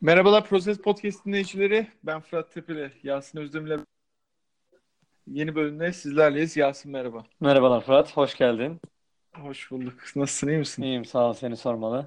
Merhabalar 0.00 0.44
Proses 0.46 0.78
Podcast 0.78 1.26
dinleyicileri. 1.26 1.86
Ben 2.04 2.20
Fırat 2.20 2.52
Tepeli, 2.52 2.92
Yasin 3.02 3.38
Özdemir'le 3.38 3.78
yeni 5.26 5.54
bölümde 5.54 5.92
sizlerleyiz. 5.92 6.56
Yasin 6.56 6.92
merhaba. 6.92 7.24
Merhabalar 7.40 7.84
Fırat, 7.84 8.16
hoş 8.16 8.34
geldin. 8.34 8.80
Hoş 9.34 9.70
bulduk. 9.70 9.94
Nasılsın, 10.16 10.48
iyi 10.48 10.58
misin? 10.58 10.82
İyiyim, 10.82 11.04
sağ 11.04 11.28
ol. 11.30 11.32
Seni 11.32 11.56
sormalı. 11.56 12.06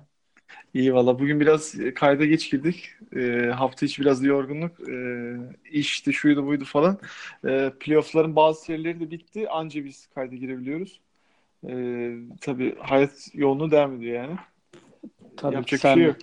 İyi 0.73 0.93
valla. 0.93 1.19
Bugün 1.19 1.39
biraz 1.39 1.75
kayda 1.95 2.25
geç 2.25 2.51
girdik. 2.51 2.89
E, 3.15 3.51
hafta 3.55 3.85
içi 3.85 4.01
biraz 4.01 4.23
yorgunluk. 4.23 4.89
E, 4.89 4.93
işti, 5.71 6.13
şuydu 6.13 6.45
buydu 6.45 6.65
falan. 6.65 6.99
E, 7.47 7.71
playoff'ların 7.79 8.35
bazı 8.35 8.61
serileri 8.61 8.99
de 8.99 9.11
bitti. 9.11 9.49
Anca 9.49 9.85
biz 9.85 10.07
kayda 10.15 10.35
girebiliyoruz. 10.35 10.99
E, 11.69 11.71
tabii 12.41 12.75
hayat 12.79 13.27
yoğunluğu 13.33 13.71
devam 13.71 13.95
ediyor 13.95 14.15
yani. 14.23 14.37
Tabii 15.37 15.55
Yapacak 15.55 15.67
ki 15.67 15.73
bir 15.75 15.79
şey 15.79 15.91
sen 15.91 16.01
yok. 16.01 16.15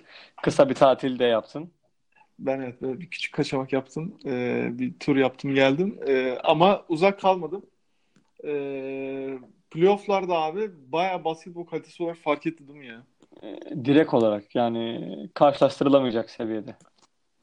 kısa 0.43 0.69
bir 0.69 0.75
tatil 0.75 1.19
de 1.19 1.23
yaptın. 1.25 1.71
Ben 2.39 2.59
evet 2.61 2.81
böyle 2.81 2.99
bir 2.99 3.09
küçük 3.09 3.33
kaçamak 3.33 3.73
yaptım. 3.73 4.17
E, 4.25 4.67
bir 4.71 4.99
tur 4.99 5.15
yaptım 5.15 5.53
geldim. 5.55 5.99
E, 6.07 6.37
ama 6.43 6.85
uzak 6.89 7.19
kalmadım. 7.21 7.65
E, 8.43 8.51
playoff'larda 9.71 10.33
abi 10.33 10.71
bayağı 10.91 11.23
basketbol 11.23 11.65
kalitesi 11.65 12.03
olarak 12.03 12.17
fark 12.17 12.45
etti 12.47 12.67
değil 12.67 12.79
mi 12.79 12.87
ya? 12.87 13.03
Ee, 13.43 13.59
Direkt 13.85 14.13
olarak 14.13 14.55
yani 14.55 15.13
karşılaştırılamayacak 15.33 16.29
seviyede. 16.29 16.75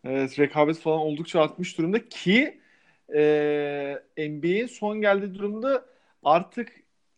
Evet, 0.04 0.38
rekabet 0.38 0.78
falan 0.78 0.98
oldukça 0.98 1.40
artmış 1.40 1.78
durumda 1.78 2.08
ki 2.08 2.60
e, 3.14 3.98
NBA'in 4.18 4.66
son 4.66 5.00
geldiği 5.00 5.34
durumda 5.34 5.84
artık 6.24 6.72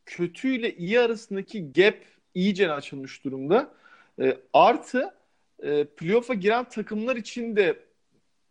kötü 0.06 0.54
ile 0.54 0.76
iyi 0.76 1.00
arasındaki 1.00 1.72
gap 1.72 1.96
iyice 2.34 2.72
açılmış 2.72 3.24
durumda. 3.24 3.70
E, 4.20 4.38
artı 4.52 5.14
e, 5.62 5.84
playoff'a 5.84 6.34
giren 6.34 6.68
takımlar 6.68 7.16
için 7.16 7.56
de 7.56 7.86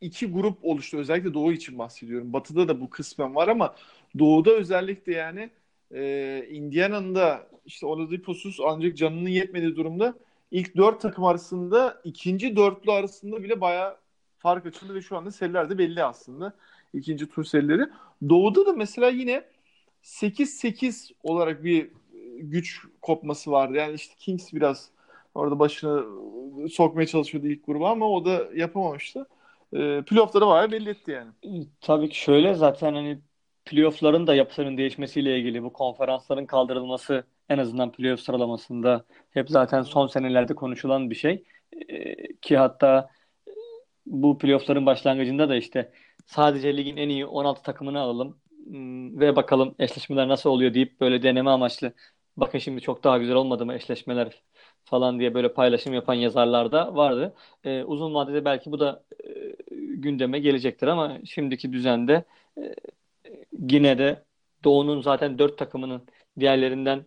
iki 0.02 0.32
grup 0.32 0.66
oluştu. 0.66 0.98
Özellikle 0.98 1.34
Doğu 1.34 1.52
için 1.52 1.80
bahsediyorum. 1.80 2.34
Batı'da 2.34 2.68
da 2.68 2.82
bu 2.82 2.90
kısmen 2.90 3.36
var 3.36 3.48
ama 3.48 3.76
Doğu'da 4.20 4.52
özellikle 4.52 5.14
yani 5.14 5.50
e, 5.92 6.48
Indiana'nın 6.52 7.16
da 7.16 7.48
işte 7.66 7.86
Oladipo'suz 7.86 8.58
ancak 8.66 8.98
canının 8.98 9.30
yetmediği 9.30 9.76
durumda 9.76 10.16
ilk 10.52 10.78
dört 10.78 11.02
takım 11.02 11.24
arasında 11.24 12.02
ikinci 12.04 12.56
dörtlü 12.56 12.92
arasında 12.92 13.44
bile 13.44 13.62
bayağı 13.62 13.98
fark 14.38 14.66
açıldı 14.66 14.96
ve 14.96 15.02
şu 15.02 15.18
anda 15.18 15.32
seriler 15.32 15.70
de 15.70 15.78
belli 15.78 16.04
aslında. 16.04 16.56
İkinci 16.94 17.30
tur 17.30 17.44
serileri. 17.44 17.82
Doğu'da 18.30 18.66
da 18.66 18.74
mesela 18.74 19.10
yine 19.10 19.44
8-8 20.04 21.12
olarak 21.24 21.64
bir 21.64 21.92
güç 22.40 22.82
kopması 23.02 23.52
vardı. 23.52 23.78
Yani 23.78 23.94
işte 23.94 24.16
Kings 24.18 24.54
biraz 24.54 24.90
orada 25.36 25.60
başını 25.60 26.06
sokmaya 26.70 27.08
çalışıyordu 27.08 27.48
ilk 27.48 27.66
gruba 27.66 27.92
ama 27.92 28.10
o 28.10 28.26
da 28.26 28.50
yapamamıştı. 28.56 29.28
E, 29.74 30.02
playoff'ta 30.02 30.42
da 30.42 30.48
bayağı 30.48 30.72
belli 30.72 30.90
etti 30.90 31.12
yani. 31.12 31.32
Ee, 31.44 31.68
Tabii 31.82 32.10
ki 32.10 32.20
şöyle 32.20 32.54
zaten 32.54 32.94
hani 32.94 33.20
playoff'ların 33.66 34.28
da 34.28 34.36
yapısının 34.36 34.78
değişmesiyle 34.78 35.40
ilgili 35.40 35.64
bu 35.64 35.74
konferansların 35.74 36.46
kaldırılması 36.46 37.24
en 37.50 37.58
azından 37.58 37.92
playoff 37.92 38.20
sıralamasında 38.22 39.06
hep 39.32 39.50
zaten 39.50 39.82
son 39.82 40.08
senelerde 40.08 40.56
konuşulan 40.56 41.10
bir 41.10 41.16
şey. 41.16 41.44
Ee, 41.90 42.16
ki 42.42 42.58
hatta 42.58 43.10
bu 44.06 44.38
playoff'ların 44.38 44.86
başlangıcında 44.86 45.50
da 45.50 45.56
işte 45.56 45.92
sadece 46.26 46.78
ligin 46.78 46.98
en 46.98 47.10
iyi 47.10 47.26
16 47.26 47.64
takımını 47.64 48.00
alalım 48.00 48.40
hmm, 48.66 49.20
ve 49.20 49.36
bakalım 49.36 49.76
eşleşmeler 49.80 50.28
nasıl 50.28 50.50
oluyor 50.50 50.74
deyip 50.74 51.02
böyle 51.02 51.24
deneme 51.24 51.50
amaçlı 51.50 51.94
bakın 52.38 52.60
şimdi 52.60 52.82
çok 52.82 53.04
daha 53.04 53.18
güzel 53.18 53.36
olmadı 53.36 53.66
mı 53.66 53.74
eşleşmeler 53.76 54.44
falan 54.86 55.20
diye 55.20 55.34
böyle 55.34 55.54
paylaşım 55.54 55.94
yapan 55.94 56.14
yazarlar 56.14 56.72
da 56.72 56.96
vardı. 56.96 57.34
Ee, 57.64 57.84
uzun 57.84 58.14
vadede 58.14 58.46
belki 58.46 58.72
bu 58.72 58.80
da 58.80 59.04
e, 59.24 59.30
gündeme 59.96 60.40
gelecektir 60.40 60.88
ama 60.88 61.18
şimdiki 61.26 61.74
düzende 61.74 62.24
e, 62.58 62.76
yine 63.60 63.98
de 63.98 64.24
Doğu'nun 64.64 65.02
zaten 65.02 65.40
dört 65.40 65.58
takımının 65.58 66.02
diğerlerinden 66.40 67.06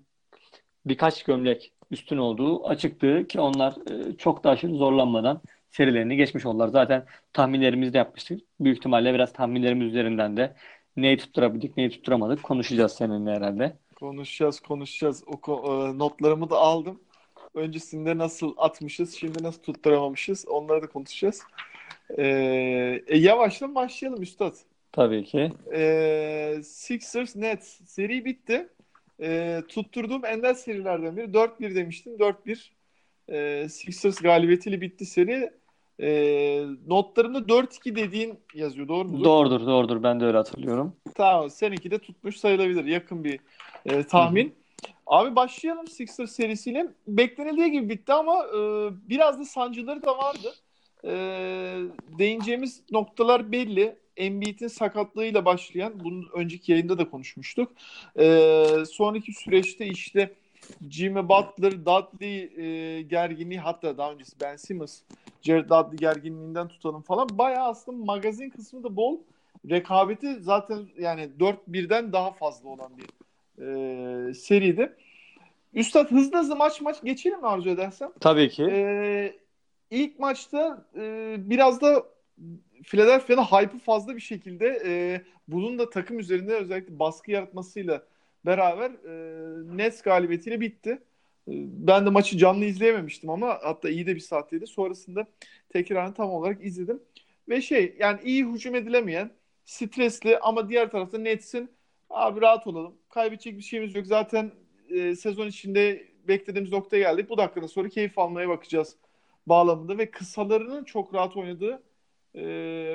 birkaç 0.87 1.23
gömlek 1.23 1.73
üstün 1.91 2.17
olduğu 2.19 2.67
açıktı 2.67 3.27
ki 3.27 3.41
onlar 3.41 3.75
e, 3.91 4.17
çok 4.17 4.45
da 4.45 4.51
aşırı 4.51 4.75
zorlanmadan 4.75 5.41
serilerini 5.71 6.17
geçmiş 6.17 6.47
oldular. 6.47 6.69
Zaten 6.69 7.07
tahminlerimizi 7.33 7.93
de 7.93 7.99
yapmıştık. 7.99 8.41
Büyük 8.61 8.79
ihtimalle 8.79 9.15
biraz 9.15 9.33
tahminlerimiz 9.33 9.87
üzerinden 9.89 10.37
de 10.37 10.55
neyi 10.97 11.17
tutturabildik, 11.17 11.77
neyi 11.77 11.91
tutturamadık 11.91 12.43
konuşacağız 12.43 12.93
seninle 12.93 13.31
herhalde. 13.31 13.77
Konuşacağız, 13.97 14.61
konuşacağız. 14.61 15.25
O 15.27 15.33
ko- 15.33 15.95
e, 15.95 15.99
notlarımı 15.99 16.51
da 16.51 16.57
aldım. 16.57 17.01
Öncesinde 17.59 18.19
nasıl 18.19 18.55
atmışız, 18.57 19.15
şimdi 19.15 19.43
nasıl 19.43 19.63
tutturamamışız 19.63 20.45
onları 20.49 20.83
da 20.83 20.87
konuşacağız. 20.87 21.43
E, 22.19 22.25
e, 23.07 23.19
yavaştan 23.19 23.75
başlayalım 23.75 24.23
Üstad. 24.23 24.55
Tabii 24.93 25.25
ki. 25.25 25.53
E, 25.75 26.61
Sixers 26.65 27.37
Nets 27.37 27.81
seri 27.85 28.25
bitti. 28.25 28.69
E, 29.21 29.63
tutturduğum 29.69 30.25
ender 30.25 30.55
serilerden 30.55 31.17
biri 31.17 31.27
4-1 31.35 31.75
demiştim. 31.75 32.19
4-1. 32.19 32.71
E, 33.29 33.69
Sixers 33.69 34.21
galibiyetiyle 34.21 34.81
bitti 34.81 35.07
seri. 35.07 35.51
E, 36.01 36.11
notlarımda 36.87 37.39
4-2 37.39 37.97
dediğin 37.97 38.39
yazıyor. 38.55 38.89
Doğru 38.89 39.09
mudur? 39.09 39.25
Doğrudur, 39.25 39.67
doğrudur. 39.67 40.03
Ben 40.03 40.21
de 40.21 40.25
öyle 40.25 40.37
hatırlıyorum. 40.37 40.97
Tamam. 41.15 41.51
Seninki 41.51 41.91
de 41.91 41.99
tutmuş 41.99 42.37
sayılabilir. 42.37 42.85
Yakın 42.85 43.25
bir 43.25 43.41
e, 43.87 43.95
Hı 43.95 43.99
hı. 43.99 44.53
Abi 45.09 45.37
başlayalım 45.37 45.87
Sixers 45.87 46.33
serisiyle. 46.33 46.89
Beklenildiği 47.07 47.71
gibi 47.73 47.89
bitti 47.89 48.13
ama 48.13 48.45
e, 48.47 48.59
biraz 49.09 49.39
da 49.41 49.45
sancıları 49.45 50.03
da 50.03 50.19
vardı. 50.19 50.55
E, 51.05 51.11
değineceğimiz 52.19 52.83
noktalar 52.91 53.53
belli. 53.53 53.97
Embiid'in 54.17 54.69
sakatlığıyla 54.69 55.45
başlayan, 55.45 56.01
bunun 56.05 56.29
önceki 56.35 56.73
yayında 56.73 56.99
da 56.99 57.11
konuşmuştuk. 57.11 57.73
E, 58.19 58.25
sonraki 58.91 59.33
süreçte 59.33 59.87
işte 59.87 60.35
Jimmy 60.91 61.29
Butler, 61.29 61.73
Dudley 61.87 62.39
e, 62.39 63.03
gerginliği 63.03 63.61
hatta 63.61 63.99
daha 63.99 64.13
öncesi 64.13 64.41
Ben 64.41 64.57
Simmons, 64.57 65.01
Jared 65.43 65.65
Dudley 65.65 65.99
gerginliğinden 65.99 66.69
tutalım 66.69 67.03
falan. 67.03 67.29
Bayağı 67.33 67.69
aslında 67.69 68.05
magazin 68.05 68.51
kısmı 68.51 68.85
da 68.85 68.97
bol. 68.97 69.19
Rekabeti 69.71 70.37
zaten 70.41 70.89
yani 70.99 71.31
4-1'den 71.39 72.13
daha 72.13 72.31
fazla 72.33 72.69
olan 72.69 72.99
bir 72.99 73.07
e, 73.61 74.35
seriydi. 74.35 74.97
Üstad 75.75 76.11
hızlı 76.11 76.39
hızlı 76.39 76.57
maç 76.57 76.81
maç 76.81 76.97
geçelim 77.05 77.41
mi 77.41 77.47
arzu 77.47 77.71
edersen? 77.71 78.13
Tabii 78.21 78.49
ki. 78.49 78.65
E, 78.71 79.37
ilk 79.91 80.19
maçta 80.19 80.87
e, 80.97 81.35
biraz 81.39 81.81
da 81.81 82.07
Philadelphia'nın 82.83 83.43
hype'ı 83.43 83.79
fazla 83.79 84.17
bir 84.17 84.21
şekilde 84.21 84.83
e, 84.87 85.23
bunun 85.49 85.79
da 85.79 85.91
takım 85.91 86.19
üzerinde 86.19 86.55
özellikle 86.55 86.99
baskı 86.99 87.31
yaratmasıyla 87.31 88.03
beraber 88.47 88.91
e, 88.91 89.77
Nets 89.77 90.03
galibiyetiyle 90.03 90.61
bitti. 90.61 90.91
E, 91.49 91.53
Ben 91.87 92.07
de 92.07 92.11
maçı 92.11 92.39
canlı 92.39 92.65
izleyememiştim 92.65 93.31
ama 93.31 93.59
hatta 93.63 93.89
iyi 93.91 94.07
de 94.07 94.15
bir 94.15 94.21
saatteydi. 94.21 94.67
Sonrasında 94.67 95.27
tekrarını 95.69 96.15
tam 96.15 96.31
olarak 96.31 96.65
izledim. 96.65 97.03
Ve 97.49 97.63
şey 97.63 97.97
yani 97.99 98.21
iyi 98.25 98.47
hücum 98.47 98.75
edilemeyen, 98.75 99.31
stresli 99.65 100.39
ama 100.39 100.69
diğer 100.69 100.91
tarafta 100.91 101.19
Nets'in 101.19 101.71
abi 102.11 102.41
rahat 102.41 102.67
olalım. 102.67 102.95
Kaybedecek 103.19 103.59
bir 103.59 103.63
şeyimiz 103.63 103.95
yok. 103.95 104.07
Zaten 104.07 104.53
e, 104.91 105.17
sezon 105.17 105.47
içinde 105.47 106.09
beklediğimiz 106.29 106.73
noktaya 106.73 106.99
geldik. 106.99 107.31
Bu 107.31 107.39
dakikadan 107.39 107.67
sonra 107.67 107.89
keyif 107.89 108.19
almaya 108.19 108.49
bakacağız 108.49 108.97
bağlamında 109.47 109.99
ve 109.99 110.11
kısalarının 110.11 110.85
çok 110.85 111.15
rahat 111.15 111.37
oynadığı 111.37 111.83
e, 112.35 112.43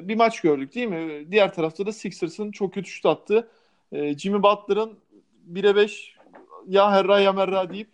bir 0.04 0.16
maç 0.16 0.42
gördük 0.42 0.76
değil 0.76 0.88
mi? 0.88 1.32
Diğer 1.32 1.54
tarafta 1.54 1.86
da 1.86 1.92
Sixers'ın 1.92 2.52
çok 2.52 2.74
kötü 2.74 2.90
şut 2.90 3.06
attığı 3.06 3.50
e, 3.92 4.18
Jimmy 4.18 4.44
Butler'ın 4.44 5.00
1'e 5.52 5.76
5 5.76 6.16
ya 6.68 6.92
herra 6.92 7.20
ya 7.20 7.34
merra 7.34 7.70
deyip 7.70 7.90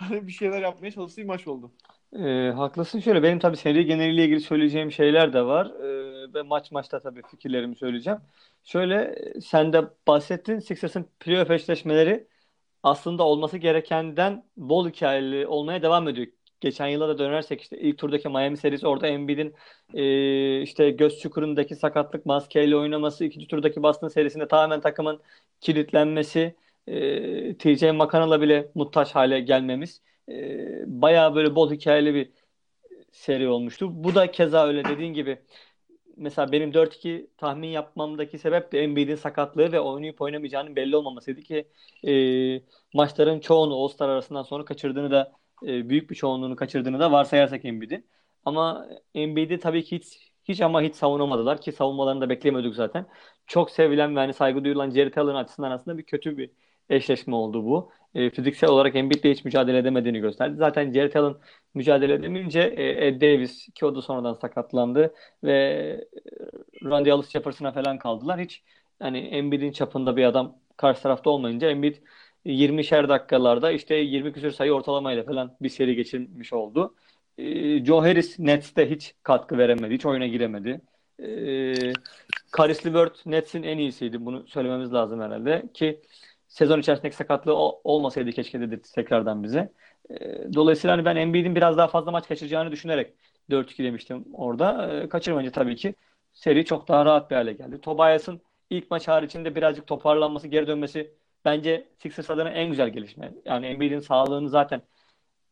bir 0.10 0.32
şeyler 0.32 0.62
yapmaya 0.62 0.90
çalıştığı 0.90 1.20
bir 1.20 1.26
maç 1.26 1.46
oldu. 1.46 1.72
Ee, 2.12 2.52
haklısın 2.56 3.00
şöyle 3.00 3.22
benim 3.22 3.38
tabii 3.38 3.56
seri 3.56 3.84
geneliyle 3.86 4.24
ilgili 4.24 4.40
söyleyeceğim 4.40 4.92
şeyler 4.92 5.32
de 5.32 5.42
var 5.46 5.66
Ee, 5.66 6.34
ve 6.34 6.42
maç 6.42 6.70
maçta 6.72 7.00
tabii 7.00 7.22
fikirlerimi 7.30 7.76
söyleyeceğim. 7.76 8.18
Şöyle 8.64 9.14
sen 9.40 9.72
de 9.72 9.82
bahsettin 10.06 10.58
Sixers'ın 10.58 11.06
playoff 11.20 11.50
eşleşmeleri 11.50 12.28
aslında 12.82 13.22
olması 13.24 13.58
gerekenden 13.58 14.44
bol 14.56 14.88
hikayeli 14.88 15.46
olmaya 15.46 15.82
devam 15.82 16.08
ediyor. 16.08 16.26
Geçen 16.60 16.86
yıla 16.88 17.08
da 17.08 17.18
dönersek 17.18 17.60
işte 17.62 17.78
ilk 17.80 17.98
turdaki 17.98 18.28
Miami 18.28 18.56
serisi 18.56 18.86
orada 18.86 19.06
Embiid'in 19.08 19.54
e, 19.94 20.62
işte 20.62 20.90
göz 20.90 21.20
çukurundaki 21.20 21.76
sakatlık 21.76 22.26
maskeyle 22.26 22.76
oynaması, 22.76 23.24
ikinci 23.24 23.48
turdaki 23.48 23.82
Boston 23.82 24.08
serisinde 24.08 24.48
tamamen 24.48 24.80
takımın 24.80 25.20
kilitlenmesi, 25.60 26.56
e, 26.86 27.56
TJ 27.58 27.92
McConnell'a 27.92 28.40
bile 28.40 28.70
muhtaç 28.74 29.14
hale 29.14 29.40
gelmemiz 29.40 30.02
e, 30.30 30.84
bayağı 30.86 31.34
böyle 31.34 31.54
bol 31.54 31.70
hikayeli 31.72 32.14
bir 32.14 32.32
seri 33.12 33.48
olmuştu. 33.48 34.04
Bu 34.04 34.14
da 34.14 34.30
keza 34.30 34.66
öyle 34.66 34.84
dediğin 34.84 35.14
gibi 35.14 35.38
mesela 36.16 36.52
benim 36.52 36.74
4-2 36.74 37.30
tahmin 37.36 37.68
yapmamdaki 37.68 38.38
sebep 38.38 38.72
de 38.72 38.80
Embiid'in 38.82 39.14
sakatlığı 39.14 39.72
ve 39.72 39.80
oynayıp 39.80 40.20
oynamayacağının 40.20 40.76
belli 40.76 40.96
olmamasıydı 40.96 41.42
ki 41.42 41.68
e, 42.08 42.12
maçların 42.94 43.40
çoğunu 43.40 43.74
All-Star 43.84 44.08
arasından 44.08 44.42
sonra 44.42 44.64
kaçırdığını 44.64 45.10
da 45.10 45.32
e, 45.66 45.88
büyük 45.88 46.10
bir 46.10 46.14
çoğunluğunu 46.14 46.56
kaçırdığını 46.56 47.00
da 47.00 47.12
varsayarsak 47.12 47.64
Embiid'in. 47.64 48.06
Ama 48.44 48.88
NBA'de 49.14 49.58
tabii 49.58 49.84
ki 49.84 49.96
hiç 49.96 50.32
hiç 50.44 50.60
ama 50.60 50.82
hiç 50.82 50.94
savunamadılar 50.96 51.60
ki 51.60 51.72
savunmalarını 51.72 52.20
da 52.20 52.28
beklemiyorduk 52.28 52.74
zaten. 52.74 53.06
Çok 53.46 53.70
sevilen 53.70 54.16
ve 54.16 54.20
hani 54.20 54.34
saygı 54.34 54.64
duyulan 54.64 54.90
Jared 54.90 55.16
Allen 55.16 55.34
açısından 55.34 55.70
aslında 55.70 55.98
bir 55.98 56.02
kötü 56.02 56.38
bir 56.38 56.50
eşleşme 56.90 57.34
oldu 57.34 57.64
bu. 57.64 57.92
E, 58.14 58.30
fiziksel 58.30 58.70
olarak 58.70 58.96
Embiid'le 58.96 59.24
hiç 59.24 59.44
mücadele 59.44 59.78
edemediğini 59.78 60.20
gösterdi. 60.20 60.56
Zaten 60.58 60.92
Jared 60.92 61.14
Allen 61.14 61.34
mücadele 61.74 62.14
edemeyince 62.14 62.60
e, 62.60 63.06
Ed 63.06 63.20
Davis 63.20 63.68
ki 63.74 63.86
o 63.86 63.94
da 63.94 64.02
sonradan 64.02 64.34
sakatlandı 64.34 65.14
ve 65.44 65.52
e, 66.84 66.88
Randy 66.88 67.10
Hollis 67.10 67.30
Jefferson'a 67.30 67.72
falan 67.72 67.98
kaldılar. 67.98 68.40
Hiç 68.40 68.62
yani 69.00 69.18
Embiid'in 69.18 69.72
çapında 69.72 70.16
bir 70.16 70.24
adam 70.24 70.56
karşı 70.76 71.02
tarafta 71.02 71.30
olmayınca 71.30 71.70
Embiid 71.70 71.96
20'şer 72.46 73.08
dakikalarda 73.08 73.70
işte 73.72 73.94
20 73.94 74.32
küsur 74.32 74.50
sayı 74.50 74.72
ortalamayla 74.72 75.24
falan 75.24 75.56
bir 75.60 75.68
seri 75.68 75.96
geçirmiş 75.96 76.52
oldu. 76.52 76.94
E, 77.38 77.84
Joe 77.84 78.02
Harris 78.02 78.38
Nets'te 78.38 78.90
hiç 78.90 79.14
katkı 79.22 79.58
veremedi. 79.58 79.94
Hiç 79.94 80.06
oyuna 80.06 80.26
giremedi. 80.26 80.80
E, 81.22 81.74
Caris 82.58 82.86
LeVert 82.86 83.26
Nets'in 83.26 83.62
en 83.62 83.78
iyisiydi. 83.78 84.26
Bunu 84.26 84.46
söylememiz 84.48 84.92
lazım 84.92 85.20
herhalde. 85.20 85.62
Ki 85.74 86.00
sezon 86.48 86.80
içerisindeki 86.80 87.16
sakatlığı 87.16 87.54
olmasaydı 87.84 88.32
keşke 88.32 88.60
dedirtti 88.60 88.92
tekrardan 88.92 89.42
bize. 89.42 89.72
E, 90.10 90.54
dolayısıyla 90.54 90.96
hani 90.96 91.04
ben 91.04 91.16
Embiid'in 91.16 91.54
biraz 91.54 91.78
daha 91.78 91.88
fazla 91.88 92.10
maç 92.10 92.28
kaçıracağını 92.28 92.72
düşünerek 92.72 93.14
4-2 93.50 93.84
demiştim 93.84 94.24
orada. 94.34 94.92
E, 94.96 95.08
kaçırmayınca 95.08 95.52
tabii 95.52 95.76
ki 95.76 95.94
seri 96.32 96.64
çok 96.64 96.88
daha 96.88 97.04
rahat 97.04 97.30
bir 97.30 97.36
hale 97.36 97.52
geldi. 97.52 97.80
Tobias'ın 97.80 98.40
ilk 98.70 98.90
maç 98.90 99.08
haricinde 99.08 99.54
birazcık 99.54 99.86
toparlanması, 99.86 100.48
geri 100.48 100.66
dönmesi 100.66 101.14
bence 101.44 101.88
Sixers 101.98 102.30
adına 102.30 102.50
en 102.50 102.70
güzel 102.70 102.88
gelişme. 102.88 103.32
Yani 103.44 103.66
Embiid'in 103.66 104.00
sağlığını 104.00 104.48
zaten 104.48 104.82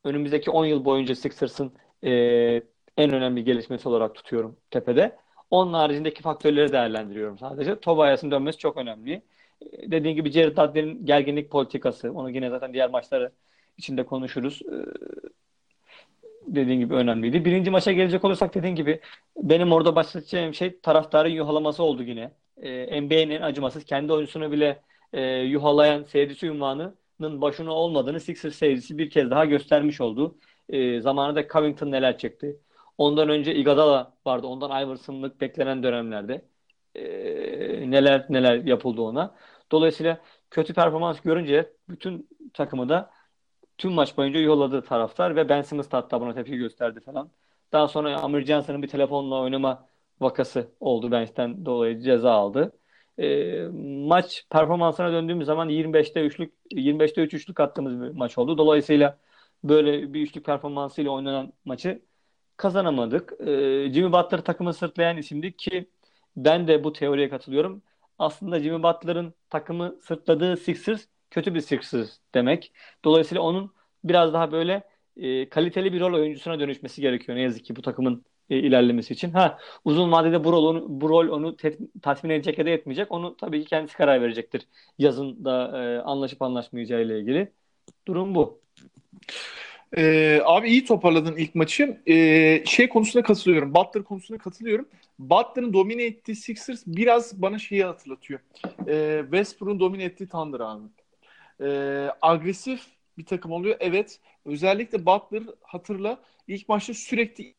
önümüzdeki 0.05 0.51
10 0.51 0.65
yıl 0.67 0.85
boyunca 0.85 1.15
Sixers'ın 1.15 1.73
e, 2.05 2.11
en 2.97 3.13
önemli 3.13 3.45
gelişmesi 3.45 3.89
olarak 3.89 4.15
tutuyorum 4.15 4.57
tepede. 4.71 5.17
Onun 5.51 5.73
haricindeki 5.73 6.23
faktörleri 6.23 6.73
değerlendiriyorum 6.73 7.39
sadece. 7.39 7.81
Tobias'ın 7.81 8.31
dönmesi 8.31 8.59
çok 8.59 8.77
önemli. 8.77 9.23
E, 9.63 9.91
dediğim 9.91 10.17
gibi 10.17 10.31
Jared 10.31 10.57
Dudley'nin 10.57 11.07
gerginlik 11.07 11.51
politikası. 11.51 12.13
Onu 12.13 12.31
yine 12.31 12.51
zaten 12.51 12.73
diğer 12.73 12.91
maçları 12.91 13.33
içinde 13.79 14.07
konuşuruz. 14.07 14.63
E, 14.63 14.77
dediğin 16.47 16.81
gibi 16.81 16.95
önemliydi. 16.95 17.45
Birinci 17.45 17.71
maça 17.71 17.93
gelecek 17.93 18.25
olursak 18.25 18.55
dediğin 18.55 18.75
gibi 18.75 19.01
benim 19.37 19.73
orada 19.73 19.97
bahsedeceğim 19.97 20.55
şey 20.55 20.81
taraftarın 20.81 21.29
yuhalaması 21.29 21.83
oldu 21.83 22.03
yine. 22.03 22.33
E, 22.63 23.01
NBA'nin 23.03 23.43
acımasız 23.43 23.85
kendi 23.85 24.13
oyuncusunu 24.13 24.53
bile 24.53 24.83
e, 25.13 25.23
yuhalayan 25.23 26.03
seyircisi 26.05 26.47
ünvanının 26.47 27.41
başına 27.41 27.73
olmadığını 27.73 28.21
Sixers 28.21 28.55
seyircisi 28.55 28.99
bir 28.99 29.11
kez 29.11 29.31
daha 29.31 29.45
göstermiş 29.45 30.01
oldu. 30.01 30.39
Zamanında 31.01 31.49
Covington 31.49 31.91
neler 31.93 32.19
çekti. 32.19 32.57
Ondan 32.99 33.29
önce 33.29 33.55
Iguodala 33.55 34.13
vardı. 34.27 34.47
Ondan 34.47 34.83
Iverson'lık 34.83 35.41
beklenen 35.41 35.83
dönemlerde 35.83 36.43
e, 36.97 37.91
neler 37.91 38.27
neler 38.29 38.57
yapıldı 38.65 39.01
ona. 39.01 39.35
Dolayısıyla 39.73 40.21
kötü 40.51 40.75
performans 40.75 41.21
görünce 41.21 41.73
bütün 41.89 42.29
takımı 42.55 42.89
da 42.89 43.11
tüm 43.79 43.93
maç 43.93 44.17
boyunca 44.17 44.41
yolladı 44.41 44.83
taraftar 44.83 45.37
ve 45.37 45.49
Ben 45.49 45.63
Simmons 45.63 45.89
hatta 45.91 46.21
buna 46.21 46.35
tepki 46.35 46.57
gösterdi 46.57 47.01
falan. 47.01 47.31
Daha 47.73 47.89
sonra 47.89 48.21
Amir 48.21 48.45
Johnson'ın 48.47 48.83
bir 48.83 48.89
telefonla 48.89 49.41
oynama 49.41 49.89
vakası 50.21 50.73
oldu 50.81 51.11
bench'ten 51.11 51.67
dolayı 51.67 52.01
ceza 52.01 52.33
aldı. 52.33 52.73
E, 53.19 53.63
maç 54.09 54.47
performansına 54.51 55.13
döndüğümüz 55.13 55.47
zaman 55.47 55.69
25'te 55.69 56.21
3'lük 56.27 56.53
25'te 56.73 57.23
3 57.23 57.35
üçlük 57.35 57.61
attığımız 57.61 58.01
bir 58.03 58.09
maç 58.11 58.39
oldu. 58.39 58.59
Dolayısıyla 58.59 59.19
böyle 59.65 60.15
bir 60.15 60.21
üçlük 60.23 60.45
performansıyla 60.45 61.11
oynanan 61.11 61.53
maçı 61.65 62.03
kazanamadık. 62.57 63.33
E, 63.41 63.47
Jimmy 63.93 64.13
Butler 64.13 64.41
takımı 64.45 64.75
sırtlayan 64.75 65.17
isimdi 65.17 65.57
ki 65.57 65.91
ben 66.37 66.69
de 66.69 66.85
bu 66.85 66.93
teoriye 66.93 67.29
katılıyorum. 67.29 67.83
Aslında 68.19 68.61
Jimmy 68.61 68.83
Butler'ın 68.83 69.35
takımı 69.51 69.97
sırtladığı 70.03 70.57
Sixers 70.57 71.07
kötü 71.31 71.55
bir 71.55 71.61
Sixers 71.61 72.19
demek. 72.35 72.73
Dolayısıyla 73.05 73.43
onun 73.43 73.73
biraz 74.05 74.33
daha 74.33 74.53
böyle 74.53 74.83
e, 75.17 75.49
kaliteli 75.49 75.93
bir 75.93 76.01
rol 76.01 76.15
oyuncusuna 76.15 76.61
dönüşmesi 76.61 77.01
gerekiyor 77.01 77.39
ne 77.39 77.43
yazık 77.43 77.65
ki 77.65 77.77
bu 77.77 77.83
takımın 77.83 78.25
e, 78.51 78.59
ilerlemesi 78.59 79.13
için. 79.15 79.31
Ha 79.31 79.59
uzun 79.85 80.13
vadede 80.13 80.45
bu 80.45 80.53
rol 80.53 80.65
onu, 80.65 80.85
bu 80.89 81.09
rol 81.09 81.29
onu 81.29 81.57
te- 81.57 81.79
tatmin 82.03 82.31
edecek 82.31 82.59
ya 82.59 82.67
da 82.67 82.71
etmeyecek. 82.71 83.13
Onu 83.13 83.37
tabii 83.37 83.63
ki 83.63 83.69
kendisi 83.69 83.97
karar 83.97 84.23
verecektir. 84.23 84.69
Yazın 84.99 85.45
da 85.45 85.83
e, 85.83 85.99
anlaşıp 86.03 86.43
anlaşmayacağı 86.43 87.03
ile 87.03 87.21
ilgili. 87.21 87.53
Durum 88.07 88.35
bu. 88.35 88.61
Ee, 89.99 90.41
abi 90.45 90.69
iyi 90.69 90.85
toparladın 90.85 91.37
ilk 91.37 91.55
maçı. 91.55 92.01
Ee, 92.07 92.63
şey 92.67 92.89
konusuna 92.89 93.23
katılıyorum. 93.23 93.75
Butler 93.75 94.05
konusuna 94.05 94.39
katılıyorum. 94.39 94.89
Butler'ın 95.19 95.73
domine 95.73 96.05
ettiği 96.05 96.37
Sixers 96.37 96.83
biraz 96.87 97.43
bana 97.43 97.59
şeyi 97.59 97.85
hatırlatıyor. 97.85 98.41
Ee, 98.89 99.21
Westbrook'un 99.23 99.81
domine 99.81 100.05
ettiği 100.05 100.29
Thunder 100.29 100.61
abi. 100.61 100.89
Ee, 101.61 102.09
agresif 102.23 102.81
bir 103.19 103.25
takım 103.27 103.53
oluyor. 103.53 103.77
Evet. 103.81 104.21
Özellikle 104.45 105.07
Butler 105.07 105.43
hatırla 105.63 106.21
ilk 106.49 106.69
maçta 106.69 106.95
sürekli 106.95 107.55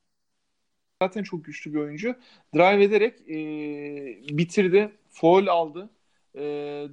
zaten 1.01 1.23
çok 1.23 1.45
güçlü 1.45 1.73
bir 1.73 1.79
oyuncu. 1.79 2.15
Drive 2.55 2.83
ederek 2.83 3.21
e, 3.29 4.37
bitirdi. 4.37 4.91
Foul 5.09 5.47
aldı. 5.47 5.89
E, 6.35 6.43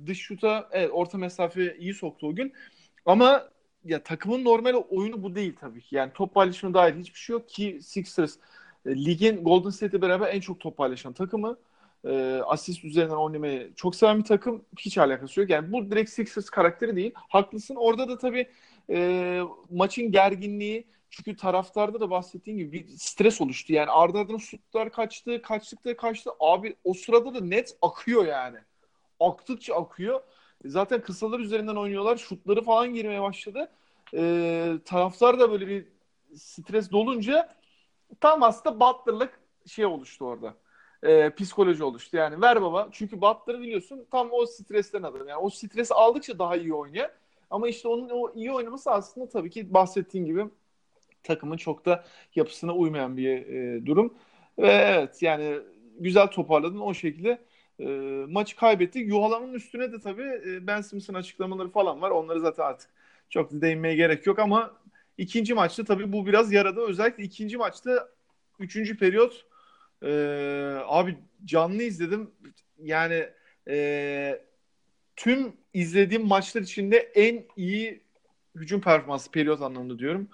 dış 0.07 0.19
şuta 0.19 0.69
evet, 0.73 0.91
orta 0.93 1.19
mesafe 1.19 1.77
iyi 1.79 1.95
soktu 1.95 2.27
o 2.27 2.35
gün. 2.35 2.53
Ama 3.07 3.49
ya 3.85 4.03
takımın 4.03 4.45
normal 4.45 4.75
oyunu 4.91 5.23
bu 5.23 5.35
değil 5.35 5.57
tabii 5.61 5.81
ki. 5.81 5.97
Yani 5.97 6.13
top 6.15 6.35
paylaşımı 6.35 6.75
dair 6.75 6.95
hiçbir 6.95 7.19
şey 7.19 7.35
yok 7.35 7.49
ki 7.49 7.79
Sixers 7.83 8.37
e, 8.87 9.05
ligin 9.05 9.45
Golden 9.45 9.71
State'le 9.71 10.03
beraber 10.03 10.35
en 10.35 10.41
çok 10.41 10.61
top 10.61 10.77
paylaşan 10.77 11.13
takımı. 11.13 11.57
E, 12.05 12.41
asist 12.47 12.85
üzerinden 12.85 13.15
oynamayı 13.15 13.75
çok 13.77 13.97
seven 13.97 14.19
bir 14.19 14.25
takım. 14.25 14.65
Hiç 14.79 14.99
alakası 14.99 15.41
yok. 15.41 15.51
Yani 15.51 15.73
bu 15.73 15.91
direkt 15.91 16.11
Sixers 16.11 16.51
karakteri 16.51 16.97
değil. 16.97 17.13
Haklısın. 17.15 17.75
Orada 17.75 18.09
da 18.09 18.19
tabii 18.19 18.49
e, 18.91 19.41
maçın 19.71 20.13
gerginliği 20.13 20.85
çünkü 21.11 21.37
taraftarda 21.37 22.01
da 22.01 22.11
bahsettiğim 22.11 22.59
gibi 22.59 22.73
bir 22.73 22.89
stres 22.89 23.41
oluştu. 23.41 23.73
Yani 23.73 23.91
ardı 23.91 24.19
ardına 24.19 24.39
şutlar 24.39 24.93
kaçtı, 24.93 25.43
kaçtıkta 25.43 25.97
kaçtı. 25.97 26.31
Abi 26.41 26.77
o 26.85 26.95
sırada 26.95 27.35
da 27.35 27.41
net 27.41 27.77
akıyor 27.83 28.27
yani. 28.27 28.59
Aktıkça 29.21 29.75
akıyor. 29.75 30.21
Zaten 30.65 31.03
kısalar 31.03 31.41
üzerinden 31.41 31.77
oynuyorlar. 31.77 32.17
Şutları 32.17 32.63
falan 32.63 32.95
girmeye 32.95 33.23
başladı. 33.23 33.71
Ee, 34.15 34.73
taraftar 34.85 35.41
da 35.41 35.51
böyle 35.51 35.69
bir 35.69 35.87
stres 36.35 36.93
dolunca 36.93 37.49
tam 38.21 38.43
aslında 38.43 38.81
Butler'lık 38.81 39.41
şey 39.67 39.87
oluştu 39.87 40.25
orada. 40.25 40.55
Ee, 41.03 41.35
psikoloji 41.35 41.85
oluştu. 41.85 42.17
Yani 42.17 42.43
ver 42.43 42.63
baba. 42.63 42.89
Çünkü 42.93 43.21
Butler'ı 43.21 43.61
biliyorsun 43.61 44.07
tam 44.11 44.29
o 44.33 44.47
stresten 44.47 45.03
adam. 45.03 45.29
Yani 45.29 45.41
o 45.41 45.51
stresi 45.51 45.95
aldıkça 45.95 46.39
daha 46.39 46.57
iyi 46.57 46.75
oynuyor. 46.75 47.09
Ama 47.51 47.69
işte 47.69 47.89
onun 47.89 48.09
o 48.09 48.33
iyi 48.35 48.53
oynaması 48.53 48.91
aslında 48.91 49.29
tabii 49.29 49.51
ki 49.51 49.75
bahsettiğin 49.75 50.25
gibi 50.25 50.45
takımın 51.23 51.57
çok 51.57 51.87
da 51.87 52.05
yapısına 52.35 52.75
uymayan 52.75 53.17
bir 53.17 53.47
e, 53.47 53.87
durum. 53.87 54.15
Ve 54.59 54.69
evet 54.69 55.23
yani 55.23 55.59
güzel 55.99 56.27
toparladın 56.27 56.81
o 56.81 56.95
şekilde 56.95 57.39
e, 57.81 57.85
maçı 58.29 58.57
kaybettik. 58.57 59.09
Yuhalanın 59.09 59.55
üstüne 59.55 59.93
de 59.93 60.01
tabii 60.01 60.41
e, 60.47 60.67
Ben 60.67 60.81
Simmons'ın 60.81 61.15
açıklamaları 61.15 61.71
falan 61.71 62.03
var. 62.03 62.11
Onları 62.11 62.41
zaten 62.41 62.65
artık 62.65 62.91
çok 63.31 63.51
değinmeye 63.53 63.95
gerek 63.95 64.27
yok 64.27 64.39
ama 64.39 64.73
ikinci 65.19 65.55
maçta 65.55 65.85
tabii 65.85 66.13
bu 66.13 66.27
biraz 66.27 66.53
yaradı. 66.53 66.81
Özellikle 66.81 67.25
ikinci 67.25 67.57
maçta 67.57 68.09
üçüncü 68.59 68.99
periyot 68.99 69.47
e, 70.03 70.11
abi 70.87 71.19
canlı 71.45 71.83
izledim. 71.83 72.31
Yani 72.83 73.29
e, 73.69 74.45
tüm 75.17 75.53
izlediğim 75.75 76.27
maçlar 76.27 76.63
içinde 76.63 76.97
en 76.97 77.45
iyi 77.57 78.01
hücum 78.55 78.81
performansı 78.81 79.31
periyot 79.31 79.63
anlamında 79.63 79.99
diyorum. 79.99 80.29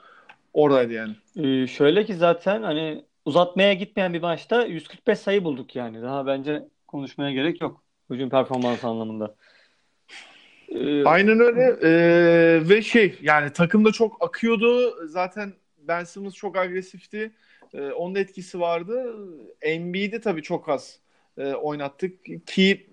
Oradaydı 0.52 0.92
yani. 0.92 1.16
Ee, 1.36 1.66
şöyle 1.66 2.04
ki 2.04 2.14
zaten 2.14 2.62
hani 2.62 3.04
uzatmaya 3.24 3.74
gitmeyen 3.74 4.14
bir 4.14 4.20
maçta 4.20 4.64
145 4.64 5.18
sayı 5.18 5.44
bulduk 5.44 5.76
yani. 5.76 6.02
Daha 6.02 6.26
bence 6.26 6.62
konuşmaya 6.90 7.32
gerek 7.32 7.60
yok. 7.60 7.82
Hücum 8.10 8.30
performansı 8.30 8.86
anlamında. 8.86 9.34
Ee, 10.68 11.04
Aynen 11.04 11.40
öyle. 11.40 11.76
Ee, 11.82 12.68
ve 12.68 12.82
şey 12.82 13.18
yani 13.22 13.52
takımda 13.52 13.92
çok 13.92 14.24
akıyordu. 14.24 14.94
Zaten 15.06 15.52
Ben 15.78 16.04
Simmons 16.04 16.34
çok 16.34 16.56
agresifti. 16.56 17.32
Ee, 17.74 17.90
onun 17.90 18.14
etkisi 18.14 18.60
vardı. 18.60 19.16
NBA'de 19.62 20.20
tabii 20.20 20.42
çok 20.42 20.68
az 20.68 21.00
e, 21.38 21.54
oynattık 21.54 22.46
ki 22.46 22.86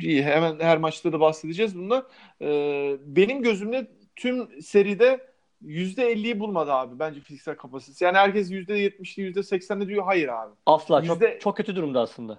hemen 0.00 0.60
her 0.60 0.78
maçta 0.78 1.12
da 1.12 1.20
bahsedeceğiz 1.20 1.78
bundan. 1.78 2.06
Ee, 2.42 2.96
benim 3.06 3.42
gözümde 3.42 3.90
tüm 4.16 4.62
seride 4.62 5.26
%50'yi 5.64 6.40
bulmadı 6.40 6.72
abi 6.72 6.98
bence 6.98 7.20
fiziksel 7.20 7.56
kapasitesi. 7.56 8.04
Yani 8.04 8.16
herkes 8.16 8.50
%70'li 8.50 9.32
%80'li 9.32 9.88
diyor. 9.88 10.04
Hayır 10.04 10.28
abi. 10.28 10.54
Asla. 10.66 11.00
%... 11.00 11.06
Çok, 11.06 11.40
çok 11.40 11.56
kötü 11.56 11.76
durumda 11.76 12.00
aslında. 12.00 12.38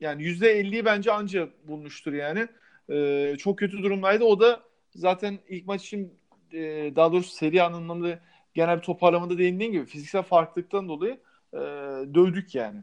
Yani 0.00 0.22
%50'yi 0.22 0.84
bence 0.84 1.12
anca 1.12 1.48
bulmuştur 1.64 2.12
yani. 2.12 2.48
Ee, 2.90 3.34
çok 3.38 3.58
kötü 3.58 3.82
durumdaydı. 3.82 4.24
O 4.24 4.40
da 4.40 4.60
zaten 4.94 5.38
ilk 5.48 5.66
maç 5.66 5.84
için 5.84 6.12
e, 6.52 6.92
daha 6.96 7.12
doğrusu 7.12 7.30
seri 7.30 7.62
anlamında 7.62 8.20
genel 8.54 8.76
bir 8.76 8.82
toparlamada 8.82 9.38
değindiğin 9.38 9.72
gibi 9.72 9.86
fiziksel 9.86 10.22
farklılıktan 10.22 10.88
dolayı 10.88 11.18
e, 11.52 11.58
dövdük 12.14 12.54
yani. 12.54 12.80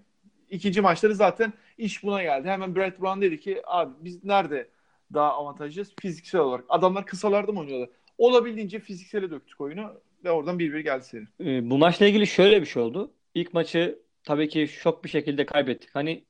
İkinci 0.50 0.82
maçları 0.82 1.16
zaten 1.16 1.54
iş 1.78 2.04
buna 2.04 2.24
geldi. 2.24 2.48
Hemen 2.48 2.76
Brett 2.76 3.02
Brown 3.02 3.22
dedi 3.22 3.40
ki 3.40 3.62
abi 3.66 3.94
biz 4.00 4.24
nerede 4.24 4.70
daha 5.14 5.34
avantajlıyız 5.34 5.94
fiziksel 6.00 6.42
olarak. 6.42 6.66
Adamlar 6.70 7.06
kısalarda 7.06 7.52
mı 7.52 7.60
oynuyorlar? 7.60 7.90
Olabildiğince 8.18 8.80
fiziksele 8.80 9.32
döktük 9.32 9.62
oyunu 9.62 9.94
ve 10.24 10.32
oradan 10.32 10.60
bir 10.60 10.74
bir 10.74 10.80
geldi 10.80 11.04
seri. 11.04 11.24
E, 11.40 11.70
bu 11.70 11.78
maçla 11.78 12.06
ilgili 12.06 12.28
şöyle 12.28 12.62
bir 12.62 12.66
şey 12.66 12.84
oldu. 12.84 13.12
İlk 13.36 13.54
maçı 13.54 14.00
tabii 14.24 14.50
ki 14.50 14.68
şok 14.68 15.04
bir 15.04 15.10
şekilde 15.10 15.46
kaybettik. 15.46 15.90
Hani 15.94 16.24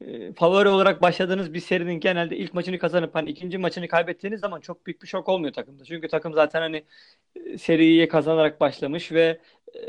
e, 0.00 0.32
favori 0.32 0.68
olarak 0.68 1.02
başladığınız 1.02 1.54
bir 1.54 1.60
serinin 1.60 2.00
genelde 2.00 2.36
ilk 2.36 2.54
maçını 2.54 2.78
kazanıp 2.78 3.14
hani 3.14 3.30
ikinci 3.30 3.58
maçını 3.58 3.88
kaybettiğiniz 3.88 4.40
zaman 4.40 4.60
çok 4.60 4.86
büyük 4.86 5.02
bir 5.02 5.06
şok 5.08 5.28
olmuyor 5.28 5.52
takımda. 5.52 5.84
Çünkü 5.84 6.08
takım 6.08 6.32
zaten 6.34 6.60
hani 6.60 6.84
e, 7.36 7.58
seriyi 7.58 8.08
kazanarak 8.08 8.60
başlamış 8.60 9.12
ve 9.12 9.40
e, 9.74 9.80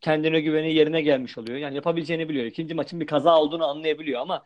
kendine 0.00 0.40
güveni 0.40 0.74
yerine 0.74 1.02
gelmiş 1.02 1.38
oluyor. 1.38 1.58
Yani 1.58 1.74
yapabileceğini 1.74 2.28
biliyor. 2.28 2.44
İkinci 2.44 2.74
maçın 2.74 3.00
bir 3.00 3.06
kaza 3.06 3.40
olduğunu 3.40 3.66
anlayabiliyor 3.66 4.20
ama 4.20 4.44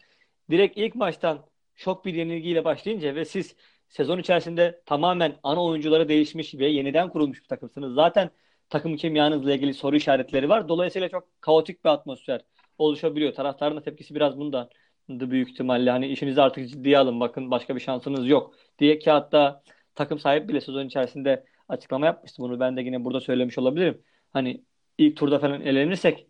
direkt 0.50 0.78
ilk 0.78 0.94
maçtan 0.94 1.46
şok 1.74 2.04
bir 2.04 2.14
yenilgiyle 2.14 2.64
başlayınca 2.64 3.14
ve 3.14 3.24
siz 3.24 3.56
sezon 3.88 4.18
içerisinde 4.18 4.82
tamamen 4.86 5.36
ana 5.42 5.64
oyuncuları 5.64 6.08
değişmiş 6.08 6.54
ve 6.54 6.66
yeniden 6.66 7.08
kurulmuş 7.10 7.42
bir 7.42 7.48
takımsınız. 7.48 7.94
Zaten 7.94 8.30
takım 8.70 8.96
kimyanızla 8.96 9.54
ilgili 9.54 9.74
soru 9.74 9.96
işaretleri 9.96 10.48
var. 10.48 10.68
Dolayısıyla 10.68 11.08
çok 11.08 11.40
kaotik 11.40 11.84
bir 11.84 11.90
atmosfer 11.90 12.40
oluşabiliyor. 12.78 13.34
Taraftarın 13.34 13.76
da 13.76 13.82
tepkisi 13.82 14.14
biraz 14.14 14.38
bundan 14.38 14.70
büyük 15.08 15.50
ihtimalle. 15.50 15.90
Hani 15.90 16.06
işinizi 16.06 16.42
artık 16.42 16.68
ciddiye 16.68 16.98
alın 16.98 17.20
bakın 17.20 17.50
başka 17.50 17.74
bir 17.76 17.80
şansınız 17.80 18.28
yok 18.28 18.54
diye 18.78 18.98
ki 18.98 19.10
hatta 19.10 19.62
takım 19.94 20.18
sahibi 20.18 20.48
bile 20.48 20.60
sezon 20.60 20.86
içerisinde 20.86 21.44
açıklama 21.68 22.06
yapmıştı. 22.06 22.42
Bunu 22.42 22.60
ben 22.60 22.76
de 22.76 22.80
yine 22.80 23.04
burada 23.04 23.20
söylemiş 23.20 23.58
olabilirim. 23.58 24.02
Hani 24.32 24.64
ilk 24.98 25.16
turda 25.16 25.38
falan 25.38 25.60
elenirsek 25.60 26.26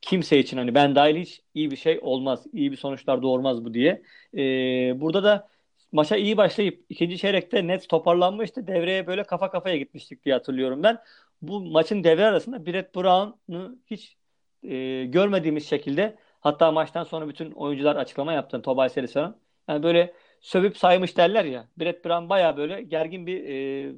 kimse 0.00 0.38
için 0.38 0.56
hani 0.56 0.74
ben 0.74 0.94
dahil 0.94 1.16
hiç 1.16 1.42
iyi 1.54 1.70
bir 1.70 1.76
şey 1.76 1.98
olmaz. 2.02 2.46
iyi 2.52 2.72
bir 2.72 2.76
sonuçlar 2.76 3.22
doğurmaz 3.22 3.64
bu 3.64 3.74
diye. 3.74 4.02
Ee, 4.34 5.00
burada 5.00 5.24
da 5.24 5.48
maça 5.92 6.16
iyi 6.16 6.36
başlayıp 6.36 6.84
ikinci 6.88 7.18
çeyrekte 7.18 7.66
net 7.66 7.88
toparlanmıştı. 7.88 8.66
Devreye 8.66 9.06
böyle 9.06 9.24
kafa 9.24 9.50
kafaya 9.50 9.76
gitmiştik 9.76 10.24
diye 10.24 10.34
hatırlıyorum 10.34 10.82
ben. 10.82 10.98
Bu 11.42 11.60
maçın 11.60 12.04
devre 12.04 12.24
arasında 12.24 12.66
Brett 12.66 12.94
Brown'u 12.94 13.78
hiç 13.86 14.16
e, 14.62 15.04
görmediğimiz 15.04 15.68
şekilde 15.68 16.16
hatta 16.40 16.72
maçtan 16.72 17.04
sonra 17.04 17.28
bütün 17.28 17.50
oyuncular 17.50 17.96
açıklama 17.96 18.32
yaptı 18.32 18.62
Tobay 18.62 18.88
falan. 18.88 19.36
Yani 19.68 19.82
böyle 19.82 20.14
sövüp 20.40 20.76
saymış 20.76 21.16
derler 21.16 21.44
ya. 21.44 21.68
Brett 21.78 22.04
Brown 22.04 22.28
baya 22.28 22.56
böyle 22.56 22.82
gergin 22.82 23.26
bir 23.26 23.44
e, 23.44 23.92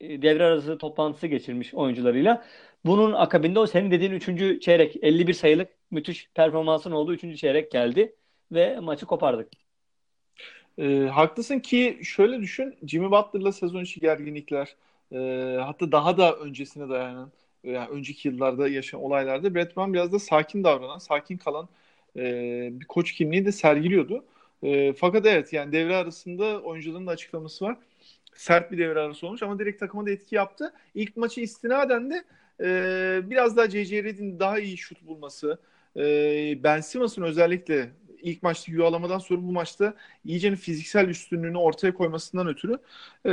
e, 0.00 0.22
devre 0.22 0.44
arası 0.44 0.78
toplantısı 0.78 1.26
geçirmiş 1.26 1.74
oyuncularıyla. 1.74 2.44
Bunun 2.84 3.12
akabinde 3.12 3.58
o 3.58 3.66
senin 3.66 3.90
dediğin 3.90 4.12
3. 4.12 4.60
çeyrek 4.60 4.96
51 5.02 5.32
sayılık 5.34 5.68
müthiş 5.90 6.30
performansın 6.34 6.92
olduğu 6.92 7.14
3. 7.14 7.36
çeyrek 7.40 7.72
geldi 7.72 8.16
ve 8.52 8.80
maçı 8.80 9.06
kopardık. 9.06 9.48
E, 10.78 11.08
haklısın 11.12 11.58
ki 11.60 12.00
şöyle 12.02 12.40
düşün 12.40 12.78
Jimmy 12.86 13.10
Butler'la 13.10 13.52
sezon 13.52 13.82
içi 13.82 14.00
gerginlikler 14.00 14.76
e, 15.12 15.18
hatta 15.60 15.92
daha 15.92 16.18
da 16.18 16.36
öncesine 16.36 16.88
dayanan 16.88 17.32
yani 17.64 17.88
önceki 17.88 18.28
yıllarda 18.28 18.68
yaşanan 18.68 19.04
olaylarda 19.04 19.54
Brett 19.54 19.76
Brown 19.76 19.92
biraz 19.92 20.12
da 20.12 20.18
sakin 20.18 20.64
davranan, 20.64 20.98
sakin 20.98 21.36
kalan 21.36 21.68
e, 22.16 22.22
bir 22.72 22.84
koç 22.84 23.12
kimliği 23.12 23.46
de 23.46 23.52
sergiliyordu. 23.52 24.24
E, 24.62 24.92
fakat 24.92 25.26
evet 25.26 25.52
yani 25.52 25.72
devre 25.72 25.96
arasında 25.96 26.60
oyuncuların 26.62 27.06
da 27.06 27.10
açıklaması 27.10 27.64
var. 27.64 27.76
Sert 28.34 28.72
bir 28.72 28.78
devre 28.78 29.00
arası 29.00 29.26
olmuş 29.26 29.42
ama 29.42 29.58
direkt 29.58 29.80
takıma 29.80 30.06
da 30.06 30.10
etki 30.10 30.34
yaptı. 30.34 30.72
İlk 30.94 31.16
maçı 31.16 31.40
istinaden 31.40 32.10
de 32.10 32.24
e, 32.60 33.30
biraz 33.30 33.56
daha 33.56 33.70
J.J. 33.70 34.04
Redick'in 34.04 34.40
daha 34.40 34.58
iyi 34.58 34.76
şut 34.78 35.06
bulması, 35.06 35.58
e, 35.96 36.02
Ben 36.64 36.80
Simmons'ın 36.80 37.22
özellikle 37.22 37.90
ilk 38.22 38.42
maçta 38.42 38.72
yuvalamadan 38.72 39.18
sonra 39.18 39.42
bu 39.42 39.52
maçta 39.52 39.94
iyice 40.24 40.56
fiziksel 40.56 41.08
üstünlüğünü 41.08 41.58
ortaya 41.58 41.94
koymasından 41.94 42.46
ötürü 42.48 42.78
e, 43.26 43.30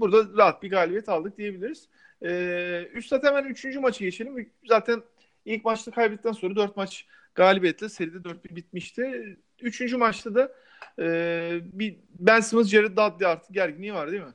burada 0.00 0.38
rahat 0.38 0.62
bir 0.62 0.70
galibiyet 0.70 1.08
aldık 1.08 1.38
diyebiliriz. 1.38 1.88
E, 2.22 2.88
üstad 2.94 3.24
hemen 3.24 3.44
üçüncü 3.44 3.80
maçı 3.80 4.04
geçelim. 4.04 4.50
Zaten 4.64 5.02
ilk 5.44 5.64
maçta 5.64 5.90
kaybettikten 5.90 6.32
sonra 6.32 6.56
dört 6.56 6.76
maç 6.76 7.06
galibiyetle 7.34 7.88
seride 7.88 8.28
4-1 8.28 8.56
bitmişti. 8.56 9.36
Üçüncü 9.60 9.96
maçta 9.96 10.34
da 10.34 10.52
e, 10.98 11.60
bir 11.62 11.96
Ben 12.18 12.40
Simmons, 12.40 12.68
Jared 12.68 12.92
Dudley 12.92 13.28
artık 13.28 13.54
gerginliği 13.54 13.94
var 13.94 14.10
değil 14.10 14.22
mi? 14.22 14.34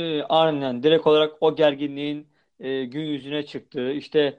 E, 0.00 0.22
aynen. 0.22 0.82
Direkt 0.82 1.06
olarak 1.06 1.32
o 1.40 1.56
gerginliğin 1.56 2.26
e, 2.60 2.84
gün 2.84 3.00
yüzüne 3.00 3.46
çıktı. 3.46 3.92
İşte 3.92 4.38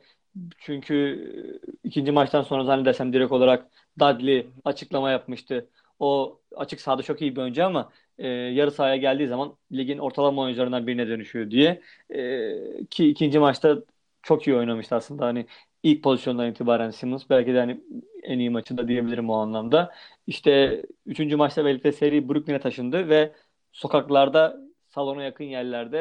çünkü 0.60 0.96
e, 0.96 1.88
ikinci 1.88 2.12
maçtan 2.12 2.42
sonra 2.42 2.64
zannedersem 2.64 3.14
direkt 3.14 3.32
olarak 3.32 3.66
Dudley 4.00 4.48
açıklama 4.66 5.12
yapmıştı. 5.12 5.70
O 6.00 6.40
açık 6.56 6.82
sahada 6.82 7.04
çok 7.04 7.22
iyi 7.22 7.36
bir 7.36 7.42
oyuncu 7.42 7.66
ama 7.66 7.92
e, 8.20 8.28
yarı 8.28 8.72
sahaya 8.72 8.96
geldiği 8.98 9.28
zaman 9.28 9.58
ligin 9.72 9.98
ortalama 9.98 10.42
oyuncularından 10.42 10.88
birine 10.88 11.08
dönüşüyor 11.08 11.52
diye. 11.52 11.82
E, 12.10 12.86
ki 12.90 13.10
ikinci 13.10 13.40
maçta 13.40 13.78
çok 14.24 14.48
iyi 14.48 14.56
oynamıştı 14.56 14.96
aslında. 14.96 15.26
Hani 15.26 15.46
ilk 15.84 16.04
pozisyondan 16.04 16.52
itibaren 16.52 16.90
Simmons 16.92 17.24
belki 17.30 17.54
de 17.54 17.60
hani 17.60 17.82
en 18.24 18.40
iyi 18.40 18.50
maçı 18.50 18.78
da 18.78 18.88
diyebilirim 18.88 19.30
o 19.30 19.34
anlamda. 19.36 19.94
İşte 20.28 20.82
üçüncü 21.06 21.36
maçta 21.36 21.66
birlikte 21.66 21.92
seri 21.92 22.30
Brooklyn'e 22.30 22.60
taşındı 22.60 23.10
ve 23.10 23.34
sokaklarda 23.72 24.58
salona 24.88 25.24
yakın 25.24 25.44
yerlerde 25.44 26.00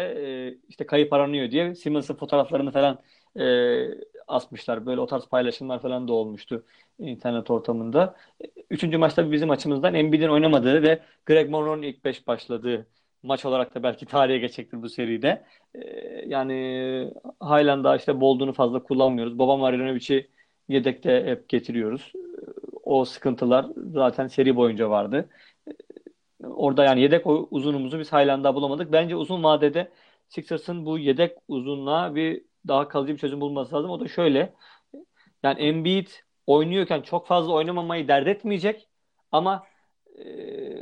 e, 0.49 0.59
işte 0.69 0.87
kayıp 0.87 1.13
aranıyor 1.13 1.51
diye 1.51 1.75
Simmons'ın 1.75 2.15
fotoğraflarını 2.15 2.71
falan 2.73 3.03
e, 3.41 3.45
asmışlar. 4.28 4.87
Böyle 4.87 5.00
o 5.00 5.06
tarz 5.06 5.26
paylaşımlar 5.26 5.82
falan 5.82 6.08
da 6.08 6.12
olmuştu 6.12 6.64
internet 6.99 7.50
ortamında. 7.50 8.16
Üçüncü 8.70 8.99
maçta 8.99 9.32
bizim 9.32 9.50
açımızdan 9.50 9.94
Embiid'in 9.94 10.28
oynamadığı 10.28 10.82
ve 10.82 11.02
Greg 11.26 11.50
Monroe'nun 11.50 11.82
ilk 11.82 12.04
beş 12.04 12.26
başladığı 12.26 12.87
maç 13.23 13.44
olarak 13.44 13.75
da 13.75 13.82
belki 13.82 14.06
tarihe 14.06 14.38
geçecektir 14.38 14.82
bu 14.82 14.88
seride. 14.88 15.44
Ee, 15.75 15.80
yani 16.26 17.12
halen 17.40 17.85
daha 17.85 17.97
işte 17.97 18.20
Bolden'u 18.20 18.52
fazla 18.52 18.82
kullanmıyoruz. 18.82 19.38
Babam 19.38 19.61
Marinovic'i 19.61 20.30
yedekte 20.68 21.25
hep 21.26 21.49
getiriyoruz. 21.49 22.12
O 22.85 23.04
sıkıntılar 23.04 23.66
zaten 23.76 24.26
seri 24.26 24.56
boyunca 24.56 24.90
vardı. 24.90 25.28
Orada 26.44 26.85
yani 26.85 27.00
yedek 27.00 27.26
uzunumuzu 27.26 27.99
biz 27.99 28.12
halen 28.12 28.44
daha 28.44 28.54
bulamadık. 28.54 28.92
Bence 28.92 29.16
uzun 29.16 29.42
vadede 29.42 29.90
Sixers'ın 30.28 30.87
bu 30.87 30.99
yedek 30.99 31.37
uzunluğa 31.49 32.14
bir 32.14 32.42
daha 32.67 32.88
kalıcı 32.88 33.12
bir 33.12 33.19
çözüm 33.19 33.41
bulması 33.41 33.75
lazım. 33.75 33.91
O 33.91 34.00
da 34.00 34.09
şöyle. 34.09 34.55
Yani 35.43 35.61
Embiid 35.61 36.09
oynuyorken 36.47 37.03
çok 37.03 37.27
fazla 37.27 37.53
oynamamayı 37.53 38.09
dert 38.09 38.29
etmeyecek 38.29 38.88
ama 39.33 39.67
e, 40.19 40.25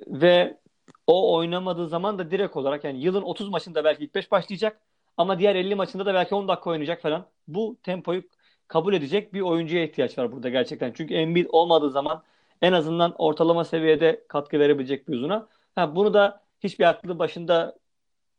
ve 0.07 0.59
o 1.07 1.35
oynamadığı 1.37 1.89
zaman 1.89 2.19
da 2.19 2.31
direkt 2.31 2.57
olarak 2.57 2.85
yani 2.85 3.01
yılın 3.01 3.23
30 3.23 3.49
maçında 3.49 3.85
belki 3.85 4.05
ilk 4.05 4.15
5 4.15 4.31
başlayacak 4.31 4.81
ama 5.17 5.39
diğer 5.39 5.55
50 5.57 5.75
maçında 5.75 6.07
da 6.07 6.15
belki 6.15 6.35
10 6.35 6.49
dakika 6.49 6.71
oynayacak 6.71 7.03
falan. 7.03 7.27
Bu 7.49 7.79
tempoyu 7.83 8.23
kabul 8.69 8.95
edecek 8.95 9.35
bir 9.35 9.41
oyuncuya 9.41 9.85
ihtiyaç 9.85 10.19
var 10.19 10.33
burada 10.33 10.49
gerçekten. 10.49 10.93
Çünkü 10.93 11.15
Embiid 11.15 11.47
olmadığı 11.51 11.91
zaman 11.91 12.23
en 12.63 12.73
azından 12.73 13.15
ortalama 13.19 13.65
seviyede 13.65 14.25
katkı 14.29 14.59
verebilecek 14.61 15.09
bir 15.09 15.15
uzuna. 15.15 15.49
Ha, 15.75 15.97
bunu 15.97 16.15
da 16.15 16.43
hiçbir 16.61 16.85
aklı 16.85 17.19
başında 17.19 17.79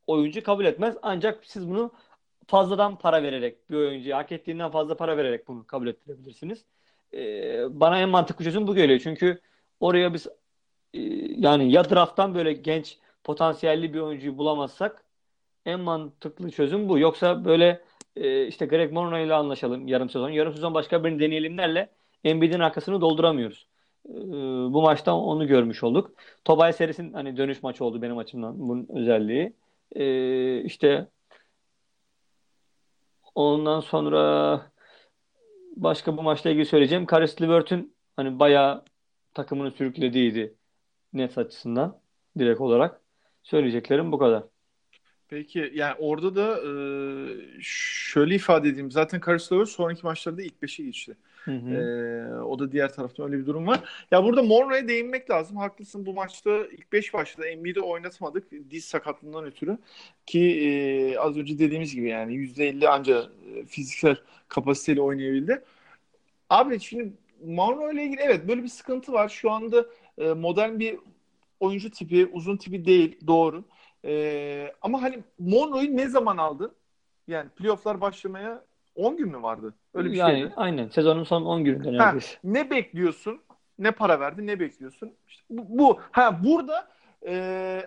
oyuncu 0.08 0.44
kabul 0.44 0.66
etmez. 0.66 0.96
Ancak 1.02 1.46
siz 1.46 1.70
bunu 1.70 1.92
fazladan 2.48 2.98
para 2.98 3.24
vererek 3.24 3.72
bir 3.72 3.76
oyuncuya 3.76 4.18
hak 4.18 4.32
ettiğinden 4.32 4.72
fazla 4.72 4.98
para 4.98 5.18
vererek 5.18 5.48
bunu 5.48 5.68
kabul 5.68 5.88
ettirebilirsiniz. 5.88 6.66
Ee, 7.14 7.66
bana 7.70 8.00
en 8.00 8.10
mantıklı 8.10 8.46
çözüm 8.46 8.68
bu 8.68 8.76
geliyor. 8.76 9.00
Çünkü 9.04 9.42
oraya 9.80 10.14
biz 10.14 10.28
e, 10.94 11.00
yani 11.42 11.72
ya 11.72 11.90
drafttan 11.90 12.36
böyle 12.36 12.54
genç 12.54 12.98
potansiyelli 13.24 13.94
bir 13.94 14.00
oyuncuyu 14.00 14.38
bulamazsak 14.38 15.04
en 15.66 15.80
mantıklı 15.80 16.52
çözüm 16.52 16.90
bu. 16.90 17.00
Yoksa 17.00 17.46
böyle 17.46 17.82
e, 18.16 18.48
işte 18.48 18.66
Greg 18.66 18.92
Monroe 18.92 19.26
ile 19.26 19.34
anlaşalım 19.34 19.88
yarım 19.88 20.10
sezon. 20.10 20.30
Yarım 20.30 20.54
sezon 20.54 20.74
başka 20.74 21.04
birini 21.04 21.20
deneyelimlerle 21.20 21.90
Embiid'in 22.24 22.60
arkasını 22.60 23.02
dolduramıyoruz. 23.02 23.68
E, 24.10 24.14
bu 24.74 24.82
maçta 24.82 25.16
onu 25.16 25.48
görmüş 25.48 25.84
olduk. 25.84 26.12
Tobay 26.46 26.74
serisinin 26.74 27.14
hani 27.14 27.38
dönüş 27.38 27.64
maçı 27.64 27.86
oldu 27.86 28.02
benim 28.02 28.18
açımdan 28.18 28.60
bunun 28.60 28.88
özelliği. 28.90 29.54
E, 29.96 30.62
işte 30.64 31.08
ondan 33.38 33.80
sonra 33.80 34.62
başka 35.76 36.18
bu 36.18 36.24
maçla 36.24 36.50
ilgili 36.50 36.66
söyleyeceğim. 36.66 37.06
Caris 37.12 37.42
LeVert'ün 37.42 37.96
hani 38.16 38.40
bayağı 38.40 38.86
takımını 39.34 39.72
sürüklediğiydi 39.72 40.56
net 41.14 41.38
açısından 41.38 42.00
direkt 42.38 42.62
olarak. 42.62 43.02
Söyleyeceklerim 43.44 44.12
bu 44.12 44.18
kadar. 44.18 44.44
Peki 45.28 45.72
yani 45.74 45.96
orada 46.00 46.36
da 46.36 46.58
e, 46.58 46.70
şöyle 47.62 48.36
ifade 48.36 48.70
edeyim. 48.70 48.92
Zaten 48.92 49.22
Caris 49.26 49.52
LeVert 49.52 49.70
sonraki 49.70 50.06
maçlarda 50.06 50.42
ilk 50.42 50.62
5'e 50.62 50.86
geçti. 50.86 51.18
Hı 51.48 51.52
hı. 51.52 51.74
Ee, 51.74 52.42
o 52.42 52.60
da 52.60 52.72
diğer 52.72 52.94
tarafta 52.94 53.24
öyle 53.24 53.38
bir 53.38 53.46
durum 53.46 53.68
var. 53.68 53.80
Ya 54.12 54.24
burada 54.24 54.44
Monroe'ya 54.44 54.88
değinmek 54.88 55.30
lazım. 55.30 55.58
Haklısın 55.58 56.06
bu 56.06 56.14
maçta 56.14 56.58
ilk 56.72 56.94
5 56.94 57.14
başta 57.14 57.48
Embiid'i 57.48 57.82
oynatmadık 57.82 58.52
diz 58.72 58.86
sakatlığından 58.86 59.46
ötürü. 59.46 59.78
Ki 60.26 60.42
e, 60.42 61.18
az 61.18 61.38
önce 61.38 61.60
dediğimiz 61.60 61.96
gibi 61.96 62.10
yani 62.10 62.34
%50 62.34 62.88
anca 62.88 63.30
e, 63.56 63.66
fiziksel 63.66 64.16
kapasiteyle 64.48 65.02
oynayabildi. 65.02 65.64
Abi 66.50 66.80
şimdi 66.80 67.14
Monroe 67.46 67.94
ile 67.94 68.04
ilgili 68.04 68.22
evet 68.22 68.48
böyle 68.48 68.64
bir 68.64 68.68
sıkıntı 68.68 69.14
var. 69.14 69.30
Şu 69.30 69.52
anda 69.52 69.86
e, 70.18 70.34
modern 70.34 70.80
bir 70.80 71.00
oyuncu 71.60 71.92
tipi, 71.92 72.26
uzun 72.26 72.58
tipi 72.58 72.86
değil. 72.86 73.20
Doğru. 73.28 73.64
E, 74.06 74.74
ama 74.82 75.02
hani 75.02 75.20
Monroe'yu 75.40 75.98
ne 75.98 76.08
zaman 76.08 76.38
aldın? 76.38 76.72
Yani 77.28 77.50
playofflar 77.50 78.02
başlamaya 78.02 78.64
10 78.98 79.18
gün 79.18 79.30
mü 79.30 79.42
vardı? 79.42 79.74
Öyle 79.94 80.12
bir 80.12 80.16
yani, 80.16 80.40
şeydi. 80.40 80.54
Aynen. 80.56 80.90
Sezonun 80.90 81.24
son 81.24 81.46
10 81.46 81.64
gününde 81.64 81.94
neredeyse. 81.94 82.38
Ne 82.44 82.70
bekliyorsun? 82.70 83.42
Ne 83.80 83.92
para 83.92 84.20
verdi? 84.20 84.48
Ne 84.48 84.60
bekliyorsun? 84.60 85.14
İşte 85.28 85.44
bu, 85.50 85.80
bu. 85.80 86.00
Ha 86.12 86.40
burada 86.44 86.88
e, 87.28 87.34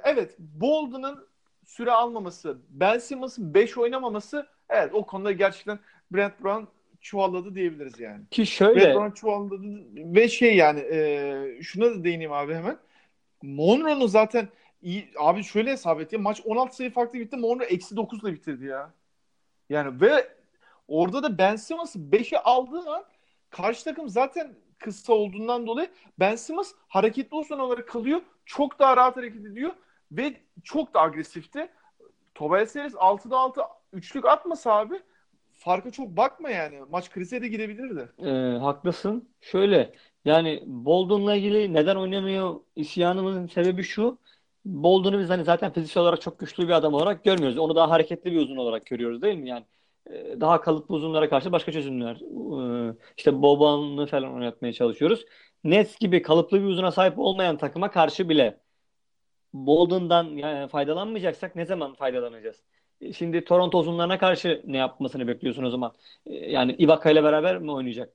evet 0.05 0.37
Bolden'ın 0.39 1.27
süre 1.67 1.91
almaması, 1.91 2.59
Ben 2.69 2.99
Simmons'ın 2.99 3.55
5 3.55 3.79
oynamaması 3.79 4.47
evet 4.69 4.91
o 4.95 5.07
konuda 5.07 5.33
gerçekten 5.33 5.79
Brent 6.13 6.45
Brown 6.45 6.65
çuvalladı 7.01 7.55
diyebiliriz 7.55 8.01
yani. 8.01 8.25
Ki 8.31 8.47
şöyle. 8.47 8.81
Brent 8.81 8.97
Brown 8.97 9.15
çuvalladı 9.15 9.63
ve 9.95 10.29
şey 10.29 10.57
yani 10.57 10.81
e, 10.81 11.59
şuna 11.63 11.85
da 11.85 12.05
değineyim 12.05 12.33
abi 12.33 12.55
hemen. 12.55 12.77
Monroe'nun 13.43 14.07
zaten 14.07 14.49
iyi, 14.83 15.09
abi 15.19 15.45
şöyle 15.45 15.71
hesap 15.71 16.01
et 16.01 16.13
ya 16.13 16.19
maç 16.19 16.43
16 16.45 16.77
sayı 16.77 16.91
farklı 16.91 17.19
bitti 17.19 17.37
Monroe 17.37 17.65
eksi 17.65 17.97
9 17.97 18.25
ile 18.25 18.33
bitirdi 18.33 18.67
ya. 18.67 18.93
Yani 19.71 20.01
ve 20.01 20.40
orada 20.91 21.23
da 21.23 21.39
Ben 21.39 21.57
Simmons 21.57 21.97
5'e 21.97 22.39
aldığı 22.39 22.91
an 22.91 23.05
karşı 23.51 23.85
takım 23.85 24.09
zaten 24.09 24.55
kısa 24.79 25.13
olduğundan 25.13 25.67
dolayı 25.67 25.89
Ben 26.19 26.37
Simmons 26.37 26.73
hareketli 26.89 27.37
uzun 27.37 27.59
olarak 27.59 27.89
kalıyor. 27.89 28.21
Çok 28.45 28.79
daha 28.79 28.97
rahat 28.97 29.17
hareket 29.17 29.47
ediyor 29.47 29.71
ve 30.13 30.37
çok 30.65 30.95
da 30.95 31.01
agresifti. 31.01 31.69
Tobias 32.35 32.77
Harris 32.77 32.95
6'da 32.95 33.39
6 33.39 33.61
üçlük 33.93 34.25
atmasa 34.25 34.73
abi 34.73 34.95
farka 35.53 35.91
çok 35.91 36.17
bakma 36.17 36.51
yani. 36.51 36.79
Maç 36.91 37.11
krize 37.11 37.43
de 37.43 37.49
gidebilirdi. 37.49 38.09
E, 38.19 38.59
haklısın. 38.59 39.29
Şöyle 39.41 39.93
yani 40.25 40.63
Bolden'la 40.67 41.35
ilgili 41.35 41.75
neden 41.75 41.97
oynamıyor 41.97 42.61
isyanımızın 42.77 43.47
sebebi 43.47 43.83
şu. 43.83 44.19
Bolden'ı 44.65 45.19
biz 45.19 45.31
hani 45.31 45.45
zaten 45.45 45.73
fiziksel 45.73 46.03
olarak 46.03 46.21
çok 46.21 46.39
güçlü 46.39 46.69
bir 46.69 46.73
adam 46.73 46.95
olarak 46.95 47.25
görmüyoruz. 47.25 47.59
Onu 47.59 47.77
daha 47.77 47.91
hareketli 47.91 48.33
bir 48.33 48.41
uzun 48.41 48.57
olarak 48.57 48.87
görüyoruz 48.87 49.23
değil 49.23 49.39
mi? 49.39 49.49
Yani 49.49 49.65
daha 50.41 50.61
kalıplı 50.61 50.95
uzunlara 50.95 51.29
karşı 51.29 51.53
başka 51.53 51.73
çözümler. 51.73 52.17
E, 52.91 52.95
işte 53.17 53.43
Boban'ı 53.43 54.07
falan 54.07 54.35
oynatmaya 54.35 54.73
çalışıyoruz. 54.73 55.27
Nets 55.65 55.99
gibi 55.99 56.23
kalıplı 56.23 56.61
bir 56.61 56.67
uzuna 56.67 56.91
sahip 56.91 57.19
olmayan 57.19 57.57
takıma 57.57 57.91
karşı 57.91 58.29
bile 58.29 58.61
Bolden'dan 59.53 60.25
yani 60.25 60.69
faydalanmayacaksak 60.69 61.57
ne 61.57 61.67
zaman 61.67 61.95
faydalanacağız? 61.95 62.63
E, 63.01 63.13
şimdi 63.13 63.45
Toronto 63.45 63.79
uzunlarına 63.79 64.19
karşı 64.19 64.63
ne 64.67 64.77
yapmasını 64.77 65.29
bekliyorsun 65.29 65.65
o 65.65 65.71
zaman? 65.71 65.93
Yani 66.27 66.73
Ibaka 66.73 67.11
ile 67.11 67.25
beraber 67.25 67.59
mi 67.59 67.73
oynayacak? 67.73 68.13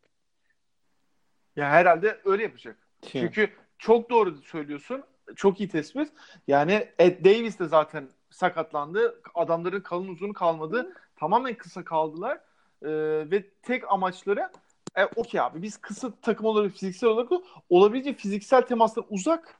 Ya 1.55 1.69
herhalde 1.69 2.19
öyle 2.25 2.43
yapacak. 2.43 2.77
Şey. 3.11 3.21
Çünkü 3.21 3.49
çok 3.77 4.09
doğru 4.09 4.35
söylüyorsun. 4.41 5.03
Çok 5.35 5.59
iyi 5.59 5.69
tespit. 5.69 6.11
Yani 6.47 6.87
Ed 6.99 7.25
Davis 7.25 7.59
de 7.59 7.65
zaten 7.65 8.09
sakatlandı. 8.29 9.21
Adamların 9.35 9.81
kalın 9.81 10.07
uzun 10.07 10.33
kalmadı. 10.33 10.93
Tamamen 11.15 11.53
kısa 11.53 11.83
kaldılar. 11.83 12.39
Ee, 12.81 12.89
ve 13.31 13.49
tek 13.63 13.91
amaçları 13.91 14.49
e, 14.95 15.05
okey 15.05 15.41
abi 15.41 15.61
biz 15.61 15.77
kısa 15.77 16.11
takım 16.21 16.45
olarak 16.45 16.71
fiziksel 16.71 17.09
olarak 17.09 17.31
olabildiğince 17.69 18.19
fiziksel 18.19 18.61
temaslar 18.61 19.05
uzak 19.09 19.57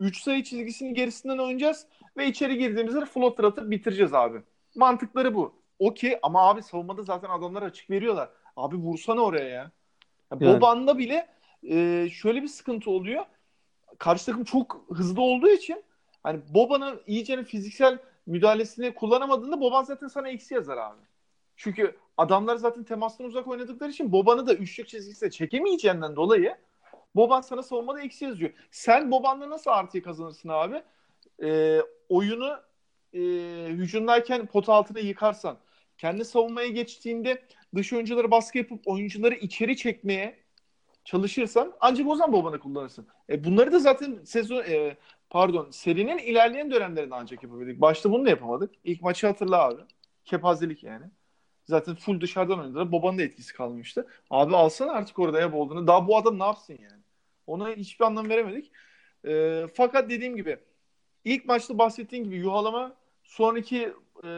3 0.00 0.22
sayı 0.22 0.44
çizgisinin 0.44 0.94
gerisinden 0.94 1.38
oynayacağız 1.38 1.86
ve 2.16 2.26
içeri 2.26 2.58
girdiğimizde 2.58 3.04
floater 3.04 3.44
atıp 3.44 3.70
bitireceğiz 3.70 4.14
abi. 4.14 4.42
Mantıkları 4.74 5.34
bu. 5.34 5.54
Okey 5.78 6.18
ama 6.22 6.48
abi 6.48 6.62
savunmada 6.62 7.02
zaten 7.02 7.30
adamlar 7.30 7.62
açık 7.62 7.90
veriyorlar. 7.90 8.30
Abi 8.56 8.76
vursana 8.76 9.20
oraya 9.20 9.48
ya. 9.48 9.54
ya 9.54 9.70
yani. 10.30 10.56
Boban'da 10.56 10.98
bile 10.98 11.28
e, 11.70 12.08
şöyle 12.12 12.42
bir 12.42 12.48
sıkıntı 12.48 12.90
oluyor. 12.90 13.24
Karşı 13.98 14.26
takım 14.26 14.44
çok 14.44 14.84
hızlı 14.88 15.22
olduğu 15.22 15.48
için 15.48 15.84
hani 16.22 16.40
Boban'ın 16.54 17.00
iyice 17.06 17.44
fiziksel 17.44 17.98
müdahalesini 18.26 18.94
kullanamadığında 18.94 19.60
Boban 19.60 19.82
zaten 19.82 20.08
sana 20.08 20.28
eksi 20.28 20.54
yazar 20.54 20.76
abi. 20.76 21.00
Çünkü 21.56 21.96
adamlar 22.16 22.56
zaten 22.56 22.84
temastan 22.84 23.26
uzak 23.26 23.48
oynadıkları 23.48 23.90
için 23.90 24.12
Boban'ı 24.12 24.46
da 24.46 24.54
üçlük 24.54 24.88
çizgisine 24.88 25.30
çekemeyeceğinden 25.30 26.16
dolayı 26.16 26.56
Boban 27.16 27.40
sana 27.40 27.62
savunmada 27.62 28.02
eksi 28.02 28.24
yazıyor. 28.24 28.50
Sen 28.70 29.10
Boban'la 29.10 29.50
nasıl 29.50 29.70
artıyı 29.70 30.02
kazanırsın 30.02 30.48
abi? 30.48 30.82
Ee, 31.42 31.80
oyunu 32.08 32.56
e, 33.14 33.18
hücumdayken 33.68 34.46
pot 34.46 34.68
altına 34.68 34.98
yıkarsan, 34.98 35.58
kendi 35.98 36.24
savunmaya 36.24 36.68
geçtiğinde 36.68 37.42
dış 37.74 37.92
oyuncuları 37.92 38.30
baskı 38.30 38.58
yapıp 38.58 38.88
oyuncuları 38.88 39.34
içeri 39.34 39.76
çekmeye 39.76 40.36
çalışırsan 41.04 41.72
ancak 41.80 42.08
o 42.08 42.16
zaman 42.16 42.32
Boban'ı 42.32 42.58
kullanırsın. 42.58 43.06
E, 43.30 43.44
bunları 43.44 43.72
da 43.72 43.78
zaten 43.78 44.18
sezon 44.24 44.62
e, 44.62 44.96
pardon 45.30 45.70
serinin 45.70 46.18
ilerleyen 46.18 46.70
dönemlerinde 46.70 47.14
ancak 47.14 47.42
yapabildik. 47.42 47.80
Başta 47.80 48.12
bunu 48.12 48.26
da 48.26 48.30
yapamadık. 48.30 48.74
İlk 48.84 49.02
maçı 49.02 49.26
hatırla 49.26 49.62
abi. 49.62 49.80
Kepazelik 50.24 50.84
yani. 50.84 51.04
Zaten 51.64 51.94
full 51.94 52.20
dışarıdan 52.20 52.58
oynadılar. 52.58 52.92
Boban'ın 52.92 53.18
da 53.18 53.22
etkisi 53.22 53.54
kalmıştı. 53.54 54.06
Abi 54.30 54.56
alsana 54.56 54.92
artık 54.92 55.18
orada 55.18 55.40
ya 55.40 55.52
olduğunu. 55.52 55.86
Daha 55.86 56.08
bu 56.08 56.16
adam 56.16 56.38
ne 56.38 56.44
yapsın 56.44 56.78
yani? 56.82 57.02
Ona 57.46 57.68
hiçbir 57.68 58.04
anlam 58.04 58.28
veremedik. 58.28 58.72
E, 59.26 59.64
fakat 59.74 60.10
dediğim 60.10 60.36
gibi 60.36 60.58
ilk 61.24 61.44
maçta 61.44 61.78
bahsettiğim 61.78 62.24
gibi 62.24 62.36
yuhalama 62.36 62.94
sonraki 63.24 63.92
e, 64.24 64.28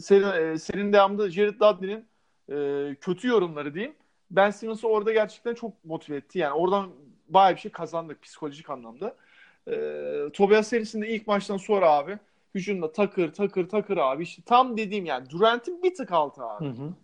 seri, 0.00 0.52
e, 0.52 0.58
serinin 0.58 0.92
devamında 0.92 1.30
Jared 1.30 1.60
Dudley'nin 1.60 2.06
e, 2.50 2.94
kötü 2.94 3.28
yorumları 3.28 3.74
diyeyim. 3.74 3.94
Ben 4.30 4.50
Simmons'ı 4.50 4.88
orada 4.88 5.12
gerçekten 5.12 5.54
çok 5.54 5.84
motive 5.84 6.16
etti. 6.16 6.38
Yani 6.38 6.52
oradan 6.52 6.90
bayağı 7.28 7.54
bir 7.54 7.60
şey 7.60 7.72
kazandık 7.72 8.22
psikolojik 8.22 8.70
anlamda. 8.70 9.16
E, 9.70 9.76
Tobias 10.32 10.72
Harris'in 10.72 11.02
de 11.02 11.08
ilk 11.08 11.26
maçtan 11.26 11.56
sonra 11.56 11.90
abi 11.90 12.18
hücumda 12.54 12.92
takır 12.92 13.32
takır 13.32 13.68
takır 13.68 13.96
abi. 13.96 14.22
İşte 14.22 14.42
tam 14.46 14.76
dediğim 14.76 15.04
yani 15.04 15.30
Durant'in 15.30 15.82
bir 15.82 15.94
tık 15.94 16.12
altı 16.12 16.44
abi. 16.44 16.66
Hı 16.66 16.70
hı. 16.70 16.94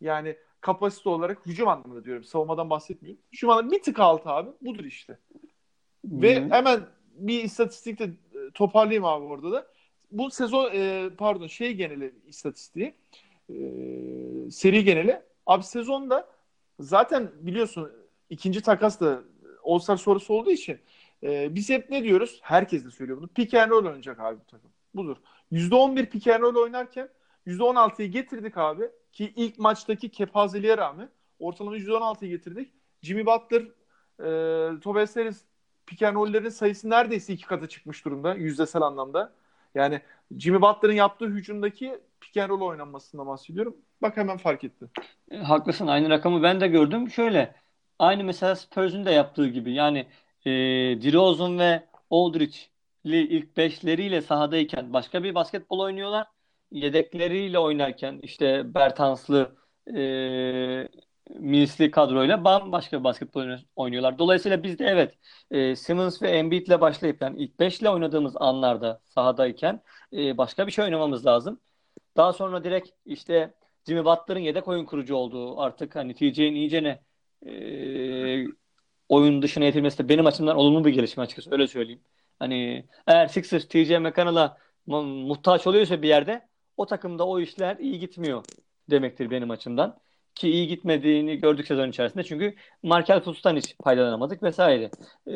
Yani 0.00 0.36
kapasite 0.60 1.08
olarak 1.08 1.46
hücum 1.46 1.68
anlamında 1.68 2.04
diyorum. 2.04 2.24
Savunmadan 2.24 2.70
bahsetmiyorum. 2.70 3.22
Hücum 3.32 3.50
anlamında 3.50 3.74
bir 3.74 3.82
tık 3.82 3.98
altı 3.98 4.28
abi. 4.28 4.50
Budur 4.60 4.84
işte. 4.84 5.12
Hı. 5.12 6.22
Ve 6.22 6.48
hemen 6.48 6.80
bir 7.14 7.44
istatistikte 7.44 8.04
e, 8.04 8.50
toparlayayım 8.54 9.04
abi 9.04 9.24
orada 9.24 9.52
da. 9.52 9.66
Bu 10.10 10.30
sezon 10.30 10.70
e, 10.74 11.10
pardon 11.18 11.46
şey 11.46 11.74
geneli 11.74 12.14
istatistiği 12.26 12.94
e, 13.50 13.54
seri 14.50 14.84
geneli. 14.84 15.20
Abi 15.46 15.62
sezonda 15.62 16.28
zaten 16.80 17.30
biliyorsun 17.40 17.92
ikinci 18.30 18.60
takas 18.60 19.00
da 19.00 19.22
All-Star 19.64 19.96
sonrası 19.96 20.34
olduğu 20.34 20.50
için 20.50 20.78
e, 21.22 21.54
biz 21.54 21.70
hep 21.70 21.90
ne 21.90 22.02
diyoruz? 22.02 22.40
Herkes 22.42 22.84
de 22.84 22.90
söylüyor 22.90 23.18
bunu. 23.18 23.28
Pick 23.28 23.54
and 23.54 23.70
roll 23.70 23.86
oynayacak 23.86 24.20
abi 24.20 24.40
bu 24.40 24.44
takım. 24.46 24.70
Budur. 24.94 25.16
%11 25.52 26.06
pick 26.06 26.28
and 26.28 26.42
roll 26.42 26.56
oynarken 26.56 27.08
%16'yı 27.46 28.08
getirdik 28.08 28.58
abi. 28.58 28.90
Ki 29.12 29.32
ilk 29.36 29.58
maçtaki 29.58 30.08
kepazeliğe 30.08 30.76
rağmen 30.78 31.08
ortalama 31.38 31.76
%16'yı 31.76 32.30
getirdik. 32.30 32.72
Jimmy 33.02 33.26
Butler, 33.26 33.62
e, 34.20 34.80
Tobias 34.80 35.16
Harris 35.16 35.44
pick 35.86 36.02
and 36.02 36.14
roll'lerin 36.14 36.48
sayısı 36.48 36.90
neredeyse 36.90 37.32
iki 37.32 37.46
kata 37.46 37.68
çıkmış 37.68 38.04
durumda 38.04 38.34
yüzdesel 38.34 38.82
anlamda. 38.82 39.32
Yani 39.74 40.00
Jimmy 40.38 40.62
Butler'ın 40.62 40.92
yaptığı 40.92 41.26
hücumdaki 41.26 42.00
pick 42.20 42.36
and 42.36 42.50
roll 42.50 42.60
oynanmasından 42.60 43.26
bahsediyorum. 43.26 43.76
Bak 44.02 44.16
hemen 44.16 44.36
fark 44.38 44.64
etti. 44.64 44.86
E, 45.30 45.36
haklısın. 45.36 45.86
Aynı 45.86 46.10
rakamı 46.10 46.42
ben 46.42 46.60
de 46.60 46.68
gördüm. 46.68 47.10
Şöyle 47.10 47.54
aynı 47.98 48.24
mesela 48.24 48.56
Spurs'un 48.56 49.04
da 49.04 49.10
yaptığı 49.10 49.48
gibi 49.48 49.72
yani 49.72 50.06
e, 50.46 50.50
DeRozan 51.02 51.58
ve 51.58 51.86
Aldridge 52.10 52.56
ilk 53.04 53.56
beşleriyle 53.56 54.22
sahadayken 54.22 54.92
başka 54.92 55.24
bir 55.24 55.34
basketbol 55.34 55.78
oynuyorlar. 55.78 56.26
Yedekleriyle 56.70 57.58
oynarken 57.58 58.20
işte 58.22 58.74
Bertanslı 58.74 59.56
e, 59.96 60.88
Milsli 61.30 61.90
kadroyla 61.90 62.44
bambaşka 62.44 62.98
bir 62.98 63.04
basketbol 63.04 63.46
oynuyorlar. 63.76 64.18
Dolayısıyla 64.18 64.62
biz 64.62 64.78
de 64.78 64.84
evet 64.84 65.14
e, 65.50 65.76
Simmons 65.76 66.22
ve 66.22 66.30
Embiid'le 66.30 66.80
başlayıp 66.80 67.22
yani 67.22 67.42
ilk 67.42 67.60
beşle 67.60 67.90
oynadığımız 67.90 68.36
anlarda 68.36 69.00
sahadayken 69.04 69.82
e, 70.12 70.38
başka 70.38 70.66
bir 70.66 70.72
şey 70.72 70.84
oynamamız 70.84 71.26
lazım. 71.26 71.60
Daha 72.16 72.32
sonra 72.32 72.64
direkt 72.64 72.90
işte 73.06 73.54
Jimmy 73.86 74.04
Butler'ın 74.04 74.40
yedek 74.40 74.68
oyun 74.68 74.84
kurucu 74.84 75.14
olduğu 75.16 75.60
artık 75.60 75.96
hani 75.96 76.14
TJ'nin 76.14 76.54
iyice 76.54 76.82
ne 76.82 77.02
e, 77.46 78.46
oyun 79.12 79.42
dışına 79.42 79.64
yetilmesi 79.64 79.98
de 79.98 80.08
benim 80.08 80.26
açımdan 80.26 80.56
olumlu 80.56 80.84
bir 80.84 80.92
gelişme 80.92 81.22
açıkçası 81.22 81.52
öyle 81.52 81.66
söyleyeyim. 81.66 82.00
Hani 82.38 82.86
eğer 83.06 83.26
Sixers 83.26 83.68
TJ 83.68 83.90
McConnell'a 83.90 84.56
muhtaç 84.86 85.66
oluyorsa 85.66 86.02
bir 86.02 86.08
yerde 86.08 86.48
o 86.76 86.86
takımda 86.86 87.26
o 87.26 87.40
işler 87.40 87.76
iyi 87.76 87.98
gitmiyor 87.98 88.44
demektir 88.90 89.30
benim 89.30 89.50
açımdan. 89.50 89.98
ki 90.34 90.48
iyi 90.50 90.68
gitmediğini 90.68 91.36
gördük 91.36 91.66
sezon 91.66 91.88
içerisinde. 91.88 92.24
Çünkü 92.24 92.54
Markel 92.82 93.20
Fultz'tan 93.20 93.56
hiç 93.56 93.76
faydalanamadık 93.84 94.42
vesaire. 94.42 94.90
E, 95.26 95.32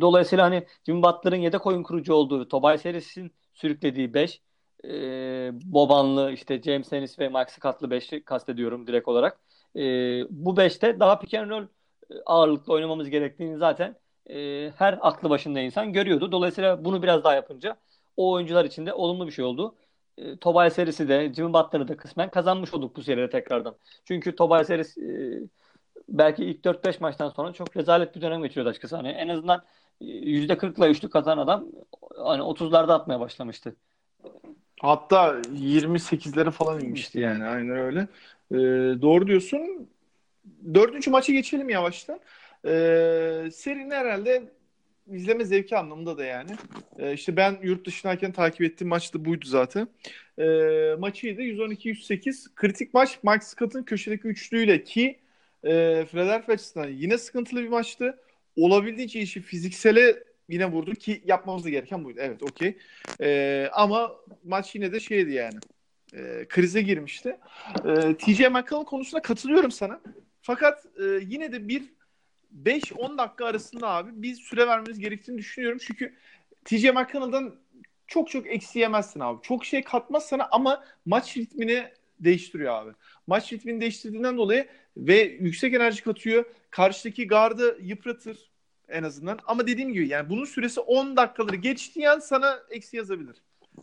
dolayısıyla 0.00 0.44
hani 0.44 0.66
Jimmy 0.86 1.02
Butler'ın 1.02 1.36
yedek 1.36 1.66
oyun 1.66 1.82
kurucu 1.82 2.14
olduğu, 2.14 2.48
Tobias 2.48 2.84
Harris'in 2.84 3.32
sürüklediği 3.54 4.14
5, 4.14 4.40
e, 4.84 4.90
Bobanlı, 5.52 6.32
işte 6.32 6.62
James 6.62 6.92
Ennis 6.92 7.18
ve 7.18 7.28
Mike 7.28 7.52
Scott'lı 7.52 7.90
5'i 7.90 8.24
kastediyorum 8.24 8.86
direkt 8.86 9.08
olarak. 9.08 9.40
E, 9.76 9.80
bu 10.30 10.56
5'te 10.56 11.00
daha 11.00 11.18
pick 11.18 11.34
and 11.34 11.50
roll 11.50 11.66
ağırlıklı 12.26 12.72
oynamamız 12.72 13.10
gerektiğini 13.10 13.58
zaten 13.58 13.96
e, 14.30 14.70
her 14.76 14.98
aklı 15.00 15.30
başında 15.30 15.60
insan 15.60 15.92
görüyordu. 15.92 16.32
Dolayısıyla 16.32 16.84
bunu 16.84 17.02
biraz 17.02 17.24
daha 17.24 17.34
yapınca 17.34 17.76
o 18.16 18.32
oyuncular 18.32 18.64
için 18.64 18.86
de 18.86 18.92
olumlu 18.92 19.26
bir 19.26 19.32
şey 19.32 19.44
oldu. 19.44 19.74
E, 20.18 20.36
Tobias 20.36 20.74
serisi 20.74 21.08
de 21.08 21.32
Jimmy 21.34 21.52
Butler'ı 21.52 21.88
da 21.88 21.96
kısmen 21.96 22.30
kazanmış 22.30 22.74
olduk 22.74 22.96
bu 22.96 23.02
seride 23.02 23.30
tekrardan. 23.30 23.76
Çünkü 24.04 24.36
Tobias 24.36 24.70
Harris 24.70 24.98
e, 24.98 25.40
belki 26.08 26.44
ilk 26.44 26.64
4-5 26.64 27.00
maçtan 27.00 27.28
sonra 27.28 27.52
çok 27.52 27.76
rezalet 27.76 28.16
bir 28.16 28.20
dönem 28.20 28.42
geçiriyordu 28.42 28.70
açıkçası. 28.70 28.96
Hani 28.96 29.08
en 29.08 29.28
azından 29.28 29.62
%40'la 30.00 30.88
üçlük 30.88 31.12
kazanan 31.12 31.42
adam 31.42 31.64
hani 32.16 32.42
30'larda 32.42 32.92
atmaya 32.92 33.20
başlamıştı. 33.20 33.76
Hatta 34.80 35.40
28'lere 35.54 36.50
falan 36.50 36.80
inmişti 36.80 37.20
yani 37.20 37.44
aynen 37.44 37.76
öyle. 37.76 38.00
Ee, 38.52 38.56
doğru 39.02 39.26
diyorsun. 39.26 39.88
Dördüncü 40.74 41.10
maçı 41.10 41.32
geçelim 41.32 41.68
yavaştan. 41.68 42.20
Ee, 42.64 43.50
serinin 43.52 43.90
herhalde 43.90 44.42
izleme 45.10 45.44
zevki 45.44 45.76
anlamında 45.76 46.18
da 46.18 46.24
yani. 46.24 46.50
Ee, 46.98 47.12
işte 47.12 47.36
ben 47.36 47.58
yurt 47.62 47.86
dışındayken 47.86 48.32
takip 48.32 48.62
ettiğim 48.62 48.88
maç 48.88 49.14
da 49.14 49.24
buydu 49.24 49.46
zaten. 49.46 49.88
Ee, 50.38 50.96
maçıydı 50.98 51.42
112-108. 51.42 52.54
Kritik 52.54 52.94
maç 52.94 53.18
Mike 53.22 53.44
Scott'ın 53.44 53.82
köşedeki 53.82 54.28
üçlüyle 54.28 54.84
ki 54.84 55.18
e, 55.64 56.04
Philadelphia 56.10 56.52
açısından 56.52 56.88
yine 56.88 57.18
sıkıntılı 57.18 57.62
bir 57.62 57.68
maçtı. 57.68 58.18
Olabildiğince 58.56 59.20
işi 59.20 59.40
fiziksele 59.40 60.24
yine 60.48 60.66
vurdu 60.66 60.94
ki 60.94 61.22
yapmamız 61.24 61.66
gereken 61.66 62.04
buydu. 62.04 62.18
Evet 62.22 62.42
okey. 62.42 62.78
Ee, 63.20 63.68
ama 63.72 64.12
maç 64.44 64.74
yine 64.74 64.92
de 64.92 65.00
şeydi 65.00 65.32
yani. 65.32 65.58
E, 66.14 66.46
krize 66.48 66.82
girmişti. 66.82 67.36
E, 67.84 68.14
TJ 68.14 68.40
McConnell 68.40 68.84
konusunda 68.84 69.22
katılıyorum 69.22 69.70
sana. 69.70 70.00
Fakat 70.42 70.86
e, 70.86 71.04
yine 71.04 71.52
de 71.52 71.68
bir 71.68 71.82
5-10 72.64 73.18
dakika 73.18 73.44
arasında 73.46 73.88
abi 73.88 74.10
biz 74.14 74.38
süre 74.38 74.66
vermeniz 74.66 74.98
gerektiğini 74.98 75.38
düşünüyorum. 75.38 75.78
Çünkü 75.82 76.14
TJ 76.64 76.84
McConnell'dan 76.84 77.54
çok 78.06 78.30
çok 78.30 78.46
eksiyemezsin 78.46 79.20
abi. 79.20 79.42
Çok 79.42 79.64
şey 79.64 79.84
katmaz 79.84 80.26
sana 80.26 80.48
ama 80.50 80.84
maç 81.06 81.36
ritmini 81.36 81.88
değiştiriyor 82.20 82.74
abi. 82.74 82.90
Maç 83.26 83.52
ritmini 83.52 83.80
değiştirdiğinden 83.80 84.36
dolayı 84.36 84.68
ve 84.96 85.20
yüksek 85.22 85.74
enerji 85.74 86.02
katıyor. 86.04 86.44
Karşıdaki 86.70 87.26
gardı 87.26 87.78
yıpratır 87.82 88.50
en 88.88 89.02
azından. 89.02 89.38
Ama 89.46 89.66
dediğim 89.66 89.92
gibi 89.92 90.08
yani 90.08 90.30
bunun 90.30 90.44
süresi 90.44 90.80
10 90.80 91.16
dakikaları 91.16 91.56
geçtiği 91.56 92.10
an 92.10 92.18
sana 92.18 92.60
eksi 92.70 92.96
yazabilir. 92.96 93.36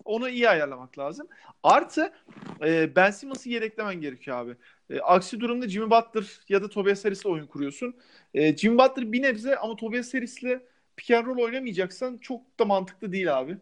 Onu 0.06 0.30
iyi 0.30 0.50
ayarlamak 0.50 1.00
lazım. 1.00 1.28
Artı 1.64 2.14
e, 2.62 2.96
Ben 2.96 3.12
Simmons'ı 3.12 3.50
yedeklemen 3.50 4.02
gerekiyor 4.02 4.38
abi. 4.38 4.56
E, 4.90 5.00
aksi 5.00 5.40
durumda 5.40 5.70
Jimmy 5.70 5.92
Butler 5.92 6.40
ya 6.50 6.64
da 6.64 6.70
Tobias 6.70 7.06
Harris'le 7.06 7.26
oyun 7.26 7.48
kuruyorsun. 7.48 7.96
E, 8.34 8.58
Jimmy 8.58 8.78
Butler 8.78 9.12
bir 9.12 9.22
nebze 9.22 9.58
ama 9.58 9.76
Tobias 9.76 10.14
Harris'le 10.14 10.62
pick 10.98 11.12
and 11.12 11.26
roll 11.26 11.44
oynamayacaksan 11.44 12.18
çok 12.18 12.60
da 12.60 12.66
mantıklı 12.66 13.12
değil 13.12 13.40
abi. 13.40 13.58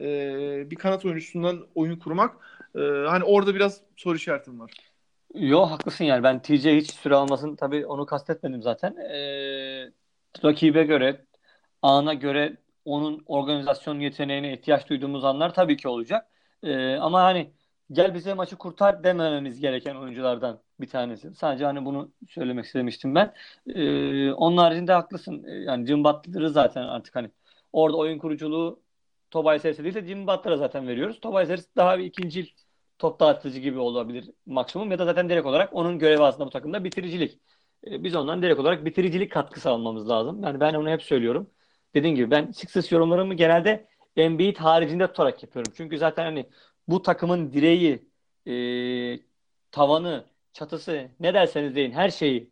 E, 0.00 0.70
bir 0.70 0.76
kanat 0.76 1.04
oyuncusundan 1.04 1.66
oyun 1.74 1.96
kurmak. 1.96 2.36
E, 2.74 2.78
hani 2.80 3.24
orada 3.24 3.54
biraz 3.54 3.80
soru 3.96 4.16
işaretim 4.16 4.60
var. 4.60 4.72
Yo 5.34 5.62
haklısın 5.62 6.04
yani. 6.04 6.22
Ben 6.22 6.42
TJ 6.42 6.66
hiç 6.66 6.90
süre 6.90 7.14
almasın 7.14 7.56
tabii 7.56 7.86
onu 7.86 8.06
kastetmedim 8.06 8.62
zaten. 8.62 8.96
E, 8.96 9.92
rakibe 10.44 10.84
göre, 10.84 11.24
ana 11.82 12.14
göre 12.14 12.56
onun 12.84 13.22
organizasyon 13.26 14.00
yeteneğine 14.00 14.52
ihtiyaç 14.52 14.88
duyduğumuz 14.88 15.24
anlar 15.24 15.54
tabii 15.54 15.76
ki 15.76 15.88
olacak. 15.88 16.26
E, 16.62 16.94
ama 16.96 17.22
hani 17.22 17.52
gel 17.92 18.14
bize 18.14 18.34
maçı 18.34 18.56
kurtar 18.56 19.04
demememiz 19.04 19.60
gereken 19.60 19.94
oyunculardan 19.94 20.60
bir 20.80 20.88
tanesi. 20.88 21.34
Sadece 21.34 21.64
hani 21.64 21.84
bunu 21.84 22.12
söylemek 22.28 22.64
istemiştim 22.64 23.14
ben. 23.14 23.34
E, 23.66 24.32
onun 24.32 24.56
haricinde 24.56 24.92
haklısın. 24.92 25.44
E, 25.44 25.50
yani 25.52 25.86
Jim 25.86 26.04
Butler'ı 26.04 26.50
zaten 26.50 26.82
artık 26.82 27.16
hani 27.16 27.30
orada 27.72 27.96
oyun 27.96 28.18
kuruculuğu 28.18 28.82
Tobias 29.30 29.64
Harris'e 29.64 29.84
değil 29.84 29.94
de 29.94 30.06
Jim 30.06 30.26
Butler'a 30.26 30.56
zaten 30.56 30.88
veriyoruz. 30.88 31.20
Tobias 31.20 31.48
Harris 31.48 31.68
daha 31.76 31.98
bir 31.98 32.04
ikinci 32.04 32.54
top 32.98 33.20
dağıtıcı 33.20 33.60
gibi 33.60 33.78
olabilir 33.78 34.30
maksimum 34.46 34.90
ya 34.90 34.98
da 34.98 35.04
zaten 35.04 35.28
direkt 35.28 35.46
olarak 35.46 35.74
onun 35.74 35.98
görevi 35.98 36.22
aslında 36.22 36.46
bu 36.46 36.50
takımda 36.50 36.84
bitiricilik. 36.84 37.38
E, 37.86 38.04
biz 38.04 38.16
ondan 38.16 38.42
direkt 38.42 38.60
olarak 38.60 38.84
bitiricilik 38.84 39.32
katkısı 39.32 39.70
almamız 39.70 40.08
lazım. 40.08 40.42
Yani 40.42 40.60
ben 40.60 40.74
onu 40.74 40.88
hep 40.90 41.02
söylüyorum 41.02 41.50
dediğim 41.94 42.16
gibi 42.16 42.30
ben 42.30 42.50
Sixers 42.52 42.92
yorumlarımı 42.92 43.34
genelde 43.34 43.88
Embiid 44.16 44.56
haricinde 44.56 45.06
tutarak 45.06 45.42
yapıyorum. 45.42 45.72
Çünkü 45.76 45.98
zaten 45.98 46.24
hani 46.24 46.46
bu 46.88 47.02
takımın 47.02 47.52
direği, 47.52 48.10
e, 48.46 49.20
tavanı, 49.70 50.24
çatısı 50.52 51.10
ne 51.20 51.34
derseniz 51.34 51.74
deyin 51.74 51.92
her 51.92 52.10
şeyi 52.10 52.50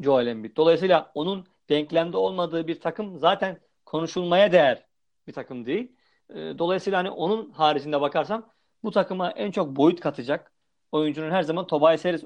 Joel 0.00 0.26
Embiid. 0.26 0.56
Dolayısıyla 0.56 1.10
onun 1.14 1.46
denklemde 1.68 2.16
olmadığı 2.16 2.66
bir 2.66 2.80
takım 2.80 3.18
zaten 3.18 3.60
konuşulmaya 3.86 4.52
değer 4.52 4.86
bir 5.26 5.32
takım 5.32 5.66
değil. 5.66 5.92
E, 6.30 6.34
dolayısıyla 6.34 6.98
hani 6.98 7.10
onun 7.10 7.50
haricinde 7.50 8.00
bakarsam 8.00 8.52
bu 8.84 8.90
takıma 8.90 9.30
en 9.30 9.50
çok 9.50 9.76
boyut 9.76 10.00
katacak 10.00 10.52
oyuncunun 10.92 11.30
her 11.30 11.42
zaman 11.42 11.66
Tobias 11.66 12.04
Harris 12.04 12.24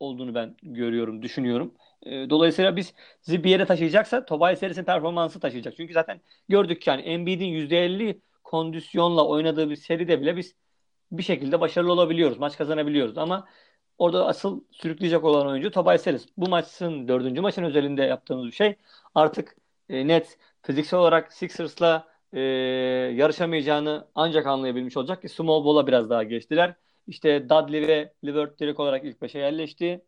olduğunu 0.00 0.34
ben 0.34 0.56
görüyorum, 0.62 1.22
düşünüyorum. 1.22 1.74
E, 2.02 2.30
dolayısıyla 2.30 2.76
biz 2.76 2.94
bizi 3.26 3.44
bir 3.44 3.50
yere 3.50 3.64
taşıyacaksa 3.64 4.24
Tobias 4.24 4.62
Harris'in 4.62 4.84
performansı 4.84 5.40
taşıyacak. 5.40 5.76
Çünkü 5.76 5.92
zaten 5.92 6.20
gördük 6.48 6.82
ki 6.82 6.90
yani 6.90 7.02
Embiid'in 7.02 7.46
%50 7.46 8.20
kondisyonla 8.44 9.26
oynadığı 9.26 9.70
bir 9.70 9.76
seride 9.76 10.20
bile 10.20 10.36
biz 10.36 10.54
bir 11.12 11.22
şekilde 11.22 11.60
başarılı 11.60 11.92
olabiliyoruz. 11.92 12.38
Maç 12.38 12.56
kazanabiliyoruz 12.56 13.18
ama 13.18 13.48
orada 14.00 14.26
asıl 14.26 14.64
sürükleyecek 14.72 15.24
olan 15.24 15.46
oyuncu 15.46 15.70
Tobias 15.70 16.06
Harris. 16.06 16.26
Bu 16.36 16.48
maçın 16.48 17.08
dördüncü 17.08 17.40
maçın 17.40 17.64
özelinde 17.64 18.02
yaptığımız 18.02 18.46
bir 18.46 18.52
şey 18.52 18.76
artık 19.14 19.56
e, 19.88 20.08
net 20.08 20.38
fiziksel 20.62 21.00
olarak 21.00 21.32
Sixers'la 21.32 22.08
e, 22.32 22.40
yarışamayacağını 23.16 24.08
ancak 24.14 24.46
anlayabilmiş 24.46 24.96
olacak 24.96 25.22
ki 25.22 25.28
small 25.28 25.64
ball'a 25.64 25.86
biraz 25.86 26.10
daha 26.10 26.22
geçtiler. 26.22 26.74
İşte 27.06 27.48
Dudley 27.48 27.88
ve 27.88 28.12
Levert 28.26 28.60
direkt 28.60 28.80
olarak 28.80 29.04
ilk 29.04 29.22
beşe 29.22 29.38
yerleşti. 29.38 30.04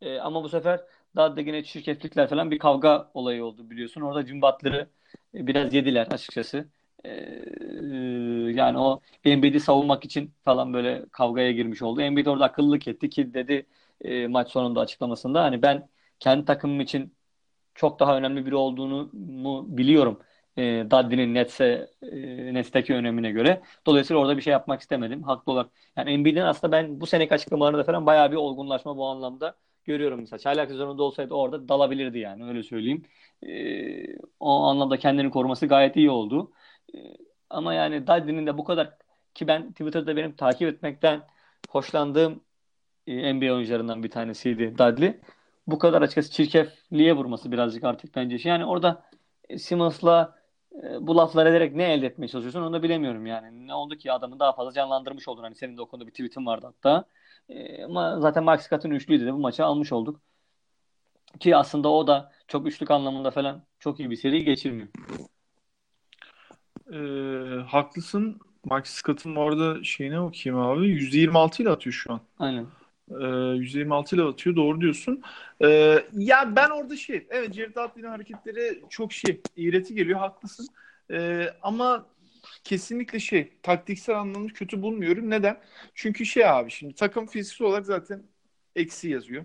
E, 0.00 0.18
ama 0.20 0.44
bu 0.44 0.48
sefer 0.48 0.80
daha 1.16 1.36
da 1.36 1.40
yine 1.40 1.64
şirketlikler 1.64 2.28
falan 2.28 2.50
bir 2.50 2.58
kavga 2.58 3.10
olayı 3.14 3.44
oldu 3.44 3.70
biliyorsun. 3.70 4.00
Orada 4.00 4.26
Jim 4.26 4.42
Butler'ı 4.42 4.90
e, 5.34 5.46
biraz 5.46 5.74
yediler 5.74 6.06
açıkçası. 6.06 6.68
E, 7.04 7.10
yani 8.52 8.78
o 8.78 9.00
Embiid'i 9.24 9.60
savunmak 9.60 10.04
için 10.04 10.34
falan 10.44 10.72
böyle 10.74 11.06
kavgaya 11.12 11.52
girmiş 11.52 11.82
oldu. 11.82 12.00
Embiid 12.00 12.26
orada 12.26 12.44
akıllılık 12.44 12.88
etti 12.88 13.10
ki 13.10 13.34
dedi 13.34 13.66
e, 14.00 14.26
maç 14.26 14.50
sonunda 14.50 14.80
açıklamasında 14.80 15.42
hani 15.44 15.62
ben 15.62 15.88
kendi 16.20 16.44
takımım 16.44 16.80
için 16.80 17.14
çok 17.74 18.00
daha 18.00 18.16
önemli 18.18 18.46
biri 18.46 18.56
olduğunu 18.56 19.10
mu 19.14 19.66
biliyorum. 19.78 20.20
E, 20.58 20.62
Dudley'nin 20.90 21.34
Nets'e 21.34 21.90
e, 22.02 22.54
Nets'teki 22.54 22.94
önemine 22.94 23.30
göre. 23.30 23.62
Dolayısıyla 23.86 24.20
orada 24.22 24.36
bir 24.36 24.42
şey 24.42 24.52
yapmak 24.52 24.80
istemedim. 24.80 25.22
Haklı 25.22 25.52
olarak. 25.52 25.70
Yani 25.96 26.10
Embiid'in 26.12 26.40
aslında 26.40 26.72
ben 26.72 27.00
bu 27.00 27.06
seneki 27.06 27.34
açıklamalarında 27.34 27.84
falan 27.84 28.06
bayağı 28.06 28.30
bir 28.32 28.36
olgunlaşma 28.36 28.96
bu 28.96 29.06
anlamda 29.08 29.56
görüyorum 29.84 30.20
mesela. 30.20 30.38
Çaylak 30.38 30.70
sezonunda 30.70 31.02
olsaydı 31.02 31.34
orada 31.34 31.68
dalabilirdi 31.68 32.18
yani 32.18 32.44
öyle 32.48 32.62
söyleyeyim. 32.62 33.02
E, 33.42 34.16
o 34.40 34.50
anlamda 34.64 34.98
kendini 34.98 35.30
koruması 35.30 35.66
gayet 35.66 35.96
iyi 35.96 36.10
oldu. 36.10 36.52
Ama 37.50 37.74
yani 37.74 38.06
Dudley'nin 38.06 38.46
de 38.46 38.58
bu 38.58 38.64
kadar 38.64 38.98
ki 39.34 39.46
ben 39.48 39.70
Twitter'da 39.70 40.16
benim 40.16 40.36
takip 40.36 40.68
etmekten 40.68 41.22
hoşlandığım 41.68 42.40
e, 43.06 43.34
NBA 43.34 43.54
oyuncularından 43.54 44.02
bir 44.02 44.10
tanesiydi 44.10 44.78
Dudley. 44.78 45.20
Bu 45.66 45.78
kadar 45.78 46.02
açıkçası 46.02 46.30
çirkefliğe 46.32 47.16
vurması 47.16 47.52
birazcık 47.52 47.84
artık 47.84 48.16
bence. 48.16 48.48
Yani 48.48 48.64
orada 48.64 49.02
e, 49.48 49.58
Simmons'la 49.58 50.38
e, 50.82 51.06
bu 51.06 51.16
laflar 51.16 51.46
ederek 51.46 51.74
ne 51.74 51.92
elde 51.92 52.06
etmeye 52.06 52.28
çalışıyorsun 52.28 52.62
onu 52.62 52.72
da 52.72 52.82
bilemiyorum 52.82 53.26
yani. 53.26 53.66
Ne 53.68 53.74
oldu 53.74 53.96
ki 53.96 54.12
adamı 54.12 54.38
daha 54.38 54.52
fazla 54.52 54.72
canlandırmış 54.72 55.28
oldun. 55.28 55.42
Hani 55.42 55.54
senin 55.54 55.76
de 55.76 55.82
o 55.82 55.88
konuda 55.88 56.06
bir 56.06 56.12
tweetin 56.12 56.46
vardı 56.46 56.66
hatta. 56.66 57.04
Ama 57.84 58.20
zaten 58.20 58.44
Max 58.44 58.62
Scott'ın 58.62 58.90
üçlüydü 58.90 59.26
de 59.26 59.32
bu 59.32 59.38
maçı 59.38 59.64
almış 59.64 59.92
olduk. 59.92 60.20
Ki 61.40 61.56
aslında 61.56 61.88
o 61.88 62.06
da 62.06 62.32
çok 62.48 62.66
üçlük 62.66 62.90
anlamında 62.90 63.30
falan 63.30 63.62
çok 63.78 64.00
iyi 64.00 64.10
bir 64.10 64.16
seri 64.16 64.44
geçirmiyor. 64.44 64.88
Ee, 66.92 66.96
haklısın. 67.66 68.40
Max 68.64 68.88
Scott'ın 68.88 69.36
orada 69.36 69.84
şeyine 69.84 70.20
okuyayım 70.20 70.64
abi. 70.64 70.86
%26 70.86 71.62
ile 71.62 71.70
atıyor 71.70 71.94
şu 71.94 72.12
an. 72.12 72.20
Aynen. 72.38 72.66
Ee, 73.10 73.14
%26 73.56 74.16
ile 74.16 74.22
atıyor. 74.22 74.56
Doğru 74.56 74.80
diyorsun. 74.80 75.22
Ee, 75.64 76.04
ya 76.12 76.56
ben 76.56 76.70
orada 76.70 76.96
şey 76.96 77.26
evet 77.30 77.54
Jared 77.54 77.70
Dudley'nin 77.70 78.08
hareketleri 78.08 78.82
çok 78.90 79.12
şey 79.12 79.40
iğreti 79.56 79.94
geliyor. 79.94 80.18
Haklısın. 80.18 80.66
Ee, 81.10 81.50
ama 81.62 82.06
kesinlikle 82.64 83.20
şey 83.20 83.52
taktiksel 83.62 84.18
anlamda 84.20 84.52
kötü 84.52 84.82
bulmuyorum. 84.82 85.30
Neden? 85.30 85.60
Çünkü 85.94 86.26
şey 86.26 86.48
abi 86.48 86.70
şimdi 86.70 86.94
takım 86.94 87.26
fiziksel 87.26 87.66
olarak 87.66 87.86
zaten 87.86 88.22
eksi 88.76 89.08
yazıyor. 89.08 89.44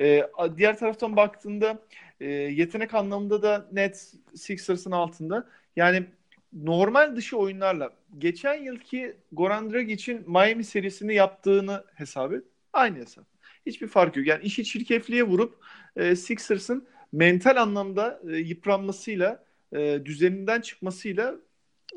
E, 0.00 0.22
diğer 0.56 0.78
taraftan 0.78 1.16
baktığında 1.16 1.78
e, 2.20 2.26
yetenek 2.30 2.94
anlamında 2.94 3.42
da 3.42 3.68
net 3.72 4.12
Sixers'ın 4.34 4.90
altında. 4.90 5.48
Yani 5.76 6.06
normal 6.52 7.16
dışı 7.16 7.36
oyunlarla 7.36 7.90
geçen 8.18 8.54
yılki 8.54 9.16
Goran 9.32 9.72
Dragic'in 9.72 10.30
Miami 10.30 10.64
serisini 10.64 11.14
yaptığını 11.14 11.84
hesap 11.94 12.32
et. 12.32 12.44
Aynı 12.72 12.96
hesap. 12.98 13.24
Hiçbir 13.66 13.88
fark 13.88 14.16
yok. 14.16 14.26
Yani 14.26 14.44
işi 14.44 14.64
çirkefliğe 14.64 15.22
vurup 15.22 15.64
e, 15.96 16.16
Sixers'ın 16.16 16.88
mental 17.12 17.62
anlamda 17.62 18.20
e, 18.30 18.36
yıpranmasıyla, 18.36 19.44
e, 19.72 20.00
düzeninden 20.04 20.60
çıkmasıyla 20.60 21.34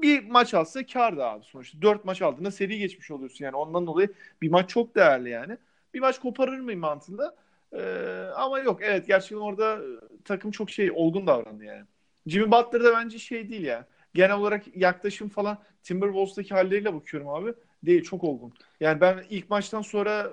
bir 0.02 0.28
maç 0.28 0.54
alsa 0.54 0.86
kar 0.86 1.18
da 1.18 1.32
abi 1.32 1.46
sonuçta. 1.46 1.82
Dört 1.82 2.06
maç 2.06 2.22
aldığında 2.22 2.52
seri 2.52 2.80
geçmiş 2.80 3.12
oluyorsun 3.12 3.46
yani. 3.46 3.56
Ondan 3.56 3.88
dolayı 3.88 4.10
bir 4.42 4.50
maç 4.50 4.70
çok 4.70 4.96
değerli 4.96 5.30
yani. 5.30 5.58
Bir 5.94 6.00
maç 6.00 6.20
koparır 6.20 6.60
mıyım 6.60 6.80
mantığında? 6.80 7.36
Ee, 7.74 8.30
ama 8.36 8.60
yok 8.60 8.80
evet 8.84 9.08
gerçekten 9.08 9.38
orada 9.38 9.76
e, 9.76 9.88
takım 10.26 10.52
çok 10.52 10.70
şey 10.70 10.92
olgun 10.92 11.28
davrandı 11.28 11.64
yani. 11.64 11.86
Jimmy 12.28 12.52
Butler 12.52 12.84
da 12.84 12.94
bence 12.94 13.20
şey 13.20 13.50
değil 13.50 13.64
yani. 13.64 13.86
Genel 14.14 14.36
olarak 14.36 14.78
yaklaşım 14.78 15.30
falan 15.30 15.58
Timberwolves'taki 15.84 16.54
halleriyle 16.54 16.94
bakıyorum 16.94 17.30
abi. 17.30 17.54
Değil 17.84 18.04
çok 18.04 18.24
olgun. 18.24 18.54
Yani 18.80 19.02
ben 19.02 19.24
ilk 19.30 19.50
maçtan 19.50 19.82
sonra 19.82 20.32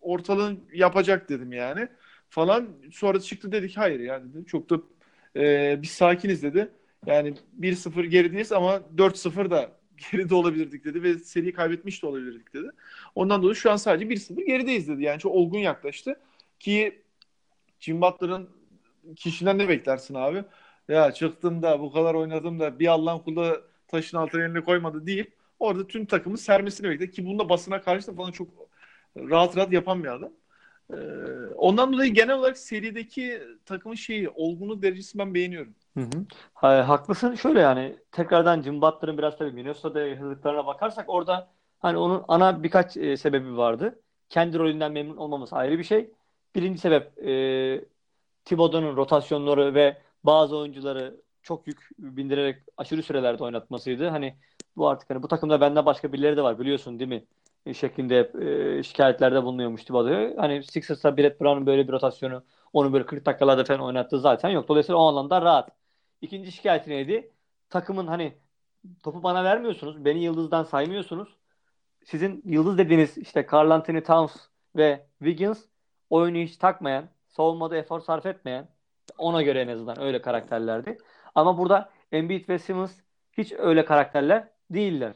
ortalığın 0.00 0.60
yapacak 0.72 1.28
dedim 1.28 1.52
yani. 1.52 1.88
Falan 2.28 2.68
sonra 2.92 3.20
çıktı 3.20 3.52
dedik 3.52 3.76
hayır 3.76 4.00
yani 4.00 4.34
dedi. 4.34 4.46
Çok 4.46 4.70
da 4.70 4.80
e, 5.36 5.78
biz 5.82 5.90
sakiniz 5.90 6.42
dedi. 6.42 6.68
Yani 7.06 7.34
1-0 7.60 8.04
gerideyiz 8.04 8.52
ama 8.52 8.82
4-0 8.96 9.50
da 9.50 9.70
geride 10.12 10.34
olabilirdik 10.34 10.84
dedi 10.84 11.02
ve 11.02 11.18
seriyi 11.18 11.52
kaybetmiş 11.52 12.02
de 12.02 12.06
olabilirdik 12.06 12.54
dedi. 12.54 12.70
Ondan 13.14 13.42
dolayı 13.42 13.56
şu 13.56 13.70
an 13.70 13.76
sadece 13.76 14.06
1-0 14.06 14.46
gerideyiz 14.46 14.88
dedi. 14.88 15.02
Yani 15.02 15.20
çok 15.20 15.34
olgun 15.34 15.58
yaklaştı. 15.58 16.20
Ki 16.60 17.02
Jim 17.80 18.00
Butler'ın 18.00 18.48
kişiden 19.16 19.58
ne 19.58 19.68
beklersin 19.68 20.14
abi? 20.14 20.44
Ya 20.88 21.12
çıktım 21.12 21.62
da 21.62 21.80
bu 21.80 21.92
kadar 21.92 22.14
oynadım 22.14 22.60
da 22.60 22.78
bir 22.78 22.86
Allah'ın 22.86 23.18
kulu 23.18 23.62
taşın 23.88 24.16
altına 24.16 24.42
eline 24.42 24.60
koymadı 24.64 25.06
deyip 25.06 25.36
orada 25.58 25.86
tüm 25.86 26.06
takımı 26.06 26.38
sermesini 26.38 26.90
bekledi. 26.90 27.10
Ki 27.10 27.26
bunda 27.26 27.48
basına 27.48 27.80
karşı 27.80 28.06
da 28.06 28.12
falan 28.14 28.32
çok 28.32 28.48
rahat 29.16 29.56
rahat 29.56 29.72
yapan 29.72 30.04
bir 30.04 30.08
adam. 30.08 30.32
Ee, 30.92 30.96
ondan 31.56 31.92
dolayı 31.92 32.14
genel 32.14 32.34
olarak 32.38 32.58
serideki 32.58 33.42
takımın 33.64 33.94
şeyi, 33.94 34.28
olgunluk 34.28 34.82
derecesi 34.82 35.18
ben 35.18 35.34
beğeniyorum. 35.34 35.74
Hı 35.96 36.00
hı. 36.00 36.26
Ha, 36.54 36.88
haklısın. 36.88 37.34
Şöyle 37.34 37.60
yani 37.60 37.96
tekrardan 38.12 38.62
Jim 38.62 38.82
Butler'ın 38.82 39.18
biraz 39.18 39.38
tabii 39.38 39.52
Minnesota'da 39.52 40.00
yaşadıklarına 40.00 40.66
bakarsak 40.66 41.04
orada 41.08 41.48
hani 41.78 41.98
onun 41.98 42.24
ana 42.28 42.62
birkaç 42.62 42.96
e, 42.96 43.16
sebebi 43.16 43.56
vardı. 43.56 44.00
Kendi 44.28 44.58
rolünden 44.58 44.92
memnun 44.92 45.16
olmaması 45.16 45.56
ayrı 45.56 45.78
bir 45.78 45.84
şey. 45.84 46.10
Birinci 46.54 46.80
sebep 46.80 47.18
e, 47.26 47.84
Thibodeau'nun 48.44 48.96
rotasyonları 48.96 49.74
ve 49.74 49.96
bazı 50.26 50.56
oyuncuları 50.56 51.20
çok 51.42 51.66
yük 51.66 51.90
bindirerek 51.98 52.62
aşırı 52.76 53.02
sürelerde 53.02 53.44
oynatmasıydı. 53.44 54.08
Hani 54.08 54.36
bu 54.76 54.88
artık 54.88 55.10
hani 55.10 55.22
bu 55.22 55.28
takımda 55.28 55.60
benden 55.60 55.86
başka 55.86 56.12
birileri 56.12 56.36
de 56.36 56.42
var 56.42 56.58
biliyorsun 56.58 56.98
değil 56.98 57.08
mi? 57.08 57.24
E, 57.66 57.74
şeklinde 57.74 58.18
hep 58.18 58.36
e, 58.42 58.82
şikayetlerde 58.82 59.42
bulunuyormuş 59.42 59.84
Thibodeau. 59.84 60.36
Hani 60.36 60.62
Sixers'ta 60.62 61.16
Brett 61.16 61.40
Brown'un 61.40 61.66
böyle 61.66 61.88
bir 61.88 61.92
rotasyonu 61.92 62.42
onu 62.72 62.92
böyle 62.92 63.06
40 63.06 63.26
dakikalarda 63.26 63.64
falan 63.64 63.80
oynattığı 63.80 64.20
zaten 64.20 64.48
yok. 64.48 64.68
Dolayısıyla 64.68 64.98
o 64.98 65.06
anlamda 65.08 65.42
rahat. 65.42 65.70
İkinci 66.22 66.52
şikayeti 66.52 66.90
neydi? 66.90 67.32
Takımın 67.70 68.06
hani 68.06 68.34
topu 69.02 69.22
bana 69.22 69.44
vermiyorsunuz. 69.44 70.04
Beni 70.04 70.22
yıldızdan 70.24 70.64
saymıyorsunuz. 70.64 71.36
Sizin 72.04 72.42
yıldız 72.44 72.78
dediğiniz 72.78 73.18
işte 73.18 73.46
Carl 73.52 73.70
Anthony 73.70 74.02
Towns 74.02 74.36
ve 74.76 75.06
Wiggins 75.18 75.64
oyunu 76.10 76.38
hiç 76.38 76.56
takmayan, 76.56 77.08
savunmada 77.28 77.76
efor 77.76 78.00
sarf 78.00 78.26
etmeyen 78.26 78.68
ona 79.18 79.42
göre 79.42 79.60
en 79.60 79.68
azından 79.68 80.00
öyle 80.00 80.22
karakterlerdi. 80.22 80.98
Ama 81.34 81.58
burada 81.58 81.90
Embiid 82.12 82.48
ve 82.48 82.58
Simmons 82.58 83.00
hiç 83.32 83.52
öyle 83.52 83.84
karakterler 83.84 84.48
değiller. 84.70 85.14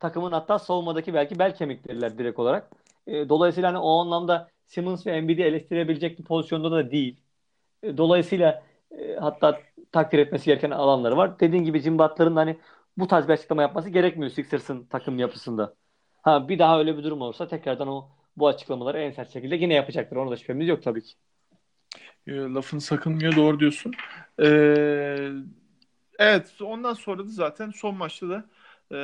Takımın 0.00 0.32
hatta 0.32 0.58
savunmadaki 0.58 1.14
belki 1.14 1.38
bel 1.38 1.54
kemikleriler 1.54 2.18
direkt 2.18 2.38
olarak. 2.38 2.70
E, 3.06 3.28
dolayısıyla 3.28 3.68
hani 3.68 3.78
o 3.78 4.00
anlamda 4.00 4.50
Simmons 4.66 5.06
ve 5.06 5.12
Embiid'i 5.16 5.42
eleştirebilecek 5.42 6.18
bir 6.18 6.24
pozisyonda 6.24 6.70
da 6.72 6.90
değil. 6.90 7.20
E, 7.82 7.96
dolayısıyla 7.96 8.62
e, 8.90 9.14
hatta 9.16 9.60
takdir 9.92 10.18
etmesi 10.18 10.44
gereken 10.46 10.70
alanları 10.70 11.16
var. 11.16 11.40
Dediğin 11.40 11.64
gibi 11.64 11.80
Jim 11.80 11.98
Butler'ın 11.98 12.36
hani 12.36 12.58
bu 12.96 13.06
tarz 13.06 13.28
bir 13.28 13.32
açıklama 13.32 13.62
yapması 13.62 13.90
gerekmiyor 13.90 14.30
Sixers'ın 14.30 14.86
takım 14.86 15.18
yapısında. 15.18 15.74
Ha 16.22 16.48
bir 16.48 16.58
daha 16.58 16.78
öyle 16.78 16.98
bir 16.98 17.04
durum 17.04 17.22
olursa 17.22 17.48
tekrardan 17.48 17.88
o 17.88 18.08
bu 18.36 18.48
açıklamaları 18.48 18.98
en 19.00 19.10
sert 19.10 19.32
şekilde 19.32 19.56
yine 19.56 19.74
yapacaktır. 19.74 20.16
Ona 20.16 20.30
da 20.30 20.36
şüphemiz 20.36 20.68
yok 20.68 20.82
tabii 20.82 21.02
ki. 21.02 21.14
Lafını 22.28 22.80
sakınmıyor 22.80 23.36
doğru 23.36 23.60
diyorsun. 23.60 23.92
Ee, 24.42 25.30
evet 26.18 26.54
ondan 26.60 26.94
sonra 26.94 27.24
da 27.24 27.28
zaten 27.28 27.70
son 27.70 27.96
maçta 27.96 28.28
da 28.28 28.44
e, 28.90 28.96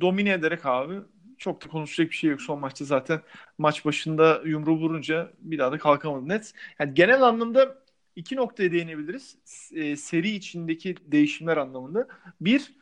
domine 0.00 0.32
ederek 0.32 0.66
abi 0.66 0.94
çok 1.38 1.64
da 1.64 1.68
konuşacak 1.68 2.10
bir 2.10 2.16
şey 2.16 2.30
yok. 2.30 2.42
Son 2.42 2.60
maçta 2.60 2.84
zaten 2.84 3.20
maç 3.58 3.84
başında 3.84 4.42
yumruğu 4.44 4.76
vurunca 4.76 5.32
bir 5.38 5.58
daha 5.58 5.72
da 5.72 5.78
kalkamadı 5.78 6.28
net. 6.28 6.52
Yani 6.78 6.94
genel 6.94 7.22
anlamda 7.22 7.78
iki 8.16 8.36
noktaya 8.36 8.72
değinebiliriz. 8.72 9.36
E, 9.74 9.96
seri 9.96 10.30
içindeki 10.30 10.94
değişimler 11.06 11.56
anlamında. 11.56 12.08
Bir, 12.40 12.72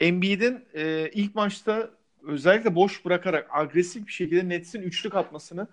Embiid'in 0.00 0.64
e, 0.74 1.10
ilk 1.14 1.34
maçta 1.34 1.90
özellikle 2.22 2.74
boş 2.74 3.04
bırakarak 3.04 3.48
agresif 3.50 4.06
bir 4.06 4.12
şekilde 4.12 4.48
Nets'in 4.48 4.82
üçlük 4.82 5.14
atmasını 5.14 5.68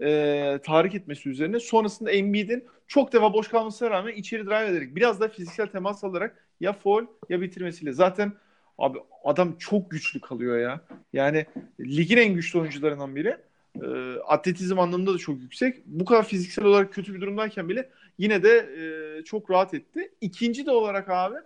e, 0.00 0.58
tahrik 0.64 0.94
etmesi 0.94 1.28
üzerine. 1.28 1.60
Sonrasında 1.60 2.10
Embiid'in 2.10 2.64
çok 2.86 3.12
defa 3.12 3.32
boş 3.32 3.48
kalmasına 3.48 3.90
rağmen 3.90 4.14
içeri 4.14 4.46
drive 4.46 4.66
ederek 4.66 4.96
biraz 4.96 5.20
da 5.20 5.28
fiziksel 5.28 5.66
temas 5.66 6.04
alarak 6.04 6.46
ya 6.60 6.72
foul 6.72 7.06
ya 7.28 7.40
bitirmesiyle. 7.40 7.92
Zaten 7.92 8.32
abi 8.78 8.98
adam 9.24 9.58
çok 9.58 9.90
güçlü 9.90 10.20
kalıyor 10.20 10.58
ya. 10.58 10.80
Yani 11.12 11.46
ligin 11.80 12.16
en 12.16 12.34
güçlü 12.34 12.58
oyuncularından 12.58 13.16
biri. 13.16 13.36
E, 13.82 13.86
atletizm 14.26 14.78
anlamında 14.78 15.14
da 15.14 15.18
çok 15.18 15.40
yüksek. 15.40 15.86
Bu 15.86 16.04
kadar 16.04 16.26
fiziksel 16.26 16.64
olarak 16.64 16.92
kötü 16.92 17.14
bir 17.14 17.20
durumdayken 17.20 17.68
bile 17.68 17.90
yine 18.18 18.42
de 18.42 18.58
e, 18.58 19.24
çok 19.24 19.50
rahat 19.50 19.74
etti. 19.74 20.12
İkinci 20.20 20.66
de 20.66 20.70
olarak 20.70 21.08
abi 21.08 21.36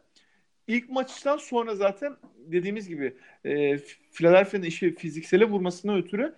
ilk 0.66 0.90
maçtan 0.90 1.36
sonra 1.36 1.74
zaten 1.74 2.16
dediğimiz 2.38 2.88
gibi 2.88 3.16
e, 3.44 3.78
Philadelphia'nın 4.12 4.64
işi 4.64 4.94
fiziksele 4.94 5.44
vurmasına 5.44 5.96
ötürü 5.96 6.34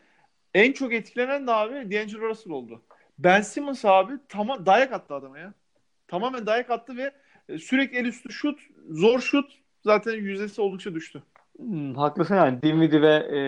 en 0.56 0.72
çok 0.72 0.92
etkilenen 0.92 1.46
de 1.46 1.52
abi 1.52 1.74
D'Angelo 1.74 2.28
Russell 2.28 2.52
oldu. 2.52 2.82
Ben 3.18 3.40
Simmons 3.40 3.84
abi 3.84 4.12
tamam 4.28 4.66
dayak 4.66 4.92
attı 4.92 5.14
adama 5.14 5.38
ya. 5.38 5.54
Tamamen 6.08 6.46
dayak 6.46 6.70
attı 6.70 6.96
ve 6.96 7.12
e, 7.48 7.58
sürekli 7.58 7.98
el 7.98 8.04
üstü 8.04 8.32
şut, 8.32 8.60
zor 8.90 9.20
şut 9.20 9.52
zaten 9.84 10.12
yüzdesi 10.12 10.60
oldukça 10.60 10.94
düştü. 10.94 11.22
Hmm, 11.56 11.94
haklısın 11.94 12.34
yani. 12.34 12.62
Dinwiddie 12.62 13.02
ve 13.02 13.14
e, 13.14 13.38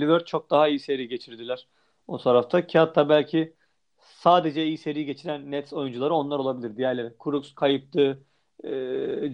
Lillard 0.00 0.24
çok 0.24 0.50
daha 0.50 0.68
iyi 0.68 0.78
seri 0.80 1.08
geçirdiler 1.08 1.66
o 2.06 2.18
tarafta. 2.18 2.66
Ki 2.66 2.78
hatta 2.78 3.08
belki 3.08 3.54
sadece 3.98 4.64
iyi 4.66 4.78
seri 4.78 5.04
geçiren 5.06 5.50
Nets 5.50 5.72
oyuncuları 5.72 6.14
onlar 6.14 6.38
olabilir. 6.38 6.76
Diğerleri. 6.76 7.12
Crooks 7.24 7.54
kayıptı. 7.54 8.22
E, 8.64 8.68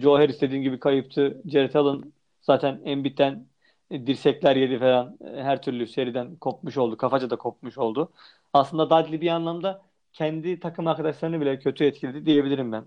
Joe 0.01 0.17
Harris 0.17 0.41
dediğim 0.41 0.63
gibi 0.63 0.79
kayıptı. 0.79 1.41
Jared 1.45 1.73
Allen 1.73 2.13
zaten 2.41 2.81
Embiid'den 2.85 3.50
dirsekler 3.91 4.55
yedi 4.55 4.79
falan. 4.79 5.17
Her 5.35 5.61
türlü 5.61 5.87
seriden 5.87 6.35
kopmuş 6.35 6.77
oldu. 6.77 6.97
Kafaca 6.97 7.29
da 7.29 7.35
kopmuş 7.35 7.77
oldu. 7.77 8.11
Aslında 8.53 8.89
Dudley 8.89 9.21
bir 9.21 9.27
anlamda 9.27 9.81
kendi 10.13 10.59
takım 10.59 10.87
arkadaşlarını 10.87 11.41
bile 11.41 11.59
kötü 11.59 11.85
etkiledi 11.85 12.25
diyebilirim 12.25 12.71
ben. 12.71 12.85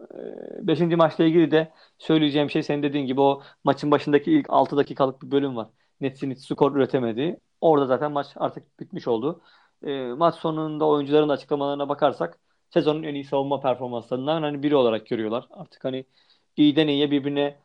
Ee, 0.00 0.66
beşinci 0.66 0.96
maçla 0.96 1.24
ilgili 1.24 1.50
de 1.50 1.72
söyleyeceğim 1.98 2.50
şey 2.50 2.62
senin 2.62 2.82
dediğin 2.82 3.06
gibi 3.06 3.20
o 3.20 3.42
maçın 3.64 3.90
başındaki 3.90 4.32
ilk 4.32 4.46
6 4.50 4.76
dakikalık 4.76 5.22
bir 5.22 5.30
bölüm 5.30 5.56
var. 5.56 5.68
Nets'in 6.00 6.30
hiç 6.30 6.38
skor 6.40 6.76
üretemediği. 6.76 7.36
Orada 7.60 7.86
zaten 7.86 8.12
maç 8.12 8.26
artık 8.36 8.80
bitmiş 8.80 9.08
oldu. 9.08 9.42
E, 9.86 10.06
maç 10.06 10.34
sonunda 10.34 10.86
oyuncuların 10.86 11.28
açıklamalarına 11.28 11.88
bakarsak 11.88 12.38
sezonun 12.70 13.02
en 13.02 13.14
iyi 13.14 13.24
savunma 13.24 13.60
performanslarından 13.60 14.42
hani 14.42 14.62
biri 14.62 14.76
olarak 14.76 15.06
görüyorlar. 15.06 15.46
Artık 15.50 15.84
hani 15.84 16.04
iyiden 16.56 16.88
iyiye 16.88 17.10
birbirine 17.10 17.58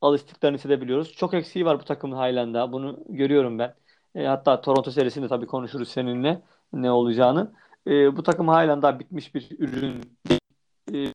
alıştıklarını 0.00 0.56
hissedebiliyoruz. 0.56 1.12
Çok 1.12 1.34
eksiği 1.34 1.64
var 1.64 1.80
bu 1.80 1.84
takımın 1.84 2.16
Highland'da. 2.16 2.72
Bunu 2.72 3.04
görüyorum 3.08 3.58
ben. 3.58 3.74
E, 4.14 4.24
hatta 4.26 4.60
Toronto 4.60 4.90
serisinde 4.90 5.28
tabii 5.28 5.46
konuşuruz 5.46 5.88
seninle 5.88 6.42
ne 6.72 6.90
olacağını. 6.90 7.52
E, 7.86 8.16
bu 8.16 8.22
takım 8.22 8.48
Highland'da 8.48 8.98
bitmiş 8.98 9.34
bir 9.34 9.48
ürün 9.58 10.00
e, 10.94 11.12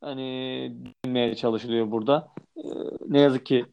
hani 0.00 0.76
bilmeye 1.04 1.34
çalışılıyor 1.34 1.90
burada. 1.90 2.32
E, 2.56 2.62
ne 3.08 3.20
yazık 3.20 3.46
ki 3.46 3.66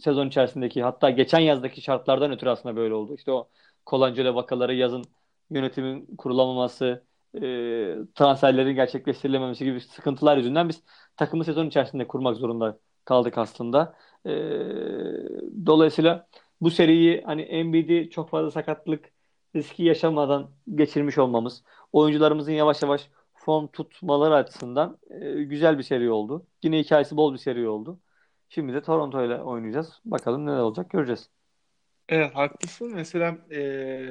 sezon 0.00 0.28
içerisindeki 0.28 0.82
hatta 0.82 1.10
geçen 1.10 1.38
yazdaki 1.40 1.82
şartlardan 1.82 2.32
ötürü 2.32 2.50
aslında 2.50 2.76
böyle 2.76 2.94
oldu. 2.94 3.14
İşte 3.14 3.32
o 3.32 3.48
Colangelo 3.86 4.34
vakaları 4.34 4.74
yazın 4.74 5.04
yönetimin 5.50 6.16
kurulamaması, 6.18 7.05
e, 7.42 7.96
transferlerin 8.14 8.74
gerçekleştirilememesi 8.74 9.64
gibi 9.64 9.80
sıkıntılar 9.80 10.36
yüzünden 10.36 10.68
biz 10.68 10.82
takımı 11.16 11.44
sezon 11.44 11.66
içerisinde 11.66 12.06
kurmak 12.06 12.36
zorunda 12.36 12.78
kaldık 13.04 13.38
aslında. 13.38 13.96
E, 14.26 14.30
dolayısıyla 15.66 16.28
bu 16.60 16.70
seriyi 16.70 17.22
hani 17.26 17.42
Embiid'i 17.42 18.10
çok 18.10 18.30
fazla 18.30 18.50
sakatlık 18.50 19.04
riski 19.56 19.82
yaşamadan 19.82 20.50
geçirmiş 20.74 21.18
olmamız, 21.18 21.64
oyuncularımızın 21.92 22.52
yavaş 22.52 22.82
yavaş 22.82 23.10
form 23.34 23.66
tutmaları 23.66 24.34
açısından 24.34 24.98
e, 25.10 25.42
güzel 25.42 25.78
bir 25.78 25.82
seri 25.82 26.10
oldu. 26.10 26.46
Yine 26.62 26.78
hikayesi 26.78 27.16
bol 27.16 27.32
bir 27.32 27.38
seri 27.38 27.68
oldu. 27.68 28.00
Şimdi 28.48 28.74
de 28.74 28.82
Toronto 28.82 29.24
ile 29.24 29.42
oynayacağız. 29.42 30.00
Bakalım 30.04 30.46
neler 30.46 30.58
olacak 30.58 30.90
göreceğiz. 30.90 31.30
Evet 32.08 32.34
haklısın. 32.34 32.92
Mesela 32.94 33.38
e, 33.50 34.06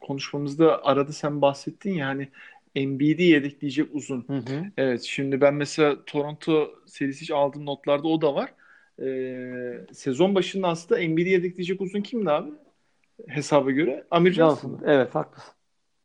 konuşmamızda 0.00 0.84
arada 0.84 1.12
sen 1.12 1.42
bahsettin 1.42 1.92
ya 1.92 2.06
hani 2.06 2.28
Embiid'i 2.76 3.22
yedekleyecek 3.22 3.88
uzun. 3.94 4.24
Hı 4.28 4.36
hı. 4.36 4.64
Evet 4.76 5.02
şimdi 5.02 5.40
ben 5.40 5.54
mesela 5.54 6.04
Toronto 6.04 6.74
serisi 6.86 7.20
hiç 7.22 7.30
aldığım 7.30 7.66
notlarda 7.66 8.08
o 8.08 8.20
da 8.22 8.34
var. 8.34 8.54
E, 9.02 9.86
sezon 9.92 10.34
başında 10.34 10.68
aslında 10.68 11.00
Embiid'i 11.00 11.30
yedekleyecek 11.30 11.80
uzun 11.80 12.00
kimdi 12.02 12.30
abi? 12.30 12.50
Hesaba 13.28 13.70
göre. 13.70 14.06
Amir 14.10 14.32
Johnson. 14.32 14.70
Johnson. 14.70 14.88
Evet 14.88 15.14
haklısın. 15.14 15.54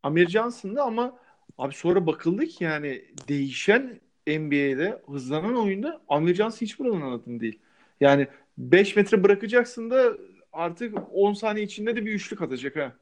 Amir 0.04 0.28
Johnson'dı 0.30 0.82
ama 0.82 1.20
abi 1.58 1.74
sonra 1.74 2.08
bakıldı 2.08 2.46
ki 2.46 2.64
yani 2.64 3.06
değişen 3.28 4.02
NBA'de 4.28 5.02
hızlanan 5.08 5.56
oyunda 5.56 6.02
Amir 6.08 6.36
Johnson 6.36 6.66
hiç 6.66 6.80
buradan 6.80 7.02
anladın 7.02 7.40
değil. 7.40 7.60
Yani 8.02 8.28
5 8.58 8.96
metre 8.96 9.24
bırakacaksın 9.24 9.92
da 9.92 10.18
artık 10.54 10.98
10 11.14 11.34
saniye 11.34 11.66
içinde 11.66 11.96
de 11.96 12.06
bir 12.06 12.12
üçlük 12.14 12.42
atacak 12.42 12.76
ha. 12.76 12.94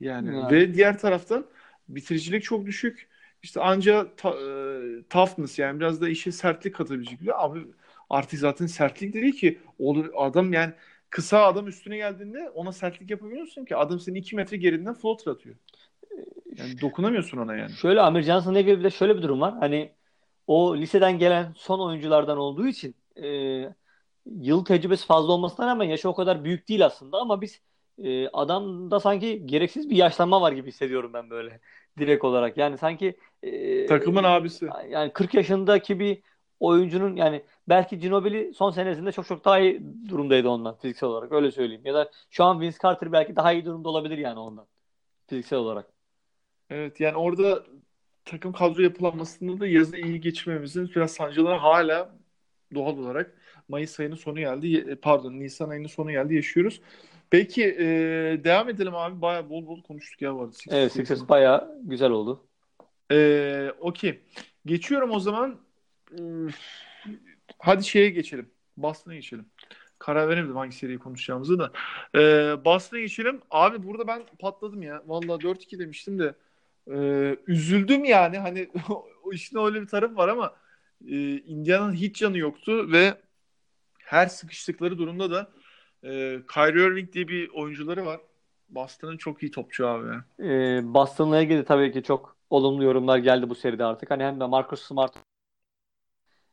Yani 0.00 0.36
Yani. 0.36 0.52
ve 0.52 0.74
diğer 0.74 0.98
taraftan 0.98 1.46
bitiricilik 1.94 2.42
çok 2.44 2.66
düşük. 2.66 3.08
İşte 3.42 3.60
anca 3.60 4.16
ta, 4.16 4.30
e, 4.30 5.02
toughness 5.10 5.58
yani 5.58 5.80
biraz 5.80 6.00
da 6.00 6.08
işe 6.08 6.32
sertlik 6.32 6.74
katabilecek. 6.74 7.20
bir- 7.22 7.44
Abi 7.44 7.60
artık 8.10 8.38
zaten 8.40 8.66
sertlik 8.66 9.14
değil 9.14 9.32
ki. 9.32 9.58
Olur 9.78 10.10
adam 10.16 10.52
yani 10.52 10.72
kısa 11.10 11.42
adam 11.46 11.68
üstüne 11.68 11.96
geldiğinde 11.96 12.50
ona 12.50 12.72
sertlik 12.72 13.10
yapabiliyorsun 13.10 13.64
ki 13.64 13.76
adam 13.76 14.00
seni 14.00 14.18
2 14.18 14.36
metre 14.36 14.56
gerinden 14.56 14.94
floater 14.94 15.32
atıyor. 15.32 15.56
Yani 16.56 16.80
dokunamıyorsun 16.80 17.38
ona 17.38 17.56
yani. 17.56 17.72
Şöyle 17.72 18.00
Amir 18.00 18.22
Johnson'la 18.22 18.60
ilgili 18.60 18.78
bir 18.78 18.84
de 18.84 18.90
şöyle 18.90 19.16
bir 19.16 19.22
durum 19.22 19.40
var. 19.40 19.54
Hani 19.60 19.92
o 20.46 20.76
liseden 20.76 21.18
gelen 21.18 21.52
son 21.56 21.80
oyunculardan 21.88 22.38
olduğu 22.38 22.66
için 22.66 22.94
e, 23.22 23.26
yıl 24.26 24.64
tecrübesi 24.64 25.06
fazla 25.06 25.32
olmasına 25.32 25.66
rağmen 25.66 25.84
yaşı 25.84 26.08
o 26.08 26.14
kadar 26.14 26.44
büyük 26.44 26.68
değil 26.68 26.86
aslında 26.86 27.18
ama 27.18 27.40
biz 27.40 27.62
e, 27.98 28.28
adamda 28.28 29.00
sanki 29.00 29.46
gereksiz 29.46 29.90
bir 29.90 29.96
yaşlanma 29.96 30.40
var 30.40 30.52
gibi 30.52 30.68
hissediyorum 30.68 31.12
ben 31.14 31.30
böyle 31.30 31.60
direkt 31.98 32.24
olarak. 32.24 32.56
Yani 32.56 32.78
sanki 32.78 33.16
e, 33.42 33.86
Takımın 33.86 34.24
abisi. 34.24 34.68
yani 34.90 35.12
40 35.12 35.34
yaşındaki 35.34 36.00
bir 36.00 36.22
oyuncunun 36.60 37.16
yani 37.16 37.42
belki 37.68 37.98
Ginobili 37.98 38.54
son 38.54 38.70
senesinde 38.70 39.12
çok 39.12 39.26
çok 39.26 39.44
daha 39.44 39.58
iyi 39.58 39.82
durumdaydı 40.08 40.48
ondan 40.48 40.76
fiziksel 40.76 41.08
olarak 41.08 41.32
öyle 41.32 41.50
söyleyeyim. 41.50 41.82
Ya 41.84 41.94
da 41.94 42.10
şu 42.30 42.44
an 42.44 42.60
Vince 42.60 42.76
Carter 42.82 43.12
belki 43.12 43.36
daha 43.36 43.52
iyi 43.52 43.64
durumda 43.64 43.88
olabilir 43.88 44.18
yani 44.18 44.38
ondan 44.38 44.66
fiziksel 45.26 45.58
olarak. 45.58 45.86
Evet 46.70 47.00
yani 47.00 47.16
orada 47.16 47.64
takım 48.24 48.52
kadro 48.52 48.82
yapılanmasında 48.82 49.60
da 49.60 49.66
yazı 49.66 49.96
iyi 49.96 50.20
geçmemizin 50.20 50.90
biraz 50.96 51.10
sancıları 51.12 51.56
hala 51.56 52.16
doğal 52.74 52.98
olarak 52.98 53.34
Mayıs 53.68 54.00
ayının 54.00 54.14
sonu 54.14 54.38
geldi. 54.38 54.96
Pardon 55.02 55.32
Nisan 55.32 55.68
ayının 55.68 55.86
sonu 55.86 56.10
geldi 56.10 56.34
yaşıyoruz. 56.34 56.80
Peki 57.30 57.64
e, 57.64 57.84
devam 58.44 58.68
edelim 58.68 58.94
abi. 58.94 59.22
Bayağı 59.22 59.50
bol 59.50 59.66
bol 59.66 59.82
konuştuk 59.82 60.22
ya 60.22 60.34
arada. 60.34 60.52
Sixers 60.52 60.78
Evet. 60.80 60.92
Sixers 60.92 61.28
bayağı 61.28 61.78
güzel 61.82 62.10
oldu. 62.10 62.46
E, 63.12 63.70
Okey. 63.80 64.20
Geçiyorum 64.66 65.10
o 65.10 65.20
zaman. 65.20 65.60
Hadi 67.58 67.84
şeye 67.84 68.10
geçelim. 68.10 68.50
Boston'a 68.76 69.14
geçelim. 69.14 69.46
Karar 69.98 70.28
veremedim 70.28 70.56
hangi 70.56 70.76
seriyi 70.76 70.98
konuşacağımızı 70.98 71.58
da. 71.58 71.72
E, 72.14 72.20
Boston'a 72.64 73.00
geçelim. 73.00 73.40
Abi 73.50 73.82
burada 73.86 74.06
ben 74.06 74.22
patladım 74.38 74.82
ya. 74.82 75.02
Vallahi 75.06 75.42
4-2 75.42 75.78
demiştim 75.78 76.18
de. 76.18 76.34
e, 76.92 76.96
üzüldüm 77.46 78.04
yani. 78.04 78.38
Hani 78.38 78.70
o 79.24 79.32
işin 79.32 79.58
öyle 79.58 79.80
bir 79.82 79.86
tarafı 79.86 80.16
var 80.16 80.28
ama 80.28 80.54
e, 81.08 81.36
Indiana'nın 81.38 81.92
hiç 81.94 82.16
canı 82.16 82.38
yoktu 82.38 82.92
ve 82.92 83.14
her 83.98 84.26
sıkıştıkları 84.26 84.98
durumda 84.98 85.30
da 85.30 85.50
e, 86.04 86.38
Kyrie 86.54 86.86
Irving 86.86 87.12
diye 87.12 87.28
bir 87.28 87.48
oyuncuları 87.48 88.06
var. 88.06 88.20
Boston'ın 88.68 89.16
çok 89.16 89.42
iyi 89.42 89.50
topçu 89.50 89.86
abi 89.86 90.06
ya. 90.08 90.24
Ee, 90.46 90.94
Boston'la 90.94 91.40
ilgili 91.40 91.64
tabii 91.64 91.92
ki 91.92 92.02
çok 92.02 92.36
olumlu 92.50 92.84
yorumlar 92.84 93.18
geldi 93.18 93.50
bu 93.50 93.54
seride 93.54 93.84
artık. 93.84 94.10
Hani 94.10 94.22
hem 94.22 94.40
de 94.40 94.46
Marcus 94.46 94.82
Smart 94.82 95.14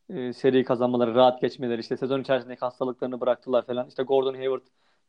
e, 0.09 0.33
seriyi 0.33 0.63
kazanmaları, 0.63 1.15
rahat 1.15 1.41
geçmeleri, 1.41 1.81
işte 1.81 1.97
sezon 1.97 2.21
içerisindeki 2.21 2.59
hastalıklarını 2.59 3.21
bıraktılar 3.21 3.65
falan. 3.65 3.87
İşte 3.87 4.03
Gordon 4.03 4.33
Hayward 4.33 4.61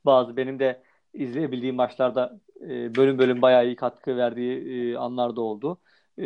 bazı 0.05 0.37
benim 0.37 0.59
de 0.59 0.83
izleyebildiğim 1.15 1.77
maçlarda 1.77 2.41
e, 2.61 2.95
bölüm 2.95 3.19
bölüm 3.19 3.43
bayağı 3.43 3.67
iyi 3.67 3.77
katkı 3.77 4.17
verdiği 4.17 4.93
e, 4.93 4.97
anlar 4.97 5.37
da 5.37 5.41
oldu. 5.41 5.79
E, 6.19 6.25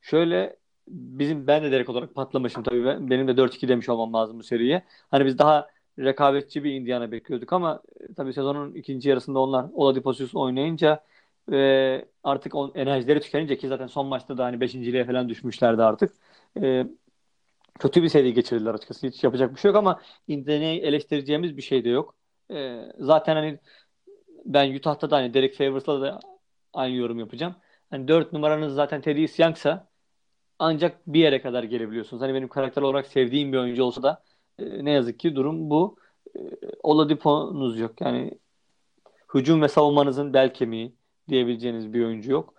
şöyle 0.00 0.56
bizim 0.88 1.46
ben 1.46 1.62
de 1.64 1.70
direkt 1.70 1.90
olarak 1.90 2.14
patlamışım 2.14 2.62
tabii. 2.62 2.84
Ben- 2.84 3.10
Benim 3.10 3.28
de 3.28 3.36
4-2 3.36 3.68
demiş 3.68 3.88
olmam 3.88 4.12
lazım 4.12 4.38
bu 4.38 4.42
seriye. 4.42 4.84
Hani 5.10 5.26
biz 5.26 5.38
daha 5.38 5.68
rekabetçi 5.98 6.64
bir 6.64 6.72
Indiana 6.72 7.12
bekliyorduk 7.12 7.52
ama 7.52 7.82
e, 8.00 8.14
tabii 8.14 8.32
sezonun 8.32 8.74
ikinci 8.74 9.08
yarısında 9.08 9.38
onlar 9.38 9.66
Oladipo'suz 9.74 10.36
oynayınca 10.36 11.04
ve 11.48 12.04
artık 12.24 12.54
on, 12.54 12.72
enerjileri 12.74 13.20
tükenince 13.20 13.58
ki 13.58 13.68
zaten 13.68 13.86
son 13.86 14.06
maçta 14.06 14.38
da 14.38 14.44
hani 14.44 14.60
beşinciliğe 14.60 15.04
falan 15.06 15.28
düşmüşlerdi 15.28 15.82
artık. 15.82 16.12
E, 16.62 16.86
kötü 17.78 18.02
bir 18.02 18.08
seri 18.08 18.34
geçirdiler 18.34 18.74
açıkçası. 18.74 19.06
Hiç 19.06 19.24
yapacak 19.24 19.54
bir 19.54 19.60
şey 19.60 19.68
yok 19.68 19.76
ama 19.78 20.00
Indiana'yı 20.28 20.80
eleştireceğimiz 20.80 21.56
bir 21.56 21.62
şey 21.62 21.84
de 21.84 21.88
yok. 21.88 22.14
E, 22.50 22.82
zaten 22.98 23.36
hani 23.36 23.58
ben 24.44 24.74
Utah'ta 24.74 25.10
da 25.10 25.16
hani 25.16 25.34
Derek 25.34 25.54
Favors'la 25.56 26.00
da 26.00 26.20
aynı 26.72 26.96
yorum 26.96 27.18
yapacağım. 27.18 27.56
Hani 27.90 28.08
4 28.08 28.32
numaranız 28.32 28.74
zaten 28.74 29.00
Teddy 29.00 29.26
Young'sa 29.42 29.88
ancak 30.58 31.06
bir 31.06 31.20
yere 31.20 31.42
kadar 31.42 31.64
gelebiliyorsunuz. 31.64 32.22
Hani 32.22 32.34
benim 32.34 32.48
karakter 32.48 32.82
olarak 32.82 33.06
sevdiğim 33.06 33.52
bir 33.52 33.58
oyuncu 33.58 33.84
olsa 33.84 34.02
da 34.02 34.22
e, 34.58 34.84
ne 34.84 34.90
yazık 34.90 35.20
ki 35.20 35.36
durum 35.36 35.70
bu. 35.70 35.96
E, 36.36 36.40
Oladipo'nuz 36.82 37.78
yok. 37.78 38.00
Yani 38.00 38.38
hücum 39.34 39.62
ve 39.62 39.68
savunmanızın 39.68 40.34
bel 40.34 40.54
kemiği 40.54 40.94
diyebileceğiniz 41.28 41.92
bir 41.92 42.04
oyuncu 42.04 42.32
yok. 42.32 42.54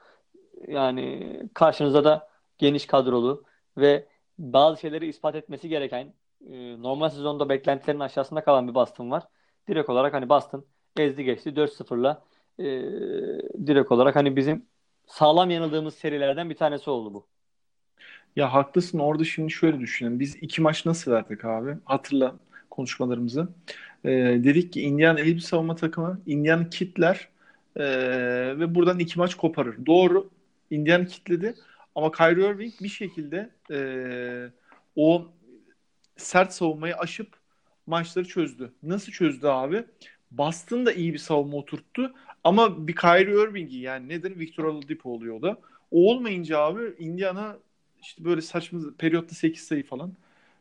Yani 0.68 1.40
karşınızda 1.54 2.04
da 2.04 2.30
geniş 2.58 2.86
kadrolu 2.88 3.44
ve 3.78 4.08
bazı 4.38 4.82
şeyleri 4.82 5.08
ispat 5.08 5.36
etmesi 5.36 5.70
gereken 5.70 6.14
e, 6.50 6.82
normal 6.82 7.10
sezonda 7.10 7.50
beklentilerin 7.50 8.00
aşağısında 8.00 8.44
kalan 8.44 8.68
bir 8.68 8.76
Boston 8.76 9.12
var. 9.12 9.24
Direkt 9.68 9.90
olarak 9.90 10.14
hani 10.14 10.30
Boston 10.30 10.66
ezdi 10.98 11.24
geçti 11.24 11.56
4-0'la 11.56 12.24
e, 12.60 12.66
direkt 13.68 13.92
olarak 13.92 14.16
hani 14.16 14.36
bizim 14.36 14.66
sağlam 15.08 15.50
yanıldığımız 15.50 15.96
serilerden 15.96 16.50
bir 16.50 16.56
tanesi 16.56 16.90
oldu 16.90 17.14
bu. 17.14 17.28
Ya 18.36 18.54
haklısın 18.54 19.00
orada 19.00 19.24
şimdi 19.24 19.52
şöyle 19.52 19.80
düşünelim. 19.80 20.20
Biz 20.20 20.36
iki 20.36 20.62
maç 20.62 20.86
nasıl 20.86 21.12
verdik 21.12 21.46
abi? 21.46 21.78
Hatırla 21.86 22.36
konuşmalarımızı. 22.70 23.48
Ee, 24.06 24.10
dedik 24.44 24.74
ki 24.74 24.82
Indiana 24.82 25.22
iyi 25.22 25.36
bir 25.36 25.42
savunma 25.42 25.76
takımı. 25.76 26.22
Indiana 26.26 26.70
kitler 26.70 27.30
ee, 27.76 27.84
ve 28.60 28.76
buradan 28.76 29.00
iki 29.00 29.20
maç 29.20 29.36
koparır. 29.36 29.86
Doğru. 29.86 30.30
Indiana 30.72 31.06
kitledi. 31.06 31.56
Ama 31.96 32.12
Kyrie 32.12 32.50
Irving 32.50 32.74
bir 32.82 32.90
şekilde 32.90 33.50
ee, 33.72 34.50
o 34.96 35.28
sert 36.18 36.54
savunmayı 36.54 36.98
aşıp 36.98 37.28
maçları 37.88 38.28
çözdü. 38.28 38.74
Nasıl 38.84 39.12
çözdü 39.12 39.48
abi? 39.48 39.86
Boston 40.32 40.86
da 40.86 40.94
iyi 40.94 41.14
bir 41.14 41.18
savunma 41.18 41.58
oturttu. 41.58 42.14
Ama 42.44 42.88
bir 42.88 42.96
Kyrie 42.96 43.44
Irving'i 43.44 43.76
yani 43.78 44.10
nedir? 44.10 44.40
Victor 44.40 44.64
Oladipo 44.64 45.10
oluyor 45.10 45.42
da. 45.42 45.58
O 45.92 46.12
olmayınca 46.12 46.60
abi 46.60 46.82
Indiana 47.00 47.58
işte 48.06 48.26
böyle 48.26 48.42
saçma 48.42 48.80
periyotta 48.98 49.36
8 49.36 49.64
sayı 49.64 49.86
falan. 49.86 50.14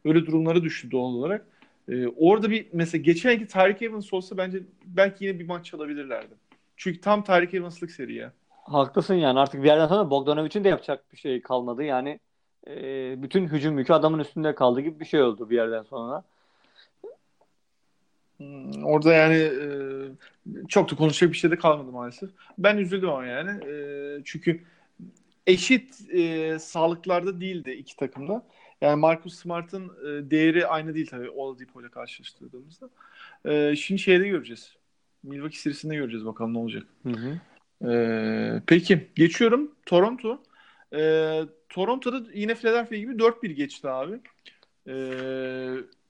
Öyle 0.05 0.27
durumlara 0.27 0.63
düştü 0.63 0.91
doğal 0.91 1.13
olarak. 1.13 1.47
Ee, 1.89 2.07
orada 2.07 2.51
bir 2.51 2.67
mesela 2.73 3.03
geçenki 3.03 3.47
Tyreek 3.47 3.83
Evans 3.83 4.13
olsa 4.13 4.37
bence 4.37 4.63
belki 4.85 5.25
yine 5.25 5.39
bir 5.39 5.47
maç 5.47 5.75
alabilirlerdi. 5.75 6.35
Çünkü 6.77 7.01
tam 7.01 7.25
Tyreek 7.25 7.55
Evans'lık 7.55 7.91
seri 7.91 8.15
ya. 8.15 8.33
Haklısın 8.51 9.15
yani 9.15 9.39
artık 9.41 9.63
bir 9.63 9.69
yerden 9.69 9.87
sonra 9.87 10.11
Bogdanovic'in 10.11 10.65
de 10.65 10.69
yapacak 10.69 11.13
bir 11.13 11.17
şey 11.17 11.43
kalmadı. 11.43 11.83
Yani 11.85 12.21
e, 12.67 13.23
bütün 13.23 13.47
hücum 13.49 13.79
yükü 13.79 13.93
adamın 13.93 14.19
üstünde 14.19 14.55
kaldı 14.55 14.81
gibi 14.81 15.01
bir 15.01 15.05
şey 15.05 15.23
oldu 15.23 15.51
bir 15.51 15.57
yerden 15.57 15.83
sonra. 15.83 16.25
Hmm, 18.37 18.85
Orada 18.85 19.13
yani 19.13 19.37
e, 19.37 19.69
çok 20.69 20.91
da 20.91 20.97
konuşacak 20.97 21.33
bir 21.33 21.39
şey 21.39 21.51
de 21.51 21.59
kalmadı 21.59 21.93
maalesef. 21.93 22.31
Ben 22.59 22.77
üzüldüm 22.77 23.09
ama 23.09 23.27
yani. 23.27 23.65
E, 23.65 23.75
çünkü 24.25 24.61
eşit 25.47 26.11
e, 26.13 26.59
sağlıklarda 26.59 27.41
değildi 27.41 27.71
iki 27.71 27.97
takımda. 27.97 28.47
Yani 28.81 29.01
Marcus 29.01 29.35
Smart'ın 29.35 29.89
e, 29.89 30.31
değeri 30.31 30.67
aynı 30.67 30.95
değil 30.95 31.07
tabii 31.07 31.31
Oladipo 31.31 31.81
ile 31.81 31.89
karşılaştırdığımızda. 31.89 32.91
E, 33.45 33.77
şimdi 33.77 34.01
şeyde 34.01 34.29
göreceğiz. 34.29 34.77
Milwaukee 35.23 35.59
serisinde 35.59 35.95
göreceğiz 35.95 36.27
bakalım 36.27 36.55
ne 36.55 36.59
olacak. 36.59 36.87
Hı 37.03 37.11
hı. 37.11 37.41
E, 37.91 38.63
peki 38.67 39.07
geçiyorum. 39.15 39.71
Toronto. 39.87 40.43
E, 40.93 41.41
Toronto'da 41.69 42.31
yine 42.35 42.55
Philadelphia 42.55 42.97
gibi 42.97 43.13
4-1 43.13 43.47
geçti 43.47 43.89
abi. 43.89 44.21
E, 44.89 44.95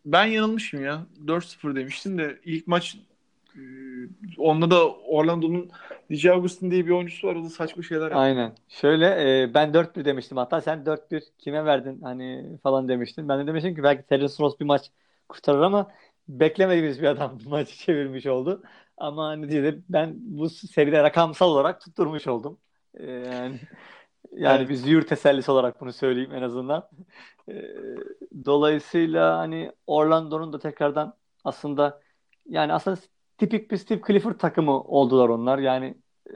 ben 0.06 0.26
yanılmışım 0.26 0.84
ya. 0.84 1.06
4-0 1.26 1.76
demiştim 1.76 2.18
de 2.18 2.38
ilk 2.44 2.66
maç 2.66 2.96
e, 3.56 3.60
onda 4.38 4.70
da 4.70 4.88
Orlando'nun 4.92 5.70
DJ 6.10 6.26
Augustin 6.26 6.70
diye 6.70 6.86
bir 6.86 6.90
oyuncusu 6.90 7.28
var. 7.28 7.36
O 7.36 7.44
da 7.44 7.48
saçma 7.50 7.82
şeyler 7.82 8.12
yapıyor. 8.12 8.20
Aynen. 8.20 8.54
Şöyle 8.68 9.42
e, 9.42 9.54
ben 9.54 9.74
4-1 9.74 10.04
demiştim 10.04 10.36
hatta 10.36 10.60
sen 10.60 10.86
4-1 10.86 11.22
kime 11.38 11.64
verdin 11.64 12.00
hani 12.02 12.58
falan 12.62 12.88
demiştin. 12.88 13.28
Ben 13.28 13.40
de 13.40 13.46
demiştim 13.46 13.74
ki 13.74 13.82
belki 13.82 14.06
Terence 14.06 14.34
Ross 14.40 14.60
bir 14.60 14.64
maç 14.64 14.90
kurtarır 15.28 15.60
ama 15.62 15.92
beklemediğimiz 16.28 17.02
bir 17.02 17.06
adam 17.06 17.38
maçı 17.46 17.76
çevirmiş 17.76 18.26
oldu. 18.26 18.62
Ama 18.96 19.36
neticede 19.36 19.78
ben 19.88 20.14
bu 20.16 20.50
seride 20.50 21.02
rakamsal 21.02 21.48
olarak 21.50 21.80
tutturmuş 21.80 22.26
oldum. 22.26 22.58
E, 22.94 23.06
yani 23.10 23.60
yani 24.32 24.58
Evet. 24.60 24.68
bir 24.68 24.74
züğür 24.74 25.06
tesellisi 25.06 25.50
olarak 25.50 25.80
bunu 25.80 25.92
söyleyeyim 25.92 26.32
en 26.34 26.42
azından. 26.42 26.88
E, 27.48 27.52
dolayısıyla 28.44 29.38
hani 29.38 29.72
Orlando'nun 29.86 30.52
da 30.52 30.58
tekrardan 30.58 31.14
aslında 31.44 32.00
yani 32.46 32.72
aslında 32.72 32.96
tipik 33.38 33.70
bir 33.70 33.76
Steve 33.76 34.00
Clifford 34.06 34.38
takımı 34.38 34.80
oldular 34.82 35.28
onlar. 35.28 35.58
Yani 35.58 35.94
e, 36.30 36.32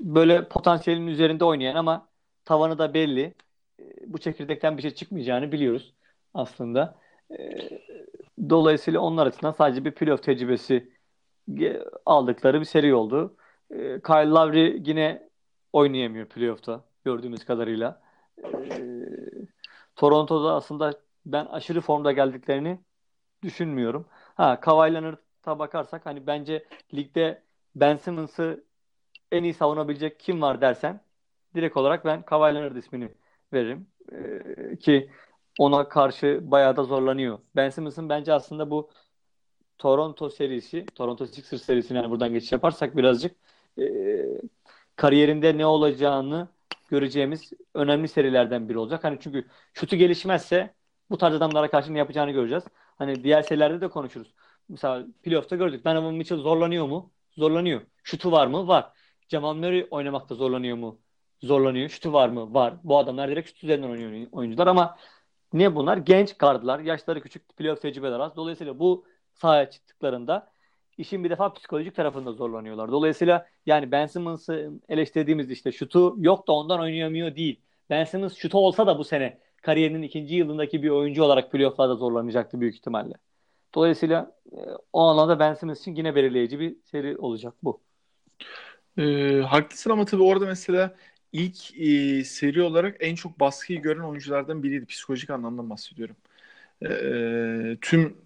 böyle 0.00 0.48
potansiyelin 0.48 1.06
üzerinde 1.06 1.44
oynayan 1.44 1.74
ama 1.74 2.08
tavanı 2.44 2.78
da 2.78 2.94
belli. 2.94 3.34
E, 3.80 3.84
bu 4.06 4.18
çekirdekten 4.18 4.76
bir 4.76 4.82
şey 4.82 4.90
çıkmayacağını 4.90 5.52
biliyoruz 5.52 5.94
aslında. 6.34 6.98
E, 7.30 7.36
dolayısıyla 8.50 9.00
onlar 9.00 9.26
açısından 9.26 9.52
sadece 9.52 9.84
bir 9.84 9.90
playoff 9.92 10.22
tecrübesi 10.22 10.92
aldıkları 12.06 12.60
bir 12.60 12.64
seri 12.64 12.94
oldu. 12.94 13.36
E, 13.70 13.76
Kyle 13.76 14.30
Lowry 14.30 14.82
yine 14.86 15.28
oynayamıyor 15.72 16.26
playoff'ta 16.26 16.84
gördüğümüz 17.04 17.44
kadarıyla. 17.44 18.02
Toronto'da 19.96 20.54
aslında 20.54 21.00
ben 21.26 21.46
aşırı 21.46 21.80
formda 21.80 22.12
geldiklerini 22.12 22.80
düşünmüyorum. 23.42 24.06
Ha 24.34 24.60
Kawhi 24.60 24.94
Leonard'a 25.46 25.58
bakarsak 25.58 26.06
hani 26.06 26.26
bence 26.26 26.64
ligde 26.94 27.42
Ben 27.74 27.96
Simmons'ı 27.96 28.64
en 29.32 29.44
iyi 29.44 29.54
savunabilecek 29.54 30.20
kim 30.20 30.42
var 30.42 30.60
dersen 30.60 31.00
direkt 31.54 31.76
olarak 31.76 32.04
ben 32.04 32.22
Kawhi 32.22 32.54
Leonard 32.54 32.76
ismini 32.76 33.08
veririm. 33.52 33.86
Ee, 34.12 34.76
ki 34.76 35.10
ona 35.58 35.88
karşı 35.88 36.40
bayağı 36.42 36.76
da 36.76 36.84
zorlanıyor. 36.84 37.38
Ben 37.56 37.70
Simmons'ın 37.70 38.08
bence 38.08 38.32
aslında 38.32 38.70
bu 38.70 38.90
Toronto 39.78 40.30
serisi, 40.30 40.86
Toronto 40.86 41.26
Sixers 41.26 41.62
serisine 41.62 41.98
yani 41.98 42.10
buradan 42.10 42.32
geçiş 42.32 42.52
yaparsak 42.52 42.96
birazcık 42.96 43.36
e, 43.78 43.84
kariyerinde 44.96 45.58
ne 45.58 45.66
olacağını 45.66 46.48
göreceğimiz 46.90 47.52
önemli 47.74 48.08
serilerden 48.08 48.68
biri 48.68 48.78
olacak. 48.78 49.04
Hani 49.04 49.18
çünkü 49.20 49.46
şutu 49.74 49.96
gelişmezse 49.96 50.74
bu 51.10 51.18
tarz 51.18 51.34
adamlara 51.34 51.70
karşı 51.70 51.94
ne 51.94 51.98
yapacağını 51.98 52.30
göreceğiz. 52.30 52.64
Hani 52.98 53.24
diğer 53.24 53.42
serilerde 53.42 53.80
de 53.80 53.88
konuşuruz. 53.88 54.34
Mesela 54.70 55.06
playoff'ta 55.22 55.56
gördük. 55.56 55.84
Donovan 55.84 56.14
Mitchell 56.14 56.38
zorlanıyor 56.38 56.86
mu? 56.86 57.12
Zorlanıyor. 57.36 57.80
Şutu 58.02 58.32
var 58.32 58.46
mı? 58.46 58.68
Var. 58.68 58.92
Jamal 59.28 59.54
Murray 59.54 59.86
oynamakta 59.90 60.34
zorlanıyor 60.34 60.76
mu? 60.76 61.00
Zorlanıyor. 61.42 61.88
Şutu 61.88 62.12
var 62.12 62.28
mı? 62.28 62.54
Var. 62.54 62.74
Bu 62.84 62.98
adamlar 62.98 63.30
direkt 63.30 63.48
şut 63.48 63.64
üzerinden 63.64 63.90
oynuyor 63.90 64.26
oyuncular 64.32 64.66
ama 64.66 64.96
ne 65.52 65.74
bunlar? 65.74 65.96
Genç 65.96 66.38
kardılar. 66.38 66.80
Yaşları 66.80 67.20
küçük. 67.20 67.56
Playoff 67.56 67.82
tecrübeler 67.82 68.20
az. 68.20 68.36
Dolayısıyla 68.36 68.78
bu 68.78 69.04
sahaya 69.34 69.70
çıktıklarında 69.70 70.52
işin 70.98 71.24
bir 71.24 71.30
defa 71.30 71.52
psikolojik 71.52 71.94
tarafında 71.96 72.32
zorlanıyorlar. 72.32 72.92
Dolayısıyla 72.92 73.46
yani 73.66 73.92
Ben 73.92 74.06
Simmons'ı 74.06 74.70
eleştirdiğimiz 74.88 75.50
işte 75.50 75.72
şutu 75.72 76.14
yok 76.18 76.48
da 76.48 76.52
ondan 76.52 76.80
oynayamıyor 76.80 77.36
değil. 77.36 77.60
Ben 77.90 78.04
Simmons 78.04 78.34
şutu 78.36 78.58
olsa 78.58 78.86
da 78.86 78.98
bu 78.98 79.04
sene 79.04 79.38
kariyerinin 79.62 80.02
ikinci 80.02 80.34
yılındaki 80.34 80.82
bir 80.82 80.90
oyuncu 80.90 81.24
olarak 81.24 81.52
playofflarda 81.52 81.94
zorlanacaktı 81.94 82.60
büyük 82.60 82.74
ihtimalle. 82.74 83.14
Dolayısıyla 83.74 84.36
e, 84.52 84.58
o 84.92 85.00
anlamda 85.00 85.38
Ben 85.38 85.54
Simmons 85.54 85.80
için 85.80 85.94
yine 85.94 86.14
belirleyici 86.14 86.60
bir 86.60 86.76
seri 86.84 87.16
olacak 87.16 87.54
bu. 87.62 87.80
Ee, 88.98 89.40
haklısın 89.48 89.90
ama 89.90 90.04
tabii 90.04 90.22
orada 90.22 90.46
mesela 90.46 90.96
ilk 91.32 91.78
e, 91.80 92.24
seri 92.24 92.62
olarak 92.62 92.96
en 93.00 93.14
çok 93.14 93.40
baskıyı 93.40 93.82
gören 93.82 94.00
oyunculardan 94.00 94.62
biriydi. 94.62 94.86
Psikolojik 94.86 95.30
anlamda 95.30 95.70
bahsediyorum. 95.70 96.16
Ee, 96.82 97.76
tüm 97.80 98.16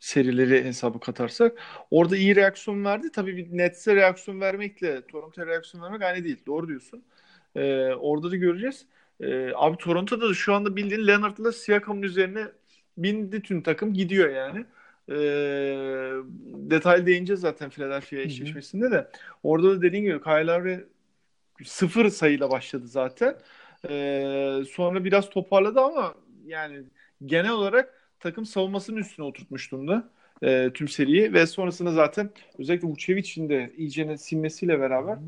serileri 0.00 0.64
hesabı 0.64 1.00
katarsak 1.00 1.58
orada 1.90 2.16
iyi 2.16 2.36
reaksiyon 2.36 2.84
verdi. 2.84 3.12
Tabii 3.12 3.36
bir 3.36 3.58
Nets'e 3.58 3.96
reaksiyon 3.96 4.40
vermekle 4.40 5.06
Toronto'ya 5.06 5.46
reaksiyon 5.46 5.84
vermek 5.84 6.02
aynı 6.02 6.24
değil. 6.24 6.38
Doğru 6.46 6.68
diyorsun. 6.68 7.04
Ee, 7.56 7.86
orada 7.94 8.30
da 8.30 8.36
göreceğiz. 8.36 8.86
Ee, 9.20 9.52
abi 9.54 9.76
Toronto'da 9.76 10.28
da 10.28 10.34
şu 10.34 10.54
anda 10.54 10.76
bildiğin 10.76 11.06
Leonard'la 11.06 11.52
Siakam'ın 11.52 12.02
üzerine 12.02 12.46
bindi 12.98 13.42
tüm 13.42 13.62
takım 13.62 13.94
gidiyor 13.94 14.30
yani. 14.30 14.66
Ee, 15.10 15.14
detay 16.70 17.06
değineceğiz 17.06 17.40
zaten 17.40 17.70
Philadelphia 17.70 18.16
eşleşmesinde 18.16 18.90
de. 18.90 19.10
Orada 19.42 19.70
da 19.70 19.82
dediğin 19.82 20.04
gibi 20.04 20.20
Kyle 20.22 20.46
Lowry 20.46 20.84
sıfır 21.64 22.08
sayıyla 22.08 22.50
başladı 22.50 22.86
zaten. 22.86 23.36
Ee, 23.88 24.62
sonra 24.70 25.04
biraz 25.04 25.30
toparladı 25.30 25.80
ama 25.80 26.14
yani 26.46 26.84
genel 27.26 27.50
olarak 27.52 28.10
takım 28.20 28.46
savunmasının 28.46 28.96
üstüne 28.96 29.26
oturtmuş 29.26 29.72
durumda 29.72 30.10
e, 30.42 30.70
tüm 30.74 30.88
seriyi 30.88 31.32
ve 31.32 31.46
sonrasında 31.46 31.92
zaten 31.92 32.30
özellikle 32.58 32.88
Vucevic'in 32.88 33.48
de 33.48 33.72
iyicene 33.76 34.18
silmesiyle 34.18 34.80
beraber 34.80 35.18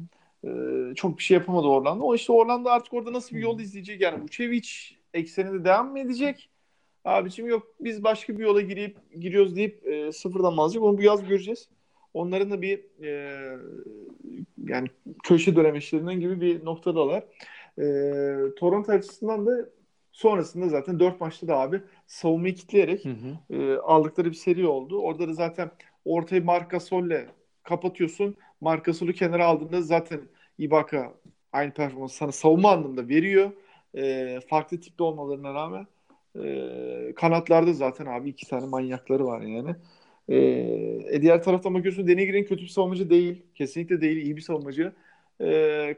e, 0.45 0.95
çok 0.95 1.19
bir 1.19 1.23
şey 1.23 1.37
yapamadı 1.37 1.67
Orlando. 1.67 2.05
O 2.05 2.15
işte 2.15 2.33
Orlando 2.33 2.69
artık 2.69 2.95
orada 2.95 3.13
nasıl 3.13 3.37
bir 3.37 3.41
yol 3.41 3.61
izleyecek 3.61 4.01
yani 4.01 4.23
Vucevic 4.23 4.69
ekseninde 5.15 5.65
devam 5.65 5.91
mı 5.91 5.99
edecek? 6.01 6.51
Abicim 7.05 7.47
yok 7.47 7.67
biz 7.81 8.05
başka 8.05 8.39
bir 8.39 8.43
yola 8.45 8.61
girip 8.61 8.97
giriyoruz 9.21 9.57
deyip 9.57 9.87
e, 9.87 10.13
sıfırdan 10.13 10.57
alacak? 10.57 10.83
Onu 10.83 10.99
bu 10.99 11.03
yaz 11.03 11.29
göreceğiz. 11.29 11.69
Onların 12.15 12.51
da 12.51 12.63
bir 12.63 12.81
e, 13.03 13.59
yani 14.67 14.89
köşe 15.25 15.57
dönemeçlerinden 15.57 16.21
gibi 16.21 16.41
bir 16.41 16.65
noktadalar. 16.65 17.25
E, 17.79 17.85
Toronto 18.57 18.93
açısından 18.93 19.47
da 19.47 19.69
sonrasında 20.13 20.69
zaten 20.69 21.01
dört 21.01 21.21
maçta 21.21 21.49
da 21.49 21.59
abi 21.59 21.83
savunmayı 22.07 22.55
kitleyerek 22.55 23.05
Hı 23.05 23.09
hı. 23.09 23.55
e, 23.55 23.77
aldıkları 23.77 24.31
bir 24.31 24.37
seri 24.37 24.67
oldu. 24.67 25.01
Orada 25.01 25.29
da 25.29 25.33
zaten 25.33 25.71
ortayı 26.05 26.45
Marc 26.45 26.67
Gasol'le 26.69 27.27
kapatıyorsun. 27.63 28.37
Marc 28.61 28.83
Gasol'u 28.83 29.13
kenara 29.13 29.47
aldığında 29.47 29.83
zaten 29.83 30.21
Ibaka 30.59 31.15
aynı 31.53 31.73
performans 31.73 32.13
sana 32.13 32.33
savunma 32.33 32.71
anlamında 32.73 33.09
veriyor. 33.09 33.51
E, 33.95 34.39
farklı 34.51 34.81
tipte 34.81 35.03
olmalarına 35.05 35.55
rağmen 35.55 35.87
e, 36.45 37.15
kanatlarda 37.17 37.73
zaten 37.73 38.07
abi 38.07 38.29
iki 38.31 38.49
tane 38.49 38.67
manyakları 38.67 39.27
var 39.27 39.41
yani. 39.41 39.77
E, 40.29 40.37
e 41.17 41.23
diğer 41.23 41.43
taraftan 41.43 41.75
bakıyorsun 41.75 42.09
Danny 42.09 42.27
Green 42.31 42.45
kötü 42.45 42.63
bir 42.63 42.69
savunmacı 42.69 43.11
değil. 43.11 43.43
Kesinlikle 43.55 44.01
değil. 44.01 44.17
iyi 44.17 44.37
bir 44.37 44.41
savunmacı. 44.41 44.93
E, 45.41 45.47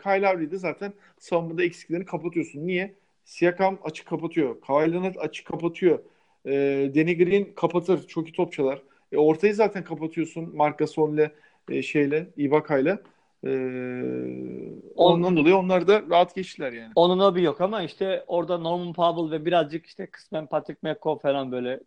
Kyle 0.03 0.23
Lowry 0.23 0.51
de 0.51 0.59
zaten 0.59 0.93
savunmada 1.19 1.65
eksiklerini 1.65 2.05
kapatıyorsun. 2.05 2.67
Niye? 2.67 2.95
Siakam 3.25 3.79
açık 3.85 4.07
kapatıyor. 4.07 4.61
Kawhi 4.61 4.93
Leonard 4.93 5.17
açık 5.17 5.47
kapatıyor. 5.47 5.99
E, 6.47 6.53
Danny 6.95 7.55
kapatır. 7.55 8.07
Çok 8.07 8.29
iyi 8.29 8.33
top 8.33 8.53
çalar. 8.53 8.83
E, 9.13 9.17
ortayı 9.17 9.55
zaten 9.55 9.85
kapatıyorsun. 9.85 10.57
Marc 10.57 10.77
Gasol'le 10.77 11.31
e, 11.71 11.83
şeyle, 11.83 12.27
Ibaka'yla. 12.37 12.99
E, 13.47 13.51
ondan 14.97 15.37
dolayı 15.37 15.57
onlar 15.57 15.87
da 15.89 16.03
rahat 16.11 16.35
geçtiler 16.35 16.73
yani. 16.73 16.93
Onun 16.95 17.19
o 17.19 17.35
bir 17.35 17.43
yok 17.43 17.61
ama 17.61 17.83
işte 17.83 18.25
orada 18.27 18.59
Norman 18.59 18.93
Powell 18.93 19.31
ve 19.31 19.45
birazcık 19.45 19.87
işte 19.87 20.07
kısmen 20.07 20.47
Patrick 20.47 20.79
McCaw 20.83 21.29
falan 21.29 21.53
böyle 21.53 21.81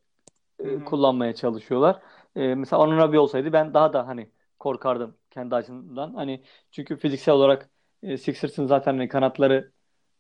e, 0.59 0.83
kullanmaya 0.83 1.35
çalışıyorlar. 1.35 2.01
E, 2.35 2.55
mesela 2.55 2.83
Anunoby 2.83 3.17
olsaydı 3.17 3.53
ben 3.53 3.73
daha 3.73 3.93
da 3.93 4.07
hani 4.07 4.29
korkardım 4.59 5.17
kendi 5.31 5.55
açımdan. 5.55 6.13
Hani 6.13 6.43
çünkü 6.71 6.97
fiziksel 6.97 7.35
olarak 7.35 7.69
e, 8.03 8.17
Sixers'ın 8.17 8.65
zaten 8.65 8.93
hani 8.93 9.07
kanatları 9.07 9.71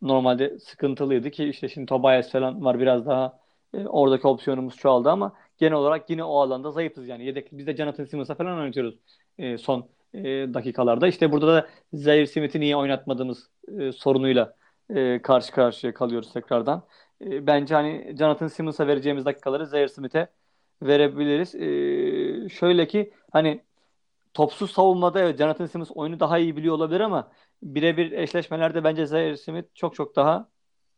normalde 0.01 0.59
sıkıntılıydı 0.59 1.31
ki 1.31 1.43
işte 1.45 1.69
şimdi 1.69 1.85
Tobias 1.85 2.31
falan 2.31 2.65
var 2.65 2.79
biraz 2.79 3.05
daha 3.05 3.39
e, 3.73 3.87
oradaki 3.87 4.27
opsiyonumuz 4.27 4.75
çoğaldı 4.75 5.09
ama 5.09 5.33
genel 5.57 5.73
olarak 5.73 6.09
yine 6.09 6.23
o 6.23 6.39
alanda 6.39 6.71
zayıfız 6.71 7.07
yani. 7.07 7.25
Yedek 7.25 7.49
biz 7.51 7.67
de 7.67 7.75
Jonathan 7.75 8.05
Simmons'a 8.05 8.35
falan 8.35 8.57
oynatıyoruz 8.59 8.95
e, 9.37 9.57
son 9.57 9.89
e, 10.17 10.53
dakikalarda. 10.53 11.07
İşte 11.07 11.31
burada 11.31 11.53
da 11.55 11.67
Zaire 11.93 12.27
Smith'i 12.27 12.59
niye 12.59 12.75
oynatmadığımız 12.75 13.49
e, 13.79 13.91
sorunuyla 13.91 14.55
e, 14.89 15.21
karşı 15.21 15.51
karşıya 15.51 15.93
kalıyoruz 15.93 16.33
tekrardan. 16.33 16.87
E, 17.21 17.47
bence 17.47 17.75
hani 17.75 18.15
Jonathan 18.19 18.47
Simmons'a 18.47 18.87
vereceğimiz 18.87 19.25
dakikaları 19.25 19.65
Zaire 19.67 19.87
Smith'e 19.87 20.27
verebiliriz. 20.83 21.55
E, 21.55 22.49
şöyle 22.49 22.87
ki 22.87 23.13
hani 23.31 23.63
topsuz 24.33 24.71
savunmada 24.71 25.21
evet 25.21 25.37
Jonathan 25.37 25.65
Simmons 25.65 25.91
oyunu 25.95 26.19
daha 26.19 26.37
iyi 26.39 26.57
biliyor 26.57 26.75
olabilir 26.75 26.99
ama 26.99 27.31
birebir 27.63 28.11
eşleşmelerde 28.11 28.83
bence 28.83 29.05
Zaire 29.05 29.37
Smith 29.37 29.69
çok 29.75 29.95
çok 29.95 30.15
daha 30.15 30.49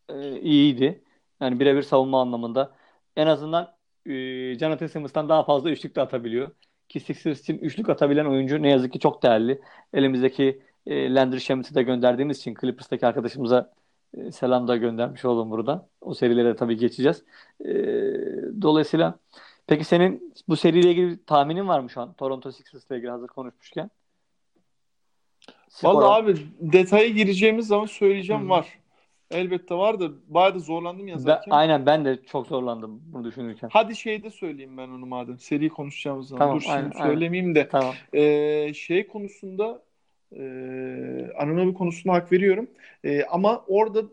e, 0.10 0.40
iyiydi. 0.42 1.04
Yani 1.42 1.60
birebir 1.60 1.82
savunma 1.84 2.22
anlamında. 2.22 2.76
En 3.16 3.28
azından 3.28 3.76
e, 4.06 4.12
Jonathan 4.60 4.88
Simmons'tan 4.88 5.30
daha 5.30 5.44
fazla 5.44 5.70
üçlük 5.70 5.96
de 5.96 6.02
atabiliyor. 6.02 6.52
Ki 6.90 7.00
Sixers 7.00 7.42
için 7.42 7.58
üçlük 7.58 7.90
atabilen 7.90 8.26
oyuncu 8.26 8.62
ne 8.62 8.70
yazık 8.70 8.94
ki 8.94 9.00
çok 9.00 9.24
değerli. 9.24 9.62
Elimizdeki 9.94 10.62
e, 10.88 11.14
Landry 11.14 11.42
Shamet'i 11.42 11.76
de 11.76 11.84
gönderdiğimiz 11.84 12.38
için 12.38 12.56
Clippers'taki 12.62 13.08
arkadaşımıza 13.08 13.74
e, 14.18 14.32
selam 14.32 14.68
da 14.68 14.78
göndermiş 14.78 15.26
olalım 15.26 15.52
buradan. 15.52 15.88
O 16.02 16.14
serilere 16.14 16.56
tabii 16.56 16.78
geçeceğiz. 16.78 17.24
E, 17.66 17.74
dolayısıyla 18.62 19.20
peki 19.68 19.84
senin 19.84 20.34
bu 20.48 20.56
seriyle 20.56 20.92
ilgili 20.92 21.10
bir 21.10 21.20
tahminin 21.26 21.68
var 21.68 21.80
mı 21.80 21.90
şu 21.90 22.02
an? 22.02 22.14
Toronto 22.14 22.52
Sixers'la 22.52 22.96
ilgili 22.96 23.12
hazır 23.12 23.28
konuşmuşken. 23.28 23.90
Vallahi 25.84 26.24
abi 26.24 26.36
detaya 26.60 27.08
gireceğimiz 27.08 27.68
zaman 27.68 27.86
söyleyeceğim 27.86 28.46
Hı. 28.46 28.50
var. 28.50 28.79
Elbette 29.32 29.76
var 29.76 30.00
da 30.00 30.10
bayağı 30.28 30.56
da 30.56 30.60
zorlandım 30.60 31.08
Ben, 31.08 31.12
yazarken. 31.12 31.52
aynen 31.52 31.86
ben 31.86 32.06
de 32.06 32.20
çok 32.24 32.48
zorlandım 32.48 33.02
bunu 33.06 33.24
düşünürken. 33.24 33.70
Hadi 33.74 33.96
şeyde 33.96 34.30
söyleyeyim 34.30 34.78
ben 34.78 34.88
onu 34.88 35.06
madem. 35.06 35.40
Seri 35.40 35.70
konuşacağımız 35.70 36.28
zaman. 36.28 36.40
Tamam, 36.40 36.56
Dur 36.58 36.62
şimdi 36.62 36.76
aynen, 36.76 36.92
aynen. 36.92 37.06
söylemeyeyim 37.06 37.56
de. 37.56 37.70
Tamam. 37.70 37.96
Ee, 38.14 38.74
şey 38.74 39.08
konusunda 39.08 39.82
e, 40.32 40.42
Anunoby 41.40 41.74
konusunda 41.74 42.14
hak 42.16 42.32
veriyorum. 42.32 42.70
E, 43.04 43.24
ama 43.24 43.64
orada 43.68 44.04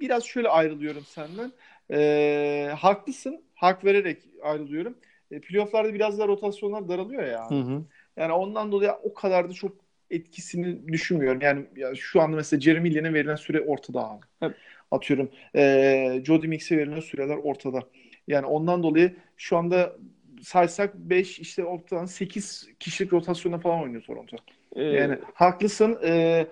biraz 0.00 0.24
şöyle 0.24 0.48
ayrılıyorum 0.48 1.02
senden. 1.02 1.52
E, 1.90 2.72
haklısın. 2.78 3.42
Hak 3.54 3.84
vererek 3.84 4.18
ayrılıyorum. 4.42 4.94
E, 5.30 5.40
playoff'larda 5.40 5.94
biraz 5.94 6.18
daha 6.18 6.28
rotasyonlar 6.28 6.88
daralıyor 6.88 7.22
ya. 7.26 7.50
Hı 7.50 7.54
hı. 7.54 7.82
Yani 8.16 8.32
ondan 8.32 8.72
dolayı 8.72 8.92
o 9.02 9.14
kadar 9.14 9.48
da 9.48 9.52
çok 9.52 9.72
etkisini 10.10 10.88
düşünmüyorum. 10.88 11.40
Yani 11.40 11.66
ya 11.76 11.94
şu 11.94 12.20
anda 12.20 12.36
mesela 12.36 12.60
Jeremy 12.60 12.94
Lin'e 12.94 13.14
verilen 13.14 13.34
süre 13.36 13.60
ortada 13.60 14.10
abi. 14.10 14.26
Evet. 14.42 14.56
Atıyorum. 14.90 15.30
E, 15.56 16.22
Jody 16.24 16.46
Mix'e 16.46 16.78
verilen 16.78 17.00
süreler 17.00 17.36
ortada. 17.36 17.80
Yani 18.28 18.46
ondan 18.46 18.82
dolayı 18.82 19.16
şu 19.36 19.56
anda 19.56 19.96
saysak 20.42 20.94
5 20.94 21.38
işte 21.38 21.64
ortadan 21.64 22.06
8 22.06 22.68
kişilik 22.80 23.12
rotasyonda 23.12 23.58
falan 23.58 23.82
oynuyor 23.82 24.02
Toronto. 24.02 24.36
Ee, 24.76 24.82
Yani 24.82 25.18
haklısın. 25.34 25.98
E, 26.04 26.46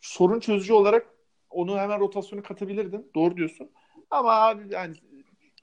sorun 0.00 0.40
çözücü 0.40 0.72
olarak 0.72 1.06
onu 1.50 1.78
hemen 1.78 2.00
rotasyona 2.00 2.42
katabilirdin. 2.42 3.10
Doğru 3.14 3.36
diyorsun. 3.36 3.70
Ama 4.10 4.30
abi 4.32 4.62
yani 4.74 4.94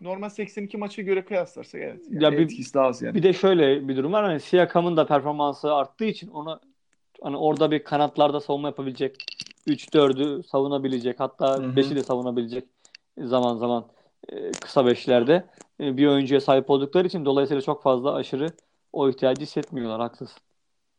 normal 0.01 0.29
82 0.29 0.77
maça 0.77 1.01
göre 1.01 1.25
kıyaslarsak 1.25 1.81
evet. 1.81 2.01
Yani 2.09 2.23
Ya 2.23 2.31
bir- 2.31 2.37
etkisi 2.43 2.73
daha 2.73 2.85
az 2.87 3.01
yani. 3.01 3.15
Bir 3.15 3.23
de 3.23 3.33
şöyle 3.33 3.87
bir 3.87 3.97
durum 3.97 4.11
var. 4.13 4.23
Hani 4.25 4.39
Siakam'ın 4.39 4.97
da 4.97 5.07
performansı 5.07 5.73
arttığı 5.73 6.05
için 6.05 6.27
ona 6.27 6.59
hani 7.21 7.37
orada 7.37 7.71
bir 7.71 7.83
kanatlarda 7.83 8.39
savunma 8.41 8.67
yapabilecek 8.67 9.15
3-4'ü 9.67 10.43
savunabilecek 10.43 11.19
hatta 11.19 11.57
Hı 11.57 11.63
hı. 11.63 11.75
5'i 11.75 11.95
de 11.95 12.03
savunabilecek 12.03 12.63
zaman 13.17 13.57
zaman 13.57 13.87
e, 14.29 14.51
kısa 14.51 14.85
beşlerde 14.85 15.45
e, 15.79 15.97
bir 15.97 16.07
oyuncuya 16.07 16.41
sahip 16.41 16.69
oldukları 16.69 17.07
için 17.07 17.25
dolayısıyla 17.25 17.61
çok 17.61 17.83
fazla 17.83 18.13
aşırı 18.13 18.47
o 18.93 19.09
ihtiyacı 19.09 19.41
hissetmiyorlar. 19.41 20.01
Haksız. 20.01 20.35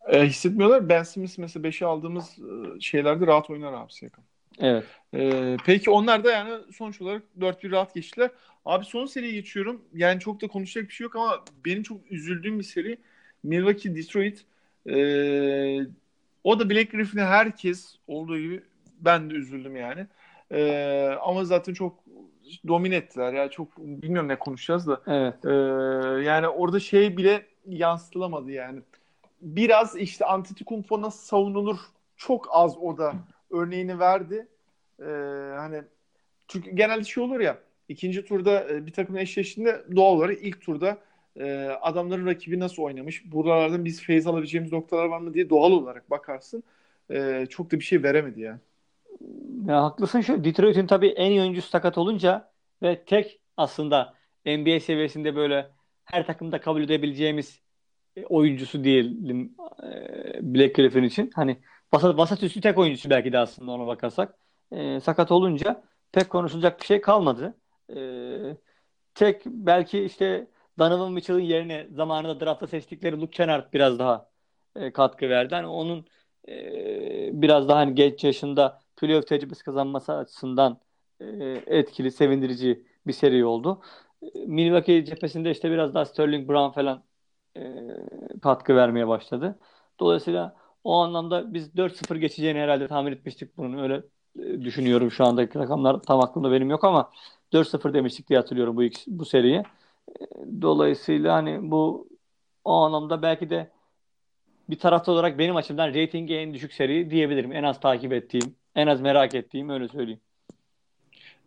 E, 0.09 0.27
hissetmiyorlar. 0.27 0.89
Ben 0.89 1.03
Smith 1.03 1.39
mesela 1.39 1.69
5'e 1.69 1.87
aldığımız 1.87 2.39
e, 2.39 2.81
şeylerde 2.81 3.27
rahat 3.27 3.51
oynar 3.51 3.73
abi 3.73 3.93
Siakam. 3.93 4.25
Evet. 4.59 4.85
E, 5.15 5.57
peki 5.67 5.91
onlar 5.91 6.25
da 6.25 6.31
yani 6.31 6.53
sonuç 6.73 7.01
olarak 7.03 7.23
4-1 7.41 7.71
rahat 7.71 7.95
geçtiler. 7.95 8.31
Abi 8.65 8.85
son 8.85 9.07
seriye 9.07 9.33
geçiyorum. 9.33 9.83
Yani 9.95 10.21
çok 10.21 10.43
da 10.43 10.49
konuşacak 10.49 10.89
bir 10.89 10.95
şey 10.95 11.05
yok 11.05 11.17
ama 11.17 11.45
benim 11.65 11.83
çok 11.83 12.13
üzüldüğüm 12.13 12.59
bir 12.59 12.65
seri 12.65 12.99
Milwaukee 13.43 13.97
Detroit. 13.97 14.45
E, 14.89 14.93
o 16.45 16.61
da 16.61 16.71
Blake 16.71 16.97
Griffin'e 16.97 17.25
herkes 17.25 17.97
olduğu 18.07 18.39
gibi 18.39 18.63
ben 19.01 19.31
de 19.31 19.35
üzüldüm 19.35 19.77
yani. 19.77 20.07
E, 20.51 21.17
ama 21.21 21.45
zaten 21.45 21.75
çok 21.75 22.03
domine 22.69 22.97
ettiler 22.97 23.33
ya. 23.33 23.51
Çok 23.51 23.79
bilmiyorum 23.79 24.29
ne 24.29 24.39
konuşacağız 24.39 24.87
da. 24.87 25.01
Evet. 25.07 25.45
Ee, 25.45 25.51
yani 26.25 26.49
orada 26.49 26.81
şey 26.81 27.17
bile 27.17 27.47
yansıtılamadı 27.67 28.51
yani. 28.51 28.81
Biraz 29.41 29.97
işte 29.97 30.25
Antetokounmpo 30.25 31.03
nasıl 31.03 31.27
savunulur 31.27 31.79
çok 32.17 32.49
az 32.51 32.77
o 32.77 32.99
da 32.99 33.15
örneğini 33.51 33.99
verdi. 33.99 34.47
Ee, 35.01 35.05
hani 35.57 35.83
çünkü 36.49 36.71
genelde 36.71 37.05
şey 37.05 37.25
olur 37.25 37.41
ya 37.41 37.59
ikinci 37.89 38.25
turda 38.25 38.71
e, 38.71 38.87
bir 38.87 38.93
takım 38.93 39.17
eşleştiğinde 39.17 39.85
doğal 39.97 40.17
olarak 40.17 40.39
ilk 40.43 40.61
turda 40.61 40.99
e, 41.37 41.69
adamların 41.81 42.27
rakibi 42.27 42.61
nasıl 42.61 42.83
oynamış 42.83 43.33
buralardan 43.33 43.85
biz 43.85 44.03
feyz 44.03 44.27
alabileceğimiz 44.27 44.73
noktalar 44.73 45.05
var 45.05 45.21
mı 45.21 45.35
diye 45.35 45.51
doğal 45.51 45.73
olarak 45.73 46.11
bakarsın. 46.11 46.65
Ee, 47.11 47.47
çok 47.51 47.73
da 47.73 47.79
bir 47.79 47.85
şey 47.85 48.03
veremedi 48.03 48.41
ya. 48.41 48.61
Ya 49.67 49.83
haklısın 49.83 50.21
şu 50.21 50.45
Detroit'in 50.45 50.87
tabii 50.87 51.09
en 51.09 51.31
iyi 51.31 51.41
oyuncusu 51.41 51.69
sakat 51.69 51.99
olunca 51.99 52.51
ve 52.83 53.05
tek 53.05 53.41
aslında 53.57 54.15
NBA 54.47 54.81
seviyesinde 54.81 55.37
böyle 55.37 55.71
her 56.05 56.27
takımda 56.27 56.61
kabul 56.61 56.83
edebileceğimiz 56.83 57.61
e, 58.17 58.25
oyuncusu 58.25 58.85
diyelim 58.85 59.57
e, 59.83 60.55
Black 60.55 60.75
Griffin 60.75 61.03
için. 61.03 61.31
Hani 61.35 61.59
vasat, 61.95 62.17
vasat 62.19 62.43
üstü 62.43 62.61
tek 62.61 62.79
oyuncusu 62.79 63.11
belki 63.11 63.33
de 63.33 63.39
aslında 63.39 63.73
ona 63.73 63.87
bakarsak. 63.87 64.35
E, 64.73 65.01
sakat 65.01 65.33
olunca 65.33 65.85
pek 66.13 66.31
konuşulacak 66.31 66.81
bir 66.81 66.87
şey 66.87 67.01
kalmadı. 67.01 67.55
E, 67.97 67.99
tek 69.15 69.47
belki 69.47 70.05
işte 70.05 70.47
Donovan 70.79 71.13
Mitchell'ın 71.13 71.41
yerine 71.41 71.87
zamanında 71.91 72.41
draftta 72.41 72.67
seçtikleri 72.67 73.21
Luke 73.21 73.31
Kennard 73.37 73.73
biraz 73.73 73.99
daha 73.99 74.31
e, 74.77 74.93
katkı 74.93 75.29
verdi. 75.29 75.55
Hani 75.55 75.67
onun 75.67 76.07
e, 76.49 77.43
biraz 77.43 77.69
daha 77.69 77.79
hani 77.79 77.95
genç 77.95 78.25
yaşında 78.25 78.81
playoff 78.97 79.27
tecrübesi 79.27 79.65
kazanması 79.65 80.13
açısından 80.13 80.81
e, 81.21 81.27
etkili, 81.67 82.11
sevindirici 82.11 82.87
bir 83.07 83.13
seri 83.13 83.45
oldu. 83.45 83.83
E, 84.23 84.47
Milwaukee 84.47 85.05
cephesinde 85.05 85.51
işte 85.51 85.71
biraz 85.71 85.95
daha 85.95 86.05
Sterling 86.05 86.49
Brown 86.49 86.75
falan 86.75 87.05
e, 87.57 87.63
katkı 88.43 88.77
vermeye 88.77 89.09
başladı. 89.09 89.59
Dolayısıyla 90.01 90.57
o 90.85 90.95
anlamda 90.99 91.55
biz 91.55 91.77
4-0 91.77 92.17
geçeceğini 92.17 92.59
herhalde 92.59 92.89
tahmin 92.89 93.13
etmiştik 93.13 93.57
bunun. 93.57 93.79
Öyle 93.79 94.03
e, 94.39 94.61
düşünüyorum 94.63 95.11
şu 95.11 95.25
andaki 95.25 95.59
rakamlar 95.59 96.01
tam 96.03 96.21
aklımda 96.21 96.53
benim 96.53 96.71
yok 96.71 96.85
ama 96.85 97.11
4-0 97.53 97.95
demiştik 97.95 98.29
diye 98.29 98.39
hatırlıyorum 98.39 98.77
bu 98.77 98.83
bu 99.07 99.25
seriyi. 99.25 99.63
Dolayısıyla 100.63 101.35
hani 101.35 101.71
bu 101.71 102.09
o 102.65 102.73
anlamda 102.73 103.23
belki 103.23 103.51
de 103.51 103.71
bir 104.71 104.79
tarafta 104.79 105.13
olarak 105.13 105.39
benim 105.39 105.57
açımdan 105.57 105.95
reytingi 105.95 106.37
en 106.37 106.55
düşük 106.55 106.73
seri 106.73 107.11
diyebilirim. 107.11 107.53
En 107.53 107.63
az 107.63 107.81
takip 107.81 108.13
ettiğim, 108.13 108.55
en 108.75 108.87
az 108.87 109.01
merak 109.01 109.35
ettiğim 109.35 109.69
öyle 109.69 109.89
söyleyeyim. 109.89 110.21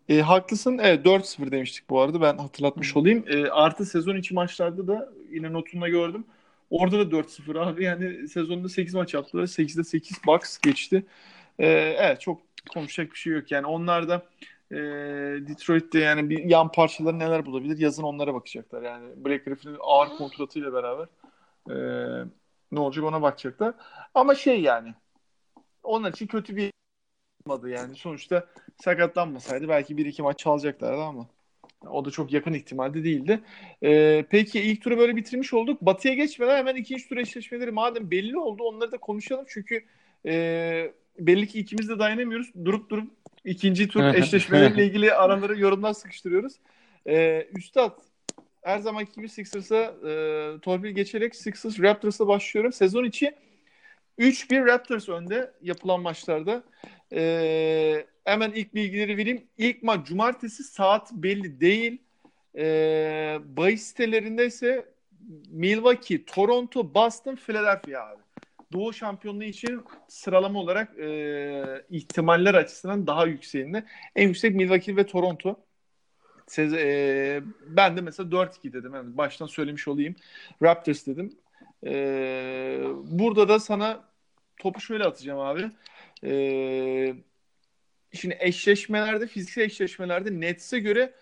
E, 0.08 0.20
haklısın. 0.20 0.78
Evet 0.82 1.06
4-0 1.06 1.50
demiştik 1.50 1.90
bu 1.90 2.00
arada. 2.00 2.20
Ben 2.20 2.38
hatırlatmış 2.38 2.96
olayım. 2.96 3.24
E, 3.28 3.48
artı 3.50 3.86
sezon 3.86 4.16
içi 4.16 4.34
maçlarda 4.34 4.86
da 4.86 5.12
yine 5.30 5.52
notumda 5.52 5.88
gördüm. 5.88 6.24
Orada 6.70 6.98
da 6.98 7.16
4-0 7.16 7.56
abi. 7.56 7.84
Yani 7.84 8.28
sezonda 8.28 8.68
8 8.68 8.94
maç 8.94 9.14
yaptılar. 9.14 9.46
8'de 9.46 9.84
8 9.84 10.16
box 10.26 10.58
geçti. 10.58 11.06
E, 11.58 11.66
evet 11.98 12.20
çok 12.20 12.40
konuşacak 12.74 13.12
bir 13.12 13.18
şey 13.18 13.32
yok. 13.32 13.50
Yani 13.50 13.66
onlar 13.66 14.08
da 14.08 14.22
e, 14.72 14.76
Detroit'te 15.48 15.98
yani 15.98 16.30
bir 16.30 16.44
yan 16.44 16.72
parçaları 16.72 17.18
neler 17.18 17.46
bulabilir? 17.46 17.78
Yazın 17.78 18.02
onlara 18.02 18.34
bakacaklar. 18.34 18.82
Yani 18.82 19.24
Blake 19.24 19.44
Griffin'in 19.44 19.76
ağır 19.80 20.08
kontratıyla 20.08 20.72
beraber 20.72 21.06
e, 21.70 21.76
ne 22.72 22.80
olacak 22.80 23.04
ona 23.04 23.22
bakacaklar. 23.22 23.74
Ama 24.14 24.34
şey 24.34 24.60
yani 24.60 24.94
onlar 25.82 26.12
için 26.12 26.26
kötü 26.26 26.56
bir 26.56 26.70
olmadı 27.46 27.70
yani. 27.70 27.96
Sonuçta 27.96 28.46
sakatlanmasaydı 28.84 29.68
belki 29.68 29.96
bir 29.96 30.06
iki 30.06 30.22
maç 30.22 30.38
çalacaklardı 30.38 31.02
ama 31.02 31.26
o 31.90 32.04
da 32.04 32.10
çok 32.10 32.32
yakın 32.32 32.52
ihtimalde 32.52 33.04
değildi. 33.04 33.40
Ee, 33.82 34.24
peki 34.30 34.60
ilk 34.60 34.82
turu 34.82 34.98
böyle 34.98 35.16
bitirmiş 35.16 35.54
olduk. 35.54 35.82
Batı'ya 35.82 36.14
geçmeden 36.14 36.56
hemen 36.56 36.76
ikinci 36.76 37.08
tur 37.08 37.16
eşleşmeleri 37.16 37.70
madem 37.70 38.10
belli 38.10 38.38
oldu 38.38 38.62
onları 38.62 38.92
da 38.92 38.98
konuşalım. 38.98 39.44
Çünkü 39.48 39.84
e, 40.26 40.92
belli 41.18 41.46
ki 41.46 41.58
ikimiz 41.58 41.88
de 41.88 41.98
dayanamıyoruz. 41.98 42.52
Durup 42.64 42.90
durup 42.90 43.10
ikinci 43.46 43.88
tur 43.88 44.14
eşleşmeleriyle 44.14 44.84
ilgili 44.86 45.12
aralara 45.12 45.54
yorumlar 45.54 45.92
sıkıştırıyoruz. 45.92 46.52
Ee, 47.06 47.48
Üstad 47.56 47.98
her 48.62 48.78
zamanki 48.78 49.12
gibi 49.12 49.28
Sixers'a 49.28 49.76
e, 49.76 50.60
torpil 50.62 50.90
geçerek 50.90 51.36
Sixers 51.36 51.80
Raptors'la 51.80 52.28
başlıyorum. 52.28 52.72
Sezon 52.72 53.04
içi 53.04 53.34
3-1 54.18 54.66
Raptors 54.66 55.08
önde 55.08 55.52
yapılan 55.62 56.00
maçlarda. 56.00 56.62
Ee, 57.12 58.06
hemen 58.24 58.50
ilk 58.50 58.74
bilgileri 58.74 59.16
vereyim. 59.16 59.44
İlk 59.58 59.82
maç 59.82 60.06
cumartesi 60.06 60.64
saat 60.64 61.12
belli 61.12 61.60
değil. 61.60 62.02
Ee, 62.56 63.38
bahis 63.44 63.82
sitelerinde 63.82 64.46
ise 64.46 64.88
Milwaukee, 65.48 66.24
Toronto, 66.24 66.94
Boston, 66.94 67.36
Philadelphia 67.36 68.00
abi. 68.00 68.25
Doğu 68.72 68.92
şampiyonluğu 68.92 69.44
için 69.44 69.84
sıralama 70.08 70.60
olarak 70.60 70.98
e, 70.98 71.84
ihtimaller 71.90 72.54
açısından 72.54 73.06
daha 73.06 73.26
yükseğinde. 73.26 73.86
En 74.16 74.28
yüksek 74.28 74.54
Milwaukee 74.54 74.96
ve 74.96 75.06
Toronto. 75.06 75.60
Sez 76.46 76.74
e, 76.74 77.42
ben 77.66 77.96
de 77.96 78.00
mesela 78.00 78.30
4-2 78.30 78.72
dedim. 78.72 78.94
Yani 78.94 79.16
baştan 79.16 79.46
söylemiş 79.46 79.88
olayım. 79.88 80.16
Raptors 80.62 81.06
dedim. 81.06 81.38
Ee, 81.86 82.82
burada 83.04 83.48
da 83.48 83.60
sana 83.60 84.04
topu 84.58 84.80
şöyle 84.80 85.04
atacağım 85.04 85.40
abi. 85.40 85.70
Ee, 86.24 87.14
şimdi 88.12 88.36
eşleşmelerde, 88.40 89.26
fiziksel 89.26 89.62
eşleşmelerde 89.62 90.40
Nets'e 90.40 90.78
göre 90.78 91.14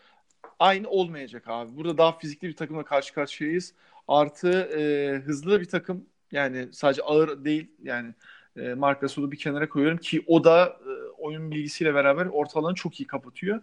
aynı 0.58 0.88
olmayacak 0.88 1.44
abi. 1.48 1.76
Burada 1.76 1.98
daha 1.98 2.18
fizikli 2.18 2.48
bir 2.48 2.56
takımla 2.56 2.84
karşı 2.84 3.14
karşıyayız. 3.14 3.74
Artı 4.08 4.50
e, 4.50 5.14
hızlı 5.18 5.60
bir 5.60 5.68
takım. 5.68 6.06
Yani 6.34 6.68
sadece 6.72 7.02
ağır 7.02 7.44
değil. 7.44 7.70
Yani 7.82 8.14
e, 8.56 8.74
Marc 8.74 9.00
Gasol'u 9.00 9.32
bir 9.32 9.36
kenara 9.36 9.68
koyuyorum 9.68 9.98
ki 9.98 10.24
o 10.26 10.44
da 10.44 10.66
e, 10.66 10.90
oyun 11.18 11.50
bilgisiyle 11.50 11.94
beraber 11.94 12.26
ortalarını 12.26 12.74
çok 12.74 13.00
iyi 13.00 13.06
kapatıyor. 13.06 13.62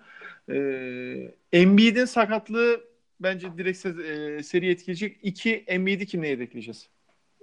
E, 0.49 0.55
Embiid'in 1.53 2.05
sakatlığı 2.05 2.81
bence 3.19 3.57
direkt 3.57 3.85
e, 3.85 4.43
seri 4.43 4.69
etkileyecek. 4.69 5.17
İki, 5.23 5.63
Embiid'i 5.67 6.05
kimle 6.05 6.27
yedekleyeceğiz? 6.27 6.89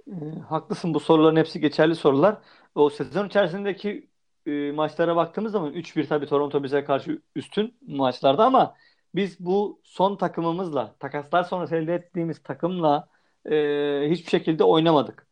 E, 0.07 0.13
haklısın 0.49 0.93
bu 0.93 0.99
soruların 0.99 1.35
hepsi 1.35 1.59
geçerli 1.59 1.95
sorular. 1.95 2.37
o 2.75 2.89
sezon 2.89 3.27
içerisindeki 3.27 4.09
e, 4.45 4.71
maçlara 4.71 5.15
baktığımız 5.15 5.51
zaman 5.51 5.73
3-1 5.73 6.07
tabii 6.07 6.25
Toronto 6.25 6.63
bize 6.63 6.83
karşı 6.83 7.21
üstün 7.35 7.77
maçlarda 7.87 8.45
ama 8.45 8.75
biz 9.15 9.39
bu 9.39 9.81
son 9.83 10.15
takımımızla 10.17 10.95
takaslar 10.99 11.43
sonrası 11.43 11.75
elde 11.75 11.95
ettiğimiz 11.95 12.43
takımla 12.43 13.09
e, 13.45 14.07
hiçbir 14.09 14.29
şekilde 14.29 14.63
oynamadık 14.63 15.27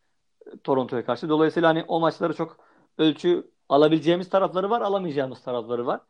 Toronto'ya 0.63 1.05
karşı. 1.05 1.29
Dolayısıyla 1.29 1.69
hani 1.69 1.83
o 1.87 1.99
maçları 1.99 2.33
çok 2.33 2.57
ölçü 2.97 3.51
alabileceğimiz 3.69 4.29
tarafları 4.29 4.69
var, 4.69 4.81
alamayacağımız 4.81 5.41
tarafları 5.41 5.85
var. 5.87 6.01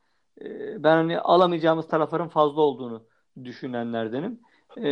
E, 0.41 0.83
ben 0.83 0.95
hani 0.95 1.19
alamayacağımız 1.19 1.87
tarafların 1.87 2.29
fazla 2.29 2.61
olduğunu 2.61 3.07
düşünenlerdenim. 3.43 4.39
E, 4.77 4.83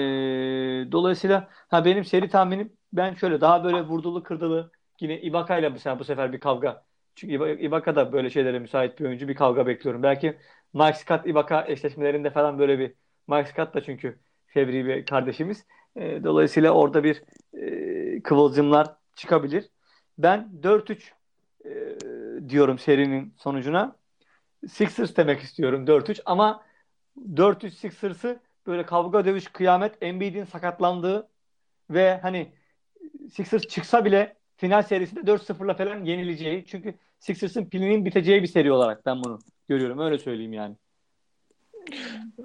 dolayısıyla 0.91 1.49
ha 1.67 1.85
benim 1.85 2.05
seri 2.05 2.29
tahminim 2.29 2.73
ben 2.93 3.13
şöyle 3.13 3.41
daha 3.41 3.63
böyle 3.63 3.81
vurdulu 3.81 4.23
kırdılı 4.23 4.71
yine 4.99 5.21
Ibaka 5.21 5.57
ile 5.57 5.69
mesela 5.69 5.99
bu 5.99 6.03
sefer 6.03 6.33
bir 6.33 6.39
kavga. 6.39 6.85
Çünkü 7.15 7.33
Ibaka 7.61 7.95
da 7.95 8.13
böyle 8.13 8.29
şeylere 8.29 8.59
müsait 8.59 8.99
bir 8.99 9.05
oyuncu. 9.05 9.27
Bir 9.27 9.35
kavga 9.35 9.67
bekliyorum. 9.67 10.03
Belki 10.03 10.37
Mike 10.73 10.93
Scott 10.93 11.27
Ibaka 11.27 11.65
eşleşmelerinde 11.67 12.29
falan 12.29 12.59
böyle 12.59 12.79
bir 12.79 12.93
Mike 13.27 13.49
Scott 13.49 13.73
da 13.73 13.83
çünkü 13.83 14.19
fevri 14.47 14.85
bir 14.85 15.05
kardeşimiz. 15.05 15.65
E, 15.95 16.23
dolayısıyla 16.23 16.71
orada 16.71 17.03
bir 17.03 17.23
e, 17.53 18.21
kıvılcımlar 18.21 18.87
çıkabilir. 19.15 19.69
Ben 20.17 20.49
4-3 20.61 21.11
e, 21.65 21.69
diyorum 22.49 22.79
serinin 22.79 23.33
sonucuna. 23.37 23.95
Sixers 24.67 25.17
demek 25.17 25.41
istiyorum 25.41 25.85
4-3 25.85 26.21
ama 26.25 26.63
4-3 27.33 27.71
Sixers'ı 27.71 28.39
böyle 28.67 28.85
kavga 28.85 29.25
dövüş 29.25 29.47
kıyamet 29.47 29.97
Embiid'in 30.01 30.45
sakatlandığı 30.45 31.27
ve 31.89 32.19
hani 32.21 32.51
Sixers 33.31 33.67
çıksa 33.67 34.05
bile 34.05 34.35
final 34.57 34.81
serisinde 34.81 35.19
4-0'la 35.19 35.73
falan 35.73 36.03
yenileceği. 36.03 36.65
Çünkü 36.65 36.95
Sixers'ın 37.19 37.65
pilinin 37.65 38.05
biteceği 38.05 38.41
bir 38.41 38.47
seri 38.47 38.71
olarak 38.71 39.05
ben 39.05 39.23
bunu 39.23 39.39
görüyorum. 39.67 39.99
Öyle 39.99 40.17
söyleyeyim 40.17 40.53
yani. 40.53 40.75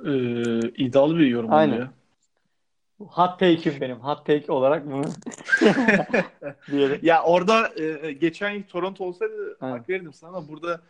Ee, 0.06 0.58
iddialı 0.68 1.18
bir 1.18 1.26
yorum 1.26 1.52
Aynen. 1.52 1.76
Ya. 1.76 1.92
Hot 3.00 3.38
take'im 3.38 3.80
benim. 3.80 3.96
Hot 3.96 4.26
take 4.26 4.52
olarak 4.52 4.86
bunu 4.86 5.04
Ya 7.02 7.22
orada 7.22 7.72
e, 7.80 8.12
geçen 8.12 8.50
yıl 8.50 8.62
Toronto 8.62 9.04
olsaydı 9.04 9.56
hak 9.60 9.88
verirdim 9.88 10.12
sana 10.12 10.30
ama 10.30 10.48
burada 10.48 10.80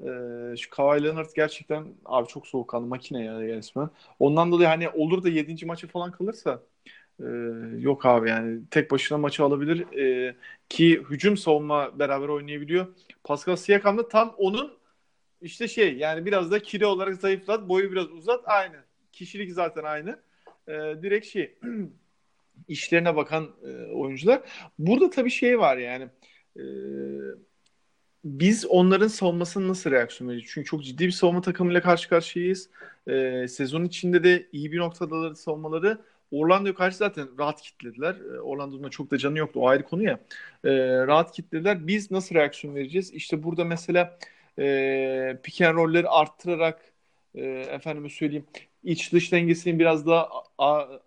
e, 0.00 0.56
şu 0.56 0.70
Kawhi 0.70 1.04
Leonard 1.04 1.30
gerçekten 1.36 1.86
abi 2.04 2.28
çok 2.28 2.46
soğukkanlı 2.46 2.86
makine 2.86 3.24
ya 3.24 3.40
resmen. 3.40 3.90
Ondan 4.18 4.52
dolayı 4.52 4.68
hani 4.68 4.88
olur 4.88 5.22
da 5.22 5.28
7. 5.28 5.66
maçı 5.66 5.86
falan 5.88 6.12
kalırsa 6.12 6.62
e, 7.20 7.26
yok 7.78 8.06
abi 8.06 8.28
yani 8.28 8.60
tek 8.70 8.90
başına 8.90 9.18
maçı 9.18 9.44
alabilir 9.44 9.98
e, 9.98 10.36
ki 10.68 11.02
hücum 11.10 11.36
savunma 11.36 11.98
beraber 11.98 12.28
oynayabiliyor. 12.28 12.86
Pascal 13.24 13.56
Siakam 13.56 13.98
da 13.98 14.08
tam 14.08 14.34
onun 14.38 14.72
işte 15.42 15.68
şey 15.68 15.96
yani 15.96 16.26
biraz 16.26 16.50
da 16.50 16.58
kilo 16.62 16.88
olarak 16.88 17.16
zayıflat, 17.16 17.68
boyu 17.68 17.92
biraz 17.92 18.10
uzat 18.10 18.48
aynı. 18.48 18.76
Kişilik 19.12 19.52
zaten 19.52 19.84
aynı. 19.84 20.18
E, 20.70 21.02
direkt 21.02 21.26
şey 21.26 21.58
işlerine 22.68 23.16
bakan 23.16 23.50
e, 23.64 23.92
oyuncular. 23.92 24.40
Burada 24.78 25.10
tabii 25.10 25.30
şey 25.30 25.58
var 25.58 25.76
yani 25.76 26.08
e, 26.56 26.64
biz 28.24 28.66
onların 28.66 29.08
savunmasına 29.08 29.68
nasıl 29.68 29.90
reaksiyon 29.90 30.30
vereceğiz? 30.30 30.50
Çünkü 30.54 30.68
çok 30.68 30.84
ciddi 30.84 31.06
bir 31.06 31.10
savunma 31.12 31.40
takımıyla 31.40 31.80
karşı 31.80 32.08
karşıyayız. 32.08 32.70
E, 33.08 33.48
sezon 33.48 33.84
içinde 33.84 34.24
de 34.24 34.46
iyi 34.52 34.72
bir 34.72 34.78
noktada 34.78 35.34
savunmaları. 35.34 35.98
Orlando'ya 36.30 36.74
karşı 36.74 36.96
zaten 36.96 37.28
rahat 37.38 37.62
kitlediler. 37.62 38.14
E, 38.14 38.40
Orlando'nun 38.40 38.90
çok 38.90 39.10
da 39.10 39.18
canı 39.18 39.38
yoktu. 39.38 39.60
O 39.60 39.68
ayrı 39.68 39.82
konu 39.82 40.02
ya. 40.02 40.20
E, 40.64 40.70
rahat 41.06 41.32
kitlediler. 41.32 41.86
Biz 41.86 42.10
nasıl 42.10 42.34
reaksiyon 42.34 42.74
vereceğiz? 42.74 43.14
İşte 43.14 43.42
burada 43.42 43.64
mesela 43.64 44.18
e, 44.58 45.38
pick 45.42 45.60
and 45.60 45.76
roll'leri 45.76 46.08
arttırarak 46.08 46.92
e, 47.34 47.42
efendime 47.46 48.08
söyleyeyim 48.10 48.46
iç 48.84 49.12
dış 49.12 49.32
dengesini 49.32 49.78
biraz 49.78 50.06
daha 50.06 50.28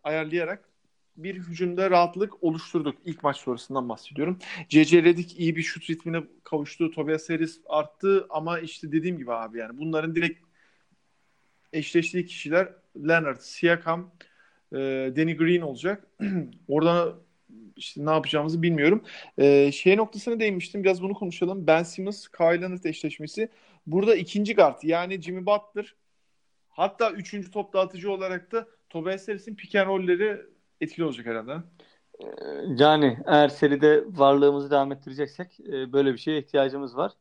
ayarlayarak 0.03 0.69
bir 1.17 1.35
hücumda 1.35 1.91
rahatlık 1.91 2.43
oluşturduk. 2.43 2.97
İlk 3.05 3.23
maç 3.23 3.37
sonrasından 3.37 3.89
bahsediyorum. 3.89 4.39
C.C. 4.69 5.03
Redick 5.03 5.39
iyi 5.39 5.55
bir 5.55 5.61
şut 5.61 5.89
ritmine 5.89 6.23
kavuştu. 6.43 6.91
Tobias 6.91 7.29
Harris 7.29 7.61
arttı 7.69 8.27
ama 8.29 8.59
işte 8.59 8.91
dediğim 8.91 9.17
gibi 9.17 9.33
abi 9.33 9.57
yani 9.57 9.77
bunların 9.77 10.15
direkt 10.15 10.39
eşleştiği 11.73 12.25
kişiler 12.25 12.73
Leonard, 13.07 13.39
Siakam, 13.39 14.11
e, 14.71 14.77
Danny 15.15 15.37
Green 15.37 15.61
olacak. 15.61 16.07
Oradan 16.67 17.15
işte 17.77 18.05
ne 18.05 18.11
yapacağımızı 18.11 18.61
bilmiyorum. 18.61 19.03
E, 19.37 19.71
şey 19.71 19.97
noktasına 19.97 20.39
değinmiştim. 20.39 20.83
Biraz 20.83 21.01
bunu 21.01 21.13
konuşalım. 21.13 21.67
Ben 21.67 21.83
Simmons, 21.83 22.27
Kawhi 22.27 22.61
Leonard 22.61 22.83
eşleşmesi. 22.83 23.49
Burada 23.87 24.15
ikinci 24.15 24.55
guard 24.55 24.83
yani 24.83 25.21
Jimmy 25.21 25.45
Butler 25.45 25.95
hatta 26.73 27.11
üçüncü 27.11 27.51
top 27.51 27.73
dağıtıcı 27.73 28.11
olarak 28.11 28.51
da 28.51 28.67
Tobias 28.89 29.27
Harris'in 29.27 29.55
pick 29.55 29.75
and 29.75 29.87
roll'leri 29.87 30.41
etkili 30.81 31.05
olacak 31.05 31.25
herhalde. 31.25 31.53
Ee, 32.19 32.25
yani 32.77 33.19
eğer 33.25 33.47
seride 33.49 34.03
varlığımızı 34.07 34.71
devam 34.71 34.91
ettireceksek 34.91 35.59
e, 35.59 35.93
böyle 35.93 36.13
bir 36.13 36.17
şeye 36.17 36.39
ihtiyacımız 36.39 36.97
var. 36.97 37.11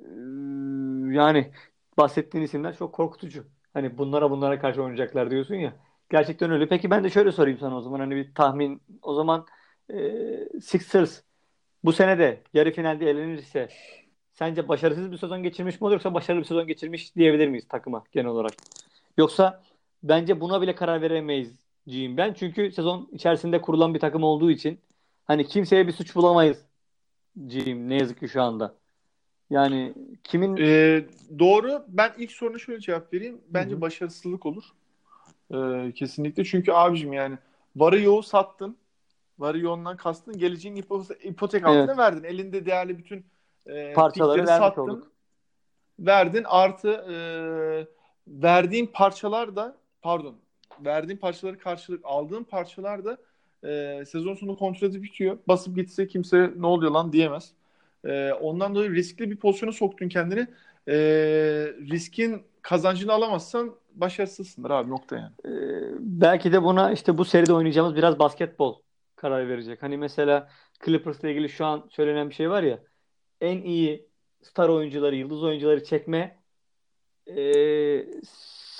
Ee, 0.00 1.14
yani 1.14 1.52
bahsettiğin 1.98 2.44
isimler 2.44 2.76
çok 2.76 2.94
korkutucu. 2.94 3.46
Hani 3.74 3.98
bunlara 3.98 4.30
bunlara 4.30 4.58
karşı 4.58 4.82
oynayacaklar 4.82 5.30
diyorsun 5.30 5.54
ya. 5.54 5.72
Gerçekten 6.10 6.50
öyle. 6.50 6.68
Peki 6.68 6.90
ben 6.90 7.04
de 7.04 7.10
şöyle 7.10 7.32
sorayım 7.32 7.58
sana 7.58 7.76
o 7.76 7.80
zaman. 7.80 8.00
Hani 8.00 8.16
bir 8.16 8.34
tahmin. 8.34 8.82
O 9.02 9.14
zaman 9.14 9.46
e, 9.92 10.60
Sixers 10.60 11.22
bu 11.84 11.92
sene 11.92 12.18
de 12.18 12.42
yarı 12.54 12.72
finalde 12.72 13.10
elenirse 13.10 13.68
sence 14.38 14.68
başarısız 14.68 15.12
bir 15.12 15.18
sezon 15.18 15.42
geçirmiş 15.42 15.80
mi 15.80 15.84
olur 15.84 15.92
yoksa 15.92 16.14
başarılı 16.14 16.40
bir 16.40 16.46
sezon 16.46 16.66
geçirmiş 16.66 17.16
diyebilir 17.16 17.48
miyiz 17.48 17.68
takıma 17.68 18.04
genel 18.12 18.26
olarak? 18.26 18.52
Yoksa 19.16 19.62
bence 20.02 20.40
buna 20.40 20.62
bile 20.62 20.74
karar 20.74 21.02
veremeyiz 21.02 21.52
ciyim 21.88 22.16
ben. 22.16 22.34
Çünkü 22.34 22.72
sezon 22.72 23.08
içerisinde 23.12 23.60
kurulan 23.60 23.94
bir 23.94 24.00
takım 24.00 24.22
olduğu 24.22 24.50
için 24.50 24.80
hani 25.24 25.46
kimseye 25.46 25.86
bir 25.86 25.92
suç 25.92 26.14
bulamayız 26.14 26.58
ciyim 27.46 27.88
ne 27.88 27.94
yazık 27.94 28.20
ki 28.20 28.28
şu 28.28 28.42
anda. 28.42 28.74
Yani 29.50 29.94
kimin... 30.24 30.56
Ee, 30.56 31.04
doğru. 31.38 31.84
Ben 31.88 32.12
ilk 32.18 32.32
soruna 32.32 32.58
şöyle 32.58 32.80
cevap 32.80 33.12
vereyim. 33.12 33.40
Bence 33.48 33.72
Hı-hı. 33.72 33.80
başarısızlık 33.80 34.46
olur. 34.46 34.64
Ee, 35.54 35.92
kesinlikle. 35.92 36.44
Çünkü 36.44 36.72
abicim 36.72 37.12
yani 37.12 37.38
varı 37.76 38.00
yoğu 38.00 38.22
sattın. 38.22 38.76
Varı 39.38 39.58
yoğundan 39.58 39.96
kastın. 39.96 40.38
Geleceğin 40.38 40.76
ipotek 41.22 41.64
altına 41.64 41.84
evet. 41.84 41.98
verdin. 41.98 42.24
Elinde 42.24 42.66
değerli 42.66 42.98
bütün 42.98 43.24
e, 43.68 43.92
parçaları 43.92 44.46
sattın. 44.46 44.82
Olduk. 44.82 45.10
Verdin. 45.98 46.44
Artı 46.46 46.88
e, 46.88 47.16
verdiğin 48.26 48.86
parçalar 48.86 49.56
da 49.56 49.76
pardon 50.02 50.34
verdiğin 50.84 51.18
parçaları 51.18 51.58
karşılık 51.58 52.00
aldığın 52.04 52.44
parçalar 52.44 53.04
da 53.04 53.18
e, 53.68 54.04
sezon 54.04 54.34
sonu 54.34 54.56
kontratı 54.56 55.02
bitiyor. 55.02 55.38
Basıp 55.48 55.76
gitse 55.76 56.08
kimse 56.08 56.50
ne 56.56 56.66
oluyor 56.66 56.92
lan 56.92 57.12
diyemez. 57.12 57.52
E, 58.04 58.32
ondan 58.32 58.74
dolayı 58.74 58.94
riskli 58.94 59.30
bir 59.30 59.36
pozisyona 59.36 59.72
soktun 59.72 60.08
kendini. 60.08 60.46
E, 60.88 60.96
riskin 61.90 62.42
kazancını 62.62 63.12
alamazsan 63.12 63.74
başarısızsındır 63.94 64.70
abi 64.70 64.90
nokta 64.90 65.16
yani. 65.16 65.32
Ee, 65.44 65.90
belki 65.98 66.52
de 66.52 66.62
buna 66.62 66.92
işte 66.92 67.18
bu 67.18 67.24
seride 67.24 67.52
oynayacağımız 67.52 67.96
biraz 67.96 68.18
basketbol 68.18 68.76
karar 69.16 69.48
verecek. 69.48 69.82
Hani 69.82 69.96
mesela 69.96 70.48
Clippers'la 70.84 71.28
ilgili 71.28 71.48
şu 71.48 71.66
an 71.66 71.88
söylenen 71.90 72.30
bir 72.30 72.34
şey 72.34 72.50
var 72.50 72.62
ya 72.62 72.78
en 73.40 73.62
iyi 73.62 74.08
star 74.42 74.68
oyuncuları, 74.68 75.16
yıldız 75.16 75.42
oyuncuları 75.42 75.84
çekme 75.84 76.38
e, 77.26 77.42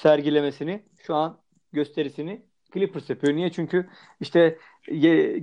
sergilemesini 0.02 0.82
şu 0.98 1.14
an 1.14 1.38
gösterisini 1.72 2.42
Clippers 2.74 3.10
yapıyor. 3.10 3.36
Niye? 3.36 3.52
Çünkü 3.52 3.88
işte 4.20 4.58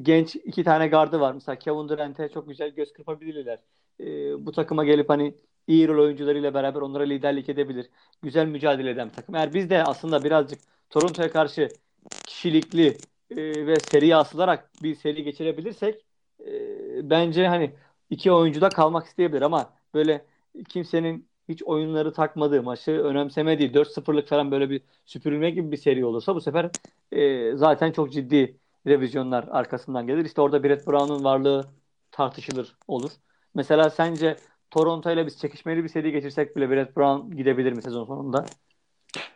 genç 0.01 0.36
iki 0.36 0.63
tane 0.63 0.88
gardı 0.88 1.20
var. 1.20 1.34
Mesela 1.34 1.55
Kevin 1.55 1.89
Durant'e 1.89 2.30
çok 2.30 2.47
güzel 2.47 2.70
göz 2.70 2.93
kırpabilirler. 2.93 3.59
E, 3.99 4.05
bu 4.45 4.51
takıma 4.51 4.86
gelip 4.86 5.09
hani 5.09 5.36
iyi 5.68 5.88
rol 5.88 6.03
oyuncularıyla 6.03 6.53
beraber 6.53 6.82
onlara 6.82 7.03
liderlik 7.03 7.49
edebilir. 7.49 7.89
Güzel 8.24 8.45
mücadele 8.45 8.89
eden 8.89 9.09
takım. 9.09 9.36
Eğer 9.36 9.53
biz 9.53 9.70
de 9.70 9.84
aslında 9.84 10.24
birazcık 10.24 10.59
Toronto'ya 10.89 11.32
karşı 11.32 11.70
kişilikli 12.28 12.88
e, 13.32 13.68
ve 13.68 13.76
seri 13.80 14.16
asılarak 14.16 14.70
bir 14.84 14.95
seri 14.95 15.24
geçirebilirsek 15.24 16.05
e, 16.39 16.51
bence 17.09 17.47
hani 17.47 17.72
iki 18.16 18.32
oyuncu 18.32 18.61
da 18.61 18.70
kalmak 18.70 19.05
isteyebilir 19.07 19.41
ama 19.41 19.74
böyle 19.93 20.26
kimsenin 20.70 21.28
hiç 21.49 21.63
oyunları 21.63 22.13
takmadığı, 22.13 22.63
maçı 22.63 22.91
önemsemediği, 22.91 23.74
4-0'lık 23.74 24.28
falan 24.28 24.51
böyle 24.51 24.70
bir 24.70 24.82
süpürülme 25.05 25.49
gibi 25.49 25.72
bir 25.72 25.78
seri 25.78 26.05
olursa 26.05 26.36
bu 26.36 26.41
sefer 26.41 26.70
e, 27.11 27.51
zaten 27.55 27.91
çok 27.91 28.11
ciddi 28.11 28.57
revizyonlar 28.88 29.47
arkasından 29.51 30.07
gelir. 30.07 30.26
İşte 30.26 30.41
orada 30.41 30.63
Brett 30.63 30.88
Brown'un 30.88 31.24
varlığı 31.24 31.66
tartışılır 32.11 32.76
olur. 32.88 33.11
Mesela 33.55 33.89
sence 33.89 34.36
Toronto 34.72 35.11
ile 35.11 35.26
biz 35.26 35.39
çekişmeli 35.39 35.84
bir 35.84 35.89
seri 35.89 36.11
geçirsek 36.11 36.55
bile 36.55 36.70
Brett 36.70 36.97
Brown 36.97 37.36
gidebilir 37.38 37.74
mi 37.74 37.82
sezon 37.82 38.05
sonunda? 38.05 38.45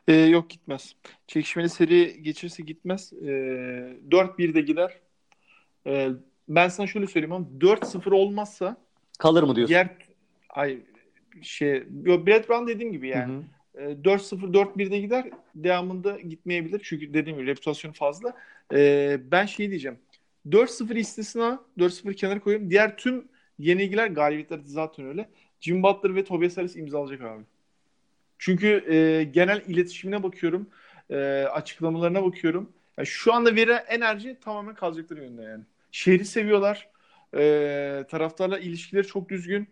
Ee, 0.08 0.14
yok 0.14 0.50
gitmez. 0.50 0.96
Çekişmeli 1.28 1.70
seri 1.70 2.24
geçirse 2.24 2.64
gitmez. 2.64 3.14
Ee, 3.14 3.28
4-1'de 4.12 4.62
gider. 4.62 5.00
Ee, 5.88 6.10
ben 6.50 6.68
sana 6.68 6.88
şöyle 6.88 7.08
söyleyeyim 7.08 7.34
ama 7.34 7.48
4-0 7.60 8.14
olmazsa 8.14 8.78
Kalır 9.20 9.44
mı 9.44 9.56
diyorsun? 9.56 9.70
Diğer 9.70 9.90
ay 10.50 10.78
şey 11.42 11.84
Brad 11.90 12.50
Brown 12.50 12.68
dediğim 12.68 12.92
gibi 12.92 13.08
yani. 13.08 13.34
Hı 13.34 13.38
hı. 13.38 13.44
4-0 13.80 14.54
4-1'de 14.54 15.00
gider. 15.00 15.30
Devamında 15.56 16.20
gitmeyebilir. 16.20 16.82
Çünkü 16.84 17.14
dediğim 17.14 17.38
gibi 17.38 17.48
reputasyon 17.48 17.92
fazla. 17.92 18.34
Ee, 18.74 19.20
ben 19.32 19.46
şey 19.46 19.70
diyeceğim. 19.70 19.98
4-0 20.50 20.98
istisna. 20.98 21.60
4-0 21.78 22.14
kenara 22.14 22.40
koyayım. 22.40 22.70
Diğer 22.70 22.98
tüm 22.98 23.28
yenilgiler 23.60 24.08
galibiyetler 24.08 24.60
zaten 24.66 25.06
öyle. 25.06 25.30
Jim 25.62 25.84
Butler 25.84 26.16
ve 26.16 26.24
Tobias 26.24 26.58
Harris 26.58 26.76
imzalayacak 26.76 27.22
abi. 27.22 27.44
Çünkü 28.38 28.94
e, 28.94 29.24
genel 29.24 29.62
iletişimine 29.68 30.24
bakıyorum. 30.24 30.70
E, 31.10 31.16
açıklamalarına 31.52 32.24
bakıyorum. 32.24 32.70
Yani 32.98 33.08
şu 33.08 33.34
anda 33.34 33.56
veri 33.56 33.72
enerji 33.72 34.38
tamamen 34.42 34.76
kalacakları 34.76 35.24
yönde 35.24 35.42
yani. 35.42 35.64
Şehri 35.92 36.26
seviyorlar. 36.26 36.90
E, 37.38 38.06
taraftarla 38.10 38.60
ilişkileri 38.60 39.08
çok 39.08 39.30
düzgün. 39.30 39.68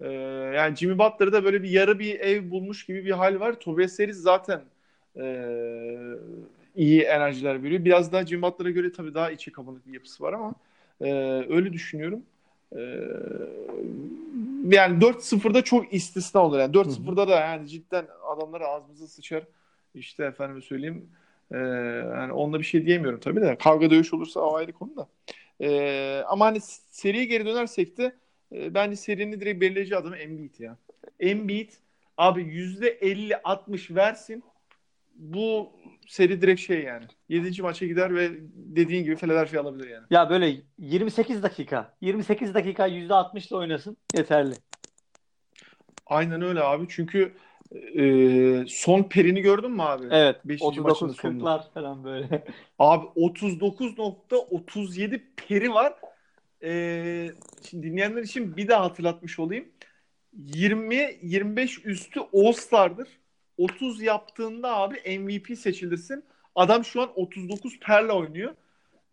E, 0.00 0.12
yani 0.56 0.76
Jimmy 0.76 0.98
Butler'da 0.98 1.44
böyle 1.44 1.62
bir 1.62 1.70
yarı 1.70 1.98
bir 1.98 2.20
ev 2.20 2.50
bulmuş 2.50 2.86
gibi 2.86 3.04
bir 3.04 3.10
hal 3.10 3.40
var. 3.40 3.60
Tobias 3.60 3.98
Harris 3.98 4.16
zaten 4.16 4.60
e, 5.16 5.46
iyi 6.76 7.02
enerjiler 7.02 7.62
veriyor. 7.62 7.84
Biraz 7.84 8.12
daha 8.12 8.26
Jimmy 8.26 8.42
Butler'a 8.42 8.70
göre 8.70 8.92
tabii 8.92 9.14
daha 9.14 9.30
içe 9.30 9.52
kapanık 9.52 9.86
bir 9.86 9.92
yapısı 9.92 10.22
var 10.24 10.32
ama 10.32 10.54
e, 11.00 11.12
öyle 11.48 11.72
düşünüyorum. 11.72 12.22
E, 12.76 12.80
yani 14.64 15.00
4-0'da 15.00 15.64
çok 15.64 15.94
istisna 15.94 16.44
olur. 16.44 16.58
Yani 16.58 16.74
4-0'da 16.74 17.28
da 17.28 17.40
yani 17.40 17.68
cidden 17.68 18.06
adamlara 18.26 18.66
ağzımıza 18.68 19.06
sıçar. 19.06 19.44
İşte 19.94 20.24
efendime 20.24 20.60
söyleyeyim 20.60 21.08
e, 21.50 21.56
yani 22.16 22.32
onunla 22.32 22.58
bir 22.58 22.64
şey 22.64 22.86
diyemiyorum 22.86 23.20
tabii 23.20 23.40
de. 23.40 23.56
Kavga 23.56 23.90
dövüş 23.90 24.14
olursa 24.14 24.40
o 24.40 24.54
ayrı 24.56 24.72
konu 24.72 24.96
da. 24.96 25.08
E, 25.62 26.24
ama 26.28 26.46
hani 26.46 26.60
seriye 26.90 27.24
geri 27.24 27.46
dönersek 27.46 27.98
de 27.98 28.16
e, 28.52 28.74
bence 28.74 28.96
serinin 28.96 29.40
direkt 29.40 29.60
belirleyici 29.60 29.96
adamı 29.96 30.16
Embiid 30.16 30.58
ya. 30.58 30.76
Embiid 31.20 31.70
abi 32.16 32.40
%50-60 32.40 33.94
versin 33.94 34.44
bu 35.14 35.72
seri 36.08 36.42
direkt 36.42 36.60
şey 36.60 36.82
yani. 36.82 37.04
7. 37.28 37.62
maça 37.62 37.86
gider 37.86 38.14
ve 38.14 38.30
dediğin 38.54 39.04
gibi 39.04 39.16
Philadelphia 39.16 39.60
alabilir 39.60 39.88
yani. 39.90 40.06
Ya 40.10 40.30
böyle 40.30 40.56
28 40.78 41.42
dakika. 41.42 41.94
28 42.00 42.54
dakika 42.54 42.88
%60 42.88 43.48
ile 43.48 43.56
oynasın. 43.56 43.96
Yeterli. 44.14 44.54
Aynen 46.06 46.42
öyle 46.42 46.60
abi. 46.62 46.86
Çünkü 46.88 47.32
e, 47.74 48.64
son 48.68 49.02
perini 49.02 49.40
gördün 49.40 49.70
mü 49.70 49.82
abi? 49.82 50.06
Evet. 50.10 50.36
39 50.60 51.16
40'lar 51.16 51.72
falan 51.74 52.04
böyle. 52.04 52.44
Abi 52.78 53.06
39.37 53.06 55.20
peri 55.36 55.74
var. 55.74 55.94
E, 56.62 57.30
şimdi 57.70 57.86
dinleyenler 57.86 58.22
için 58.22 58.56
bir 58.56 58.68
daha 58.68 58.84
hatırlatmış 58.84 59.38
olayım. 59.38 59.68
20-25 60.40 61.84
üstü 61.84 62.20
All-Star'dır. 62.34 63.08
30 63.58 64.02
yaptığında 64.02 64.76
abi 64.76 65.18
MVP 65.18 65.58
seçilirsin. 65.58 66.24
Adam 66.54 66.84
şu 66.84 67.02
an 67.02 67.10
39 67.14 67.80
perle 67.80 68.12
oynuyor. 68.12 68.54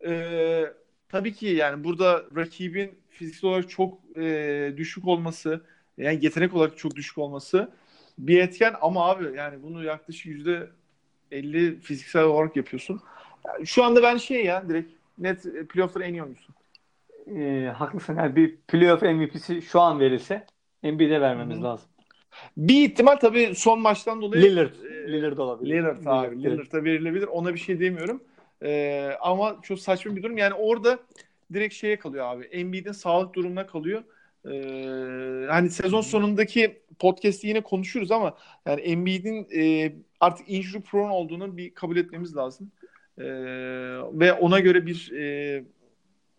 Ee, 0.06 0.64
tabii 1.08 1.32
ki 1.32 1.46
yani 1.46 1.84
burada 1.84 2.24
rakibin 2.36 2.98
fiziksel 3.08 3.50
olarak 3.50 3.70
çok 3.70 3.98
e, 4.16 4.74
düşük 4.76 5.08
olması, 5.08 5.64
yani 5.98 6.24
yetenek 6.24 6.54
olarak 6.54 6.78
çok 6.78 6.96
düşük 6.96 7.18
olması 7.18 7.70
bir 8.26 8.40
etken 8.40 8.74
ama 8.80 9.10
abi 9.10 9.36
yani 9.36 9.62
bunu 9.62 9.84
yaklaşık 9.84 10.26
yüzde 10.26 10.68
50 11.30 11.80
fiziksel 11.80 12.22
olarak 12.22 12.56
yapıyorsun. 12.56 13.00
Yani 13.46 13.66
şu 13.66 13.84
anda 13.84 14.02
ben 14.02 14.16
şey 14.16 14.44
ya 14.44 14.68
direkt 14.68 14.92
net 15.18 15.42
playoff'ların 15.68 16.06
en 16.06 16.14
iyi 16.14 16.22
oyuncusu. 16.22 16.52
E, 17.36 17.66
haklısın. 17.76 18.16
Yani 18.16 18.36
bir 18.36 18.56
playoff 18.56 19.02
MVP'si 19.02 19.62
şu 19.62 19.80
an 19.80 20.00
verilse 20.00 20.46
NBA'de 20.82 21.20
vermemiz 21.20 21.56
Hı-hı. 21.56 21.64
lazım. 21.64 21.88
Bir 22.56 22.84
ihtimal 22.84 23.16
tabii 23.16 23.54
son 23.54 23.80
maçtan 23.80 24.22
dolayı 24.22 24.42
Lillard, 24.42 24.74
e, 24.74 25.12
Lillard 25.12 25.38
olabilir. 25.38 25.74
Lillard 25.74 26.06
abi. 26.06 26.36
Lillard, 26.36 26.52
Lillard'a 26.52 26.84
verilebilir. 26.84 27.26
Ona 27.26 27.54
bir 27.54 27.58
şey 27.58 27.80
demiyorum. 27.80 28.22
E, 28.62 29.10
ama 29.20 29.56
çok 29.62 29.78
saçma 29.78 30.16
bir 30.16 30.22
durum. 30.22 30.36
Yani 30.36 30.54
orada 30.54 30.98
direkt 31.52 31.74
şeye 31.74 31.98
kalıyor 31.98 32.26
abi. 32.26 32.44
Embiid'in 32.44 32.92
sağlık 32.92 33.34
durumuna 33.34 33.66
kalıyor. 33.66 34.02
E, 34.44 35.46
hani 35.48 35.70
sezon 35.70 36.00
sonundaki 36.00 36.82
podcast'i 36.98 37.46
yine 37.46 37.60
konuşuruz 37.60 38.10
ama 38.10 38.36
yani 38.66 38.80
Embiid'in 38.80 39.48
e, 39.54 39.92
artık 40.20 40.48
injury 40.48 40.82
prone 40.82 41.12
olduğunu 41.12 41.56
bir 41.56 41.74
kabul 41.74 41.96
etmemiz 41.96 42.36
lazım. 42.36 42.72
E, 43.18 43.24
ve 44.12 44.32
ona 44.32 44.60
göre 44.60 44.86
bir 44.86 45.12
e, 45.12 45.64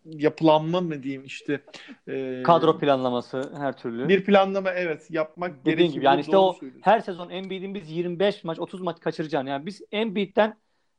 yapılanma 0.04 0.80
mı 0.80 1.02
diyeyim 1.02 1.24
işte 1.24 1.60
e, 2.08 2.42
kadro 2.42 2.78
planlaması 2.78 3.52
her 3.56 3.76
türlü. 3.76 4.08
Bir 4.08 4.24
planlama 4.24 4.70
evet 4.70 5.10
yapmak 5.10 5.64
gerekiyor. 5.64 5.92
Gibi, 5.92 6.04
yani 6.04 6.20
işte 6.20 6.36
o 6.36 6.56
her 6.80 7.00
sezon 7.00 7.30
Embiid'in 7.30 7.74
biz 7.74 7.90
25 7.90 8.44
maç 8.44 8.58
30 8.58 8.80
maç 8.80 9.00
kaçıracağını 9.00 9.48
yani 9.50 9.66
biz 9.66 9.82
Embiid'den 9.92 10.56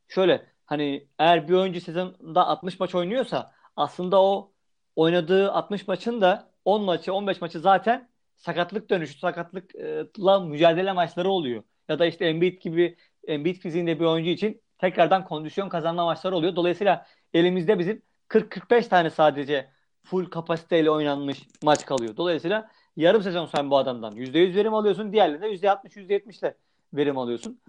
şöyle 0.08 0.46
hani 0.64 1.06
eğer 1.18 1.48
bir 1.48 1.52
oyuncu 1.52 1.80
sezonda 1.80 2.46
60 2.46 2.80
maç 2.80 2.94
oynuyorsa 2.94 3.52
aslında 3.76 4.22
o 4.22 4.52
oynadığı 4.96 5.52
60 5.52 5.88
maçın 5.88 6.20
da 6.20 6.53
10 6.64 6.82
maçı 6.82 7.14
15 7.14 7.40
maçı 7.40 7.60
zaten 7.60 8.08
sakatlık 8.36 8.90
dönüşü 8.90 9.18
sakatlıkla 9.18 10.40
mücadele 10.40 10.92
maçları 10.92 11.30
oluyor. 11.30 11.62
Ya 11.88 11.98
da 11.98 12.06
işte 12.06 12.24
Embiid 12.24 12.60
gibi 12.62 12.96
Embiid 13.26 13.56
fiziğinde 13.56 14.00
bir 14.00 14.04
oyuncu 14.04 14.30
için 14.30 14.60
tekrardan 14.78 15.24
kondisyon 15.24 15.68
kazanma 15.68 16.04
maçları 16.04 16.36
oluyor. 16.36 16.56
Dolayısıyla 16.56 17.06
elimizde 17.34 17.78
bizim 17.78 18.02
40-45 18.28 18.88
tane 18.88 19.10
sadece 19.10 19.68
full 20.04 20.30
kapasiteyle 20.30 20.90
oynanmış 20.90 21.42
maç 21.62 21.86
kalıyor. 21.86 22.16
Dolayısıyla 22.16 22.70
yarım 22.96 23.22
sezon 23.22 23.46
sen 23.46 23.70
bu 23.70 23.76
adamdan 23.76 24.12
%100 24.12 24.56
verim 24.56 24.74
alıyorsun. 24.74 25.12
Diğerlerinde 25.12 25.46
%60, 25.46 25.96
%70 25.96 26.38
ile 26.38 26.54
verim 26.94 27.18
alıyorsun. 27.18 27.60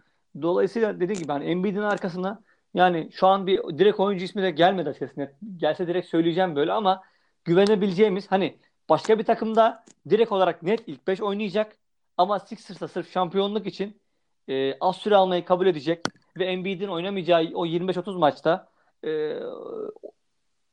Dolayısıyla 0.41 0.99
dediğim 0.99 1.21
gibi 1.21 1.31
hani 1.31 1.45
Embiid'in 1.45 1.81
arkasına 1.81 2.41
yani 2.73 3.09
şu 3.11 3.27
an 3.27 3.47
bir 3.47 3.77
direkt 3.77 3.99
oyuncu 3.99 4.25
ismi 4.25 4.41
de 4.41 4.51
gelmedi 4.51 4.89
açıkçası. 4.89 5.31
Gelse 5.57 5.87
direkt 5.87 6.07
söyleyeceğim 6.07 6.55
böyle 6.55 6.71
ama 6.73 7.03
güvenebileceğimiz 7.43 8.31
hani 8.31 8.57
başka 8.89 9.19
bir 9.19 9.23
takımda 9.23 9.83
direkt 10.09 10.31
olarak 10.31 10.63
net 10.63 10.83
ilk 10.88 11.07
5 11.07 11.21
oynayacak 11.21 11.77
ama 12.17 12.39
Sixers'a 12.39 12.88
sırf 12.88 13.11
şampiyonluk 13.11 13.67
için 13.67 14.01
e, 14.49 14.79
az 14.79 14.95
süre 14.95 15.15
almayı 15.15 15.45
kabul 15.45 15.67
edecek 15.67 16.05
ve 16.38 16.45
Embiid'in 16.45 16.88
oynamayacağı 16.88 17.51
o 17.53 17.65
25-30 17.65 18.17
maçta 18.17 18.69
e, 19.05 19.39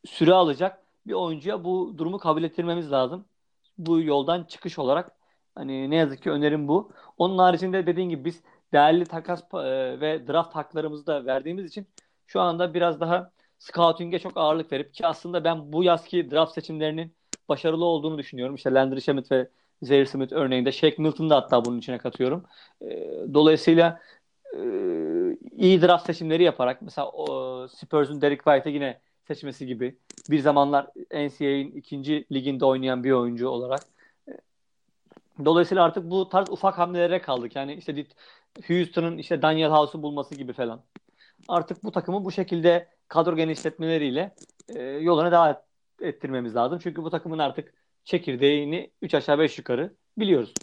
süre 0.04 0.32
alacak 0.34 0.82
bir 1.06 1.12
oyuncuya 1.12 1.64
bu 1.64 1.94
durumu 1.98 2.18
kabul 2.18 2.42
ettirmemiz 2.42 2.92
lazım. 2.92 3.24
Bu 3.78 4.00
yoldan 4.00 4.44
çıkış 4.44 4.78
olarak 4.78 5.10
hani 5.54 5.90
ne 5.90 5.96
yazık 5.96 6.22
ki 6.22 6.30
önerim 6.30 6.68
bu. 6.68 6.92
Onun 7.18 7.38
haricinde 7.38 7.86
dediğim 7.86 8.10
gibi 8.10 8.24
biz 8.24 8.42
değerli 8.72 9.04
takas 9.06 9.42
e, 9.54 9.58
ve 10.00 10.26
draft 10.26 10.56
haklarımızı 10.56 11.06
da 11.06 11.26
verdiğimiz 11.26 11.66
için 11.66 11.86
şu 12.26 12.40
anda 12.40 12.74
biraz 12.74 13.00
daha 13.00 13.30
scouting'e 13.58 14.18
çok 14.18 14.36
ağırlık 14.36 14.72
verip 14.72 14.94
ki 14.94 15.06
aslında 15.06 15.44
ben 15.44 15.72
bu 15.72 15.84
yazki 15.84 16.30
draft 16.30 16.54
seçimlerinin 16.54 17.14
başarılı 17.49 17.84
olduğunu 17.84 18.18
düşünüyorum. 18.18 18.55
İşte 18.55 18.74
Landry 18.74 19.01
Shamet 19.01 19.32
ve 19.32 19.49
Zaire 19.82 20.07
Smith 20.07 20.32
örneğinde 20.32 20.72
Shaq 20.72 20.95
Milton'u 20.99 21.30
da 21.30 21.36
hatta 21.36 21.64
bunun 21.64 21.78
içine 21.78 21.99
katıyorum. 21.99 22.45
E, 22.82 22.86
dolayısıyla 23.34 24.01
e, 24.57 24.61
iyi 25.57 25.82
draft 25.82 26.07
seçimleri 26.07 26.43
yaparak 26.43 26.82
mesela 26.82 27.11
Spurs'un 27.68 28.20
Derek 28.20 28.45
White'e 28.45 28.72
yine 28.72 29.01
seçmesi 29.28 29.66
gibi. 29.66 29.97
Bir 30.30 30.38
zamanlar 30.38 30.86
NCAA'in 31.11 31.72
ikinci 31.72 32.26
liginde 32.32 32.64
oynayan 32.64 33.05
bir 33.05 33.12
oyuncu 33.12 33.49
olarak. 33.49 33.80
Dolayısıyla 35.45 35.84
artık 35.84 36.11
bu 36.11 36.28
tarz 36.28 36.51
ufak 36.51 36.78
hamlelere 36.78 37.22
kaldık. 37.22 37.57
Yani 37.57 37.74
işte 37.74 38.07
Houston'ın 38.68 39.18
işte 39.18 39.43
Daniel 39.43 39.70
House'u 39.70 40.03
bulması 40.03 40.34
gibi 40.34 40.53
falan. 40.53 40.82
Artık 41.49 41.84
bu 41.84 41.93
takımı 41.93 42.24
bu 42.24 42.32
şekilde 42.32 42.88
kadro 43.09 43.36
genişletmeleriyle 43.36 44.34
e, 44.68 44.82
yoluna 44.82 45.32
devam 45.32 45.57
ettirmemiz 46.03 46.55
lazım. 46.57 46.78
Çünkü 46.82 47.03
bu 47.03 47.11
takımın 47.11 47.38
artık 47.38 47.74
çekirdeğini 48.05 48.90
3 49.03 49.14
aşağı 49.14 49.38
5 49.38 49.59
yukarı 49.59 49.94
biliyoruz. 50.18 50.55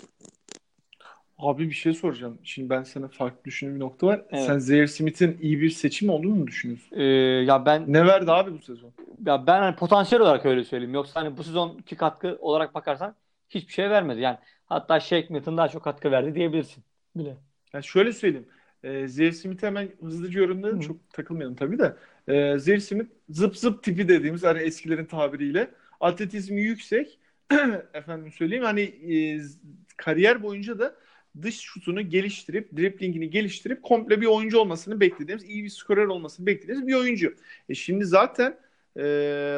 Abi 1.37 1.67
bir 1.69 1.73
şey 1.73 1.93
soracağım. 1.93 2.39
Şimdi 2.43 2.69
ben 2.69 2.83
sana 2.83 3.07
farklı 3.07 3.43
düşündüğüm 3.45 3.75
bir 3.75 3.79
nokta 3.79 4.07
var. 4.07 4.21
Evet. 4.29 4.43
Sen 4.43 4.59
Zaire 4.59 4.87
Smith'in 4.87 5.37
iyi 5.41 5.61
bir 5.61 5.69
seçim 5.69 6.09
olduğunu 6.09 6.35
mu 6.35 6.47
düşünüyorsun? 6.47 6.97
Ee, 6.97 7.03
ya 7.45 7.65
ben 7.65 7.93
ne 7.93 8.05
verdi 8.05 8.31
abi 8.31 8.53
bu 8.53 8.61
sezon? 8.61 8.91
Ya 9.25 9.47
ben 9.47 9.59
hani 9.59 9.75
potansiyel 9.75 10.21
olarak 10.21 10.45
öyle 10.45 10.63
söyleyeyim. 10.63 10.93
Yoksa 10.93 11.21
hani 11.21 11.37
bu 11.37 11.43
sezonki 11.43 11.95
katkı 11.95 12.37
olarak 12.41 12.75
bakarsan 12.75 13.15
hiçbir 13.49 13.73
şey 13.73 13.89
vermedi. 13.89 14.21
Yani 14.21 14.37
hatta 14.65 14.99
Shake 14.99 15.27
Milton 15.29 15.57
daha 15.57 15.67
çok 15.67 15.83
katkı 15.83 16.11
verdi 16.11 16.35
diyebilirsin 16.35 16.83
bile. 17.15 17.37
Yani 17.73 17.83
şöyle 17.83 18.13
söyleyeyim. 18.13 18.47
E, 18.83 19.07
Zaire 19.07 19.31
Smith'i 19.31 19.65
hemen 19.67 19.89
hızlıca 20.01 20.39
yorumladım. 20.39 20.79
Çok 20.79 21.09
takılmayalım 21.13 21.55
tabii 21.55 21.79
de. 21.79 21.95
E, 22.29 22.57
Zaire 22.59 22.79
Smith 22.79 23.09
zıp 23.29 23.57
zıp 23.57 23.83
tipi 23.83 24.07
dediğimiz 24.07 24.43
hani 24.43 24.59
eskilerin 24.59 25.05
tabiriyle 25.05 25.71
atletizmi 25.99 26.61
yüksek. 26.61 27.19
Efendim 27.93 28.31
söyleyeyim 28.31 28.63
hani 28.63 28.81
e, 28.81 29.41
kariyer 29.97 30.43
boyunca 30.43 30.79
da 30.79 30.95
dış 31.41 31.59
şutunu 31.59 32.01
geliştirip, 32.01 32.77
driplingini 32.77 33.29
geliştirip 33.29 33.83
komple 33.83 34.21
bir 34.21 34.25
oyuncu 34.25 34.59
olmasını 34.59 34.99
beklediğimiz, 34.99 35.49
iyi 35.49 35.63
bir 35.63 35.69
skorer 35.69 36.05
olmasını 36.05 36.45
beklediğimiz 36.45 36.87
bir 36.87 36.93
oyuncu. 36.93 37.35
E 37.69 37.75
şimdi 37.75 38.05
zaten 38.05 38.57
e, 38.97 39.01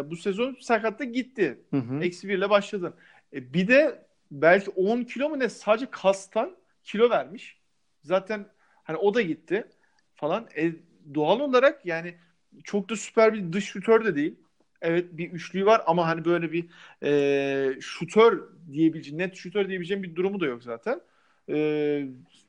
bu 0.05 0.15
sezon 0.15 0.57
sakatta 0.59 1.03
gitti. 1.03 1.59
Hı 1.71 1.77
hı. 1.77 2.03
Eksi 2.03 2.29
birle 2.29 2.49
başladın. 2.49 2.93
E, 3.33 3.53
bir 3.53 3.67
de 3.67 4.05
belki 4.31 4.69
10 4.69 5.03
kilo 5.03 5.29
mu 5.29 5.39
ne 5.39 5.49
sadece 5.49 5.85
kastan 5.91 6.55
kilo 6.83 7.09
vermiş. 7.09 7.57
Zaten 8.03 8.45
hani 8.83 8.97
o 8.97 9.13
da 9.13 9.21
gitti 9.21 9.67
falan. 10.15 10.47
E, 10.57 10.71
doğal 11.13 11.39
olarak 11.39 11.85
yani 11.85 12.15
çok 12.63 12.89
da 12.89 12.95
süper 12.95 13.33
bir 13.33 13.53
dış 13.53 13.65
şutör 13.65 14.05
de 14.05 14.15
değil. 14.15 14.35
Evet 14.81 15.05
bir 15.11 15.31
üçlüğü 15.31 15.65
var 15.65 15.81
ama 15.85 16.07
hani 16.07 16.25
böyle 16.25 16.51
bir 16.51 16.65
e, 17.03 17.81
şutör 17.81 18.43
diyebileceğim, 18.71 19.17
net 19.17 19.35
şutör 19.35 19.67
diyebileceğim 19.67 20.03
bir 20.03 20.15
durumu 20.15 20.39
da 20.39 20.45
yok 20.45 20.63
zaten. 20.63 21.01
E, 21.49 21.57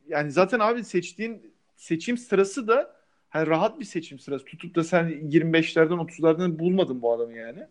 yani 0.09 0.31
zaten 0.33 0.61
abi 0.61 0.85
seçtiğin 0.85 1.53
seçim 1.77 2.19
sırası 2.19 2.69
da 2.69 2.97
hani 3.31 3.47
rahat 3.47 3.81
bir 3.81 3.85
seçim 3.85 4.19
sırası. 4.19 4.45
Tutup 4.45 4.75
da 4.75 4.85
sen 4.85 5.09
25'lerden 5.31 5.99
30'lardan 5.99 6.59
bulmadın 6.59 7.03
bu 7.03 7.13
adamı 7.13 7.37
yani. 7.37 7.67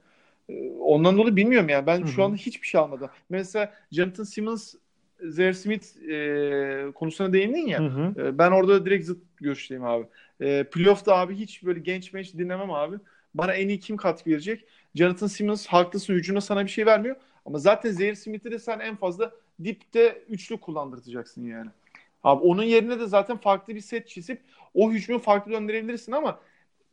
Ondan 0.80 1.18
dolayı 1.18 1.36
bilmiyorum 1.36 1.70
yani. 1.70 1.88
Ben 1.88 2.00
Hı-hı. 2.00 2.08
şu 2.08 2.24
anda 2.24 2.36
hiçbir 2.36 2.68
şey 2.68 2.82
almadım. 2.82 3.10
Mesela 3.30 3.74
Jonathan 3.92 4.24
Simmons 4.24 4.74
Zer 5.28 5.54
Smith 5.54 5.98
e, 6.10 6.92
konusuna 6.96 7.34
değindin 7.34 7.68
ya. 7.68 7.80
Hı 7.80 7.88
hı. 7.88 8.28
E, 8.28 8.38
ben 8.38 8.52
orada 8.52 8.86
direkt 8.86 9.06
zıt 9.06 9.24
görüşteyim 9.38 9.86
abi. 9.86 10.06
E, 10.40 10.64
playoff'ta 10.64 11.16
abi 11.16 11.36
hiç 11.36 11.64
böyle 11.66 11.80
genç 11.80 12.14
menç 12.14 12.34
dinlemem 12.34 12.72
abi. 12.72 12.96
Bana 13.34 13.54
en 13.54 13.68
iyi 13.68 13.80
kim 13.80 13.98
katkı 13.98 14.30
verecek? 14.30 14.66
Jonathan 14.96 15.28
Simmons 15.28 15.68
haklısın 15.68 16.14
hücumda 16.14 16.42
sana 16.42 16.66
bir 16.66 16.70
şey 16.70 16.86
vermiyor. 16.86 17.16
Ama 17.46 17.58
zaten 17.58 17.92
Zaire 17.92 18.16
Smith'i 18.16 18.52
de 18.52 18.60
sen 18.60 18.80
en 18.80 18.96
fazla 18.96 19.32
dipte 19.64 20.24
üçlü 20.30 20.58
kullandırtacaksın 20.58 21.46
yani. 21.46 21.70
Abi 22.24 22.44
onun 22.44 22.64
yerine 22.64 23.00
de 23.00 23.08
zaten 23.08 23.38
farklı 23.38 23.76
bir 23.76 23.82
set 23.82 24.08
çizip 24.08 24.42
o 24.74 24.92
hücumu 24.92 25.20
farklı 25.20 25.52
döndürebilirsin 25.52 26.12
ama 26.12 26.40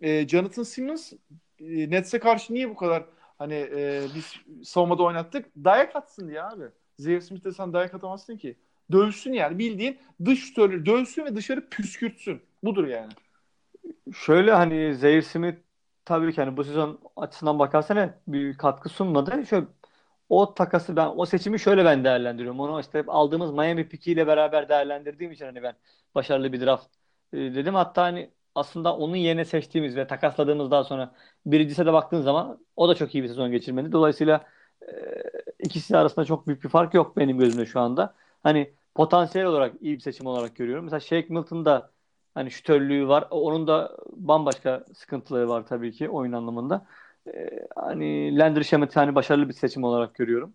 e, 0.00 0.28
Jonathan 0.28 0.62
Simmons 0.62 1.12
e, 1.60 1.90
Nets'e 1.90 2.18
karşı 2.18 2.54
niye 2.54 2.70
bu 2.70 2.76
kadar 2.76 3.04
hani 3.38 3.54
e, 3.54 4.02
biz 4.14 4.34
savunmada 4.64 5.02
oynattık? 5.02 5.46
Dayak 5.56 5.96
atsın 5.96 6.28
diye 6.28 6.42
abi. 6.42 6.64
Zaire 6.98 7.20
Smith'e 7.20 7.52
sen 7.52 7.72
dayak 7.72 7.94
atamazsın 7.94 8.36
ki. 8.36 8.56
Dövsün 8.92 9.32
yani 9.32 9.58
bildiğin 9.58 9.98
dış 10.24 10.44
şutörleri 10.44 10.86
dövsün 10.86 11.24
ve 11.24 11.36
dışarı 11.36 11.68
püskürtsün. 11.68 12.42
Budur 12.62 12.86
yani. 12.86 13.12
Şöyle 14.14 14.52
hani 14.52 14.94
Zaire 14.94 15.22
Smith 15.22 15.58
tabii 16.04 16.32
ki 16.32 16.40
hani 16.40 16.56
bu 16.56 16.64
sezon 16.64 17.00
açısından 17.16 17.58
bakarsan 17.58 18.12
bir 18.28 18.56
katkı 18.58 18.88
sunmadı. 18.88 19.46
Şöyle 19.46 19.66
o 20.28 20.54
takası 20.54 20.96
ben 20.96 21.06
o 21.16 21.26
seçimi 21.26 21.60
şöyle 21.60 21.84
ben 21.84 22.04
değerlendiriyorum. 22.04 22.60
Onu 22.60 22.80
işte 22.80 23.04
aldığımız 23.08 23.52
Miami 23.52 23.88
pikiyle 23.88 24.26
beraber 24.26 24.68
değerlendirdiğim 24.68 25.32
için 25.32 25.44
hani 25.44 25.62
ben 25.62 25.74
başarılı 26.14 26.52
bir 26.52 26.60
draft 26.60 26.88
e, 27.32 27.36
dedim. 27.38 27.74
Hatta 27.74 28.02
hani 28.02 28.30
aslında 28.54 28.96
onun 28.96 29.16
yerine 29.16 29.44
seçtiğimiz 29.44 29.96
ve 29.96 30.06
takasladığımız 30.06 30.70
daha 30.70 30.84
sonra 30.84 31.14
birincise 31.46 31.86
de 31.86 31.92
baktığın 31.92 32.22
zaman 32.22 32.66
o 32.76 32.88
da 32.88 32.94
çok 32.94 33.14
iyi 33.14 33.22
bir 33.22 33.28
sezon 33.28 33.50
geçirmedi. 33.50 33.92
Dolayısıyla 33.92 34.46
e, 34.82 34.86
ikisi 35.60 35.96
arasında 35.96 36.24
çok 36.24 36.46
büyük 36.46 36.64
bir 36.64 36.68
fark 36.68 36.94
yok 36.94 37.16
benim 37.16 37.38
gözümde 37.38 37.66
şu 37.66 37.80
anda. 37.80 38.14
Hani 38.42 38.72
potansiyel 38.94 39.46
olarak 39.46 39.74
iyi 39.80 39.96
bir 39.96 40.00
seçim 40.00 40.26
olarak 40.26 40.56
görüyorum. 40.56 40.84
Mesela 40.84 41.00
Shake 41.00 41.26
Milton 41.30 41.64
da 41.64 41.90
hani 42.34 42.50
şütörlüğü 42.50 43.08
var. 43.08 43.26
Onun 43.30 43.66
da 43.66 43.96
bambaşka 44.12 44.84
sıkıntıları 44.94 45.48
var 45.48 45.66
tabii 45.66 45.92
ki 45.92 46.08
oyun 46.08 46.32
anlamında. 46.32 46.86
Ee, 47.34 47.66
hani 47.76 48.38
Landry 48.38 48.64
Shamet 48.64 48.96
hani 48.96 49.14
başarılı 49.14 49.48
bir 49.48 49.54
seçim 49.54 49.84
olarak 49.84 50.14
görüyorum. 50.14 50.54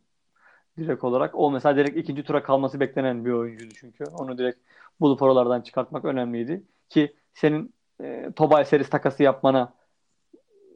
Direkt 0.78 1.04
olarak. 1.04 1.36
O 1.36 1.52
mesela 1.52 1.76
direkt 1.78 1.98
ikinci 1.98 2.24
tura 2.24 2.44
kalması 2.44 2.80
beklenen 2.80 3.26
bir 3.26 3.32
oyuncuydu 3.32 3.74
çünkü. 3.74 4.06
Onu 4.06 4.38
direkt 4.38 4.60
bulup 5.02 5.22
oralardan 5.22 5.62
çıkartmak 5.62 6.06
önemliydi. 6.06 6.64
Ki 6.90 7.16
senin 7.34 7.74
e, 8.02 8.32
Tobay 8.36 8.66
serisi 8.66 8.90
takası 8.90 9.24
yapmana 9.24 9.74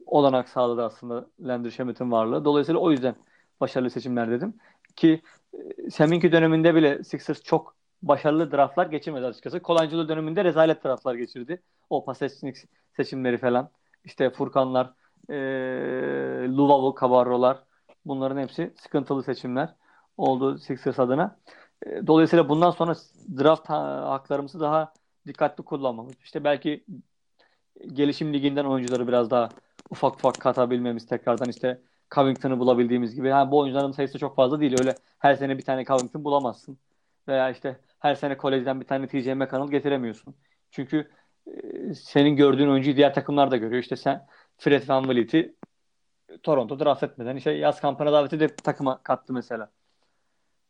olanak 0.06 0.48
sağladı 0.48 0.84
aslında 0.84 1.26
Landry 1.40 1.72
Shamet'in 1.72 2.10
varlığı. 2.12 2.44
Dolayısıyla 2.44 2.80
o 2.80 2.90
yüzden 2.90 3.14
başarılı 3.60 3.90
seçimler 3.90 4.30
dedim. 4.30 4.54
Ki 4.96 5.22
e, 5.54 5.90
Seminki 5.90 6.32
döneminde 6.32 6.74
bile 6.74 7.04
Sixers 7.04 7.42
çok 7.42 7.76
başarılı 8.02 8.52
draftlar 8.52 8.86
geçirmedi 8.86 9.26
açıkçası. 9.26 9.60
Colangelo 9.60 10.08
döneminde 10.08 10.44
rezalet 10.44 10.84
draftlar 10.84 11.14
geçirdi. 11.14 11.62
O 11.90 12.04
Pasechnik 12.04 12.56
seçimleri 12.96 13.38
falan. 13.38 13.70
İşte 14.04 14.30
Furkanlar, 14.30 14.92
e, 15.30 15.34
Luvavu, 16.48 16.94
Cabarro'lar 17.00 17.62
bunların 18.04 18.42
hepsi 18.42 18.74
sıkıntılı 18.76 19.22
seçimler 19.22 19.74
oldu 20.16 20.58
Sixers 20.58 20.98
adına. 20.98 21.38
E, 21.86 22.06
dolayısıyla 22.06 22.48
bundan 22.48 22.70
sonra 22.70 22.94
draft 23.38 23.70
haklarımızı 23.70 24.60
daha 24.60 24.92
dikkatli 25.26 25.64
kullanmamız. 25.64 26.14
İşte 26.24 26.44
belki 26.44 26.84
gelişim 27.92 28.32
liginden 28.34 28.64
oyuncuları 28.64 29.08
biraz 29.08 29.30
daha 29.30 29.48
ufak 29.90 30.14
ufak 30.14 30.40
katabilmemiz 30.40 31.06
tekrardan 31.06 31.48
işte 31.48 31.80
Covington'ı 32.10 32.58
bulabildiğimiz 32.58 33.14
gibi. 33.14 33.28
Yani 33.28 33.50
bu 33.50 33.58
oyuncuların 33.58 33.92
sayısı 33.92 34.18
çok 34.18 34.36
fazla 34.36 34.60
değil. 34.60 34.76
Öyle 34.80 34.94
her 35.18 35.34
sene 35.34 35.58
bir 35.58 35.64
tane 35.64 35.84
Covington 35.84 36.24
bulamazsın. 36.24 36.78
Veya 37.28 37.50
işte 37.50 37.80
her 37.98 38.14
sene 38.14 38.36
kolejden 38.36 38.80
bir 38.80 38.86
tane 38.86 39.06
TJ 39.06 39.26
McConnell 39.26 39.70
getiremiyorsun. 39.70 40.34
Çünkü 40.70 41.10
e, 41.46 41.94
senin 41.94 42.36
gördüğün 42.36 42.68
oyuncuyu 42.68 42.96
diğer 42.96 43.14
takımlar 43.14 43.50
da 43.50 43.56
görüyor. 43.56 43.82
İşte 43.82 43.96
sen 43.96 44.26
Fred 44.58 44.88
Van 44.88 45.08
Vliet'i 45.08 45.54
Toronto 46.42 46.80
draft 46.80 47.02
etmeden 47.02 47.36
işte 47.36 47.50
yaz 47.50 47.80
kampına 47.80 48.12
daveti 48.12 48.40
de 48.40 48.56
takıma 48.56 49.02
kattı 49.02 49.32
mesela. 49.32 49.70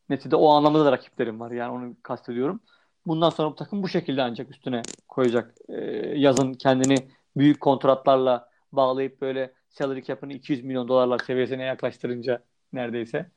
Neticede 0.08 0.36
o 0.36 0.48
anlamda 0.48 0.84
da 0.84 0.92
rakiplerim 0.92 1.40
var. 1.40 1.50
Yani 1.50 1.72
onu 1.72 1.96
kastediyorum. 2.02 2.60
Bundan 3.06 3.30
sonra 3.30 3.50
bu 3.50 3.54
takım 3.54 3.82
bu 3.82 3.88
şekilde 3.88 4.22
ancak 4.22 4.50
üstüne 4.50 4.82
koyacak. 5.08 5.54
Ee, 5.68 5.74
yazın 6.16 6.54
kendini 6.54 7.08
büyük 7.36 7.60
kontratlarla 7.60 8.48
bağlayıp 8.72 9.20
böyle 9.20 9.52
salary 9.68 10.02
cap'ını 10.02 10.32
200 10.32 10.64
milyon 10.64 10.88
dolarlar 10.88 11.18
seviyesine 11.18 11.62
yaklaştırınca 11.62 12.42
neredeyse. 12.72 13.30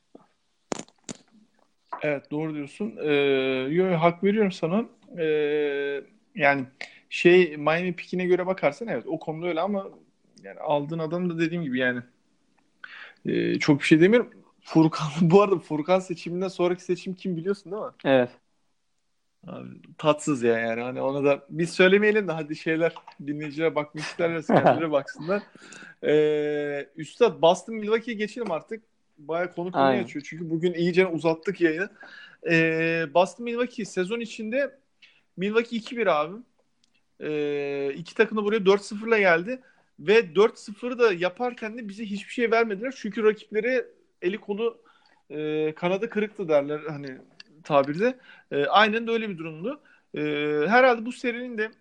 Evet 2.01 2.31
doğru 2.31 2.53
diyorsun. 2.55 2.97
Ee, 3.01 3.13
yo, 3.69 3.93
hak 3.93 4.23
veriyorum 4.23 4.51
sana. 4.51 4.85
Ee, 5.17 6.03
yani 6.35 6.65
şey 7.09 7.57
Miami 7.57 7.95
pikine 7.95 8.25
göre 8.25 8.45
bakarsan 8.45 8.87
evet 8.87 9.03
o 9.07 9.19
konuda 9.19 9.47
öyle 9.47 9.61
ama 9.61 9.87
yani 10.43 10.59
aldığın 10.59 10.99
adam 10.99 11.29
da 11.29 11.39
dediğim 11.39 11.63
gibi 11.63 11.79
yani 11.79 12.01
e, 13.25 13.59
çok 13.59 13.79
bir 13.79 13.85
şey 13.85 14.01
demiyorum. 14.01 14.29
Furkan 14.61 15.07
bu 15.21 15.41
arada 15.41 15.59
Furkan 15.59 15.99
seçiminden 15.99 16.47
sonraki 16.47 16.83
seçim 16.83 17.13
kim 17.13 17.37
biliyorsun 17.37 17.71
değil 17.71 17.83
mi? 17.83 17.91
Evet. 18.05 18.29
Abi, 19.47 19.67
tatsız 19.97 20.43
ya 20.43 20.57
yani 20.57 20.81
hani 20.81 21.01
ona 21.01 21.23
da 21.23 21.45
biz 21.49 21.69
söylemeyelim 21.69 22.27
de 22.27 22.31
hadi 22.31 22.55
şeyler 22.55 22.93
dinleyicilere 23.27 23.75
bakmak 23.75 24.03
isterler 24.03 24.43
kendileri 24.47 24.91
baksınlar. 24.91 25.43
Ee, 26.03 26.87
Üstad 26.95 27.41
Boston 27.41 27.75
Milwaukee'ye 27.75 28.17
geçelim 28.17 28.51
artık. 28.51 28.83
Baya 29.17 29.51
konu 29.51 29.71
konuya 29.71 30.03
açıyor. 30.03 30.25
Çünkü 30.29 30.49
bugün 30.49 30.73
iyice 30.73 31.07
uzattık 31.07 31.61
yayını. 31.61 31.89
Ee, 32.49 33.05
Boston 33.13 33.43
Milwaukee 33.43 33.85
sezon 33.85 34.19
içinde 34.19 34.77
Milwaukee 35.37 35.77
2-1 35.77 36.09
abi. 36.11 36.35
Ee, 37.19 37.93
iki 37.93 38.15
takım 38.15 38.37
da 38.37 38.43
buraya 38.43 38.65
4-0'la 38.65 39.19
geldi. 39.19 39.59
Ve 39.99 40.19
4-0'ı 40.19 40.99
da 40.99 41.13
yaparken 41.13 41.77
de 41.77 41.87
bize 41.87 42.05
hiçbir 42.05 42.33
şey 42.33 42.51
vermediler. 42.51 42.93
Çünkü 42.97 43.23
rakipleri 43.23 43.85
eli 44.21 44.37
kolu 44.37 44.81
e, 45.29 45.73
kanadı 45.75 46.09
kırıktı 46.09 46.49
derler 46.49 46.81
hani 46.87 47.17
tabirde. 47.63 48.19
E, 48.51 48.65
aynen 48.65 49.07
de 49.07 49.11
öyle 49.11 49.29
bir 49.29 49.37
durumdu. 49.37 49.81
E, 50.13 50.21
herhalde 50.67 51.05
bu 51.05 51.11
serinin 51.11 51.57
de 51.57 51.71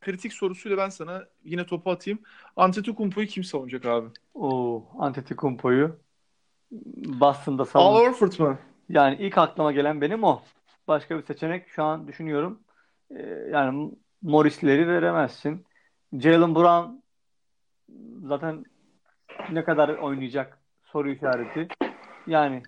kritik 0.00 0.32
sorusuyla 0.32 0.78
ben 0.78 0.88
sana 0.88 1.24
yine 1.44 1.66
topu 1.66 1.90
atayım. 1.90 2.18
Antetokounmpo'yu 2.56 3.26
kim 3.26 3.44
savunacak 3.44 3.86
abi? 3.86 4.08
Oo, 4.34 4.84
Antetokounmpo'yu 4.98 5.96
Boston'da 7.20 7.64
savun. 7.64 7.84
Al 7.84 7.94
Horford 7.94 8.38
mu? 8.38 8.58
Yani 8.88 9.16
ilk 9.20 9.38
aklıma 9.38 9.72
gelen 9.72 10.00
benim 10.00 10.24
o. 10.24 10.42
Başka 10.88 11.18
bir 11.18 11.22
seçenek 11.22 11.68
şu 11.68 11.84
an 11.84 12.08
düşünüyorum. 12.08 12.60
Ee, 13.10 13.22
yani 13.52 13.90
Morris'leri 14.22 14.88
veremezsin. 14.88 15.66
Jalen 16.12 16.54
Brown 16.54 17.02
zaten 18.28 18.64
ne 19.52 19.64
kadar 19.64 19.88
oynayacak 19.88 20.58
soru 20.84 21.10
işareti. 21.10 21.68
Yani 22.26 22.62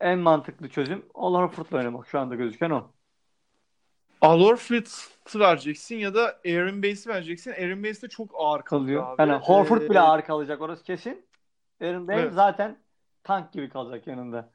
en 0.00 0.18
mantıklı 0.18 0.68
çözüm 0.68 1.06
Al 1.14 1.34
Horford'la 1.34 1.78
oynamak 1.78 2.08
şu 2.08 2.18
anda 2.18 2.34
gözüken 2.34 2.70
o. 2.70 2.92
Al 4.20 4.40
Horford'u 4.40 5.38
vereceksin 5.38 5.96
ya 5.96 6.14
da 6.14 6.40
Aaron 6.46 6.82
Bass'i 6.82 7.08
vereceksin. 7.08 7.50
Aaron 7.50 7.84
Bass 7.84 8.02
de 8.02 8.08
çok 8.08 8.30
ağır 8.34 8.62
kalıyor. 8.62 9.04
Abi. 9.06 9.22
Yani 9.22 9.32
Horford 9.32 9.82
ee, 9.82 9.90
bile 9.90 10.00
ağır 10.00 10.22
kalacak 10.22 10.60
orası 10.60 10.84
kesin. 10.84 11.26
Aaron 11.80 12.08
Bass 12.08 12.18
evet. 12.18 12.32
zaten 12.32 12.78
tank 13.24 13.52
gibi 13.52 13.68
kalacak 13.68 14.06
yanında. 14.06 14.50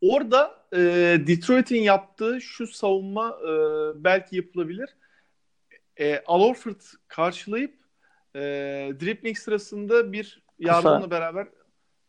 Orada 0.00 0.64
e, 0.72 0.78
Detroit'in 1.26 1.82
yaptığı 1.82 2.40
şu 2.40 2.66
savunma 2.66 3.38
e, 3.42 3.50
belki 4.04 4.36
yapılabilir. 4.36 4.96
E, 6.00 6.22
Al 6.26 6.40
Horford 6.40 6.80
karşılayıp 7.08 7.74
e, 8.34 8.40
dribbling 9.00 9.38
sırasında 9.38 10.12
bir 10.12 10.42
yardımla 10.58 11.10
beraber 11.10 11.48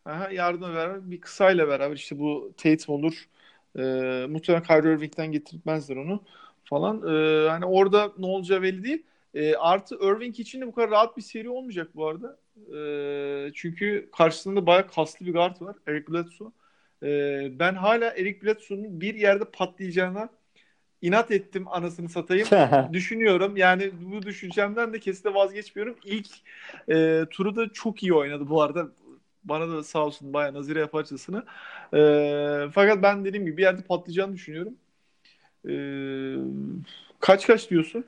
aha, 0.06 0.30
yardımla 0.30 0.74
beraber 0.74 1.10
bir 1.10 1.20
kısayla 1.20 1.68
beraber 1.68 1.96
işte 1.96 2.18
bu 2.18 2.52
Tatum 2.56 2.94
olur. 2.94 3.28
E, 3.78 3.82
muhtemelen 4.28 4.62
Kyrie 4.62 4.94
Irving'den 4.94 5.32
getirtmezler 5.32 5.96
onu 5.96 6.22
falan. 6.64 6.96
E, 6.96 7.48
hani 7.48 7.64
orada 7.64 8.12
ne 8.18 8.26
olacağı 8.26 8.62
belli 8.62 8.84
değil. 8.84 9.02
E, 9.34 9.54
artı 9.56 9.94
Irving 9.94 10.40
için 10.40 10.60
de 10.60 10.66
bu 10.66 10.72
kadar 10.72 10.90
rahat 10.90 11.16
bir 11.16 11.22
seri 11.22 11.48
olmayacak 11.48 11.88
bu 11.94 12.06
arada. 12.06 12.38
E, 12.76 13.50
çünkü 13.54 14.08
karşısında 14.16 14.66
bayağı 14.66 14.88
kaslı 14.88 15.26
bir 15.26 15.32
guard 15.32 15.60
var. 15.60 15.76
Eric 15.86 16.12
Bledsoe. 16.12 16.50
Ee, 17.02 17.52
ben 17.58 17.74
hala 17.74 18.10
Eric 18.10 18.42
Bledsoe'nun 18.42 19.00
bir 19.00 19.14
yerde 19.14 19.44
patlayacağına 19.44 20.28
inat 21.02 21.30
ettim 21.30 21.68
anasını 21.68 22.08
satayım. 22.08 22.48
Düşünüyorum. 22.92 23.56
Yani 23.56 23.90
bu 24.00 24.22
düşüncemden 24.22 24.92
de 24.92 25.00
kesinlikle 25.00 25.34
vazgeçmiyorum. 25.34 25.96
İlk 26.04 26.26
e, 26.90 27.24
turu 27.30 27.56
da 27.56 27.72
çok 27.72 28.02
iyi 28.02 28.14
oynadı 28.14 28.48
bu 28.48 28.62
arada. 28.62 28.88
Bana 29.48 29.68
da 29.68 29.82
sağ 29.82 30.06
olsun 30.06 30.32
bayağı 30.32 30.54
nazire 30.54 30.80
yaparcasını. 30.80 31.44
E, 31.94 32.70
fakat 32.72 33.02
ben 33.02 33.24
dediğim 33.24 33.46
gibi 33.46 33.56
bir 33.56 33.62
yerde 33.62 33.82
patlayacağını 33.82 34.34
düşünüyorum. 34.34 34.74
E, 35.68 35.72
kaç 37.20 37.46
kaç 37.46 37.70
diyorsun? 37.70 38.04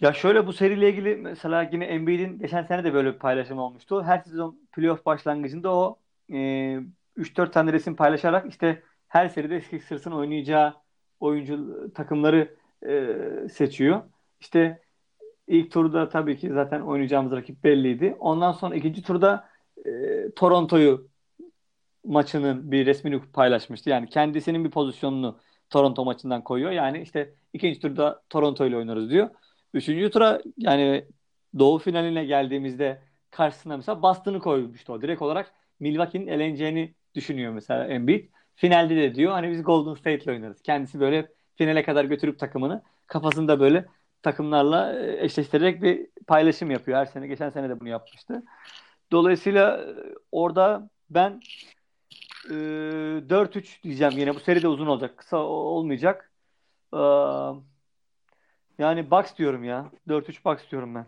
Ya 0.00 0.12
şöyle 0.12 0.46
bu 0.46 0.52
seriyle 0.52 0.90
ilgili 0.90 1.16
mesela 1.16 1.62
yine 1.72 1.84
Embiid'in 1.84 2.38
geçen 2.38 2.62
sene 2.62 2.84
de 2.84 2.94
böyle 2.94 3.14
bir 3.14 3.18
paylaşım 3.18 3.58
olmuştu. 3.58 4.02
Her 4.04 4.18
sezon 4.18 4.60
playoff 4.72 5.06
başlangıcında 5.06 5.74
o 5.74 5.98
e, 6.32 6.36
3-4 7.16 7.52
tane 7.52 7.72
resim 7.72 7.96
paylaşarak 7.96 8.46
işte 8.48 8.82
her 9.08 9.28
seride 9.28 9.60
Sixers'ın 9.60 10.12
oynayacağı 10.12 10.74
oyuncu 11.20 11.76
takımları 11.94 12.56
e, 12.86 13.16
seçiyor. 13.48 14.02
İşte 14.40 14.82
ilk 15.48 15.72
turda 15.72 16.08
tabii 16.08 16.36
ki 16.38 16.50
zaten 16.52 16.80
oynayacağımız 16.80 17.32
rakip 17.32 17.64
belliydi. 17.64 18.16
Ondan 18.18 18.52
sonra 18.52 18.74
ikinci 18.74 19.02
turda 19.02 19.47
e, 19.86 20.30
Toronto'yu 20.36 21.08
maçının 22.04 22.72
bir 22.72 22.86
resmini 22.86 23.20
paylaşmıştı. 23.32 23.90
Yani 23.90 24.08
kendisinin 24.08 24.64
bir 24.64 24.70
pozisyonunu 24.70 25.38
Toronto 25.70 26.04
maçından 26.04 26.44
koyuyor. 26.44 26.70
Yani 26.70 27.02
işte 27.02 27.34
ikinci 27.52 27.80
turda 27.80 28.22
Toronto 28.30 28.66
ile 28.66 28.76
oynarız 28.76 29.10
diyor. 29.10 29.30
Üçüncü 29.74 30.10
tura 30.10 30.40
yani 30.56 31.04
Doğu 31.58 31.78
finaline 31.78 32.24
geldiğimizde 32.24 33.02
karşısına 33.30 33.76
mesela 33.76 34.02
Boston'ı 34.02 34.40
koymuştu 34.40 34.92
o. 34.92 35.02
Direkt 35.02 35.22
olarak 35.22 35.52
Milwaukee'nin 35.80 36.26
eleneceğini 36.26 36.94
düşünüyor 37.14 37.52
mesela 37.52 37.86
Embiid. 37.86 38.28
Finalde 38.54 38.96
de 38.96 39.14
diyor 39.14 39.32
hani 39.32 39.50
biz 39.50 39.62
Golden 39.62 39.94
State 39.94 40.18
ile 40.18 40.32
oynarız. 40.32 40.62
Kendisi 40.62 41.00
böyle 41.00 41.28
finale 41.56 41.82
kadar 41.82 42.04
götürüp 42.04 42.38
takımını 42.38 42.82
kafasında 43.06 43.60
böyle 43.60 43.86
takımlarla 44.22 45.00
e, 45.00 45.24
eşleştirerek 45.24 45.82
bir 45.82 46.06
paylaşım 46.26 46.70
yapıyor. 46.70 46.98
Her 46.98 47.06
sene 47.06 47.26
geçen 47.26 47.50
sene 47.50 47.68
de 47.68 47.80
bunu 47.80 47.88
yapmıştı. 47.88 48.42
Dolayısıyla 49.12 49.76
e, 49.80 49.94
orada 50.32 50.90
ben 51.10 51.40
e, 52.50 52.54
4-3 52.54 53.82
diyeceğim 53.82 54.18
yine. 54.18 54.34
Bu 54.34 54.40
seri 54.40 54.62
de 54.62 54.68
uzun 54.68 54.86
olacak. 54.86 55.16
Kısa 55.18 55.36
olmayacak. 55.36 56.32
E, 56.94 56.98
yani 58.78 59.10
Bucks 59.10 59.36
diyorum 59.38 59.64
ya. 59.64 59.90
4-3 60.08 60.44
Bucks 60.44 60.62
diyorum 60.70 60.94
ben. 60.94 61.06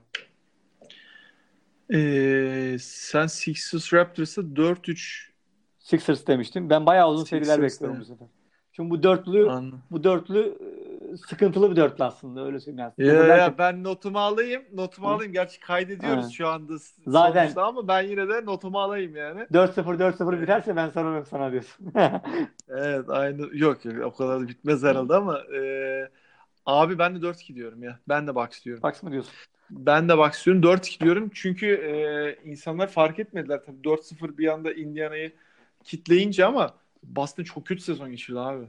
Ee, 1.94 2.76
sen 2.80 3.26
Sixers 3.26 3.92
Raptors'a 3.94 4.42
4-3 4.42 5.30
Sixers 5.78 6.26
demiştim. 6.26 6.70
Ben 6.70 6.86
bayağı 6.86 7.10
uzun 7.10 7.24
Sixers 7.24 7.48
seriler 7.48 7.62
bekliyorum 7.62 8.00
bu 8.00 8.04
sefer. 8.04 8.28
Çünkü 8.72 8.90
bu 8.90 9.02
dörtlü 9.02 9.50
Anladım. 9.50 9.82
bu 9.90 10.04
dörtlü 10.04 10.40
e, 10.40 10.89
sıkıntılı 11.16 11.70
bir 11.70 11.76
dörtlü 11.76 12.04
aslında 12.04 12.44
öyle 12.44 12.60
söyleyeyim. 12.60 12.92
Ya, 12.98 13.14
ya, 13.14 13.36
ya 13.36 13.58
ben 13.58 13.84
notumu 13.84 14.18
alayım. 14.18 14.62
Notumu 14.72 15.08
Hı. 15.08 15.12
alayım. 15.12 15.32
Gerçi 15.32 15.60
kaydediyoruz 15.60 16.24
ha. 16.24 16.30
şu 16.30 16.48
anda 16.48 16.72
Zaten 17.06 17.42
sonuçta 17.42 17.64
ama 17.64 17.88
ben 17.88 18.02
yine 18.02 18.28
de 18.28 18.44
notumu 18.44 18.80
alayım 18.80 19.16
yani. 19.16 19.40
4-0 19.40 19.98
4-0 19.98 20.42
biterse 20.42 20.76
ben 20.76 20.90
sorarım 20.90 21.26
sana 21.26 21.52
diyorsun. 21.52 21.92
evet 22.68 23.10
aynı. 23.10 23.48
Yok 23.52 23.84
yok 23.84 24.04
o 24.04 24.14
kadar 24.14 24.40
da 24.40 24.48
bitmez 24.48 24.82
herhalde 24.82 25.14
ama 25.14 25.38
e, 25.38 25.60
abi 26.66 26.98
ben 26.98 27.14
de 27.14 27.26
4-2 27.26 27.54
diyorum 27.54 27.82
ya. 27.82 27.98
Ben 28.08 28.26
de 28.26 28.34
Bucks 28.34 28.64
diyorum. 28.64 28.82
Bucks 28.82 29.02
mı 29.02 29.12
diyorsun? 29.12 29.34
Ben 29.70 30.08
de 30.08 30.18
Bucks 30.18 30.46
diyorum. 30.46 30.62
4-2 30.62 31.00
diyorum. 31.00 31.30
Çünkü 31.34 31.66
e, 31.66 32.48
insanlar 32.50 32.86
fark 32.86 33.18
etmediler 33.18 33.60
tabii. 33.66 33.80
4-0 33.84 34.38
bir 34.38 34.52
anda 34.52 34.72
Indiana'yı 34.72 35.32
kitleyince 35.84 36.44
ama 36.44 36.74
Boston 37.02 37.44
çok 37.44 37.66
kötü 37.66 37.82
sezon 37.82 38.10
geçirdi 38.10 38.38
abi. 38.38 38.64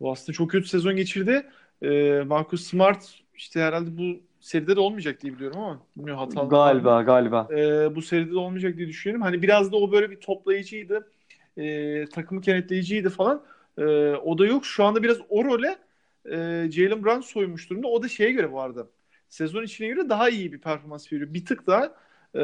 Boston 0.00 0.32
çok 0.32 0.50
kötü 0.50 0.68
sezon 0.68 0.96
geçirdi. 0.96 1.46
Ee, 1.82 2.22
Marcus 2.26 2.66
Smart 2.66 3.20
işte 3.34 3.60
herhalde 3.60 3.98
bu 3.98 4.20
seride 4.40 4.76
de 4.76 4.80
olmayacak 4.80 5.22
diye 5.22 5.32
biliyorum 5.34 5.60
ama 5.60 5.80
bilmiyorum 5.96 6.20
hatalı. 6.22 6.48
Galiba 6.48 6.96
var. 6.96 7.02
galiba. 7.02 7.48
Ee, 7.50 7.94
bu 7.94 8.02
seride 8.02 8.30
de 8.32 8.38
olmayacak 8.38 8.76
diye 8.76 8.88
düşünüyorum. 8.88 9.22
Hani 9.22 9.42
biraz 9.42 9.72
da 9.72 9.76
o 9.76 9.92
böyle 9.92 10.10
bir 10.10 10.20
toplayıcıydı. 10.20 11.10
Ee, 11.58 12.04
takımı 12.12 12.40
kenetleyiciydi 12.40 13.08
falan. 13.08 13.42
Ee, 13.78 13.82
o 14.10 14.38
da 14.38 14.46
yok. 14.46 14.64
Şu 14.66 14.84
anda 14.84 15.02
biraz 15.02 15.18
o 15.28 15.44
role 15.44 15.76
e, 16.24 16.70
Jalen 16.70 17.04
Brown 17.04 17.20
soymuş 17.20 17.70
durumda. 17.70 17.88
O 17.88 18.02
da 18.02 18.08
şeye 18.08 18.32
göre 18.32 18.52
bu 18.52 18.60
arada. 18.60 18.86
Sezon 19.28 19.62
içine 19.62 19.88
göre 19.88 20.08
daha 20.08 20.28
iyi 20.28 20.52
bir 20.52 20.60
performans 20.60 21.12
veriyor. 21.12 21.34
Bir 21.34 21.44
tık 21.44 21.66
daha 21.66 21.94
e, 22.34 22.40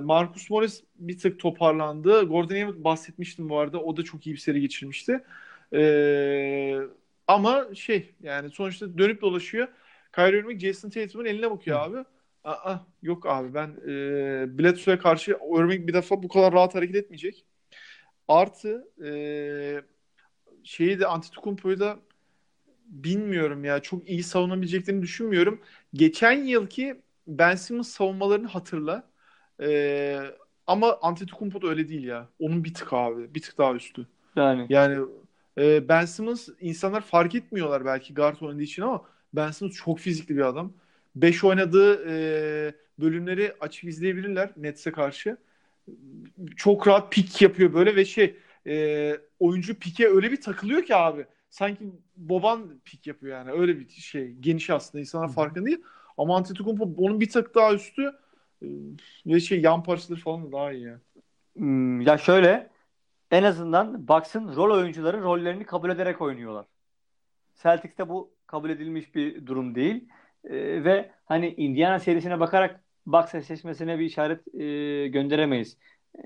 Marcus 0.00 0.50
Morris 0.50 0.84
bir 0.98 1.18
tık 1.18 1.40
toparlandı. 1.40 2.22
Gordon 2.24 2.54
Hayward 2.54 2.84
bahsetmiştim 2.84 3.48
bu 3.48 3.58
arada. 3.58 3.80
O 3.82 3.96
da 3.96 4.02
çok 4.02 4.26
iyi 4.26 4.32
bir 4.32 4.40
seri 4.40 4.60
geçirmişti. 4.60 5.24
E, 5.72 5.78
ama 7.26 7.74
şey 7.74 8.14
yani 8.22 8.50
sonuçta 8.50 8.98
dönüp 8.98 9.20
dolaşıyor. 9.20 9.68
Kyrie 10.12 10.38
Irving 10.38 10.60
Jason 10.60 10.90
Tatum'un 10.90 11.24
eline 11.24 11.50
bakıyor 11.50 11.80
abi. 11.80 12.04
Aa, 12.44 12.76
yok 13.02 13.26
abi 13.26 13.54
ben 13.54 13.68
e, 13.88 14.58
Bledsoe'ya 14.58 14.98
karşı 14.98 15.38
Irving 15.56 15.88
bir 15.88 15.94
defa 15.94 16.22
bu 16.22 16.28
kadar 16.28 16.52
rahat 16.52 16.74
hareket 16.74 16.96
etmeyecek. 16.96 17.44
Artı 18.28 18.88
e, 19.04 19.10
şeyi 20.64 21.00
de 21.00 21.06
Antetokounmpo'yu 21.06 21.80
da 21.80 21.98
bilmiyorum 22.86 23.64
ya 23.64 23.80
çok 23.82 24.08
iyi 24.08 24.22
savunabileceklerini 24.22 25.02
düşünmüyorum. 25.02 25.60
Geçen 25.94 26.32
yılki 26.44 27.02
Ben 27.26 27.54
Simmons 27.56 27.88
savunmalarını 27.88 28.46
hatırla. 28.46 29.10
Ee, 29.60 30.20
ama 30.66 30.98
Antetokounmpo 31.02 31.62
da 31.62 31.68
öyle 31.68 31.88
değil 31.88 32.04
ya. 32.04 32.28
Onun 32.38 32.64
bir 32.64 32.74
tık 32.74 32.92
abi. 32.92 33.34
Bir 33.34 33.42
tık 33.42 33.58
daha 33.58 33.74
üstü. 33.74 34.06
Yani. 34.36 34.66
Yani 34.68 35.06
e, 35.58 35.88
Ben 35.88 36.04
Simmons 36.04 36.48
insanlar 36.60 37.00
fark 37.00 37.34
etmiyorlar 37.34 37.84
belki 37.84 38.14
guard 38.14 38.40
oynadığı 38.40 38.62
için 38.62 38.82
ama 38.82 39.04
Ben 39.34 39.50
Simmons 39.50 39.76
çok 39.76 39.98
fizikli 39.98 40.36
bir 40.36 40.42
adam. 40.42 40.72
5 41.16 41.44
oynadığı 41.44 42.08
e, 42.10 42.74
bölümleri 42.98 43.52
açıp 43.60 43.84
izleyebilirler 43.90 44.50
Nets'e 44.56 44.92
karşı. 44.92 45.36
Çok 46.56 46.88
rahat 46.88 47.12
pik 47.12 47.42
yapıyor 47.42 47.74
böyle 47.74 47.96
ve 47.96 48.04
şey 48.04 48.36
e, 48.66 49.16
oyuncu 49.40 49.74
pike 49.78 50.08
öyle 50.08 50.32
bir 50.32 50.40
takılıyor 50.40 50.82
ki 50.82 50.96
abi. 50.96 51.26
Sanki 51.50 51.84
Boban 52.16 52.80
pik 52.84 53.06
yapıyor 53.06 53.38
yani. 53.38 53.50
Öyle 53.50 53.80
bir 53.80 53.88
şey. 53.88 54.32
Geniş 54.40 54.70
aslında. 54.70 55.00
insanlar 55.00 55.32
farkında 55.32 55.66
değil. 55.66 55.82
Ama 56.18 56.36
Antetokounmpo 56.36 56.94
onun 57.04 57.20
bir 57.20 57.30
tık 57.30 57.54
daha 57.54 57.74
üstü. 57.74 58.12
Ee, 58.62 58.66
ve 59.26 59.40
şey 59.40 59.60
yan 59.60 59.82
parçaları 59.82 60.20
falan 60.20 60.46
da 60.46 60.52
daha 60.52 60.72
iyi 60.72 60.84
ya. 60.84 61.00
Hmm, 61.56 62.00
ya 62.00 62.18
şöyle 62.18 62.70
en 63.30 63.42
azından 63.42 64.08
Bucks'ın 64.08 64.56
rol 64.56 64.76
oyuncuları 64.76 65.22
rollerini 65.22 65.64
kabul 65.64 65.90
ederek 65.90 66.20
oynuyorlar. 66.22 66.66
Celtics'te 67.62 68.08
bu 68.08 68.30
kabul 68.46 68.70
edilmiş 68.70 69.14
bir 69.14 69.46
durum 69.46 69.74
değil. 69.74 70.08
Ee, 70.44 70.84
ve 70.84 71.10
hani 71.24 71.54
Indiana 71.54 71.98
serisine 71.98 72.40
bakarak 72.40 72.80
Bucks 73.06 73.34
eşleşmesine 73.34 73.98
bir 73.98 74.04
işaret 74.04 74.54
e, 74.54 75.08
gönderemeyiz. 75.08 75.78
E, 76.18 76.22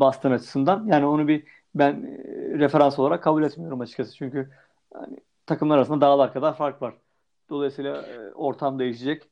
Boston 0.00 0.30
açısından. 0.32 0.86
Yani 0.86 1.06
onu 1.06 1.28
bir 1.28 1.44
ben 1.74 1.92
e, 1.92 2.58
referans 2.58 2.98
olarak 2.98 3.22
kabul 3.22 3.42
etmiyorum 3.42 3.80
açıkçası. 3.80 4.14
Çünkü 4.16 4.50
hani, 4.94 5.16
takımlar 5.46 5.76
arasında 5.78 6.00
dağlar 6.00 6.32
kadar 6.32 6.56
fark 6.56 6.82
var. 6.82 6.94
Dolayısıyla 7.50 8.02
e, 8.02 8.32
ortam 8.32 8.78
değişecek 8.78 9.22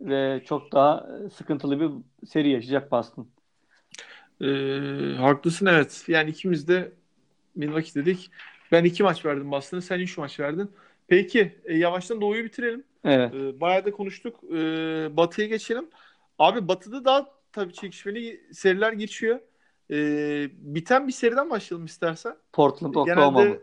ve 0.00 0.42
çok 0.44 0.72
daha 0.72 1.06
e, 1.26 1.30
sıkıntılı 1.30 1.80
bir 1.80 1.90
seri 2.26 2.48
yaşayacak 2.48 2.92
Boston. 2.92 3.28
Ee, 4.40 5.14
haklısın 5.18 5.66
evet. 5.66 6.04
Yani 6.08 6.30
ikimiz 6.30 6.68
de 6.68 6.92
Milwaukee 7.54 7.94
dedik. 7.94 8.30
Ben 8.72 8.84
iki 8.84 9.02
maç 9.02 9.24
verdim 9.24 9.50
Boston'a. 9.50 9.80
Sen 9.80 9.98
üç 9.98 10.18
maç 10.18 10.40
verdin. 10.40 10.70
Peki 11.08 11.60
e, 11.64 11.76
yavaştan 11.76 12.20
Doğu'yu 12.20 12.44
bitirelim. 12.44 12.84
Evet. 13.04 13.34
Ee, 13.34 13.60
bayağı 13.60 13.84
da 13.84 13.90
konuştuk. 13.92 14.40
Ee, 14.44 14.56
Batı'ya 15.16 15.48
geçelim. 15.48 15.88
Abi 16.38 16.68
Batı'da 16.68 17.04
daha 17.04 17.30
tabii 17.52 17.72
çekişmeli 17.72 18.40
seriler 18.52 18.92
geçiyor. 18.92 19.40
Ee, 19.90 20.48
biten 20.52 21.08
bir 21.08 21.12
seriden 21.12 21.50
başlayalım 21.50 21.86
istersen. 21.86 22.36
Portland, 22.52 22.94
Oklahoma 22.94 23.44
mı? 23.44 23.56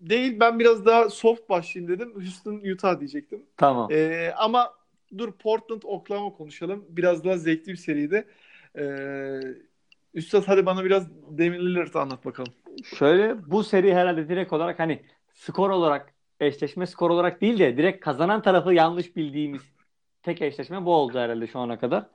Değil 0.00 0.40
ben 0.40 0.58
biraz 0.58 0.86
daha 0.86 1.10
soft 1.10 1.48
başlayayım 1.48 1.92
dedim. 1.92 2.14
Houston, 2.14 2.62
Utah 2.72 3.00
diyecektim. 3.00 3.42
Tamam. 3.56 3.88
Ee, 3.92 4.32
ama 4.36 4.72
dur 5.18 5.32
Portland, 5.32 5.82
Oklahoma 5.84 6.36
konuşalım. 6.36 6.84
Biraz 6.88 7.24
daha 7.24 7.38
zevkli 7.38 7.72
bir 7.72 7.76
seriydi. 7.76 8.24
Ee, 8.76 9.40
Üstad 10.14 10.42
hadi 10.46 10.66
bana 10.66 10.84
biraz 10.84 11.10
Damian 11.38 11.66
Lillard'ı 11.66 12.00
anlat 12.00 12.24
bakalım. 12.24 12.52
Şöyle 12.84 13.50
bu 13.50 13.64
seri 13.64 13.94
herhalde 13.94 14.28
direkt 14.28 14.52
olarak 14.52 14.78
hani 14.78 15.02
skor 15.34 15.70
olarak 15.70 16.14
eşleşme 16.40 16.86
skor 16.86 17.10
olarak 17.10 17.40
değil 17.40 17.58
de 17.58 17.76
direkt 17.76 18.04
kazanan 18.04 18.42
tarafı 18.42 18.74
yanlış 18.74 19.16
bildiğimiz 19.16 19.62
tek 20.22 20.42
eşleşme 20.42 20.84
bu 20.84 20.94
oldu 20.94 21.18
herhalde 21.18 21.46
şu 21.46 21.58
ana 21.58 21.78
kadar. 21.78 22.06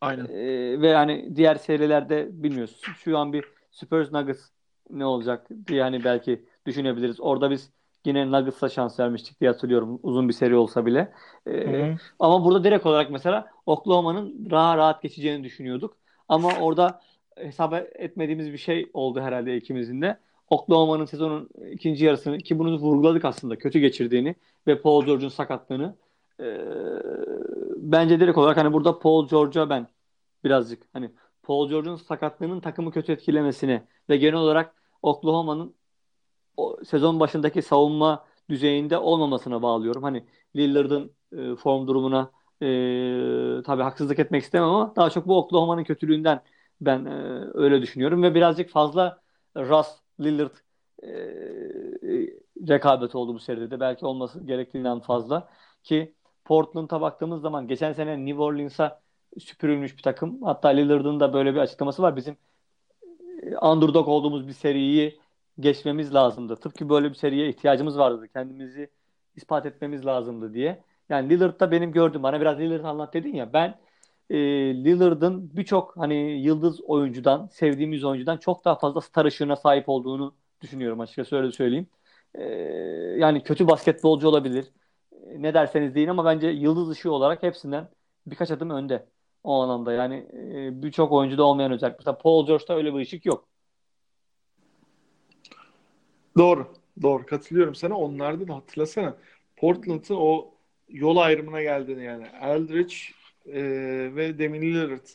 Aynen. 0.00 0.24
Ee, 0.24 0.80
ve 0.80 0.94
hani 0.94 1.36
diğer 1.36 1.54
serilerde 1.54 2.28
bilmiyoruz. 2.32 2.80
Şu 3.04 3.18
an 3.18 3.32
bir 3.32 3.44
Spurs 3.70 4.12
Nuggets 4.12 4.48
ne 4.90 5.04
olacak 5.04 5.46
diye 5.66 5.82
hani 5.82 6.04
belki 6.04 6.44
düşünebiliriz. 6.66 7.20
Orada 7.20 7.50
biz 7.50 7.70
yine 8.04 8.32
Nuggets'a 8.32 8.68
şans 8.68 9.00
vermiştik 9.00 9.40
diye 9.40 9.50
hatırlıyorum. 9.50 10.00
Uzun 10.02 10.28
bir 10.28 10.32
seri 10.34 10.56
olsa 10.56 10.86
bile. 10.86 11.12
Ee, 11.46 11.96
ama 12.18 12.44
burada 12.44 12.64
direkt 12.64 12.86
olarak 12.86 13.10
mesela 13.10 13.50
Oklahoma'nın 13.66 14.50
rahat 14.50 14.76
rahat 14.78 15.02
geçeceğini 15.02 15.44
düşünüyorduk. 15.44 15.96
Ama 16.28 16.52
orada 16.60 17.00
hesap 17.36 17.74
etmediğimiz 17.74 18.52
bir 18.52 18.58
şey 18.58 18.90
oldu 18.94 19.20
herhalde 19.20 19.56
ikimizin 19.56 20.02
de. 20.02 20.18
Oklahoma'nın 20.50 21.04
sezonun 21.04 21.48
ikinci 21.70 22.04
yarısını 22.04 22.38
ki 22.38 22.58
bunu 22.58 22.78
vurguladık 22.78 23.24
aslında 23.24 23.56
kötü 23.56 23.78
geçirdiğini 23.78 24.34
ve 24.66 24.80
Paul 24.80 25.04
George'un 25.04 25.28
sakatlığını. 25.28 25.96
Ee, 26.40 26.58
bence 27.76 28.20
direkt 28.20 28.38
olarak 28.38 28.56
hani 28.56 28.72
burada 28.72 28.98
Paul 28.98 29.28
George'a 29.28 29.70
ben 29.70 29.86
birazcık 30.44 30.82
hani 30.92 31.10
Paul 31.42 31.68
George'un 31.68 31.96
sakatlığının 31.96 32.60
takımı 32.60 32.92
kötü 32.92 33.12
etkilemesine 33.12 33.82
ve 34.10 34.16
genel 34.16 34.34
olarak 34.34 34.74
Oklahoma'nın 35.02 35.74
sezon 36.84 37.20
başındaki 37.20 37.62
savunma 37.62 38.24
düzeyinde 38.50 38.98
olmamasına 38.98 39.62
bağlıyorum. 39.62 40.02
Hani 40.02 40.24
Lillard'ın 40.56 41.12
e, 41.32 41.54
form 41.54 41.86
durumuna 41.86 42.30
e, 42.62 43.62
tabii 43.66 43.82
haksızlık 43.82 44.18
etmek 44.18 44.42
istemem 44.42 44.68
ama 44.68 44.96
daha 44.96 45.10
çok 45.10 45.26
bu 45.28 45.38
Oklahoma'nın 45.38 45.84
kötülüğünden 45.84 46.42
ben 46.80 47.04
e, 47.04 47.10
öyle 47.54 47.82
düşünüyorum 47.82 48.22
ve 48.22 48.34
birazcık 48.34 48.70
fazla 48.70 49.20
Russ 49.56 49.88
Lillard 50.20 50.54
e, 51.02 51.08
rekabet 52.68 53.14
oldu 53.14 53.34
bu 53.34 53.38
seride. 53.38 53.80
Belki 53.80 54.06
olması 54.06 54.44
gerektiğinden 54.46 55.00
fazla 55.00 55.48
ki 55.82 56.14
Portland'a 56.44 57.00
baktığımız 57.00 57.42
zaman 57.42 57.68
geçen 57.68 57.92
sene 57.92 58.26
New 58.26 58.42
Orleans'a 58.42 59.02
süpürülmüş 59.40 59.96
bir 59.96 60.02
takım. 60.02 60.42
Hatta 60.42 60.68
Lillard'ın 60.68 61.20
da 61.20 61.32
böyle 61.32 61.54
bir 61.54 61.58
açıklaması 61.58 62.02
var. 62.02 62.16
Bizim 62.16 62.36
e, 63.42 63.56
underdog 63.58 64.08
olduğumuz 64.08 64.48
bir 64.48 64.52
seriyi 64.52 65.20
geçmemiz 65.60 66.14
lazımdı. 66.14 66.56
Tıpkı 66.56 66.88
böyle 66.88 67.08
bir 67.10 67.14
seriye 67.14 67.48
ihtiyacımız 67.48 67.98
vardı. 67.98 68.28
Kendimizi 68.32 68.90
ispat 69.36 69.66
etmemiz 69.66 70.06
lazımdı 70.06 70.54
diye. 70.54 70.84
Yani 71.08 71.30
Lillard'da 71.30 71.70
benim 71.70 71.92
gördüğüm, 71.92 72.22
bana 72.22 72.40
biraz 72.40 72.58
Lillard 72.58 72.84
anlat 72.84 73.14
dedin 73.14 73.34
ya 73.34 73.52
ben 73.52 73.78
e, 74.30 74.36
Lillard'ın 74.84 75.56
birçok 75.56 75.96
hani 75.96 76.14
yıldız 76.16 76.80
oyuncudan, 76.80 77.46
sevdiğimiz 77.46 78.04
oyuncudan 78.04 78.36
çok 78.36 78.64
daha 78.64 78.78
fazla 78.78 79.00
star 79.00 79.24
ışığına 79.24 79.56
sahip 79.56 79.88
olduğunu 79.88 80.34
düşünüyorum 80.60 81.00
açıkçası 81.00 81.36
öyle 81.36 81.52
söyleyeyim. 81.52 81.86
E, 82.34 82.44
yani 83.18 83.42
kötü 83.42 83.68
basketbolcu 83.68 84.28
olabilir. 84.28 84.66
E, 85.12 85.42
ne 85.42 85.54
derseniz 85.54 85.94
deyin 85.94 86.08
ama 86.08 86.24
bence 86.24 86.48
yıldız 86.48 86.90
ışığı 86.90 87.12
olarak 87.12 87.42
hepsinden 87.42 87.88
birkaç 88.26 88.50
adım 88.50 88.70
önde 88.70 89.06
o 89.44 89.62
anlamda. 89.62 89.92
Yani 89.92 90.26
e, 90.32 90.82
birçok 90.82 91.12
oyuncuda 91.12 91.44
olmayan 91.44 91.72
özellik. 91.72 91.98
Mesela 91.98 92.18
Paul 92.18 92.46
George'da 92.46 92.76
öyle 92.76 92.94
bir 92.94 93.00
ışık 93.00 93.26
yok. 93.26 93.48
Doğru. 96.38 96.66
Doğru. 97.02 97.26
Katılıyorum 97.26 97.74
sana. 97.74 97.98
Onlarda 97.98 98.48
da 98.48 98.54
hatırlasana. 98.54 99.16
Portland'ın 99.56 100.14
o 100.14 100.55
yol 100.88 101.16
ayrımına 101.16 101.62
geldiğini 101.62 102.04
yani. 102.04 102.24
Aldridge 102.40 102.94
e, 103.46 103.62
ve 104.16 104.38
Damian 104.38 104.62
Lillard 104.62 105.06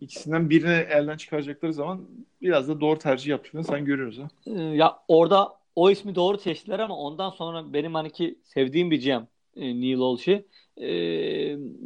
ikisinden 0.00 0.50
birini 0.50 0.86
elden 0.90 1.16
çıkaracakları 1.16 1.72
zaman 1.72 2.08
biraz 2.42 2.68
da 2.68 2.80
doğru 2.80 2.98
tercih 2.98 3.30
yaptığını 3.30 3.64
sen 3.64 3.84
görüyoruz 3.84 4.18
ha. 4.18 4.28
Ee, 4.46 4.52
ya 4.52 4.98
orada 5.08 5.52
o 5.76 5.90
ismi 5.90 6.14
doğru 6.14 6.38
seçtiler 6.38 6.78
ama 6.78 6.96
ondan 6.96 7.30
sonra 7.30 7.72
benim 7.72 7.94
hani 7.94 8.10
ki 8.10 8.38
sevdiğim 8.44 8.90
bir 8.90 9.02
GM 9.02 9.26
e, 9.56 9.80
Neil 9.80 9.98
Olshey 9.98 10.46
e, 10.80 10.88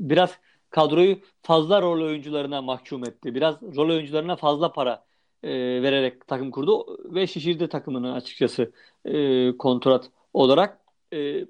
biraz 0.08 0.38
kadroyu 0.70 1.18
fazla 1.42 1.82
rol 1.82 2.02
oyuncularına 2.02 2.62
mahkum 2.62 3.04
etti. 3.04 3.34
Biraz 3.34 3.62
rol 3.62 3.90
oyuncularına 3.90 4.36
fazla 4.36 4.72
para 4.72 5.04
e, 5.42 5.50
vererek 5.82 6.26
takım 6.26 6.50
kurdu 6.50 6.98
ve 7.14 7.26
şişirdi 7.26 7.68
takımını 7.68 8.14
açıkçası 8.14 8.72
e, 9.04 9.56
kontrat 9.56 10.10
olarak. 10.34 10.80
E, 11.12 11.46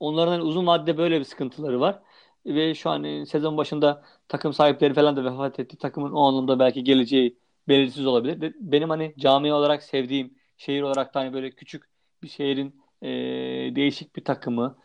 onların 0.00 0.32
hani 0.32 0.42
uzun 0.42 0.66
vadede 0.66 0.98
böyle 0.98 1.20
bir 1.20 1.24
sıkıntıları 1.24 1.80
var. 1.80 2.02
Ve 2.46 2.74
şu 2.74 2.90
an 2.90 3.04
e, 3.04 3.26
sezon 3.26 3.56
başında 3.56 4.02
takım 4.28 4.52
sahipleri 4.52 4.94
falan 4.94 5.16
da 5.16 5.24
vefat 5.24 5.60
etti. 5.60 5.76
Takımın 5.78 6.12
o 6.12 6.20
anlamda 6.28 6.58
belki 6.58 6.84
geleceği 6.84 7.38
belirsiz 7.68 8.06
olabilir. 8.06 8.54
Benim 8.60 8.90
hani 8.90 9.14
cami 9.18 9.52
olarak 9.52 9.82
sevdiğim 9.82 10.34
şehir 10.56 10.82
olarak 10.82 11.14
da 11.14 11.20
hani 11.20 11.32
böyle 11.32 11.50
küçük 11.50 11.84
bir 12.22 12.28
şehrin 12.28 12.80
e, 13.02 13.08
değişik 13.76 14.16
bir 14.16 14.24
takımı 14.24 14.76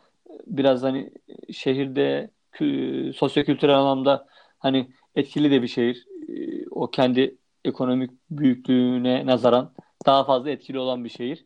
biraz 0.48 0.84
hani 0.84 1.14
şehirde 1.52 2.32
kü, 2.52 3.12
sosyokültürel 3.16 3.76
anlamda 3.78 4.28
hani 4.60 4.90
etkili 5.16 5.52
de 5.52 5.62
bir 5.62 5.68
şehir. 5.68 6.08
E, 6.30 6.68
o 6.70 6.92
kendi 6.92 7.38
ekonomik 7.66 8.12
büyüklüğüne 8.30 9.26
nazaran 9.26 9.74
daha 10.06 10.24
fazla 10.24 10.50
etkili 10.50 10.80
olan 10.80 11.04
bir 11.04 11.10
şehir. 11.10 11.46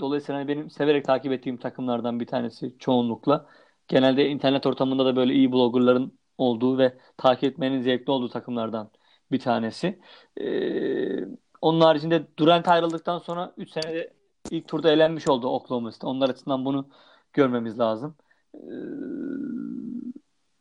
Dolayısıyla 0.00 0.40
hani 0.40 0.48
benim 0.48 0.70
severek 0.70 1.04
takip 1.04 1.32
ettiğim 1.32 1.56
takımlardan 1.56 2.20
bir 2.20 2.26
tanesi 2.26 2.74
çoğunlukla. 2.78 3.46
Genelde 3.88 4.28
internet 4.28 4.66
ortamında 4.66 5.06
da 5.06 5.16
böyle 5.16 5.34
iyi 5.34 5.52
bloggerların 5.52 6.18
olduğu 6.38 6.78
ve 6.78 6.98
takip 7.16 7.44
etmenin 7.44 7.80
zevkli 7.82 8.10
olduğu 8.10 8.28
takımlardan 8.28 8.90
bir 9.32 9.38
tanesi. 9.38 10.00
Ee, 10.40 11.24
onun 11.60 11.80
haricinde 11.80 12.26
Durant 12.38 12.68
ayrıldıktan 12.68 13.18
sonra 13.18 13.54
3 13.56 13.70
senede 13.70 14.12
ilk 14.50 14.68
turda 14.68 14.90
elenmiş 14.92 15.28
oldu 15.28 15.48
Oklahoma 15.48 15.92
City. 15.92 16.06
Onlar 16.06 16.30
açısından 16.30 16.64
bunu 16.64 16.88
görmemiz 17.32 17.78
lazım. 17.78 18.16
Ee, 18.54 18.58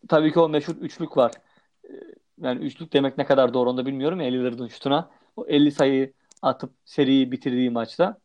tabii 0.10 0.34
ki 0.34 0.40
o 0.40 0.50
meşhur 0.50 0.76
üçlük 0.76 1.18
var. 1.18 1.32
Ee, 1.90 1.90
yani 2.42 2.66
üçlük 2.66 2.94
demek 2.94 3.18
ne 3.18 3.26
kadar 3.26 3.54
doğru 3.54 3.70
onu 3.70 3.78
da 3.78 3.86
bilmiyorum 3.86 4.22
ya 4.22 4.28
Lillard'ın 4.28 4.68
şutuna. 4.68 5.10
O 5.36 5.46
50 5.48 5.72
sayı 5.72 6.14
atıp 6.42 6.74
seriyi 6.86 7.32
bitirdiği 7.32 7.70
maçta. 7.70 8.18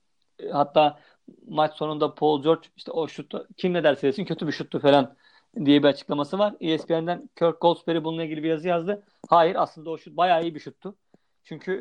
Hatta 0.52 1.00
maç 1.48 1.74
sonunda 1.74 2.14
Paul 2.14 2.42
George 2.42 2.68
işte 2.76 2.92
o 2.92 3.08
şutu 3.08 3.46
kim 3.56 3.72
ne 3.72 3.84
derse 3.84 4.06
desin 4.08 4.24
kötü 4.24 4.46
bir 4.46 4.52
şuttu 4.52 4.78
falan 4.78 5.16
diye 5.64 5.82
bir 5.82 5.88
açıklaması 5.88 6.38
var. 6.38 6.54
ESPN'den 6.60 7.30
Kirk 7.38 7.60
Goldsberry 7.60 8.04
bununla 8.04 8.24
ilgili 8.24 8.42
bir 8.42 8.48
yazı 8.48 8.68
yazdı. 8.68 9.02
Hayır 9.28 9.56
aslında 9.58 9.90
o 9.90 9.98
şut 9.98 10.16
bayağı 10.16 10.42
iyi 10.42 10.54
bir 10.54 10.60
şuttu. 10.60 10.96
Çünkü 11.44 11.72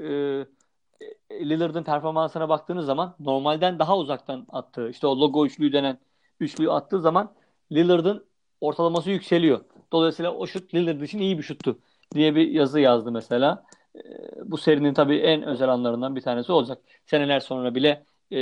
e, 1.32 1.50
Lillard'ın 1.50 1.84
performansına 1.84 2.50
baktığınız 2.50 2.86
zaman 2.86 3.16
normalden 3.20 3.80
daha 3.80 3.98
uzaktan 3.98 4.48
attığı 4.50 4.90
işte 4.90 5.08
o 5.08 5.20
logo 5.20 5.46
üçlüyü 5.46 5.74
denen 5.74 5.98
üçlüyü 6.40 6.72
attığı 6.72 7.02
zaman 7.02 7.34
Lillard'ın 7.72 8.26
ortalaması 8.62 9.10
yükseliyor. 9.12 9.66
Dolayısıyla 9.92 10.34
o 10.34 10.48
şut 10.48 10.74
Lillard 10.74 11.02
için 11.02 11.20
iyi 11.20 11.38
bir 11.38 11.44
şuttu 11.44 11.80
diye 12.14 12.36
bir 12.36 12.48
yazı 12.48 12.80
yazdı 12.80 13.12
mesela. 13.12 13.64
E, 13.96 14.00
bu 14.46 14.58
serinin 14.58 14.94
tabii 14.94 15.18
en 15.18 15.44
özel 15.44 15.70
anlarından 15.70 16.16
bir 16.16 16.22
tanesi 16.22 16.52
olacak. 16.52 16.82
Seneler 17.06 17.40
sonra 17.40 17.76
bile 17.76 18.06
e, 18.32 18.40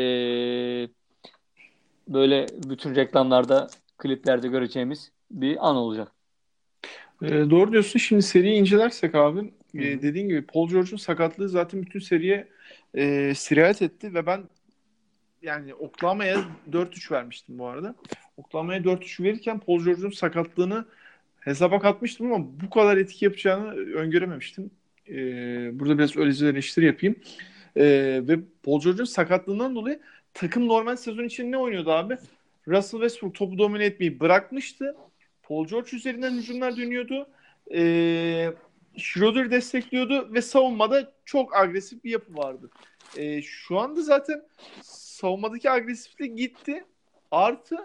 böyle 2.07 2.47
bütün 2.69 2.95
reklamlarda, 2.95 3.67
kliplerde 3.97 4.47
göreceğimiz 4.47 5.11
bir 5.31 5.69
an 5.69 5.75
olacak. 5.75 6.11
E, 7.21 7.29
doğru 7.29 7.71
diyorsun. 7.71 7.99
Şimdi 7.99 8.21
seriyi 8.21 8.59
incelersek 8.59 9.15
abi 9.15 9.53
e, 9.73 10.01
dediğin 10.01 10.27
gibi 10.27 10.41
Paul 10.41 10.69
George'un 10.69 10.97
sakatlığı 10.97 11.49
zaten 11.49 11.81
bütün 11.81 11.99
seriye 11.99 12.47
e, 12.93 13.33
sirayet 13.35 13.81
etti 13.81 14.13
ve 14.13 14.25
ben 14.25 14.43
yani 15.41 15.73
Oklahoma'ya 15.73 16.37
4-3 16.71 17.11
vermiştim 17.11 17.59
bu 17.59 17.67
arada. 17.67 17.95
Oklahoma'ya 18.37 18.79
4-3 18.79 19.23
verirken 19.23 19.59
Paul 19.59 19.83
George'un 19.85 20.09
sakatlığını 20.09 20.85
hesaba 21.39 21.79
katmıştım 21.79 22.33
ama 22.33 22.45
bu 22.63 22.69
kadar 22.69 22.97
etki 22.97 23.25
yapacağını 23.25 23.73
öngörememiştim. 23.73 24.71
Ee, 25.09 25.79
burada 25.79 25.97
biraz 25.97 26.17
öyle 26.17 26.49
eleştiri 26.49 26.85
yapayım. 26.85 27.15
Ee, 27.77 28.21
ve 28.27 28.39
Paul 28.63 28.81
George'un 28.81 29.05
sakatlığından 29.05 29.75
dolayı 29.75 29.99
takım 30.33 30.67
normal 30.67 30.95
sezon 30.95 31.23
için 31.23 31.51
ne 31.51 31.57
oynuyordu 31.57 31.91
abi? 31.91 32.17
Russell 32.67 32.99
Westbrook 32.99 33.35
topu 33.35 33.57
domine 33.57 33.85
etmeyi 33.85 34.19
bırakmıştı. 34.19 34.95
Paul 35.43 35.67
George 35.67 35.97
üzerinden 35.97 36.31
hücumlar 36.31 36.77
dönüyordu. 36.77 37.27
Ee, 37.73 38.53
Schroeder 38.97 39.51
destekliyordu 39.51 40.33
ve 40.33 40.41
savunmada 40.41 41.13
çok 41.25 41.55
agresif 41.55 42.03
bir 42.03 42.09
yapı 42.09 42.37
vardı. 42.37 42.69
Ee, 43.17 43.41
şu 43.41 43.79
anda 43.79 44.01
zaten 44.01 44.43
savunmadaki 44.81 45.71
agresiflik 45.71 46.37
gitti. 46.37 46.85
Artı 47.31 47.77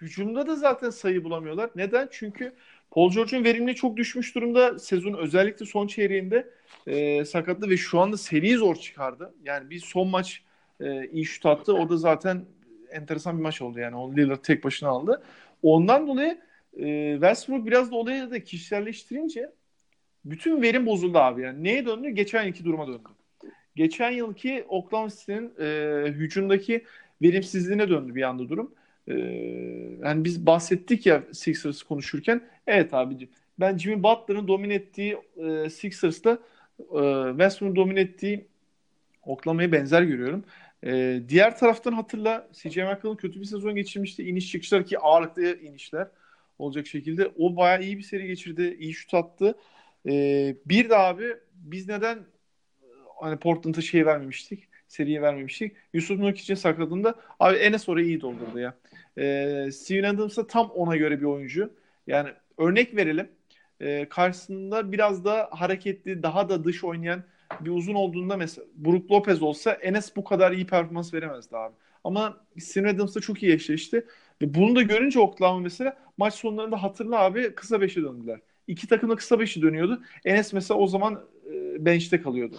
hücumda 0.00 0.46
da 0.46 0.56
zaten 0.56 0.90
sayı 0.90 1.24
bulamıyorlar. 1.24 1.70
Neden? 1.76 2.08
Çünkü 2.10 2.52
Paul 2.90 3.12
George'un 3.12 3.44
verimli 3.44 3.74
çok 3.74 3.96
düşmüş 3.96 4.34
durumda. 4.34 4.78
Sezon 4.78 5.14
özellikle 5.14 5.66
son 5.66 5.86
çeyreğinde 5.86 6.50
e, 6.86 7.24
sakatlı 7.24 7.70
ve 7.70 7.76
şu 7.76 8.00
anda 8.00 8.16
seriyi 8.16 8.56
zor 8.56 8.76
çıkardı. 8.76 9.34
Yani 9.44 9.70
bir 9.70 9.80
son 9.80 10.08
maç 10.08 10.42
e, 10.80 11.08
iyi 11.08 11.24
şut 11.24 11.46
attı. 11.46 11.74
O 11.74 11.88
da 11.88 11.96
zaten 11.96 12.44
enteresan 12.90 13.38
bir 13.38 13.42
maç 13.42 13.62
oldu 13.62 13.78
yani. 13.78 13.96
O 13.96 14.12
Lillard 14.12 14.42
tek 14.42 14.64
başına 14.64 14.88
aldı. 14.88 15.22
Ondan 15.62 16.06
dolayı 16.06 16.38
e, 16.78 17.12
Westbrook 17.12 17.66
biraz 17.66 17.90
da 17.90 17.96
olayı 17.96 18.30
da 18.30 18.44
kişiselleştirince 18.44 19.50
bütün 20.24 20.62
verim 20.62 20.86
bozuldu 20.86 21.18
abi. 21.18 21.42
Yani 21.42 21.64
neye 21.64 21.86
döndü? 21.86 22.08
Geçen 22.08 22.44
yılki 22.44 22.64
duruma 22.64 22.86
döndü. 22.86 23.08
Geçen 23.76 24.10
yılki 24.10 24.64
Oklahoma 24.68 25.08
City'nin 25.10 25.52
e, 25.60 26.08
hücumdaki 26.08 26.84
verimsizliğine 27.22 27.88
döndü 27.88 28.14
bir 28.14 28.22
anda 28.22 28.48
durum. 28.48 28.74
E, 29.08 29.14
yani 30.04 30.24
biz 30.24 30.46
bahsettik 30.46 31.06
ya 31.06 31.22
Sixers 31.32 31.82
konuşurken. 31.82 32.40
Evet 32.66 32.94
abi 32.94 33.28
ben 33.60 33.78
Jimmy 33.78 34.02
Butler'ın 34.02 34.48
domine 34.48 34.74
ettiği 34.74 35.18
e, 35.36 35.70
Sixers'ta 35.70 36.38
e, 36.78 37.30
Westbrook'un 37.30 37.76
domine 37.76 38.00
ettiği 38.00 38.46
Oklahoma'ya 39.22 39.72
benzer 39.72 40.02
görüyorum. 40.02 40.44
E, 40.84 41.22
diğer 41.28 41.58
taraftan 41.58 41.92
hatırla 41.92 42.48
CJ 42.52 42.76
McCollum 42.76 43.16
kötü 43.16 43.40
bir 43.40 43.44
sezon 43.44 43.74
geçirmişti. 43.74 44.28
İniş 44.28 44.52
çıkışlar 44.52 44.86
ki 44.86 44.98
ağırlıklı 44.98 45.60
inişler 45.60 46.08
olacak 46.58 46.86
şekilde. 46.86 47.32
O 47.38 47.56
bayağı 47.56 47.82
iyi 47.82 47.98
bir 47.98 48.02
seri 48.02 48.26
geçirdi. 48.26 48.76
iyi 48.80 48.94
şut 48.94 49.14
attı. 49.14 49.58
E, 50.06 50.12
bir 50.66 50.88
de 50.88 50.96
abi 50.96 51.36
biz 51.54 51.88
neden 51.88 52.18
hani 53.20 53.36
Portland'a 53.36 53.80
şey 53.80 54.06
vermemiştik. 54.06 54.68
Seriye 54.88 55.22
vermemiştik. 55.22 55.76
Yusuf 55.92 56.18
Nurk 56.18 56.38
için 56.38 56.54
sakladığında 56.54 57.14
abi 57.40 57.56
Enes 57.56 57.88
orayı 57.88 58.06
iyi 58.06 58.20
doldurdu 58.20 58.58
ya. 58.58 58.74
Ee, 59.18 59.68
Steven 59.72 60.14
Adams 60.14 60.36
da 60.36 60.46
tam 60.46 60.70
ona 60.70 60.96
göre 60.96 61.20
bir 61.20 61.24
oyuncu. 61.24 61.72
Yani 62.06 62.30
örnek 62.58 62.96
verelim. 62.96 63.28
Ee, 63.80 64.06
karşısında 64.08 64.92
biraz 64.92 65.24
da 65.24 65.48
hareketli, 65.52 66.22
daha 66.22 66.48
da 66.48 66.64
dış 66.64 66.84
oynayan 66.84 67.22
bir 67.60 67.70
uzun 67.70 67.94
olduğunda 67.94 68.36
mesela 68.36 68.66
Brook 68.74 69.10
Lopez 69.10 69.42
olsa 69.42 69.72
Enes 69.72 70.16
bu 70.16 70.24
kadar 70.24 70.52
iyi 70.52 70.66
performans 70.66 71.14
veremezdi 71.14 71.56
abi. 71.56 71.74
Ama 72.04 72.36
Steven 72.58 72.94
Adams 72.94 73.16
da 73.16 73.20
çok 73.20 73.42
iyi 73.42 73.52
eşleşti. 73.52 74.06
Ve 74.42 74.54
bunu 74.54 74.76
da 74.76 74.82
görünce 74.82 75.20
Oklahoma 75.20 75.60
mesela 75.60 75.96
maç 76.16 76.34
sonlarında 76.34 76.82
hatırla 76.82 77.18
abi 77.18 77.54
kısa 77.54 77.80
beşe 77.80 78.02
döndüler. 78.02 78.40
İki 78.66 78.88
takım 78.88 79.10
da 79.10 79.16
kısa 79.16 79.40
beşi 79.40 79.62
dönüyordu. 79.62 80.02
Enes 80.24 80.52
mesela 80.52 80.80
o 80.80 80.86
zaman 80.86 81.24
e, 81.54 81.84
bench'te 81.84 82.22
kalıyordu. 82.22 82.56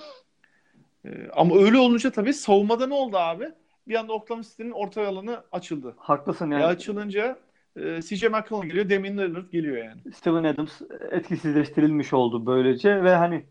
E, 1.06 1.10
ama 1.34 1.58
öyle 1.58 1.78
olunca 1.78 2.12
tabii 2.12 2.34
savunmada 2.34 2.88
ne 2.88 2.94
oldu 2.94 3.18
abi? 3.18 3.50
Bir 3.88 3.96
anda 3.96 4.14
Oklahoma 4.14 4.44
City'nin 4.44 4.72
orta 4.72 5.08
alanı 5.08 5.44
açıldı. 5.52 5.96
Haklısın 5.98 6.52
yani. 6.52 6.62
E 6.62 6.66
açılınca 6.66 7.38
e, 7.76 8.02
CJ 8.02 8.24
McCollum 8.24 8.68
geliyor, 8.68 8.90
Damian 8.90 9.18
Lillard 9.18 9.52
geliyor 9.52 9.78
yani. 9.78 10.14
Steven 10.14 10.44
Adams 10.44 10.82
etkisizleştirilmiş 11.12 12.14
oldu 12.14 12.46
böylece 12.46 13.04
ve 13.04 13.16
hani 13.16 13.46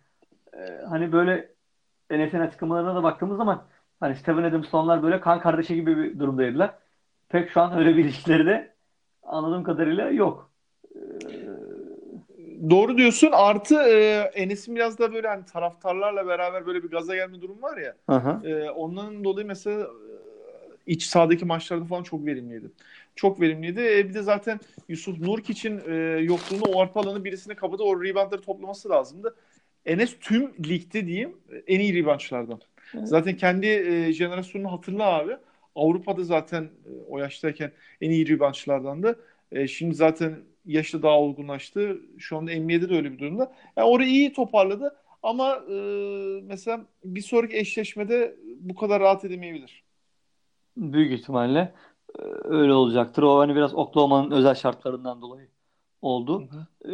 e, 0.53 0.83
hani 0.89 1.13
böyle 1.13 1.49
NFL 2.11 2.43
açıklamalarına 2.43 2.95
da 2.95 3.03
baktığımız 3.03 3.37
zaman 3.37 3.65
hani 4.01 4.17
Steven 4.17 4.43
Adams'la 4.43 4.79
onlar 4.79 5.03
böyle 5.03 5.21
kan 5.21 5.41
kardeşi 5.41 5.75
gibi 5.75 5.97
bir 5.97 6.19
durumdaydılar. 6.19 6.75
Pek 7.29 7.51
şu 7.51 7.61
an 7.61 7.79
öyle 7.79 7.97
bir 7.97 8.05
ilişkileri 8.05 8.47
de 8.47 8.75
anladığım 9.23 9.65
kadarıyla 9.65 10.11
yok. 10.11 10.51
Doğru 12.71 12.99
diyorsun. 12.99 13.31
Artı 13.33 13.75
e, 13.75 14.31
Enes'in 14.35 14.77
biraz 14.77 14.99
da 14.99 15.13
böyle 15.13 15.29
hani 15.29 15.45
taraftarlarla 15.45 16.27
beraber 16.27 16.67
böyle 16.67 16.83
bir 16.83 16.91
gaza 16.91 17.15
gelme 17.15 17.41
durum 17.41 17.63
var 17.63 17.77
ya. 17.77 17.97
Aha. 18.09 18.41
E, 18.45 18.71
ondan 18.71 19.25
dolayı 19.25 19.47
mesela 19.47 19.81
e, 19.81 20.13
iç 20.87 21.03
sahadaki 21.03 21.45
maçlarda 21.45 21.85
falan 21.85 22.03
çok 22.03 22.27
verimliydi. 22.27 22.71
Çok 23.19 23.41
verimliydi. 23.41 23.81
E, 23.81 24.09
bir 24.09 24.15
de 24.15 24.23
zaten 24.23 24.61
Yusuf 24.89 25.21
Nurk 25.21 25.51
için 25.51 25.81
e, 25.87 25.95
yokluğunu 26.23 26.63
o 26.63 26.81
arpa 26.81 27.01
alanı 27.01 27.25
birisine 27.25 27.55
kapadı. 27.55 27.83
O 27.83 28.05
reboundları 28.05 28.41
toplaması 28.41 28.89
lazımdı. 28.89 29.37
Enes 29.87 30.19
tüm 30.21 30.53
ligde 30.65 31.07
diyeyim 31.07 31.37
en 31.67 31.81
iyi 31.81 31.95
reboundçılardan. 31.95 32.61
Evet. 32.95 33.09
Zaten 33.09 33.37
kendi 33.37 33.67
e, 33.67 34.13
jenerasyonunu 34.13 34.73
hatırla 34.73 35.05
abi. 35.05 35.37
Avrupa'da 35.75 36.25
zaten 36.25 36.63
e, 36.63 36.91
o 37.09 37.19
yaştayken 37.19 37.73
en 38.01 38.11
iyi 38.11 38.29
reboundçılardandı. 38.29 39.21
E, 39.53 39.69
şimdi 39.69 39.95
zaten 39.95 40.39
yaşı 40.67 41.03
daha 41.03 41.19
olgunlaştı. 41.19 42.01
Şu 42.19 42.37
anda 42.37 42.51
NBA'de 42.53 42.91
de 42.91 42.97
öyle 42.97 43.13
bir 43.13 43.19
durumda. 43.19 43.53
Yani 43.77 43.89
orayı 43.89 44.11
iyi 44.11 44.33
toparladı 44.33 44.97
ama 45.23 45.65
e, 45.71 45.75
mesela 46.43 46.81
bir 47.05 47.23
sonraki 47.23 47.57
eşleşmede 47.57 48.37
bu 48.61 48.75
kadar 48.75 49.01
rahat 49.01 49.25
edemeyebilir. 49.25 49.83
Büyük 50.77 51.13
ihtimalle 51.13 51.61
e, 51.61 51.73
öyle 52.45 52.73
olacaktır. 52.75 53.23
O 53.23 53.39
hani 53.39 53.55
biraz 53.57 53.75
Oklahoma'nın 53.75 54.31
özel 54.31 54.55
şartlarından 54.55 55.23
dolayı 55.23 55.49
oldu. 56.03 56.49
Hı 56.53 56.57
hı. 56.57 56.67
Ee, 56.85 56.93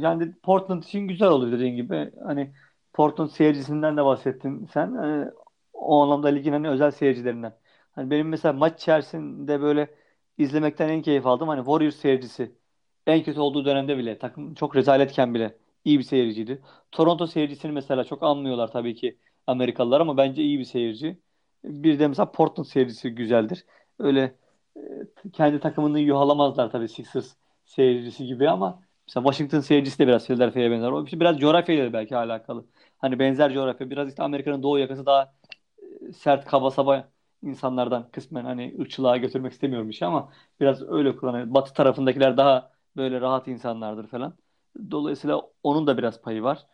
yani 0.00 0.32
Portland 0.42 0.82
için 0.82 1.08
güzel 1.08 1.28
oldu 1.28 1.52
dediğin 1.52 1.76
gibi. 1.76 2.12
Hani 2.24 2.52
Portland 2.92 3.28
seyircisinden 3.30 3.96
de 3.96 4.04
bahsettin 4.04 4.66
sen. 4.66 4.92
Hani, 4.94 5.30
o 5.72 6.02
anlamda 6.02 6.28
ligin 6.28 6.52
hani 6.52 6.68
özel 6.68 6.90
seyircilerinden. 6.90 7.58
Hani 7.92 8.10
benim 8.10 8.28
mesela 8.28 8.52
maç 8.52 8.82
içerisinde 8.82 9.60
böyle 9.60 9.94
izlemekten 10.38 10.88
en 10.88 11.02
keyif 11.02 11.26
aldım. 11.26 11.48
Hani 11.48 11.58
Warriors 11.64 11.96
seyircisi 11.96 12.52
en 13.06 13.22
kötü 13.22 13.40
olduğu 13.40 13.64
dönemde 13.64 13.98
bile 13.98 14.18
takım 14.18 14.54
çok 14.54 14.76
rezaletken 14.76 15.34
bile 15.34 15.58
iyi 15.84 15.98
bir 15.98 16.04
seyirciydi. 16.04 16.62
Toronto 16.90 17.26
seyircisini 17.26 17.72
mesela 17.72 18.04
çok 18.04 18.22
anmıyorlar 18.22 18.72
tabii 18.72 18.94
ki 18.94 19.18
Amerikalılar 19.46 20.00
ama 20.00 20.16
bence 20.16 20.42
iyi 20.42 20.58
bir 20.58 20.64
seyirci. 20.64 21.20
Bir 21.64 21.98
de 21.98 22.08
mesela 22.08 22.32
Portland 22.32 22.66
seyircisi 22.66 23.10
güzeldir. 23.10 23.64
Öyle 24.00 24.36
e, 24.76 25.30
kendi 25.32 25.60
takımını 25.60 26.00
yuhalamazlar 26.00 26.70
tabii 26.70 26.88
Sixers 26.88 27.34
seyircisi 27.64 28.26
gibi 28.26 28.48
ama 28.50 28.82
mesela 29.08 29.24
Washington 29.24 29.60
seyircisi 29.60 29.98
de 29.98 30.06
biraz 30.06 30.26
Philadelphia'ya 30.26 30.70
benzer. 30.70 30.88
O 30.92 31.06
biraz 31.06 31.38
coğrafyayla 31.38 31.92
belki 31.92 32.16
alakalı. 32.16 32.66
Hani 32.98 33.18
benzer 33.18 33.52
coğrafya. 33.54 33.90
Biraz 33.90 34.08
işte 34.08 34.22
Amerika'nın 34.22 34.62
doğu 34.62 34.78
yakası 34.78 35.06
daha 35.06 35.34
e, 36.10 36.12
sert, 36.12 36.44
kaba 36.46 36.70
saba 36.70 37.08
insanlardan 37.42 38.10
kısmen 38.12 38.44
hani 38.44 38.76
ırkçılığa 38.80 39.16
götürmek 39.16 39.52
istemiyorum 39.52 39.90
işi 39.90 40.06
ama 40.06 40.32
biraz 40.60 40.82
öyle 40.82 41.16
kullanıyor. 41.16 41.54
Batı 41.54 41.74
tarafındakiler 41.74 42.36
daha 42.36 42.72
böyle 42.96 43.20
rahat 43.20 43.48
insanlardır 43.48 44.06
falan. 44.06 44.34
Dolayısıyla 44.90 45.42
onun 45.62 45.86
da 45.86 45.98
biraz 45.98 46.22
payı 46.22 46.42
var. 46.42 46.66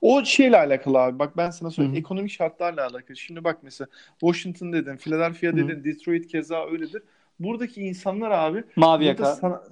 O 0.00 0.24
şeyle 0.24 0.56
alakalı 0.56 0.98
abi. 0.98 1.18
Bak 1.18 1.36
ben 1.36 1.50
sana 1.50 1.70
söyleyeyim. 1.70 1.94
Hı-hı. 1.94 2.00
Ekonomik 2.00 2.30
şartlarla 2.30 2.86
alakalı. 2.86 3.16
Şimdi 3.16 3.44
bak 3.44 3.58
mesela 3.62 3.88
Washington 4.20 4.72
dedin, 4.72 4.96
Philadelphia 4.96 5.52
dedin, 5.52 5.68
Hı-hı. 5.68 5.84
Detroit 5.84 6.26
keza 6.26 6.66
öyledir. 6.66 7.02
Buradaki 7.40 7.82
insanlar 7.82 8.30
abi 8.30 8.64
mavi 8.76 9.04
yaka. 9.04 9.24
Sana... 9.24 9.62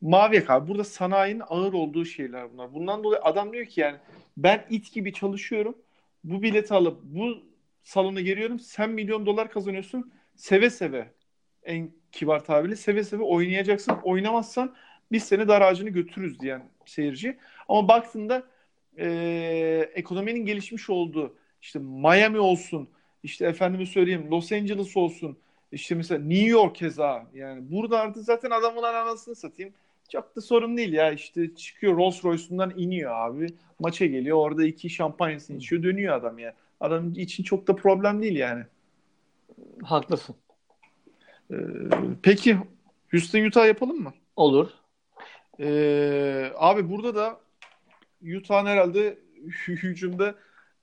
Mavi 0.00 0.36
yaka. 0.36 0.68
Burada 0.68 0.84
sanayinin 0.84 1.42
ağır 1.48 1.72
olduğu 1.72 2.04
şeyler 2.04 2.52
bunlar. 2.52 2.74
Bundan 2.74 3.04
dolayı 3.04 3.22
adam 3.22 3.52
diyor 3.52 3.66
ki 3.66 3.80
yani 3.80 3.96
ben 4.36 4.64
it 4.70 4.92
gibi 4.92 5.12
çalışıyorum. 5.12 5.74
Bu 6.24 6.42
bileti 6.42 6.74
alıp 6.74 7.02
bu 7.02 7.38
salona 7.82 8.20
giriyorum. 8.20 8.58
Sen 8.60 8.90
milyon 8.90 9.26
dolar 9.26 9.50
kazanıyorsun. 9.50 10.12
Seve 10.36 10.70
seve 10.70 11.08
en 11.62 11.90
kibar 12.12 12.44
tabirle 12.44 12.76
seve 12.76 13.04
seve 13.04 13.22
oynayacaksın. 13.22 13.96
Oynamazsan 14.02 14.74
biz 15.12 15.24
seni 15.24 15.48
dar 15.48 15.62
ağacını 15.62 15.90
götürürüz 15.90 16.40
diyen 16.40 16.62
seyirci. 16.86 17.38
Ama 17.68 17.88
baktığında 17.88 18.42
e, 18.98 19.90
ekonominin 19.94 20.46
gelişmiş 20.46 20.90
olduğu 20.90 21.36
işte 21.62 21.78
Miami 21.78 22.38
olsun, 22.38 22.88
işte 23.22 23.46
efendime 23.46 23.86
söyleyeyim 23.86 24.30
Los 24.30 24.52
Angeles 24.52 24.96
olsun, 24.96 25.38
işte 25.72 25.94
mesela 25.94 26.24
New 26.24 26.46
York 26.46 26.74
keza 26.74 27.26
yani 27.34 27.70
burada 27.70 28.00
artık 28.00 28.24
zaten 28.24 28.50
adamın 28.50 28.82
anasını 28.82 29.34
satayım. 29.34 29.74
Çok 30.08 30.36
da 30.36 30.40
sorun 30.40 30.76
değil 30.76 30.92
ya 30.92 31.12
işte 31.12 31.54
çıkıyor 31.54 31.96
Rolls 31.96 32.24
Royce'undan 32.24 32.72
iniyor 32.76 33.12
abi. 33.14 33.46
Maça 33.78 34.06
geliyor 34.06 34.36
orada 34.36 34.64
iki 34.64 34.90
şampanyasını 34.90 35.56
içiyor 35.56 35.82
dönüyor 35.82 36.14
adam 36.14 36.38
ya. 36.38 36.54
Adam 36.80 37.12
için 37.12 37.44
çok 37.44 37.66
da 37.68 37.76
problem 37.76 38.22
değil 38.22 38.36
yani. 38.36 38.64
Haklısın. 39.82 40.36
Ee, 41.50 41.54
peki 42.22 42.58
Houston 43.10 43.44
Utah 43.44 43.66
yapalım 43.66 44.02
mı? 44.02 44.12
Olur. 44.36 44.70
Ee, 45.60 46.52
abi 46.56 46.90
burada 46.90 47.14
da 47.14 47.40
Utah'ın 48.22 48.66
herhalde 48.66 49.18
hücumda 49.66 50.34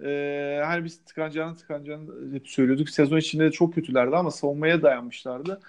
e, 0.03 0.61
hani 0.65 0.85
biz 0.85 1.05
tıkanacağını 1.05 1.55
tıkanacağını 1.57 2.35
hep 2.35 2.47
söylüyorduk. 2.47 2.89
Sezon 2.89 3.17
içinde 3.17 3.45
de 3.45 3.51
çok 3.51 3.73
kötülerdi 3.73 4.15
ama 4.15 4.31
savunmaya 4.31 4.81
dayanmışlardı. 4.81 5.59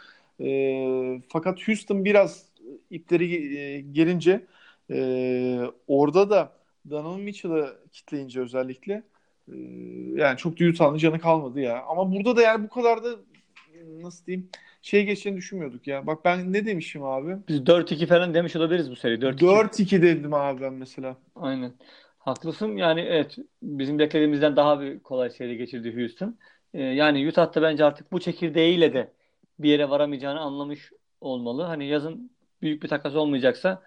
E, 0.41 1.21
fakat 1.29 1.69
Houston 1.69 2.05
biraz 2.05 2.47
ipleri 2.91 3.57
e, 3.59 3.81
gelince 3.81 4.47
e, 4.91 5.61
orada 5.87 6.31
da 6.31 6.53
Donovan 6.91 7.21
Mitchell'ı 7.21 7.77
kitleyince 7.93 8.41
özellikle 8.41 9.03
e, 9.49 9.57
yani 10.17 10.37
çok 10.37 10.61
da 10.61 10.65
Utah'ın 10.65 10.99
canı 10.99 11.21
kalmadı 11.21 11.61
ya. 11.61 11.85
Ama 11.89 12.13
burada 12.13 12.37
da 12.37 12.43
yani 12.43 12.65
bu 12.65 12.69
kadar 12.69 13.05
da 13.05 13.11
nasıl 14.03 14.27
diyeyim 14.27 14.49
şey 14.87 15.05
geçeceğini 15.05 15.39
düşünmüyorduk 15.39 15.87
ya. 15.87 16.07
Bak 16.07 16.25
ben 16.25 16.53
ne 16.53 16.67
demişim 16.67 17.05
abi? 17.05 17.37
Biz 17.49 17.67
4-2 17.67 18.07
falan 18.07 18.35
demiş 18.35 18.57
olabiliriz 18.57 18.91
bu 18.91 18.97
seri. 18.97 19.21
4-2. 19.21 19.47
4-2 19.47 20.03
dedim 20.03 20.35
abi 20.35 20.61
ben 20.61 20.73
mesela. 20.73 21.17
Aynen. 21.37 21.73
Haklısın. 22.19 22.77
Yani 22.77 23.01
evet 23.01 23.37
bizim 23.63 23.99
beklediğimizden 23.99 24.57
daha 24.57 24.81
bir 24.81 25.01
kolay 25.01 25.31
seri 25.31 25.57
geçirdi 25.57 25.97
Houston. 25.97 26.39
Ee, 26.75 26.83
yani 26.83 27.29
Utah 27.29 27.55
da 27.55 27.63
bence 27.63 27.85
artık 27.85 28.13
bu 28.13 28.21
çekirdeğiyle 28.21 28.95
de 28.95 29.13
bir 29.59 29.71
yere 29.71 29.91
varamayacağını 29.91 30.41
anlamış 30.41 30.93
olmalı. 31.21 31.63
Hani 31.63 31.87
yazın 31.87 32.31
büyük 32.63 32.83
bir 32.83 32.89
takas 32.89 33.15
olmayacaksa 33.15 33.83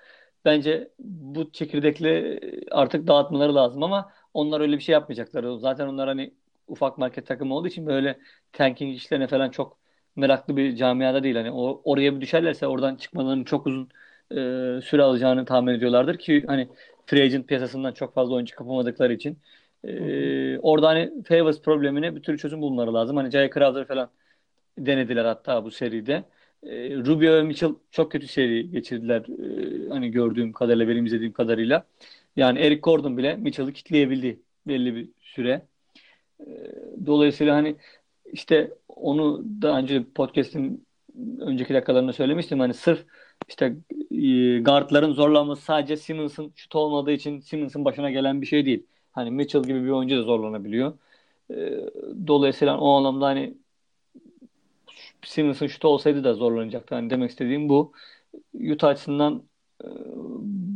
bence 0.46 0.92
bu 1.00 1.52
çekirdekle 1.52 2.40
artık 2.72 3.08
dağıtmaları 3.08 3.56
lazım 3.56 3.84
ama 3.84 4.12
onlar 4.34 4.62
öyle 4.62 4.78
bir 4.78 4.84
şey 4.84 4.94
yapmayacaklar. 4.94 5.58
Zaten 5.58 5.88
onlar 5.88 6.08
hani 6.08 6.34
ufak 6.68 6.98
market 6.98 7.28
takımı 7.28 7.56
olduğu 7.56 7.68
için 7.68 7.86
böyle 7.86 8.20
tanking 8.54 8.96
işlerine 8.96 9.28
falan 9.28 9.50
çok 9.50 9.79
meraklı 10.20 10.58
bir 10.58 10.76
camiada 10.76 11.24
değil. 11.24 11.36
Hani 11.36 11.52
o, 11.52 11.82
oraya 11.84 12.16
bir 12.16 12.22
düşerlerse 12.22 12.68
oradan 12.68 12.96
çıkmalarının 12.96 13.44
çok 13.44 13.68
uzun 13.68 13.90
e, 14.32 14.36
süre 14.82 15.04
alacağını 15.04 15.46
tahmin 15.46 15.74
ediyorlardır 15.74 16.18
ki 16.18 16.44
hani 16.48 16.68
free 17.06 17.24
agent 17.24 17.48
piyasasından 17.48 17.94
çok 17.94 18.14
fazla 18.14 18.36
oyuncu 18.36 18.56
kapamadıkları 18.56 19.14
için. 19.14 19.38
E, 19.84 20.60
orada 20.60 20.88
hani 20.88 21.24
Favors 21.24 21.62
problemine 21.62 22.16
bir 22.16 22.22
türlü 22.22 22.38
çözüm 22.38 22.62
bulmaları 22.62 22.94
lazım. 22.94 23.18
Hani 23.18 23.32
Jay 23.32 23.50
Crowder 23.50 23.88
falan 23.88 24.10
denediler 24.78 25.26
hatta 25.26 25.64
bu 25.66 25.72
seride. 25.72 26.24
E, 26.64 26.96
Rubio 26.96 27.34
ve 27.34 27.44
Mitchell 27.44 27.76
çok 27.92 28.12
kötü 28.12 28.28
seri 28.28 28.72
geçirdiler. 28.72 29.22
E, 29.22 29.90
hani 29.90 30.12
gördüğüm 30.12 30.54
kadarıyla, 30.54 30.88
benim 30.88 31.06
izlediğim 31.06 31.34
kadarıyla. 31.34 31.86
Yani 32.36 32.60
Eric 32.60 32.82
Gordon 32.82 33.18
bile 33.18 33.36
Mitchell'ı 33.36 33.74
kitleyebildi 33.74 34.40
belli 34.68 34.96
bir 34.96 35.10
süre. 35.22 35.62
E, 36.40 36.46
dolayısıyla 37.06 37.56
hani 37.56 37.76
işte 38.34 38.74
onu 38.88 39.44
daha 39.62 39.80
önce 39.80 40.04
podcast'in 40.16 40.86
önceki 41.40 41.74
dakikalarında 41.74 42.14
söylemiştim. 42.14 42.60
Hani 42.60 42.74
sırf 42.74 43.06
işte 43.48 43.66
e, 44.12 44.60
guardların 44.60 45.14
zorlanması 45.14 45.62
sadece 45.62 45.98
Simmons'ın 45.98 46.52
şut 46.56 46.76
olmadığı 46.76 47.12
için 47.12 47.40
Simmons'ın 47.40 47.86
başına 47.86 48.12
gelen 48.12 48.42
bir 48.42 48.48
şey 48.48 48.66
değil. 48.66 48.86
Hani 49.12 49.32
Mitchell 49.32 49.64
gibi 49.64 49.84
bir 49.84 49.90
oyuncu 49.90 50.18
da 50.18 50.22
zorlanabiliyor. 50.22 50.94
E, 51.52 51.56
dolayısıyla 52.28 52.78
o 52.80 52.90
anlamda 52.98 53.26
hani 53.26 53.58
Simmons'ın 55.24 55.68
şutu 55.68 55.88
olsaydı 55.88 56.24
da 56.24 56.34
zorlanacaktı. 56.34 56.96
Hani 56.96 57.10
demek 57.10 57.30
istediğim 57.32 57.70
bu. 57.70 57.94
Utah 58.54 58.88
açısından 58.90 59.44
e, 59.84 59.88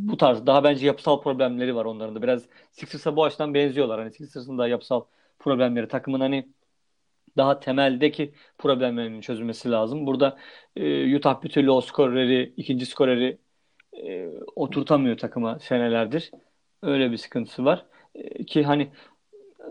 bu 0.10 0.18
tarz 0.18 0.46
daha 0.46 0.64
bence 0.64 0.86
yapısal 0.88 1.22
problemleri 1.22 1.76
var 1.76 1.86
onların 1.86 2.16
da. 2.16 2.22
Biraz 2.22 2.44
Sixers'a 2.72 3.16
bu 3.16 3.24
açıdan 3.24 3.54
benziyorlar. 3.54 4.00
Hani 4.00 4.12
Sixers'ın 4.12 4.58
da 4.58 4.68
yapısal 4.68 5.04
problemleri 5.40 5.88
takımın 5.88 6.20
hani 6.20 6.48
daha 7.38 7.60
temeldeki 7.60 8.34
problemlerinin 8.58 9.22
çözülmesi 9.22 9.72
lazım. 9.72 10.08
Burada 10.08 10.38
e, 10.76 11.16
Utah 11.16 11.44
bir 11.44 11.50
türlü 11.50 11.72
o 11.72 11.82
skoreri, 11.82 12.54
ikinci 12.58 12.86
skoreri 12.86 13.38
e, 13.94 14.28
oturtamıyor 14.56 15.18
takıma 15.18 15.60
senelerdir. 15.60 16.32
Öyle 16.82 17.12
bir 17.12 17.18
sıkıntısı 17.18 17.66
var. 17.66 17.86
E, 18.16 18.46
ki 18.46 18.64
hani 18.64 18.92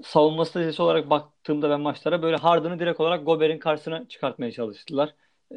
savunma 0.04 0.44
stratejisi 0.44 0.82
olarak 0.82 1.10
baktığımda 1.10 1.70
ben 1.70 1.80
maçlara 1.80 2.22
böyle 2.22 2.36
Harden'ı 2.36 2.78
direkt 2.78 3.00
olarak 3.00 3.26
Gobert'in 3.26 3.58
karşısına 3.58 4.08
çıkartmaya 4.08 4.52
çalıştılar. 4.52 5.14
E, 5.52 5.56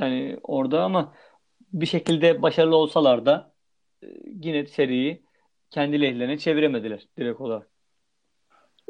yani 0.00 0.38
orada 0.42 0.82
ama 0.84 1.14
bir 1.72 1.86
şekilde 1.86 2.42
başarılı 2.42 2.76
olsalar 2.76 3.26
da 3.26 3.54
e, 4.02 4.06
yine 4.42 4.66
seriyi 4.66 5.26
kendi 5.70 6.00
lehlerine 6.00 6.38
çeviremediler 6.38 7.08
direkt 7.18 7.40
olarak. 7.40 7.70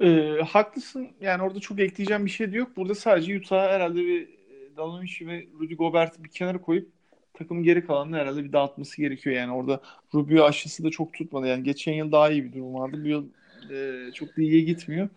E, 0.02 0.38
haklısın. 0.48 1.08
Yani 1.20 1.42
orada 1.42 1.60
çok 1.60 1.80
ekleyeceğim 1.80 2.24
bir 2.24 2.30
şey 2.30 2.52
de 2.52 2.56
yok. 2.56 2.76
Burada 2.76 2.94
sadece 2.94 3.38
Utah 3.38 3.70
herhalde 3.70 4.00
bir 4.00 4.22
e, 4.22 4.76
Donovan 4.76 5.06
ve 5.20 5.46
Rudy 5.60 5.74
Gobert'i 5.74 6.24
bir 6.24 6.28
kenara 6.28 6.60
koyup 6.60 6.88
takım 7.34 7.62
geri 7.62 7.86
kalanını 7.86 8.16
herhalde 8.16 8.44
bir 8.44 8.52
dağıtması 8.52 8.96
gerekiyor. 8.96 9.36
Yani 9.36 9.52
orada 9.52 9.80
Rubio 10.14 10.44
aşısı 10.44 10.84
da 10.84 10.90
çok 10.90 11.12
tutmadı. 11.12 11.46
Yani 11.46 11.62
geçen 11.62 11.92
yıl 11.92 12.12
daha 12.12 12.30
iyi 12.30 12.44
bir 12.44 12.52
durum 12.52 12.74
vardı. 12.74 12.96
Bu 13.04 13.08
yıl 13.08 13.26
e, 13.70 14.12
çok 14.12 14.36
da 14.36 14.42
iyiye 14.42 14.60
gitmiyor. 14.60 15.08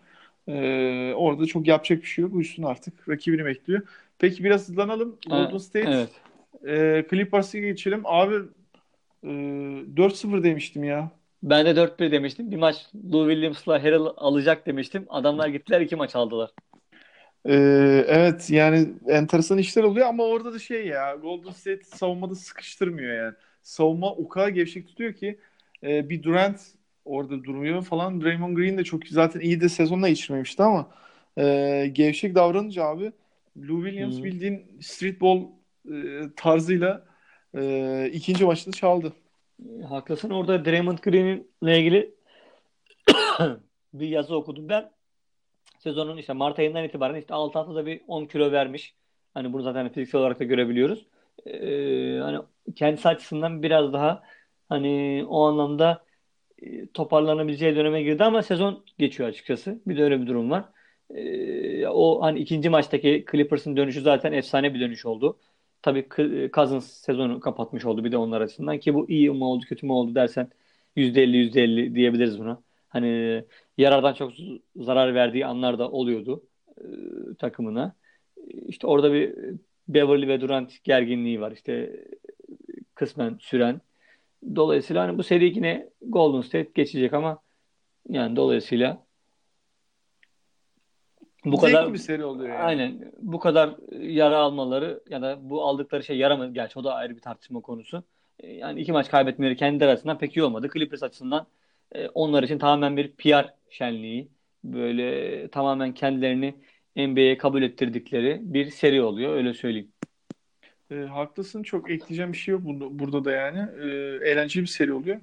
E, 0.48 1.14
orada 1.14 1.46
çok 1.46 1.66
yapacak 1.66 2.02
bir 2.02 2.06
şey 2.06 2.22
yok. 2.22 2.34
Uysun 2.34 2.62
artık. 2.62 3.08
Rakibini 3.08 3.44
bekliyor. 3.44 3.82
Peki 4.18 4.44
biraz 4.44 4.68
hızlanalım. 4.68 5.16
Golden 5.28 5.58
State 5.58 5.90
evet. 5.90 6.10
e, 6.66 7.06
Clippers'a 7.10 7.58
geçelim. 7.58 8.00
Abi 8.04 8.34
e, 9.24 9.28
4-0 9.28 10.44
demiştim 10.44 10.84
ya. 10.84 11.10
Ben 11.42 11.66
de 11.66 11.70
4-1 11.70 12.12
demiştim. 12.12 12.50
Bir 12.50 12.56
maç 12.56 12.76
Lou 13.12 13.30
Williams'la 13.30 13.82
Harrell 13.82 14.06
alacak 14.16 14.66
demiştim. 14.66 15.06
Adamlar 15.08 15.48
gittiler 15.48 15.80
iki 15.80 15.96
maç 15.96 16.16
aldılar. 16.16 16.50
Ee, 17.44 18.04
evet 18.08 18.50
yani 18.50 18.88
enteresan 19.08 19.58
işler 19.58 19.82
oluyor 19.82 20.06
ama 20.06 20.24
orada 20.24 20.52
da 20.52 20.58
şey 20.58 20.86
ya 20.86 21.14
Golden 21.14 21.50
State 21.50 21.84
savunmada 21.84 22.34
sıkıştırmıyor 22.34 23.14
yani. 23.24 23.34
Savunma 23.62 24.12
o 24.12 24.28
kadar 24.28 24.48
gevşek 24.48 24.88
tutuyor 24.88 25.12
ki 25.12 25.38
e, 25.82 26.08
bir 26.08 26.22
Durant 26.22 26.60
orada 27.04 27.44
duruyor 27.44 27.82
falan. 27.82 28.20
Draymond 28.20 28.56
Green 28.56 28.78
de 28.78 28.84
çok 28.84 29.06
zaten 29.06 29.40
iyi 29.40 29.60
de 29.60 29.68
sezonla 29.68 30.08
geçirmemişti 30.08 30.62
ama 30.62 30.90
e, 31.38 31.86
gevşek 31.92 32.34
davranınca 32.34 32.84
abi 32.84 33.12
Lou 33.56 33.84
Williams 33.84 34.16
hmm. 34.16 34.24
bildiğin 34.24 34.78
streetball 34.80 35.42
e, 35.92 35.94
tarzıyla 36.36 37.04
e, 37.56 38.10
ikinci 38.12 38.44
maçta 38.44 38.72
çaldı. 38.72 39.12
Haklısın. 39.88 40.30
Orada 40.30 40.64
Draymond 40.64 40.98
Green'le 40.98 41.78
ilgili 41.78 42.14
bir 43.94 44.08
yazı 44.08 44.36
okudum 44.36 44.68
ben. 44.68 44.90
Sezonun 45.78 46.16
işte 46.16 46.32
Mart 46.32 46.58
ayından 46.58 46.84
itibaren 46.84 47.14
işte 47.14 47.34
alt 47.34 47.56
alta 47.56 47.86
bir 47.86 48.00
10 48.08 48.26
kilo 48.26 48.52
vermiş. 48.52 48.94
Hani 49.34 49.52
bunu 49.52 49.62
zaten 49.62 49.88
fiziksel 49.88 50.20
olarak 50.20 50.40
da 50.40 50.44
görebiliyoruz. 50.44 51.06
Ee, 51.46 52.18
hani 52.22 52.38
kendisi 52.74 53.08
açısından 53.08 53.62
biraz 53.62 53.92
daha 53.92 54.22
hani 54.68 55.24
o 55.28 55.44
anlamda 55.46 56.04
e, 56.62 56.86
toparlanabileceği 56.86 57.76
döneme 57.76 58.02
girdi 58.02 58.24
ama 58.24 58.42
sezon 58.42 58.84
geçiyor 58.98 59.28
açıkçası. 59.28 59.80
Bir 59.86 59.96
de 59.96 60.04
öyle 60.04 60.20
bir 60.20 60.26
durum 60.26 60.50
var. 60.50 60.64
Ee, 61.10 61.86
o 61.88 62.22
hani 62.22 62.38
ikinci 62.38 62.68
maçtaki 62.68 63.24
Clippers'ın 63.30 63.76
dönüşü 63.76 64.00
zaten 64.00 64.32
efsane 64.32 64.74
bir 64.74 64.80
dönüş 64.80 65.06
oldu. 65.06 65.38
Tabii 65.82 66.08
Cousins 66.52 66.86
sezonu 66.92 67.40
kapatmış 67.40 67.84
oldu 67.84 68.04
bir 68.04 68.12
de 68.12 68.16
onlar 68.16 68.40
açısından 68.40 68.78
ki 68.78 68.94
bu 68.94 69.10
iyi 69.10 69.30
mi 69.30 69.44
oldu 69.44 69.64
kötü 69.68 69.86
mü 69.86 69.92
oldu 69.92 70.14
dersen 70.14 70.50
%50 70.96 71.36
%50 71.36 71.94
diyebiliriz 71.94 72.38
buna. 72.38 72.62
Hani 72.88 73.44
yarardan 73.78 74.14
çok 74.14 74.32
zarar 74.76 75.14
verdiği 75.14 75.46
anlar 75.46 75.78
da 75.78 75.90
oluyordu 75.90 76.42
e, 76.78 76.84
takımına. 77.38 77.96
İşte 78.66 78.86
orada 78.86 79.12
bir 79.12 79.36
Beverly 79.88 80.28
ve 80.28 80.40
Durant 80.40 80.84
gerginliği 80.84 81.40
var. 81.40 81.52
İşte 81.52 82.04
kısmen 82.94 83.38
süren. 83.40 83.80
Dolayısıyla 84.56 85.02
hani 85.08 85.18
bu 85.18 85.22
seri 85.22 85.44
yine 85.44 85.90
Golden 86.02 86.40
State 86.40 86.70
geçecek 86.74 87.12
ama 87.14 87.42
yani 88.08 88.36
dolayısıyla 88.36 89.06
bu 91.44 91.56
Zevkli 91.56 91.72
kadar 91.72 91.92
bir 91.92 91.98
seri 91.98 92.24
oluyor 92.24 92.48
yani. 92.48 92.62
Aynen. 92.62 93.12
Bu 93.22 93.38
kadar 93.38 93.70
yara 94.00 94.38
almaları 94.38 95.02
ya 95.10 95.22
da 95.22 95.38
bu 95.40 95.64
aldıkları 95.64 96.04
şey 96.04 96.16
yara 96.16 96.36
mı? 96.36 96.54
Gerçi 96.54 96.78
o 96.78 96.84
da 96.84 96.94
ayrı 96.94 97.16
bir 97.16 97.20
tartışma 97.20 97.60
konusu. 97.60 98.04
E, 98.40 98.52
yani 98.52 98.80
iki 98.80 98.92
maç 98.92 99.10
kaybetmeleri 99.10 99.56
kendi 99.56 99.84
arasından 99.84 100.18
pek 100.18 100.36
iyi 100.36 100.42
olmadı. 100.42 100.68
Clippers 100.72 101.02
açısından 101.02 101.46
e, 101.92 102.08
onlar 102.08 102.42
için 102.42 102.58
tamamen 102.58 102.96
bir 102.96 103.12
PR 103.12 103.54
şenliği. 103.70 104.28
Böyle 104.64 105.48
tamamen 105.48 105.94
kendilerini 105.94 106.54
NBA'ye 106.96 107.38
kabul 107.38 107.62
ettirdikleri 107.62 108.40
bir 108.42 108.70
seri 108.70 109.02
oluyor. 109.02 109.34
Öyle 109.34 109.54
söyleyeyim. 109.54 109.92
E, 110.90 110.94
haklısın. 110.94 111.62
Çok 111.62 111.90
ekleyeceğim 111.90 112.32
bir 112.32 112.38
şey 112.38 112.52
yok 112.52 112.64
burada, 112.64 112.98
burada 112.98 113.24
da 113.24 113.32
yani. 113.32 113.58
E, 113.58 113.86
eğlenceli 114.30 114.62
bir 114.62 114.68
seri 114.68 114.92
oluyor. 114.92 115.20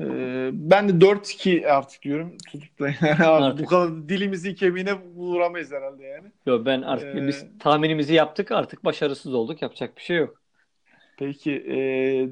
Ee, 0.00 0.50
ben 0.52 0.88
de 0.88 1.04
4-2 1.04 1.68
artık 1.68 2.02
diyorum 2.02 2.36
tutup 2.50 2.80
da 2.80 2.88
yani 3.24 3.58
bu 3.58 3.66
kadar 3.66 4.08
dilimizi 4.08 4.54
kemiğine 4.54 4.94
vuramayız 4.94 5.72
herhalde 5.72 6.02
yani. 6.02 6.28
Yok 6.46 6.66
ben 6.66 6.82
artık 6.82 7.16
ee, 7.16 7.26
biz 7.26 7.46
tahminimizi 7.58 8.14
yaptık 8.14 8.52
artık 8.52 8.84
başarısız 8.84 9.34
olduk 9.34 9.62
yapacak 9.62 9.96
bir 9.96 10.02
şey 10.02 10.16
yok. 10.16 10.42
Peki 11.18 11.52
e, 11.52 11.76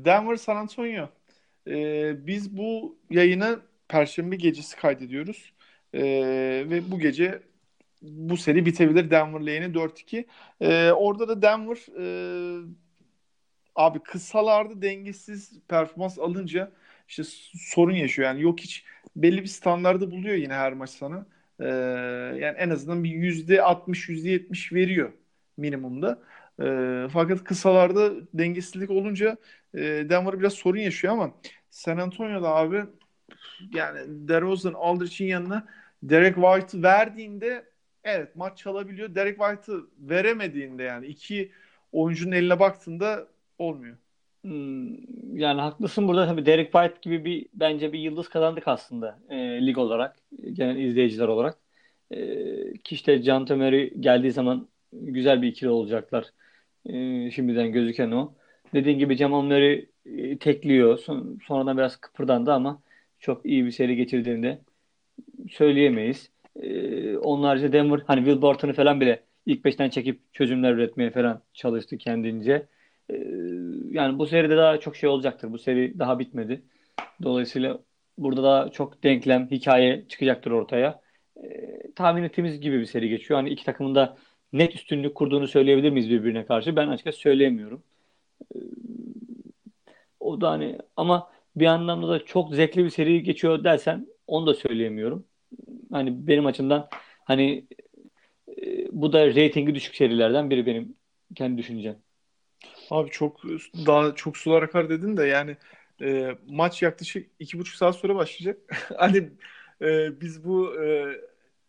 Denver 0.05 0.37
San 0.37 0.57
Antonio. 0.57 1.09
E, 1.69 2.27
biz 2.27 2.57
bu 2.57 2.99
yayını 3.11 3.61
Perşembe 3.89 4.37
gecesi 4.37 4.77
kaydediyoruz. 4.77 5.53
E, 5.95 6.03
ve 6.71 6.91
bu 6.91 6.99
gece 6.99 7.43
bu 8.03 8.37
seri 8.37 8.67
bitebilir 8.67 9.11
Denver 9.11 9.47
lehine 9.47 9.75
4-2. 9.75 10.25
E, 10.61 10.93
orada 10.93 11.29
da 11.29 11.43
Denver 11.43 11.79
e, 11.99 12.07
abi 13.75 13.99
kısalarda 13.99 14.83
dengesiz 14.83 15.53
performans 15.69 16.19
alınca 16.19 16.73
işte 17.13 17.23
sorun 17.55 17.95
yaşıyor. 17.95 18.29
Yani 18.29 18.43
yok 18.43 18.61
hiç 18.61 18.85
belli 19.17 19.43
bir 19.43 19.47
standardı 19.47 20.11
buluyor 20.11 20.35
yine 20.37 20.55
her 20.55 20.73
maç 20.73 20.91
sana. 20.91 21.27
Ee, 21.61 21.67
yani 22.41 22.57
en 22.59 22.71
azından 22.71 23.05
bir 23.05 23.11
yüzde 23.11 23.63
60 23.63 24.09
yüzde 24.09 24.31
70 24.31 24.73
veriyor 24.73 25.13
minimumda. 25.57 26.23
Ee, 26.63 27.09
fakat 27.13 27.45
kısalarda 27.45 28.13
dengesizlik 28.35 28.91
olunca 28.91 29.37
e, 29.75 29.81
Denver 29.81 30.41
biraz 30.41 30.53
sorun 30.53 30.79
yaşıyor 30.79 31.13
ama 31.15 31.35
San 31.71 31.99
Antonio'da 31.99 32.49
abi 32.49 32.85
yani 33.75 34.29
DeRozan 34.29 34.73
Aldridge'in 34.75 35.29
yanına 35.29 35.67
Derek 36.03 36.35
White'ı 36.35 36.83
verdiğinde 36.83 37.65
evet 38.05 38.37
maç 38.37 38.59
çalabiliyor. 38.59 39.15
Derek 39.15 39.39
White'ı 39.39 39.87
veremediğinde 39.99 40.83
yani 40.83 41.07
iki 41.07 41.53
oyuncunun 41.93 42.33
eline 42.33 42.61
baktığında 42.61 43.29
olmuyor. 43.59 43.97
Hmm, 44.43 45.39
yani 45.39 45.61
haklısın. 45.61 46.09
Burada 46.09 46.27
tabii 46.27 46.47
Derek 46.47 46.73
White 46.73 46.95
gibi 47.03 47.25
bir 47.25 47.47
bence 47.55 47.93
bir 47.93 47.99
yıldız 47.99 48.29
kazandık 48.29 48.69
aslında 48.69 49.19
e, 49.31 49.67
lig 49.67 49.79
olarak 49.79 50.17
genel 50.53 50.77
izleyiciler 50.77 51.29
olarak. 51.29 51.59
E, 52.11 52.17
ki 52.85 52.95
işte 52.95 53.23
Can 53.23 53.47
Tömer'i 53.47 54.01
geldiği 54.01 54.33
zaman 54.33 54.69
güzel 54.93 55.43
bir 55.43 55.49
ikili 55.49 55.71
olacaklar. 55.71 56.25
E, 56.87 57.31
şimdiden 57.31 57.73
gözüken 57.73 58.11
o. 58.11 58.35
Dediğin 58.75 58.99
gibi 58.99 59.17
Jamal 59.17 59.43
Murray 59.43 59.89
e, 60.07 60.39
tekliyor. 60.39 60.99
Son, 60.99 61.39
sonradan 61.47 61.79
biraz 61.79 61.97
kıpırdandı 61.97 62.53
ama 62.53 62.83
çok 63.19 63.47
iyi 63.47 63.65
bir 63.65 63.71
seri 63.71 63.97
geçirdiğinde 63.97 64.59
söyleyemeyiz. 65.51 66.31
E, 66.57 67.17
onun 67.17 67.73
Denver 67.73 68.01
hani 68.07 68.25
Will 68.25 68.43
Barton'u 68.43 68.73
falan 68.73 69.01
bile 69.01 69.23
ilk 69.47 69.65
beşten 69.65 69.91
çekip 69.91 70.21
çözümler 70.35 70.73
üretmeye 70.73 71.11
falan 71.11 71.43
çalıştı 71.55 71.99
kendince. 71.99 72.67
Ee, 73.11 73.15
yani 73.93 74.19
bu 74.19 74.27
seride 74.27 74.57
daha 74.57 74.81
çok 74.81 74.97
şey 74.97 75.09
olacaktır. 75.09 75.53
Bu 75.53 75.59
seri 75.59 75.99
daha 75.99 76.19
bitmedi. 76.19 76.63
Dolayısıyla 77.23 77.79
burada 78.19 78.43
daha 78.43 78.69
çok 78.71 79.05
denklem, 79.05 79.51
hikaye 79.51 80.05
çıkacaktır 80.09 80.51
ortaya. 80.51 81.01
E, 81.45 81.79
tahmin 81.97 82.23
ettiğimiz 82.23 82.61
gibi 82.61 82.81
bir 82.81 82.87
seri 82.87 83.09
geçiyor. 83.09 83.41
Hani 83.41 83.51
iki 83.51 83.65
takımın 83.65 83.95
da 83.95 84.17
net 84.53 84.75
üstünlük 84.75 85.15
kurduğunu 85.15 85.49
söyleyebilir 85.49 85.91
miyiz 85.91 86.11
birbirine 86.11 86.47
karşı? 86.47 86.77
Ben 86.77 86.89
açıkçası 86.89 87.19
söyleyemiyorum. 87.19 87.83
E, 88.55 88.59
o 90.21 90.41
da 90.41 90.51
hani 90.51 90.79
ama 90.97 91.31
bir 91.57 91.67
anlamda 91.67 92.09
da 92.09 92.25
çok 92.25 92.55
zevkli 92.55 92.85
bir 92.85 92.91
seri 92.91 93.23
geçiyor 93.23 93.65
dersen 93.65 94.07
onu 94.27 94.47
da 94.47 94.55
söyleyemiyorum. 94.55 95.27
Hani 95.93 96.27
benim 96.27 96.47
açımdan 96.47 96.89
hani 97.25 97.67
e, 98.49 98.89
bu 98.93 99.13
da 99.13 99.27
reytingi 99.35 99.75
düşük 99.75 99.95
serilerden 99.95 100.51
biri 100.51 100.67
benim 100.67 100.97
kendi 101.35 101.59
düşüncem. 101.59 101.97
Abi 102.91 103.11
çok 103.11 103.43
daha 103.87 104.15
çok 104.15 104.37
sular 104.37 104.63
akar 104.63 104.89
dedin 104.89 105.17
de 105.17 105.27
yani 105.27 105.57
e, 106.03 106.37
maç 106.49 106.83
yaklaşık 106.83 107.31
iki 107.39 107.59
buçuk 107.59 107.77
saat 107.77 107.97
sonra 107.97 108.15
başlayacak. 108.15 108.59
hani 108.97 109.31
e, 109.83 110.21
biz 110.21 110.45
bu 110.45 110.83
e, 110.83 111.17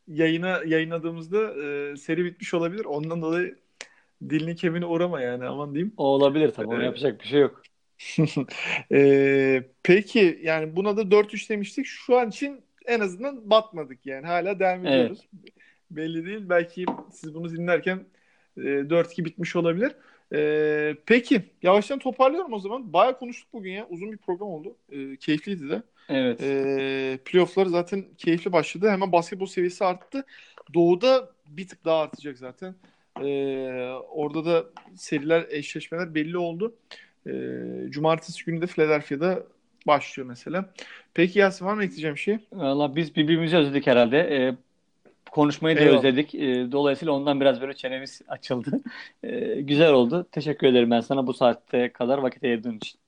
yayına 0.07 0.61
yayınladığımızda 0.65 1.64
e, 1.64 1.95
seri 1.98 2.26
bitmiş 2.26 2.53
olabilir. 2.53 2.85
Ondan 2.85 3.22
dolayı 3.22 3.56
dilini 4.30 4.56
kemiğine 4.56 4.85
uğrama 4.85 5.22
yani 5.22 5.45
aman 5.45 5.73
diyeyim. 5.73 5.94
O 5.98 6.06
olabilir 6.06 6.52
tabii. 6.52 6.76
Ee, 6.76 6.85
yapacak 6.85 7.22
bir 7.22 7.27
şey 7.27 7.41
yok. 7.41 7.61
e, 8.91 9.64
peki 9.84 10.40
yani 10.44 10.76
buna 10.76 10.98
da 10.98 11.11
4-3 11.11 11.49
demiştik. 11.49 11.85
Şu 11.85 12.18
an 12.18 12.30
için 12.30 12.61
en 12.85 12.99
azından 12.99 13.49
batmadık 13.49 14.06
yani. 14.06 14.27
Hala 14.27 14.60
devam 14.60 14.85
Evet. 14.85 14.95
ediyoruz. 14.95 15.27
Belli 15.91 16.26
değil. 16.26 16.49
Belki 16.49 16.85
siz 17.11 17.35
bunu 17.35 17.52
dinlerken 17.52 18.06
e, 18.57 18.61
4-2 18.61 19.26
bitmiş 19.26 19.56
olabilir. 19.56 19.91
E, 20.34 20.96
peki 21.06 21.42
yavaştan 21.64 22.00
toparlıyorum 22.00 22.54
o 22.54 22.60
zaman. 22.60 22.94
Bayağı 22.94 23.20
konuştuk 23.20 23.54
bugün 23.54 23.72
ya. 23.72 23.88
Uzun 23.90 24.12
bir 24.12 24.18
program 24.18 24.50
oldu. 24.50 24.76
E, 24.92 25.18
keyifliydi 25.18 25.70
de. 25.70 25.82
Evet. 26.10 26.42
E, 26.44 27.20
playoff'lar 27.26 27.66
zaten 27.66 28.06
keyifli 28.18 28.52
başladı. 28.52 28.90
Hemen 28.90 29.12
basketbol 29.12 29.46
seviyesi 29.46 29.86
arttı. 29.86 30.26
Doğu'da 30.74 31.30
bir 31.48 31.68
tık 31.68 31.86
daha 31.86 32.02
artacak 32.02 32.38
zaten. 32.38 32.76
E, 33.22 33.28
orada 34.10 34.46
da 34.46 34.66
seriler, 34.96 35.46
eşleşmeler 35.50 36.16
belli 36.16 36.38
oldu. 36.38 36.76
E, 37.28 37.32
cumartesi 37.90 38.46
günü 38.46 38.62
de 38.62 38.68
Philadelphia'da 38.68 39.44
başlıyor 39.88 40.30
mesela. 40.30 40.74
Peki 41.14 41.40
Yasin 41.40 41.66
var 41.66 41.74
mı 41.74 41.84
ekleyeceğim 41.84 42.18
şey? 42.18 42.38
Valla 42.54 42.96
biz 42.96 43.16
birbirimizi 43.16 43.58
özledik 43.58 43.88
herhalde. 43.88 44.18
Ee, 44.18 44.56
konuşmayı 45.34 45.78
da 45.78 45.82
Eyvallah. 45.82 45.98
özledik. 45.98 46.36
Ee, 46.36 46.72
dolayısıyla 46.72 47.14
ondan 47.14 47.42
biraz 47.42 47.62
böyle 47.62 47.74
çenemiz 47.74 48.22
açıldı. 48.28 48.82
Ee, 49.24 49.62
güzel 49.62 49.92
oldu. 49.94 50.28
Teşekkür 50.32 50.68
ederim 50.68 50.92
ben 50.92 51.02
sana 51.02 51.28
bu 51.28 51.34
saatte 51.34 51.94
kadar 51.94 52.18
vakit 52.18 52.44
ayırdığın 52.44 52.78
için. 52.78 53.00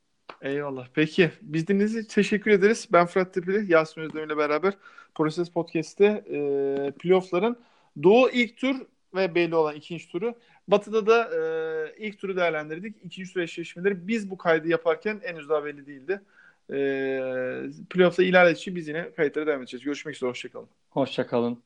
Eyvallah. 0.42 0.88
Peki. 0.94 1.32
Biz 1.42 1.68
dinlediğiniz 1.68 1.96
için 1.96 2.08
teşekkür 2.16 2.52
ederiz. 2.52 2.88
Ben 2.92 3.06
Fırat 3.06 3.34
Tepeli, 3.34 3.72
Yasin 3.72 4.02
Özdemir 4.02 4.26
ile 4.26 4.38
beraber 4.38 4.74
Proses 5.16 5.50
Podcast'te 5.50 6.06
e, 6.06 6.92
playoff'ların 7.00 7.58
Doğu 8.04 8.30
ilk 8.30 8.58
tur 8.58 8.76
ve 9.16 9.36
belli 9.36 9.56
olan 9.56 9.76
ikinci 9.76 10.08
turu. 10.12 10.36
Batı'da 10.68 11.08
da 11.08 11.30
e, 11.36 12.06
ilk 12.08 12.20
turu 12.20 12.36
değerlendirdik. 12.38 12.96
İkinci 13.04 13.34
tur 13.34 13.40
eşleşmeleri 13.42 14.08
biz 14.08 14.30
bu 14.30 14.38
kaydı 14.38 14.68
yaparken 14.68 15.20
henüz 15.24 15.50
daha 15.50 15.66
belli 15.66 15.88
değildi. 15.88 16.22
E, 16.70 16.76
playoff'ta 17.90 18.24
ilerledikçe 18.24 18.76
biz 18.76 18.88
yine 18.88 19.14
kayıtlara 19.14 19.48
devam 19.48 19.62
edeceğiz. 19.62 19.84
Görüşmek 19.84 20.16
üzere. 20.16 20.30
Hoşçakalın. 20.30 20.70
Hoşça 20.90 21.28
kalın. 21.28 21.64